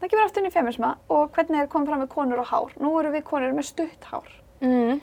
það 0.00 0.12
kemur 0.12 0.26
aftur 0.26 0.42
inn 0.42 0.50
í 0.50 0.54
feminisma 0.54 0.92
og 1.12 1.32
hvernig 1.36 1.62
er 1.64 1.70
komið 1.72 1.92
fram 1.92 2.04
með 2.04 2.12
konur 2.12 2.42
og 2.44 2.50
hár. 2.52 2.76
Nú 2.80 2.92
eru 3.00 3.12
við 3.14 3.24
konur 3.28 3.56
með 3.56 3.68
stutt 3.70 4.10
hár. 4.12 4.28
Mm. 4.62 5.00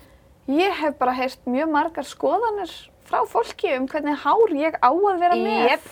Ég 0.49 0.79
hef 0.81 0.95
bara 0.97 1.13
heyrt 1.13 1.45
mjög 1.45 1.69
margar 1.73 2.07
skoðanir 2.07 2.71
frá 3.09 3.23
fólki 3.29 3.73
um 3.75 3.87
hvernig 3.89 4.17
hár 4.23 4.53
ég 4.55 4.77
á 4.81 4.89
að 4.89 5.19
vera 5.21 5.37
með. 5.37 5.73
Jep. 5.73 5.89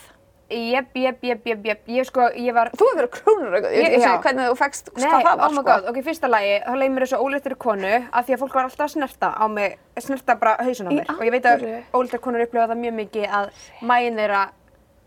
Jep, 0.47 0.93
jep, 0.95 1.23
jep, 1.27 1.41
jep, 1.43 1.65
jep, 1.67 1.81
ég 1.91 2.05
sko, 2.07 2.29
ég 2.39 2.55
var... 2.55 2.69
Þú 2.71 2.85
hefur 2.87 2.99
verið 3.01 3.09
krónurökuð, 3.17 3.73
ég 3.75 3.83
veit 3.83 3.95
ekki 3.97 4.21
hvernig 4.23 4.45
þú 4.47 4.57
fegst, 4.61 4.91
Nei, 4.95 5.03
hvað 5.03 5.25
það 5.25 5.41
var, 5.41 5.47
oh 5.49 5.55
my 5.57 5.63
god, 5.67 5.87
ok, 5.91 5.97
fyrsta 6.05 6.29
lagi, 6.31 6.53
þá 6.63 6.69
leið 6.79 6.93
mér 6.93 7.05
þessu 7.05 7.19
óleittur 7.19 7.55
konu 7.59 7.89
af 7.91 8.27
því 8.27 8.35
að 8.35 8.43
fólk 8.43 8.55
var 8.55 8.69
alltaf 8.69 8.85
að 8.85 8.93
snerta 8.93 9.31
á 9.35 9.45
mig, 9.51 9.75
snerta 9.99 10.35
bara 10.39 10.53
hausin 10.63 10.87
á 10.87 10.91
mér. 10.95 11.11
Og 11.17 11.25
ég 11.27 11.35
veit 11.35 11.49
að 11.51 11.65
óleittur 11.91 12.23
konur 12.23 12.45
upplifa 12.45 12.69
það 12.71 12.81
mjög 12.85 12.95
mikið 13.01 13.35
að 13.41 13.49
mægin 13.91 14.21
þeirra 14.21 14.45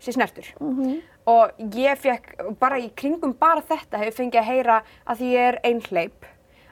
sé 0.01 0.13
snertur. 0.13 0.51
Mhm. 0.59 0.99
og 1.31 1.51
ég 1.77 1.97
fekk, 2.01 2.31
bara 2.59 2.77
í 2.81 2.89
kringum 2.97 3.33
bara 3.37 3.61
þetta 3.61 3.99
hefur 4.01 4.17
fengið 4.21 4.41
að 4.41 4.47
heyra 4.49 4.77
að 5.05 5.19
því 5.19 5.27
ég 5.33 5.49
er 5.51 5.59
einhleip 5.69 6.25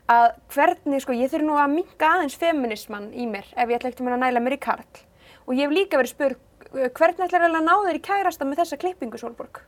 að 0.09 0.31
hvernig, 0.55 1.03
sko, 1.03 1.13
ég 1.13 1.29
þurfi 1.29 1.45
nú 1.45 1.57
að 1.57 1.73
minka 1.75 2.09
aðeins 2.15 2.37
feminisman 2.41 3.11
í 3.13 3.27
mér 3.29 3.45
ef 3.53 3.69
ég 3.69 3.77
ætla 3.77 3.91
ekkert 3.91 4.09
að 4.09 4.21
næla 4.23 4.41
mér 4.41 4.57
í 4.57 4.61
karl. 4.61 5.01
Og 5.45 5.53
ég 5.53 5.67
hef 5.67 5.75
líka 5.75 5.99
verið 6.01 6.13
spurð 6.15 6.37
uh, 6.37 6.48
hvernig 6.73 7.25
ætlar 7.25 7.47
að 7.49 7.59
ná 7.65 7.75
þér 7.87 7.97
í 7.99 8.05
kærasta 8.05 8.45
með 8.47 8.63
þessa 8.63 8.81
klippingu, 8.81 9.19
Sólborg? 9.21 9.61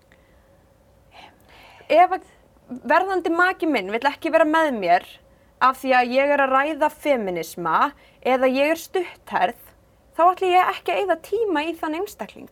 ef 1.91 2.15
verðandi 2.87 3.31
maki 3.33 3.67
minn 3.67 3.91
vill 3.91 4.07
ekki 4.07 4.31
vera 4.31 4.47
með 4.47 4.71
mér 4.77 5.07
af 5.61 5.81
því 5.81 5.91
að 5.97 6.13
ég 6.15 6.31
er 6.33 6.43
að 6.45 6.55
ræða 6.55 6.89
feminisma 7.03 7.91
eða 8.21 8.49
ég 8.49 8.73
er 8.73 8.79
stutthærð, 8.79 9.59
þá 10.17 10.23
ætlum 10.29 10.53
ég 10.55 10.71
ekki 10.75 10.93
að 10.93 11.01
eyða 11.03 11.17
tíma 11.27 11.65
í 11.67 11.75
þann 11.77 11.99
einstakling. 11.99 12.49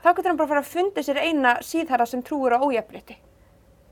Þá 0.00 0.14
getur 0.14 0.30
hann 0.30 0.38
bara 0.38 0.46
að 0.46 0.52
fara 0.54 0.62
að 0.62 0.70
fundi 0.70 1.02
sér 1.04 1.18
eina 1.20 1.56
síðhæra 1.64 2.06
sem 2.08 2.22
trúur 2.24 2.54
á 2.56 2.58
ójafnrétti. 2.62 3.18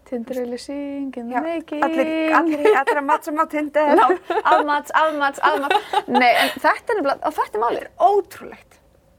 Tindurili 0.09 0.57
syngin 0.57 1.29
mikið. 1.29 1.83
allir, 1.85 2.12
allir, 2.39 2.68
allir 2.81 3.01
að 3.03 3.05
matsa 3.11 3.35
á 3.37 3.45
tindir. 3.53 3.91
Ná, 3.99 4.07
afmats, 4.41 4.95
afmats, 4.97 5.43
afmats. 5.45 5.99
Nei, 6.09 6.31
en 6.31 6.55
þetta 6.55 6.95
er 6.95 7.01
nefnilega, 7.03 7.18
og 7.29 7.37
þetta 7.37 7.59
er 7.59 7.64
málið. 7.66 7.91
Ótrúlegt. 8.09 8.68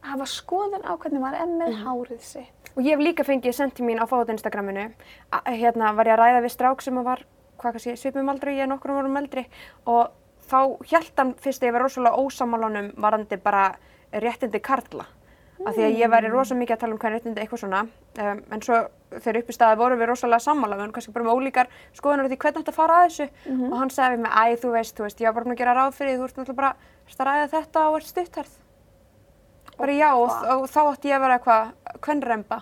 Hafa 0.02 0.26
skoðun 0.32 0.86
á 0.88 0.94
hvernig 0.96 1.20
maður 1.24 1.42
er 1.44 1.50
með 1.60 1.74
hárið 1.84 2.22
sitt. 2.24 2.72
Og 2.78 2.84
ég 2.86 2.96
hef 2.96 3.02
líka 3.04 3.26
fengið 3.28 3.54
sendi 3.58 3.84
mín 3.84 4.00
á 4.00 4.06
fót 4.08 4.30
Instagraminu. 4.32 4.92
A- 5.34 5.42
Hérna 5.52 5.94
var 5.96 6.06
ég 6.08 6.16
að 6.16 6.22
ræða 6.24 6.44
við 6.46 6.54
strák 6.56 6.82
sem 6.82 6.96
var, 7.04 7.26
hvað 7.60 7.72
kannski, 7.76 7.96
svipum 8.00 8.30
aldrei, 8.32 8.56
ég 8.56 8.64
er 8.64 8.68
nokkur 8.72 8.92
um 9.06 9.18
eldri. 9.18 9.46
Og 9.86 10.10
þá 10.50 10.78
hjælt 10.88 11.18
hann 11.18 11.34
fyrst 11.36 11.62
að 11.64 11.68
ég 11.68 11.74
var 11.74 11.82
rosalega 11.82 12.16
ósamálanum 12.16 12.94
varandi 12.96 13.38
bara 13.38 13.76
réttindi 14.14 14.62
karla. 14.62 15.06
Af 15.66 15.76
því 15.76 15.84
að 15.90 15.98
ég 16.00 16.10
væri 16.10 16.30
rosalega 16.32 16.60
mikið 16.64 16.76
að 16.76 16.80
tala 16.80 16.94
um 16.94 17.00
hvernig 17.00 17.20
réttindi 17.20 17.42
eitthvað 17.44 17.60
svona. 17.60 17.82
Um, 18.20 18.44
en 18.56 18.62
svo 18.64 18.78
þegar 19.12 19.38
upp 19.42 19.50
í 19.50 19.54
staði 19.58 19.78
vorum 19.82 20.00
við 20.00 20.08
rosalega 20.08 20.40
sammála, 20.40 20.78
við 20.80 20.84
erum 20.86 20.94
kannski 20.96 21.12
bara 21.12 21.26
með 21.26 21.36
ólíkar 21.36 21.68
skoðunar 22.00 22.30
því 22.32 22.38
hvernig 22.40 22.64
þetta 22.64 22.72
fara 22.78 23.02
að 23.04 23.10
þessu. 23.10 23.28
Og 23.74 23.78
hann 23.82 23.90
við 24.16 24.20
mig, 24.24 24.32
æ, 24.32 24.56
þú 24.64 24.72
veist, 24.72 24.96
þú 24.96 25.04
veist, 25.04 25.20
ég 25.20 25.28
var 25.28 25.34
bara 25.44 25.52
að 25.52 25.58
gera 25.60 25.74
ráð 25.76 25.92
fyrir 26.00 26.16
því, 26.16 26.20
þú 26.20 26.24
ert 26.30 26.38
náttúrulega 26.40 26.56
bara 26.56 26.76
að 27.20 27.28
ræða 27.28 27.50
þetta 27.58 27.84
og 27.90 27.96
ert 28.00 28.08
stutthærð. 28.14 28.54
Bara 29.80 29.96
já, 29.96 30.10
og, 30.12 30.34
og 30.56 30.68
þá 30.68 30.80
átti 30.84 31.10
ég 31.12 31.16
að 31.16 31.24
vera 31.24 31.40
eitthvað 31.40 31.98
kvennremba 32.04 32.60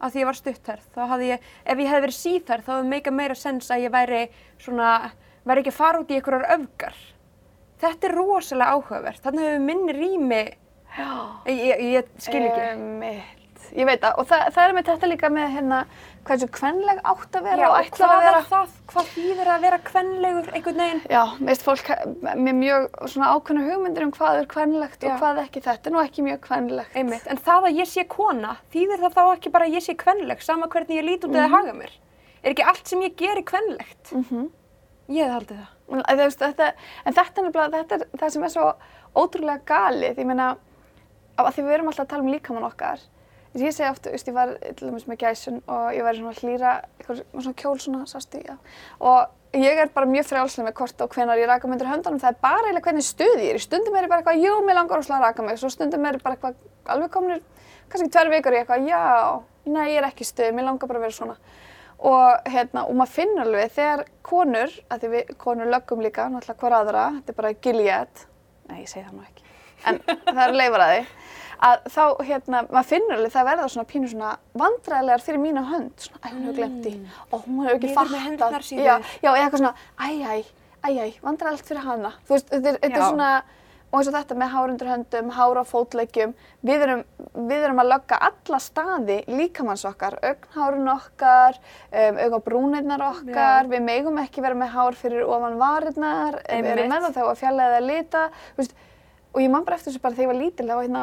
að 0.00 0.12
því 0.14 0.22
ég 0.22 0.28
var 0.30 0.38
stutthærð. 0.38 0.86
Þá 0.96 1.00
hafði 1.12 1.30
ég, 1.30 1.48
ef 1.64 1.82
ég 1.82 1.90
hefði 1.90 2.04
verið 2.06 2.18
síðhærð 2.18 2.66
þá 2.66 2.72
hefði 2.74 2.92
meika 2.94 3.14
meira 3.14 3.36
sens 3.38 3.70
að 3.70 3.84
ég 3.84 3.94
væri 3.94 4.22
svona, 4.62 4.92
væri 5.46 5.62
ekki 5.62 5.74
að 5.74 5.80
fara 5.80 6.00
út 6.02 6.10
í 6.10 6.18
einhverjar 6.18 6.54
öfgar. 6.56 7.02
Þetta 7.80 8.08
er 8.08 8.16
rosalega 8.16 8.76
áhugavert. 8.76 9.22
Þannig 9.24 9.46
hefur 9.46 9.66
minni 9.68 9.96
rými, 9.96 10.40
ég, 10.98 11.60
ég, 11.70 11.84
ég 11.94 12.10
skil 12.20 12.42
ekki. 12.48 12.72
Mitt. 13.00 13.39
Ég 13.76 13.88
veit 13.88 14.00
það, 14.02 14.16
og 14.18 14.28
það, 14.30 14.44
það 14.56 14.64
er 14.64 14.74
með 14.76 14.88
þetta 14.90 15.10
líka 15.10 15.30
með 15.34 15.54
hérna, 15.54 15.78
hvað 16.24 16.40
þessu 16.40 16.48
kvenleg 16.58 17.00
átt 17.12 17.38
að 17.38 17.46
vera 17.48 17.62
Já, 17.62 17.68
og 17.70 17.90
hvað 17.96 18.14
að 18.14 18.24
vera. 18.24 18.40
er 18.40 18.48
það, 18.50 18.76
hvað 18.92 19.08
þýðir 19.14 19.50
að 19.54 19.64
vera 19.66 19.80
kvenlegur 19.86 20.50
einhvern 20.50 20.82
veginn? 20.84 21.02
Já, 21.14 21.22
veist 21.48 21.66
fólk 21.66 21.90
með 22.20 22.52
mjög 22.60 22.86
svona 23.14 23.32
ákveðna 23.34 23.66
hugmyndir 23.70 24.06
um 24.06 24.14
hvað 24.18 24.42
er 24.42 24.50
kvenlegt 24.54 25.06
Já. 25.06 25.10
og 25.10 25.24
hvað 25.24 25.42
ekki. 25.44 25.64
Þetta 25.66 25.90
er 25.90 25.96
nú 25.96 26.02
ekki 26.04 26.26
mjög 26.26 26.40
kvenlegt. 26.46 26.94
Einmitt, 26.98 27.26
en 27.30 27.42
það 27.48 27.68
að 27.70 27.82
ég 27.82 27.90
sé 27.90 28.06
kona, 28.10 28.54
þýðir 28.74 29.04
það 29.04 29.18
þá 29.18 29.24
ekki 29.34 29.54
bara 29.56 29.68
að 29.68 29.76
ég 29.78 29.86
sé 29.86 29.96
kvenleg, 30.00 30.46
sama 30.46 30.70
hvernig 30.72 31.00
ég 31.00 31.06
lít 31.06 31.28
út 31.28 31.36
eða 31.36 31.50
haga 31.54 31.76
mér? 31.76 31.92
Er 32.40 32.54
ekki 32.54 32.64
allt 32.64 32.88
sem 32.88 33.04
ég 33.04 33.18
geri 33.20 33.44
kvenlegt? 33.46 34.14
Mm 34.16 34.48
Ég 35.10 35.26
hef 35.26 35.32
haldið 35.34 35.56
það. 35.58 35.70
En, 35.90 36.18
veist, 36.20 36.38
þetta, 36.38 36.66
en 37.02 37.14
þetta 37.16 37.40
er 37.40 37.46
nefnilega, 37.46 37.78
þetta 37.80 37.96
er 37.96 38.20
það 38.20 38.34
sem 38.34 38.44
er 38.46 38.52
svo 38.52 38.66
ótrúlega 39.18 39.64
galið. 39.66 40.20
Ég 40.22 40.28
meina, 40.28 40.50
af 41.40 41.48
því 41.56 41.64
við 41.66 41.74
erum 41.76 41.90
alltaf 41.90 42.04
að 42.04 42.12
tala 42.12 42.24
um 42.26 42.30
líkamann 42.30 42.68
okkar. 42.68 43.02
Ég 43.58 43.74
segi 43.74 43.88
oft, 43.90 44.04
þú 44.04 44.12
veist, 44.14 44.28
ég 44.30 44.34
var 44.36 44.52
dæmis 44.78 45.06
með 45.10 45.16
gæsun 45.24 45.56
og 45.66 45.86
ég 45.96 46.04
var 46.06 46.14
svona 46.14 46.36
hlýra, 46.38 46.74
eitthvað 47.00 47.22
með 47.32 47.46
svona 47.46 47.58
kjól 47.58 47.78
svona, 47.82 48.02
sástu, 48.06 48.38
já. 48.46 48.54
Og 49.02 49.58
ég 49.58 49.80
er 49.82 49.90
bara 49.90 50.06
mjög 50.06 50.28
frjálslega 50.28 50.68
með 50.68 50.76
hvort 50.78 51.02
og 51.02 51.16
hvenar 51.16 51.40
ég 51.40 51.50
raka 51.50 51.66
mig 51.66 51.74
undir 51.74 51.90
höndunum. 51.90 52.20
Það 52.22 52.30
er 52.30 52.38
bara 52.44 52.60
eiginlega 52.68 52.86
hvernig 52.86 53.06
stuði 53.08 53.48
ég 53.48 53.56
er. 53.56 53.64
Stundum 53.64 53.96
er 53.98 54.06
ég 54.06 54.12
bara 54.12 54.22
eitthvað, 54.22 54.44
jú, 54.44 54.52
mér 54.68 54.78
langar 54.78 55.02
óslega 55.02 55.18
að 55.18 55.26
raka 55.26 55.46
mig. 55.48 55.58
Svo 55.58 55.70
stundum 55.74 56.06
er 56.06 56.20
ég 56.20 56.22
bara 56.22 56.38
eitthvað, 56.38 56.60
alveg 56.94 57.10
komnir, 57.16 57.42
kannski 57.90 58.12
tverr 58.14 58.30
vikur 58.36 58.54
í 58.54 58.60
eitthvað, 58.60 58.86
já, 58.86 59.02
nei, 59.66 59.82
ég 59.90 59.98
er 59.98 60.08
ekki 60.12 60.28
stuði, 60.30 60.54
mér 60.54 60.68
langar 60.70 60.92
bara 60.92 61.02
að 61.02 61.08
vera 61.08 61.18
svona. 61.18 61.36
Og, 62.00 62.48
hérna, 62.54 62.86
og 62.86 62.96
maður 62.96 63.16
finnur 63.18 63.44
alveg 63.48 63.74
þegar 63.74 64.06
konur, 64.24 64.78
að 64.88 65.02
því 65.02 65.10
við 65.16 65.34
konur 65.42 65.74
löggum 65.74 66.06
líka, 66.06 66.30
náttúrulega 66.30 66.62
hver 66.62 66.76
aðra, 66.78 67.02
þetta 67.18 67.34
er 67.34 67.40
bara 67.42 67.50
Gilead, 67.66 68.22
nei 68.70 68.78
ég 68.78 68.88
segi 68.88 69.04
það 69.04 69.18
nú 69.18 69.26
ekki, 69.26 69.44
en 69.90 70.00
það 70.30 70.40
er 70.46 70.56
leifar 70.62 70.86
að 71.60 71.70
að 71.70 71.86
þá, 71.92 72.02
hérna, 72.24 72.62
maður 72.70 72.88
finnur 72.88 73.16
alveg 73.18 73.34
það 73.34 73.48
verða 73.50 73.68
svona 73.74 73.90
pínu 73.90 74.10
svona 74.10 74.32
vandræðilegar 74.62 75.24
fyrir 75.26 75.42
mína 75.42 75.64
hönd, 75.68 75.92
svona, 76.00 76.20
æ, 76.24 76.28
hún 76.32 76.42
hefur 76.46 76.58
glemt 76.58 76.82
því, 76.86 76.92
og 77.30 77.46
hún 77.46 77.62
hefur 77.66 77.78
ekki 77.78 77.94
fattað, 77.96 78.58
síður. 78.64 78.84
já, 78.86 78.94
já, 79.20 79.30
eða 79.30 79.44
eitthvað 79.44 79.64
svona, 79.64 79.74
æ, 80.00 80.08
æ, 80.08 80.36
æ, 80.80 80.90
æ, 80.90 81.08
vandræðilegt 81.26 81.70
fyrir 81.70 81.86
hana, 81.86 82.12
þú 82.26 82.36
veist, 82.36 82.52
þetta 82.52 82.72
er, 82.72 82.80
þetta 82.80 82.96
er 82.96 83.04
Já. 83.04 83.08
svona, 83.10 83.30
og 83.90 83.98
eins 83.98 84.08
og 84.10 84.14
þetta 84.14 84.36
með 84.38 84.52
hár 84.54 84.72
undir 84.72 84.90
höndum, 84.92 85.30
hár 85.34 85.58
á 85.60 85.64
fótleggjum, 85.66 86.34
við 86.64 86.84
erum, 86.86 87.00
við 87.50 87.64
erum 87.66 87.80
að 87.82 87.88
lögga 87.90 88.20
alla 88.30 88.60
staði 88.62 89.16
líkamanns 89.28 89.82
okkar, 89.90 90.16
augnhárun 90.22 90.92
okkar, 90.94 91.58
um, 91.90 92.20
augabrúnirnar 92.24 93.02
okkar, 93.08 93.66
við 93.72 93.82
megum 93.82 94.20
ekki 94.22 94.44
vera 94.46 94.54
með 94.54 94.76
hár 94.76 94.94
fyrir 95.00 95.26
ofan 95.26 95.58
varirnar, 95.60 96.38
við 96.46 96.70
erum 96.76 96.94
með 96.94 97.08
það 97.08 97.18
þegar 97.18 97.32
að 97.34 97.42
fjalla 97.42 97.66
eða 97.72 97.82
lita, 97.88 98.28
þú 98.54 98.62
veist, 98.62 98.78
og 99.34 99.42
ég 99.42 99.50
man 99.50 99.66
bara 99.66 99.76
eftir 99.80 99.92
þessu 99.92 100.04
bara 100.06 100.14
þegar 100.14 100.28
ég 100.28 100.32
var 100.32 100.40
lítil, 100.44 100.70
þá 100.70 100.78
hérna, 100.84 101.02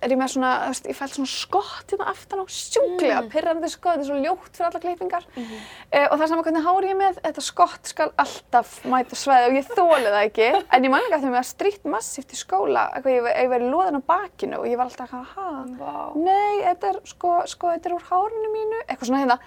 er 0.00 0.14
ég 0.14 0.18
með 0.20 0.32
svona, 0.34 0.50
þú 0.62 0.72
veist, 0.72 0.88
ég 0.90 0.96
fælt 0.98 1.14
svona 1.16 1.30
skott 1.30 1.92
hérna 1.92 2.08
aftan 2.10 2.42
á, 2.42 2.44
sjúklega, 2.50 3.20
mm. 3.20 3.28
pirrandi 3.32 3.70
skott, 3.70 3.98
þetta 3.98 4.04
er 4.04 4.08
svo 4.08 4.18
ljótt 4.24 4.56
fyrir 4.56 4.68
alla 4.68 4.82
klippingar. 4.84 5.26
Eh, 5.36 6.06
og 6.06 6.14
það 6.14 6.24
er 6.24 6.30
sama 6.32 6.44
hvernig 6.46 6.66
hár 6.66 6.86
ég 6.86 6.94
er 6.94 7.00
með, 7.00 7.20
þetta 7.26 7.44
skott 7.44 7.90
skal 7.92 8.12
alltaf 8.24 8.76
mæta 8.88 9.18
svæði 9.18 9.48
og 9.50 9.58
ég 9.58 9.72
þóli 9.72 10.06
það 10.08 10.20
ekki. 10.24 10.50
En 10.76 10.86
ég 10.86 10.92
man 10.92 11.04
ekki 11.04 11.16
eftir 11.18 11.34
mig 11.34 11.40
að 11.40 11.48
strýtt 11.50 11.88
massíft 11.90 12.34
í 12.34 12.38
skóla, 12.38 12.86
eitthvað 12.94 13.16
ég, 13.16 13.30
ég 13.42 13.50
verið 13.52 13.74
loðin 13.74 14.00
á 14.00 14.02
bakinu 14.12 14.60
og 14.60 14.68
ég 14.70 14.80
var 14.80 14.88
alltaf 14.88 15.10
eitthvað, 15.10 15.34
ha, 15.34 15.64
Vá. 15.80 15.96
nei, 16.16 16.62
þetta 16.68 16.92
er, 16.94 17.02
sko, 17.10 17.34
sko, 17.50 17.74
þetta 17.74 17.90
er 17.90 17.96
úr 17.96 18.06
hárinu 18.08 18.54
mínu, 18.54 18.84
eitthvað 18.86 19.10
svona 19.10 19.24
hérna. 19.24 19.40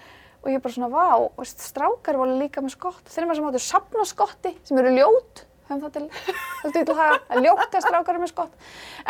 Og 0.43 0.51
ég 0.51 0.59
bara 0.59 0.75
svona, 0.75 0.89
vá, 0.91 1.45
strákar 1.47 2.17
voru 2.19 2.35
líka 2.35 2.59
með 2.59 2.73
skott. 2.75 3.05
Þeir 3.07 3.21
eru 3.21 3.29
með 3.29 3.37
sem 3.39 3.45
áttu 3.47 3.61
safna 3.63 4.03
skotti 4.03 4.51
sem 4.67 4.79
eru 4.81 4.91
ljót, 4.91 5.45
höfum 5.69 5.81
það 5.83 5.93
til, 5.95 6.05
til 6.75 6.95
að 6.97 7.41
ljóta 7.45 7.81
strákar 7.83 8.15
eru 8.15 8.23
með 8.23 8.31
skott. 8.33 8.53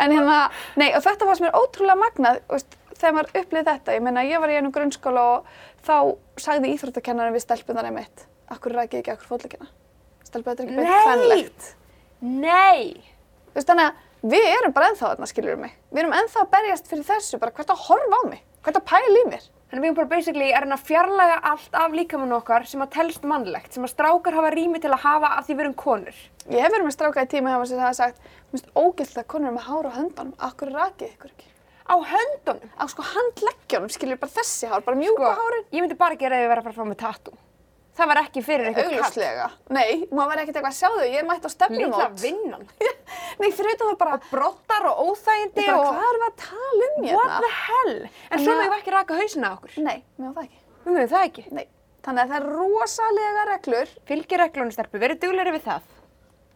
En 0.00 0.14
hérna, 0.14 0.38
nei, 0.80 0.88
og 0.94 1.04
þetta 1.04 1.28
var 1.28 1.38
sem 1.38 1.48
er 1.48 1.58
ótrúlega 1.58 1.98
magnað, 2.00 2.40
veist, 2.50 2.76
þegar 2.94 3.16
maður 3.18 3.40
upplýði 3.40 3.66
þetta. 3.70 3.96
Ég 3.96 4.04
meina, 4.06 4.26
ég 4.28 4.42
var 4.42 4.52
í 4.52 4.58
einu 4.58 4.72
grunnskóla 4.74 5.24
og 5.32 5.48
þá 5.86 5.96
sagði 6.40 6.74
íþróttakennarinn 6.74 7.36
við 7.36 7.44
stelpunar 7.46 7.88
einmitt, 7.90 8.26
akkur 8.54 8.76
rækið 8.78 9.02
ekki 9.02 9.14
akkur 9.14 9.32
fótleikina. 9.34 9.70
Stelpu, 10.24 10.50
þetta 10.50 10.64
er 10.64 10.68
ekki 10.68 10.78
beint 10.78 10.90
Nei. 10.90 11.04
kvenlegt. 11.08 11.70
Nei! 12.24 12.82
Þú 13.50 13.58
veist, 13.58 13.70
þannig 13.70 13.90
að 13.90 14.30
við 14.34 14.46
erum 14.54 14.74
bara 14.74 14.90
ennþá 14.90 15.10
þarna, 15.10 15.28
skiljur 15.30 15.60
mig. 15.60 15.74
Við 15.92 16.04
erum 16.04 16.16
ennþá 16.16 16.44
að 16.44 16.52
berjast 16.54 16.88
fyrir 16.90 17.08
þessu, 17.10 17.40
bara 17.42 17.54
hvert 17.54 17.74
að 17.74 17.84
horfa 17.88 18.18
á 18.18 18.22
mig, 18.30 18.40
hvert 18.64 18.80
að 18.80 18.86
pæla 18.88 19.20
í 19.20 19.26
mér. 19.28 19.44
Þannig 19.70 19.82
við 19.82 19.88
erum 19.88 19.96
bara 19.98 20.10
basically 20.10 20.50
að 20.52 20.64
reyna 20.64 20.76
að 20.76 20.86
fjarlæga 20.88 21.38
allt 21.50 21.78
af 21.80 21.94
líkamann 21.96 22.36
okkar 22.36 22.66
sem 22.68 22.82
að 22.84 22.92
telst 22.94 23.24
mannlegt, 23.26 23.72
sem 23.74 23.86
að 23.86 23.92
strákar 23.94 24.36
hafa 24.36 24.52
rými 24.54 24.80
til 24.82 24.92
að 24.92 25.02
hafa 25.06 25.30
að 25.38 25.48
því 25.48 25.56
við 25.56 25.64
erum 25.64 25.76
konur. 25.80 26.20
Ég 26.52 26.60
hef 26.60 26.74
verið 26.74 26.86
með 26.86 26.94
stráka 26.98 27.24
í 27.24 27.30
tíma 27.32 27.56
mér 27.56 27.70
sem 27.70 27.80
hafa 27.82 27.96
sagt, 27.98 28.20
mér 28.20 28.58
finnst 28.58 28.70
ógilt 28.76 29.18
að 29.18 29.28
konur 29.32 29.50
eru 29.50 29.56
með 29.56 29.66
hár 29.70 29.88
á 29.88 29.96
höndunum, 29.96 30.36
akkur 30.48 30.74
rakið 30.76 31.14
ykkur 31.14 31.32
ekki. 31.32 31.50
Á 31.84 31.94
höndunum! 32.12 32.70
Á 32.76 32.84
sko 32.92 33.08
handleggjónum, 33.08 33.90
skiljur 33.92 34.20
bara 34.20 34.36
þessi 34.36 34.70
hár, 34.70 34.84
bara 34.86 35.00
mjúka 35.00 35.32
hárin. 35.40 35.66
ég 35.72 35.80
myndi 35.82 35.98
bara 35.98 36.20
gera 36.20 36.38
ef 36.38 36.46
ég 36.46 36.52
verið 36.52 36.62
að 36.62 36.68
fara 36.68 36.76
að 36.76 36.80
fá 36.80 36.92
með 36.92 37.00
tattoo. 37.02 37.43
Það 37.94 38.08
var 38.10 38.18
ekki 38.24 38.40
fyrir 38.42 38.66
eitthvað 38.68 38.88
kall. 38.88 38.96
Augljóslega. 38.98 39.44
Nei, 39.76 39.90
maður 40.10 40.30
verði 40.32 40.42
ekkert 40.44 40.56
eitthvað 40.58 40.72
að 40.72 40.78
sjá 40.80 40.88
þau, 40.90 41.04
ég 41.12 41.26
mætti 41.28 41.38
á 41.38 41.46
Lilla 41.46 41.52
stefnumót. 41.54 42.16
vinnan. 42.24 42.64
Nei, 43.40 43.46
fyrir 43.54 43.70
þetta 43.70 43.86
var 43.86 43.98
bara, 44.00 44.16
Brottar 44.32 44.88
og 44.90 45.02
óþægindi 45.04 45.66
og... 45.70 45.84
hvað 45.86 46.08
erum 46.08 46.24
við 46.24 46.26
að 46.26 46.36
tala 46.42 46.88
um 46.88 46.96
What 47.04 47.30
hérna? 47.30 47.38
the 47.44 47.52
hell? 47.60 47.94
En 48.30 48.42
svo 48.42 48.56
við 48.58 48.74
ekki 48.80 48.94
raka 48.96 49.18
hausina 49.20 49.46
á 49.46 49.54
okkur. 49.54 49.76
Nei, 49.86 50.02
mér 50.18 50.26
var 50.26 50.34
það 50.40 50.48
ekki. 50.48 50.60
Við 50.84 50.96
mögum 50.96 51.12
það 51.14 51.28
ekki. 51.28 51.46
Nei. 51.54 51.66
Þannig 52.04 52.20
að 52.24 52.32
það 52.34 52.38
er 52.40 52.46
rosalega 52.58 53.44
reglur 53.48 53.92
Fylgir 54.10 54.42
reglunum 54.42 54.74
sterfi, 54.74 55.00
verið 55.00 55.22
duglegri 55.22 55.54
við 55.54 55.64
það. 55.70 55.86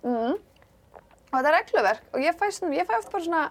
mm. 0.05 0.35
og 1.31 1.39
þetta 1.39 1.49
er 1.49 1.57
regluverk 1.57 2.13
og 2.13 2.27
ég 2.27 2.37
fæ, 2.37 2.45
stundum, 2.53 2.77
ég 2.77 2.89
fæ 2.89 2.99
oft 2.99 3.15
bara 3.15 3.25
svona, 3.25 3.45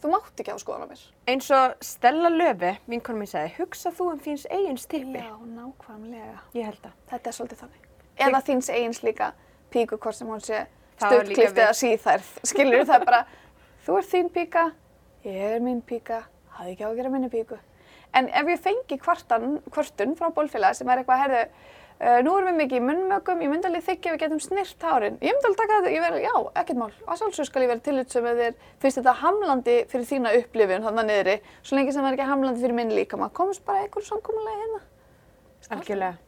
þú 0.00 0.10
mátt 0.14 0.40
ekki 0.40 0.52
hafa 0.52 0.62
skoðun 0.62 0.86
á 0.86 0.90
mér. 0.90 1.04
Eins 1.30 1.50
og 1.54 1.76
Stella 1.84 2.30
Löfi, 2.32 2.72
vinkonu 2.90 3.20
mín 3.22 3.30
sagði, 3.30 3.52
hugsa 3.58 3.92
þú 3.94 4.08
um 4.14 4.20
þíns 4.24 4.46
eigin 4.50 4.80
styrpi. 4.80 5.22
Já, 5.22 5.36
nákvæmlega. 5.56 6.36
Ég 6.56 6.68
held 6.70 6.82
það. 6.84 6.98
Þetta 7.12 7.30
er 7.30 7.36
svolítið 7.38 7.62
þannig. 7.64 7.88
Eða 8.26 8.42
þíns 8.48 8.70
eigins 8.74 9.02
líka 9.06 9.32
píku 9.70 9.98
hvort 10.00 10.18
sem 10.18 10.28
hún 10.30 10.44
sé 10.44 10.64
við. 11.00 11.40
eða 11.48 11.72
síðærð. 11.76 12.30
Skilur 12.50 12.86
það 12.86 12.96
er 12.98 13.08
bara, 13.08 13.24
þú 13.86 13.98
ert 14.00 14.10
þín 14.12 14.30
píka, 14.34 14.64
ég 15.26 15.42
er 15.56 15.64
mín 15.64 15.82
píka, 15.86 16.24
hafði 16.56 16.76
ekki 16.76 16.86
á 16.86 16.90
að 16.90 16.96
gera 17.00 17.12
minni 17.12 17.32
píku. 17.32 17.60
En 18.16 18.26
ef 18.34 18.48
ég 18.50 18.62
fengi 18.64 18.98
kvartan, 18.98 19.60
kvartun 19.70 20.16
frá 20.18 20.32
bólfélag 20.34 20.74
sem 20.74 20.88
er 20.90 21.02
eitthvað, 21.02 21.22
herðu, 21.22 21.42
uh, 22.00 22.18
nú 22.24 22.34
erum 22.38 22.50
við 22.50 22.58
mikið 22.60 22.80
í 22.80 22.84
munnmögum, 22.88 23.44
ég 23.44 23.52
myndi 23.52 23.68
alveg 23.68 23.84
þykja 23.86 24.10
að 24.10 24.16
við 24.16 24.22
getum 24.24 24.42
snirrt 24.44 24.86
hárin. 24.88 25.18
Ég 25.20 25.36
myndi 25.36 25.50
alveg 25.50 25.60
taka 25.60 25.78
þetta, 25.78 25.92
ég 25.94 26.04
verði, 26.06 26.22
já, 26.24 26.34
ekkert 26.62 26.80
mál, 26.80 26.90
að 27.06 27.20
sjálfsög 27.20 27.50
skal 27.50 27.64
ég 27.64 27.72
vera 27.72 27.84
tillut 27.86 28.16
sem 28.16 28.28
þér 28.30 28.58
finnst 28.82 29.00
þetta 29.00 29.16
hamlandi 29.20 29.76
fyrir 29.92 30.10
þína 30.10 30.34
upplifun 30.40 30.88
þannig 30.88 31.10
niðri, 31.12 31.36
svo 31.62 31.78
lengi 31.78 31.94
sem 31.94 32.04
það 32.04 32.10
er 32.12 32.18
ekki 32.18 32.32
hamlandi 32.32 32.64
fyrir 32.64 32.78
minn 32.80 32.96
líka, 32.96 33.20
maður 33.20 33.36
komast 33.42 33.64
bara 33.68 33.84
einhverju 33.84 34.10
samkómulegi 34.10 34.64
hérna. 34.64 34.82
Algjörlega. 35.76 36.18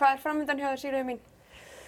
Hvað 0.00 0.16
er 0.16 0.24
framöndan 0.26 0.60
hjá 0.60 0.70
þér 0.70 0.82
Sigurður 0.84 1.10
mín? 1.10 1.20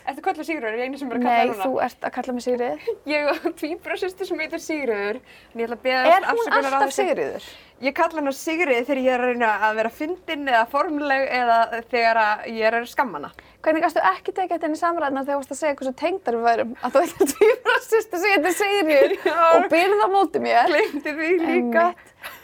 Ertu 0.02 0.22
kallað 0.24 0.46
Sigurður? 0.48 0.72
Er 0.74 0.80
ég 0.82 0.88
eini 0.88 0.98
sem 0.98 1.10
er 1.12 1.18
að 1.18 1.22
kalla 1.22 1.34
Nei, 1.36 1.42
þér 1.42 1.52
núna? 1.52 1.66
þú 1.66 1.82
ert 1.86 2.06
að 2.08 2.14
kalla 2.16 2.32
mig 2.36 2.44
Sigrið. 2.46 2.86
Ég 3.12 3.28
og 3.32 3.44
tvíbra 3.60 3.98
sýstur 4.00 4.28
sem 4.28 4.40
heitir 4.42 4.62
Sigurður. 4.62 5.20
En 5.52 5.62
ég 5.62 5.68
ætla 5.68 5.78
að 5.78 5.84
beða 5.86 6.16
Er 6.16 6.26
hún 6.30 6.56
alltaf 6.58 6.94
Sigriður? 6.96 7.46
Ég 7.82 7.94
kalla 7.98 8.22
hann 8.22 8.34
Sigurði 8.38 8.80
þegar 8.86 9.00
ég 9.02 9.14
er 9.16 9.22
að 9.22 9.30
reyna 9.32 9.50
að 9.68 9.78
vera 9.80 9.92
fyndin 9.94 10.44
eða 10.50 10.66
formleg 10.70 11.24
eða 11.38 11.56
þegar 11.90 12.20
ég 12.50 12.66
er 12.68 12.76
að 12.80 12.86
skamma 12.92 13.18
hana. 13.18 13.32
Hvernig 13.62 13.82
gæstu 13.86 14.02
ekki 14.10 14.32
tekið 14.34 14.52
þetta 14.56 14.68
inn 14.70 14.76
í 14.76 14.80
samræðina 14.82 15.22
þegar 15.22 15.34
þú 15.34 15.40
varst 15.42 15.54
að 15.54 15.60
segja 15.62 15.76
hversu 15.78 15.94
tengdar 16.02 16.38
við 16.38 16.46
værum? 16.48 16.72
Að 16.82 16.94
þú 16.96 17.02
eitthvað 17.02 17.34
tvíbra 17.36 17.76
sýstu 17.86 18.22
sem 18.22 18.32
heitir 18.36 18.56
Sigriður 18.58 19.14
Já. 19.30 19.36
og 19.50 19.68
byrða 19.70 20.08
móti 20.14 20.42
mér. 20.42 20.78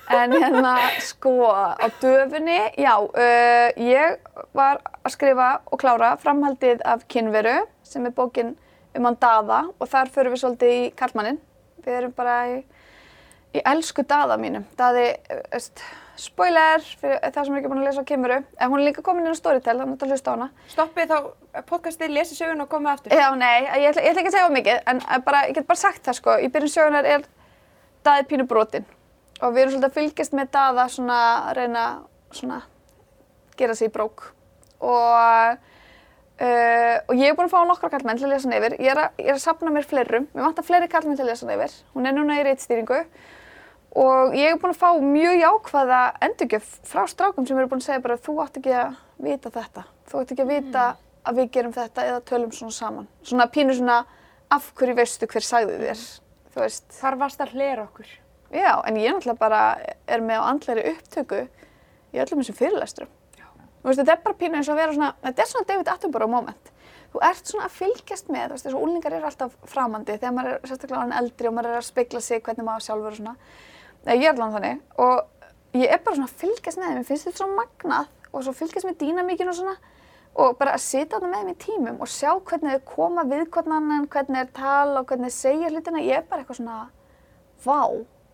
En 0.08 0.32
hérna, 0.32 0.72
sko, 1.00 1.52
á 1.52 1.86
döfunni, 2.00 2.56
já, 2.80 2.94
uh, 2.96 3.68
ég 3.76 4.16
var 4.56 4.80
að 5.04 5.12
skrifa 5.12 5.48
og 5.68 5.80
klára 5.80 6.14
framhaldið 6.16 6.80
af 6.88 7.04
Kynveru, 7.12 7.60
sem 7.84 8.06
er 8.08 8.14
bókin 8.16 8.54
um 8.96 9.04
hann 9.04 9.18
Daða 9.20 9.66
og 9.76 9.90
þar 9.92 10.12
förum 10.14 10.32
við 10.32 10.42
svolítið 10.42 10.74
í 10.78 10.82
Karlmannin. 10.96 11.40
Við 11.84 12.00
erum 12.00 12.16
bara 12.16 12.38
í, 12.48 12.58
í 13.52 13.62
elsku 13.68 14.06
Daða 14.08 14.40
mínum. 14.40 14.64
Daði, 14.80 15.06
veist, 15.52 15.84
spoiler 16.18 16.82
fyrir 17.02 17.20
það 17.28 17.44
sem 17.44 17.54
er 17.54 17.60
ekki 17.60 17.72
búin 17.74 17.84
að 17.84 17.90
lesa 17.90 18.08
á 18.08 18.08
Kynveru, 18.08 18.42
en 18.56 18.72
hún 18.72 18.80
er 18.80 18.88
líka 18.88 19.04
komin 19.04 19.28
inn 19.28 19.36
á 19.36 19.38
Storytel, 19.38 19.76
þannig 19.76 20.02
að 20.08 20.14
hlusta 20.14 20.32
á 20.32 20.34
hana. 20.38 20.50
Stoppið 20.72 21.12
þá 21.12 21.64
podcastið, 21.68 22.16
lesi 22.16 22.38
sögun 22.38 22.64
og 22.64 22.72
komið 22.72 22.94
aftur. 22.96 23.12
Já, 23.12 23.28
nei, 23.36 23.68
ég 23.76 23.90
ætla, 23.92 24.08
ég 24.08 24.14
ætla 24.14 24.24
ekki 24.24 24.32
að 24.32 24.38
segja 24.40 24.52
mikið, 24.56 24.84
en 24.88 25.04
uh, 25.04 25.18
bara, 25.28 25.44
ég 25.52 25.60
get 25.60 25.68
bara 25.68 25.84
sagt 25.84 26.06
það, 26.08 26.22
sko, 26.22 26.40
í 26.40 26.48
byrjun 26.54 26.78
sögunar 26.80 27.16
er 27.16 27.34
Daði 28.06 28.24
pínu 28.30 28.44
brotinn 28.48 28.86
og 29.38 29.54
við 29.54 29.62
erum 29.62 29.74
svolítið 29.74 29.88
að 29.88 29.96
fylgjast 29.98 30.36
með 30.36 30.58
svona 30.94 31.18
að 31.48 31.56
reyna 31.58 31.84
svona 32.34 32.60
gera 33.58 33.74
sig 33.74 33.90
í 33.90 33.92
brók 33.92 34.28
og, 34.78 35.58
uh, 36.38 36.96
og 37.08 37.14
ég 37.18 37.30
er 37.30 37.34
búin 37.38 37.48
að 37.48 37.54
fá 37.54 37.58
nokkra 37.66 37.90
kallmenn 37.94 38.20
til 38.20 38.28
að 38.28 38.36
lesa 38.36 38.48
hann 38.48 38.58
yfir. 38.58 38.76
Ég 38.78 38.92
er 38.92 39.02
að, 39.02 39.18
ég 39.18 39.32
er 39.32 39.38
að 39.38 39.42
sapna 39.42 39.72
mér 39.74 39.88
fleirum, 39.88 40.28
mér 40.34 40.46
vantar 40.46 40.66
fleiri 40.66 40.90
kallmenn 40.92 41.18
til 41.18 41.26
að 41.26 41.32
lesa 41.32 41.46
hann 41.46 41.56
yfir. 41.56 41.74
Hún 41.96 42.06
er 42.06 42.16
núna 42.16 42.38
í 42.38 42.44
reitstýringu 42.46 43.00
og 43.98 44.36
ég 44.38 44.52
er 44.52 44.60
búin 44.60 44.74
að 44.74 44.82
fá 44.82 44.90
mjög 45.02 45.40
jákvæða 45.40 46.02
endurgjöf 46.28 46.70
frá 46.86 47.02
strákum 47.10 47.48
sem 47.48 47.58
eru 47.58 47.70
búin 47.72 47.82
að 47.82 47.88
segja 47.88 48.04
bara 48.04 48.20
þú 48.22 48.36
átt 48.44 48.60
ekki 48.60 48.76
að 48.76 48.94
vita 49.24 49.52
þetta, 49.54 49.84
þú 50.10 50.20
átt 50.20 50.32
ekki 50.34 50.44
að 50.44 50.54
vita 50.54 50.86
að 51.28 51.40
við 51.40 51.50
gerum 51.56 51.74
þetta 51.74 52.06
eða 52.12 52.22
tölum 52.28 52.54
svona 52.54 52.76
saman. 52.76 53.10
Svona 53.26 53.48
pínu 53.52 53.74
svona 53.74 53.98
af 54.54 54.70
hverju 54.78 54.94
veistu 54.96 55.28
hver 55.28 55.44
sagði 55.44 55.82
þér, 55.82 56.06
þú 56.54 56.62
veist. 56.62 56.88
Þar 57.00 57.20
varst 57.24 57.42
að 57.42 57.56
hlera 57.56 57.88
okkur. 57.88 58.14
Já, 58.48 58.80
en 58.88 58.96
ég 58.96 59.12
náttúrulega 59.12 59.38
bara 59.38 59.62
er 60.08 60.24
með 60.24 60.40
á 60.40 60.48
andleiri 60.48 60.84
upptöku 60.94 61.42
í 62.14 62.20
öllum 62.22 62.40
þessum 62.40 62.56
fyrirlesturum. 62.56 63.10
Þú 63.78 63.90
veist, 63.90 64.00
þetta 64.00 64.14
er 64.14 64.22
bara 64.24 64.38
pínu 64.38 64.58
eins 64.58 64.68
og 64.68 64.74
að 64.74 64.80
vera 64.82 64.94
svona, 64.96 65.08
þetta 65.22 65.42
er 65.42 65.48
svona 65.48 65.68
David 65.68 65.90
Attenborough 65.92 66.32
moment. 66.32 66.70
Þú 67.12 67.20
ert 67.24 67.50
svona 67.50 67.68
að 67.68 67.76
fylgjast 67.76 68.30
með, 68.32 68.46
þú 68.46 68.56
veist, 68.56 68.66
þessu 68.66 68.80
úlingar 68.84 69.16
eru 69.16 69.28
alltaf 69.28 69.54
framandi 69.70 70.16
þegar 70.16 70.34
maður 70.36 70.54
er 70.54 70.70
sérstaklega 70.70 70.98
orðinn 71.02 71.18
eldri 71.20 71.48
og 71.48 71.54
maður 71.56 71.70
er 71.70 71.78
að 71.78 71.86
spegla 71.86 72.22
sig 72.24 72.42
hvernig 72.44 72.66
maður 72.66 72.86
sjálfur 72.88 73.12
og 73.12 73.20
svona. 73.20 73.36
Ég 74.08 74.24
er 74.24 74.34
alveg 74.34 74.56
þannig 74.56 74.82
og 75.04 75.78
ég 75.78 75.94
er 75.94 76.02
bara 76.04 76.18
svona 76.18 76.28
að 76.28 76.42
fylgjast 76.42 76.80
með 76.80 76.88
þeim, 76.88 76.98
mér 76.98 77.08
finnst 77.08 77.28
þetta 77.28 77.42
svo 77.42 77.48
magnað 77.54 78.10
og 78.32 78.44
svo 78.44 78.54
fylgjast 78.58 78.88
með 78.88 79.00
dýnamíkinu 79.04 79.52
og 79.52 79.58
svona 79.60 79.76
og 80.38 80.58
bara 80.58 80.76
að 80.76 80.84
sitja 80.84 81.16
þarna 81.16 81.30
með 81.32 81.40
þeim 81.40 81.54
í 81.54 81.58
tímum 81.64 82.02
og 82.04 82.12
sjá 82.12 82.30
hvernig 82.36 82.76
þau 82.76 82.84
koma 82.92 83.24
við 83.28 83.48
hvern 83.54 83.74
annan, 83.78 84.06
hvernig 84.12 84.42
þeir 84.42 84.52
tala 84.58 85.00
og 85.00 85.08
hvernig 85.08 85.32
þeir 85.32 85.38
segja 85.38 85.72
hlutina, 85.72 86.04
ég 86.04 86.20
er 86.20 86.28
bara 86.28 86.44
eitthvað 86.44 86.60
svona, 86.60 86.78
vá. 87.64 87.80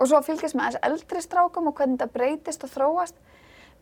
Og 0.01 0.09
svo 0.11 0.18
að 0.18 0.26
fylgjast 0.30 0.57
með 0.59 0.72
þessi 0.72 0.80
eldri 0.88 1.22
strákum 1.22 1.68
og 1.70 1.76
hvernig 1.78 2.01
þetta 2.01 2.14
breytist 2.16 2.64
og 2.66 2.72
þróast. 2.72 3.20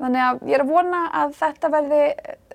Þannig 0.00 0.24
að 0.24 0.42
ég 0.50 0.56
er 0.58 0.64
að 0.64 0.72
vona 0.72 1.00
að 1.22 1.32
þetta 1.38 1.70
verði, 1.72 2.02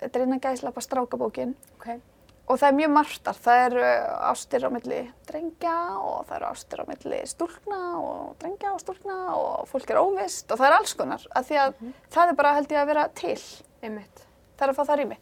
þetta 0.01 0.20
er 0.20 0.24
innan 0.26 0.43
gæslappa 0.43 0.84
strákabókin 0.84 1.51
Okay. 1.78 1.99
og 2.47 2.58
það 2.60 2.68
er 2.68 2.76
mjög 2.80 2.91
margtar. 2.95 3.38
Það 3.45 3.62
eru 3.68 3.84
ástir 4.32 4.66
á 4.66 4.70
milli 4.74 4.99
drengja 5.30 5.76
og 6.01 6.26
það 6.28 6.36
eru 6.39 6.47
ástir 6.49 6.82
á 6.82 6.86
milli 6.89 7.20
stúlkna 7.30 7.80
og 8.01 8.36
drengja 8.41 8.74
og 8.74 8.82
stúlkna 8.84 9.18
og 9.38 9.68
fólk 9.72 9.93
er 9.93 10.01
óvist 10.01 10.51
og 10.51 10.60
það 10.60 10.68
er 10.70 10.78
alls 10.80 10.93
konar. 10.99 11.26
Af 11.38 11.47
því 11.49 11.60
að 11.64 11.82
það 12.14 12.32
er 12.34 12.39
bara 12.41 12.53
held 12.58 12.72
ég 12.76 12.82
að 12.82 12.91
vera 12.91 13.08
til. 13.22 13.38
Einmitt. 13.82 14.24
Það 14.58 14.68
er 14.68 14.74
að 14.74 14.80
fá 14.80 14.86
það 14.89 14.99
rými. 15.03 15.18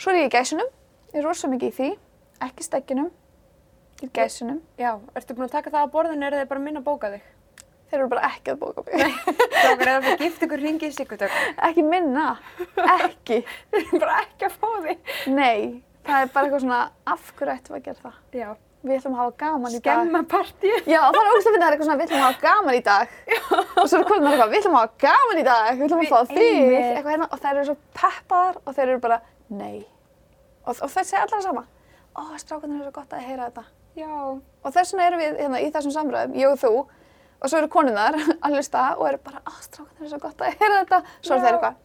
Svo 0.00 0.12
er 0.14 0.20
ég 0.22 0.30
í 0.30 0.32
gæsunum, 0.32 0.70
ég 1.12 1.20
er 1.20 1.26
rosa 1.28 1.50
mikið 1.52 1.68
í 1.68 1.76
því, 1.76 1.90
ekki 2.48 2.64
stekkinum, 2.64 3.10
í 4.00 4.08
gæsunum. 4.16 4.62
Já, 4.80 4.94
ertu 5.14 5.36
búin 5.36 5.50
að 5.50 5.58
taka 5.58 5.74
það 5.74 5.84
á 5.84 5.92
borðinu 5.92 6.24
eða 6.26 6.38
er 6.38 6.42
þið 6.46 6.50
bara 6.54 6.62
að 6.62 6.66
minna 6.70 6.80
að 6.80 6.88
bóka 6.88 7.10
þig? 7.12 7.26
Þeir 7.90 7.98
eru 8.00 8.08
bara 8.12 8.28
ekki 8.30 8.52
að 8.52 8.58
bóka 8.60 8.80
mig. 8.86 8.96
Strákar, 9.50 9.88
eða 9.90 10.00
það 10.06 10.20
gift 10.24 10.42
ykkur 10.46 10.60
ringi 10.62 10.86
í 10.86 10.94
Sigurðök. 10.94 11.32
ekki 11.68 11.82
minna, 11.82 12.26
ekki. 12.96 13.38
Þeir 13.70 13.80
eru 13.82 13.98
bara 14.04 14.14
ekki 14.24 14.44
að 14.46 14.54
fá 14.56 14.68
þig. 14.86 14.98
Nei, 15.34 15.60
það 16.06 16.18
er 16.22 16.28
bara 16.34 16.44
eitthvað 16.46 16.62
svona, 16.64 16.80
af 17.14 17.22
hverju 17.38 17.52
ættum 17.56 17.74
að 17.76 17.84
gera 17.88 18.00
það? 18.04 18.16
Já. 18.38 18.50
Við 18.80 18.94
ætlum 18.96 19.12
að 19.12 19.20
hafa 19.20 19.34
gaman 19.42 19.74
í 19.76 19.80
dag. 19.84 19.98
Skemma 20.00 20.20
partíð. 20.30 20.78
Já, 20.88 21.00
það 21.04 21.20
er 21.20 21.30
ógst 21.34 21.48
að 21.48 21.52
finna 21.52 21.64
það 21.66 21.68
er 21.68 21.74
eitthvað 21.74 21.88
svona, 21.90 21.98
við 22.00 22.06
ætlum 22.06 22.20
að 22.20 22.28
hafa 22.30 22.40
gaman 22.46 22.74
í 22.78 22.84
dag. 22.86 23.06
og 23.76 23.84
svo 23.90 23.96
er 23.98 24.06
komin 24.08 24.28
eitthvað, 24.30 24.50
við 24.54 24.60
ætlum 24.62 24.76
að 24.78 24.80
hafa 24.80 24.96
gaman 25.04 25.36
í 25.36 25.44
dag, 25.50 25.68
við 25.74 25.84
ætlum 25.84 26.00
að 26.00 26.08
fá 26.14 26.20
þig, 26.30 26.62
eitthvað 26.78 27.12
hérna. 27.12 27.26
Og 27.28 27.38
þær 27.42 27.52
eru 27.52 27.66
svo 27.68 27.76
peppaðar 28.00 28.56
og 37.40 37.48
þeir 37.48 37.48
þeir 37.48 37.48
er 37.48 37.52
svo 37.52 37.60
eru 37.60 37.70
konunnar 37.72 38.18
að 38.44 38.56
hlusta 38.56 38.88
og 38.96 39.06
eru 39.08 39.22
bara, 39.24 39.40
að 39.46 39.62
strákarnir 39.68 40.04
er 40.04 40.12
svo 40.12 40.20
gott 40.24 40.44
að 40.44 40.58
heyra 40.60 40.82
þetta. 40.82 41.00
Svo 41.20 41.38
Já. 41.38 41.40
þeir 41.44 41.54
eitthvað, 41.54 41.80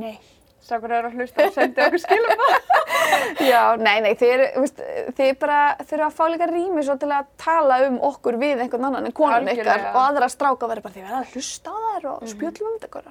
nei. 0.00 0.16
Strákar 0.64 0.94
eru 0.96 1.08
að 1.10 1.18
hlusta 1.18 1.44
og 1.44 1.52
sendi 1.52 1.82
okkur 1.84 2.00
skilabóð. 2.00 2.54
Já, 3.50 3.60
nei, 3.76 3.98
nei, 4.00 4.14
þið 4.16 5.24
er 5.26 5.36
bara, 5.40 5.58
eru 5.84 6.06
að 6.06 6.16
fá 6.16 6.24
líka 6.32 6.48
rými 6.48 6.84
svo 6.86 6.96
til 7.00 7.10
að 7.12 7.28
tala 7.40 7.82
um 7.84 7.98
okkur 8.08 8.38
við 8.40 8.64
einhvern 8.64 8.88
annan 8.88 9.10
en 9.10 9.16
konun 9.16 9.50
ykkar 9.52 9.90
og 9.90 10.00
aðra 10.06 10.30
stráka 10.32 10.70
verður 10.70 10.86
bara 10.86 10.96
því 10.96 11.04
að 11.04 11.10
verða 11.10 11.20
að 11.20 11.36
hlusta 11.36 11.74
á 11.76 11.78
þær 11.84 12.08
og 12.14 12.32
spjöllum 12.32 12.70
um 12.70 12.80
þetta. 12.80 13.04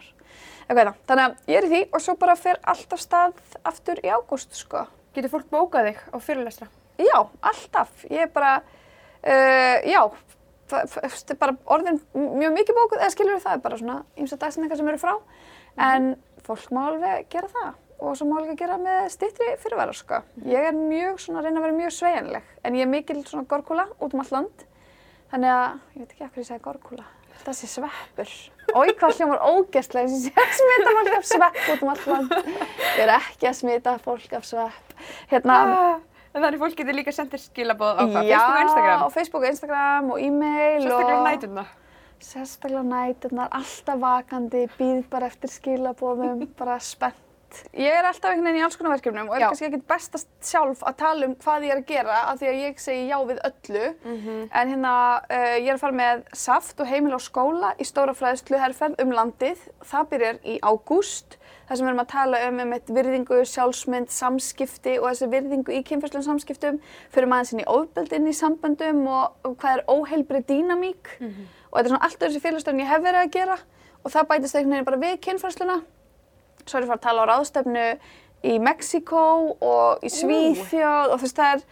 Eitthvað. 0.63 0.91
Þannig 1.11 1.23
að 1.27 1.53
ég 1.53 1.59
er 1.59 1.67
í 1.67 1.71
því 1.75 1.81
og 1.93 2.05
svo 2.07 2.17
bara 2.23 2.37
fer 2.39 2.61
allt 2.73 2.97
af 2.97 3.05
stað 3.05 3.57
aftur 3.69 4.01
í 4.01 4.09
ágúst, 4.09 4.57
sko. 4.57 4.87
Getur 5.13 5.35
fólk 5.35 5.49
bókað 5.53 5.91
þig 5.91 6.03
á 6.09 6.17
fyrirlestra? 6.25 6.69
Já, 6.97 7.17
alltaf. 7.21 7.91
Ég 8.09 8.25
er 8.25 8.31
bara, 8.33 8.55
uh, 9.21 9.77
já, 9.85 10.01
það 10.74 11.32
er 11.34 11.39
bara 11.41 11.55
orðin 11.76 11.99
mjög 12.17 12.53
mikið 12.57 12.78
bókuð, 12.80 12.99
eða 13.01 13.13
skilur 13.13 13.39
það 13.43 13.55
er 13.57 13.63
bara 13.63 13.80
svona 13.80 13.97
ýmsa 14.19 14.39
dagsinningar 14.41 14.80
sem 14.80 14.91
eru 14.91 15.01
frá, 15.01 15.13
en 15.88 16.09
fólk 16.45 16.69
má 16.76 16.84
alveg 16.89 17.30
gera 17.34 17.49
það 17.53 17.71
og 18.03 18.17
svo 18.19 18.28
má 18.28 18.38
alveg 18.41 18.57
gera 18.59 18.76
með 18.82 19.05
styttri 19.13 19.53
fyrirvara, 19.63 19.93
sko. 19.95 20.19
Ég 20.43 20.65
er 20.69 20.76
mjög 20.76 21.21
svona 21.24 21.39
að 21.39 21.45
reyna 21.47 21.61
að 21.61 21.67
vera 21.67 21.78
mjög 21.78 21.93
sveigjanleg, 21.95 22.47
en 22.67 22.76
ég 22.76 22.84
er 22.84 22.91
mikil 22.91 23.19
svona 23.24 23.47
gorkúla 23.47 23.86
út 23.99 24.13
um 24.17 24.24
allt 24.24 24.34
land, 24.36 24.65
þannig 25.32 25.53
að, 25.53 25.78
ég 25.93 26.01
veit 26.03 26.15
ekki 26.17 26.26
af 26.26 26.34
hverju 26.34 26.43
ég 26.43 26.49
segi 26.49 26.65
gorkúla, 26.65 27.05
það 27.45 27.57
sé 27.61 27.69
sveppur. 27.71 28.34
Ói, 28.74 28.89
hvað 28.99 29.17
hljómar 29.17 29.41
að 29.99 30.11
ég 30.11 30.24
sé 30.24 30.34
að 30.39 30.51
smita 30.57 30.93
fólk 30.97 31.15
af 31.17 31.26
svepp 31.30 31.57
út 31.74 31.82
um 31.84 31.89
allt 31.93 32.05
land. 32.11 32.36
Ég 32.97 33.01
er 33.05 33.13
ekki 33.17 33.49
að 33.49 33.57
smita 33.59 33.95
fólk 34.03 34.36
af 34.39 34.45
svepp. 34.47 34.93
Hérna, 35.32 35.57
Ah, 35.63 35.97
en 36.34 36.41
þannig 36.41 36.61
fólk 36.63 36.75
getur 36.79 36.97
líka 36.97 37.13
sendir 37.15 37.41
skilabóð 37.41 38.01
á 38.01 38.03
hvað? 38.03 38.29
Já, 38.29 38.39
Facebook 38.41 38.57
og 38.57 38.65
Instagram? 38.65 38.99
á 38.99 39.07
Facebook 39.13 39.43
og 39.43 39.49
Instagram 39.49 40.11
og 40.11 40.21
e-mail 40.21 40.86
Sérstaklega 40.86 41.17
og... 41.19 41.27
nætuna. 41.29 41.65
Sérstaklega 42.23 42.84
næturnar, 42.88 43.51
alltaf 43.51 43.99
vakandi, 43.99 44.63
býð 44.77 45.03
bara 45.11 45.27
eftir 45.27 45.51
skilabóðum, 45.51 46.47
bara 46.59 46.79
spennt. 46.79 47.19
Ég 47.77 47.93
er 47.93 48.07
alltaf 48.07 48.31
einhvern 48.31 48.47
veginn 48.47 48.63
í 48.63 48.65
alls 48.65 48.77
konar 48.79 48.95
verkefnum 48.95 49.27
og 49.29 49.36
er 49.36 49.43
Já. 49.43 49.47
kannski 49.51 49.67
ekkert 49.67 49.84
bestast 49.91 50.29
sjálf 50.41 50.79
að 50.89 50.95
tala 51.03 51.27
um 51.27 51.36
hvað 51.43 51.67
ég 51.67 51.73
er 51.75 51.81
að 51.84 51.91
gera 51.91 52.15
af 52.31 52.39
því 52.39 52.47
að 52.49 52.61
ég 52.63 52.79
segi 52.81 53.03
já 53.11 53.17
við 53.29 53.41
öllu. 53.49 53.84
En 54.49 54.71
hérna, 54.71 54.93
uh, 55.27 55.53
ég 55.59 55.67
er 55.69 55.75
að 55.75 55.84
fara 55.84 55.99
með 55.99 56.23
saft 56.34 56.81
og 56.81 56.89
heimil 56.89 57.13
á 57.13 57.21
skóla 57.21 57.75
í 57.77 57.86
stóra 57.86 58.15
fræðsluherferð 58.17 59.03
um 59.05 59.13
landið. 59.13 59.61
Það 59.86 60.09
byrjar 60.15 60.41
í 60.49 60.57
ágúst. 60.65 61.38
Það 61.64 61.78
sem 61.78 61.86
við 61.86 61.91
erum 61.91 62.01
að 62.03 62.09
tala 62.11 62.39
um 62.47 62.59
um 62.64 62.74
virðingu, 62.97 63.38
sjálfsmynd, 63.47 64.09
samskipti 64.11 64.97
og 64.99 65.07
þessi 65.09 65.30
virðingu 65.32 65.72
í 65.74 65.84
kynferðslegum 65.88 66.26
samskiptum. 66.28 66.80
Fyrir 67.14 67.30
maður 67.32 67.53
inn 67.53 67.64
í 67.64 67.68
ofbeldi 67.72 68.20
inn 68.20 68.28
í 68.28 68.36
samböndum 68.36 69.05
og, 69.07 69.38
hvað 69.61 69.78
er 69.78 69.86
óheilbrið 69.88 70.47
dýnamík. 70.51 71.14
Og 71.72 71.78
þetta 71.78 71.86
er 71.86 71.93
svona 71.93 72.03
allt 72.09 72.26
öðru 72.28 72.34
sem 72.36 72.43
félagstöðun 72.43 72.84
ég 72.84 72.91
hef 72.91 73.05
verið 73.05 73.22
að 73.22 73.32
gera 73.38 73.57
og 74.03 74.11
það 74.11 74.28
bætist 74.30 74.55
einhvern 74.55 74.74
veginn 74.76 74.89
bara 74.89 75.01
við 75.05 75.16
kynferðsluna. 75.24 75.80
Svo 76.66 76.78
er 76.78 76.86
ég 76.86 76.91
að 76.91 77.03
tala 77.07 77.24
á 77.24 77.30
ráðstefnu 77.32 77.88
í 78.43 78.59
Mexíkó 78.59 79.24
og 79.64 80.03
í 80.03 80.11
Svíþjóð 80.11 81.14
og 81.14 81.18
þú 81.18 81.26
veist 81.26 81.39
það 81.39 81.53
er, 81.55 81.64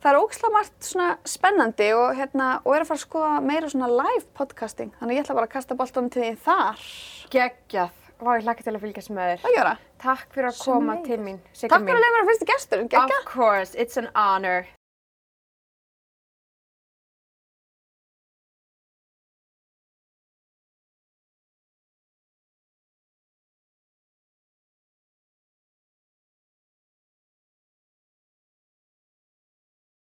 það 0.00 0.10
er 0.12 0.20
ógislega 0.22 0.54
margt 0.54 0.86
svona 0.86 1.08
spennandi 1.26 1.92
og, 1.98 2.14
hérna, 2.18 2.50
og 2.64 2.76
er 2.76 2.84
að 2.84 2.92
fara 2.92 3.00
að 3.00 3.06
skoða 3.06 3.40
meira 3.42 3.72
svona 3.72 3.90
live 3.90 4.26
podcasting. 4.38 4.94
Þannig 5.00 5.18
ég 5.18 5.26
ætla 5.26 5.38
bara 5.40 5.50
að 5.50 5.56
kasta 5.58 5.78
boltanum 5.78 6.12
til 6.14 6.22
því 6.22 6.36
þar. 6.46 6.86
Geggjað. 7.34 7.99
Vá, 8.20 8.34
ég 8.36 8.44
hlakka 8.44 8.62
til 8.66 8.74
að 8.76 8.82
fylgjast 8.84 9.10
með 9.16 9.30
þér. 9.30 9.38
Það 9.44 9.54
gera. 9.56 9.76
Takk 10.02 10.34
fyrir 10.34 10.48
að 10.50 10.58
koma 10.64 10.96
til 11.06 11.18
mín, 11.24 11.38
Takk 11.56 11.80
mín. 11.80 11.86
fyrir 11.88 11.96
að 11.96 12.04
leiða 12.04 12.12
mér 12.16 12.22
að 12.24 12.28
fyrstu 12.30 12.48
gestur. 12.50 12.82
Gekka. 12.92 13.18
Of 13.20 13.24
course, 13.30 13.74
it's 13.74 13.96
an 13.96 14.08
honor. 14.14 14.66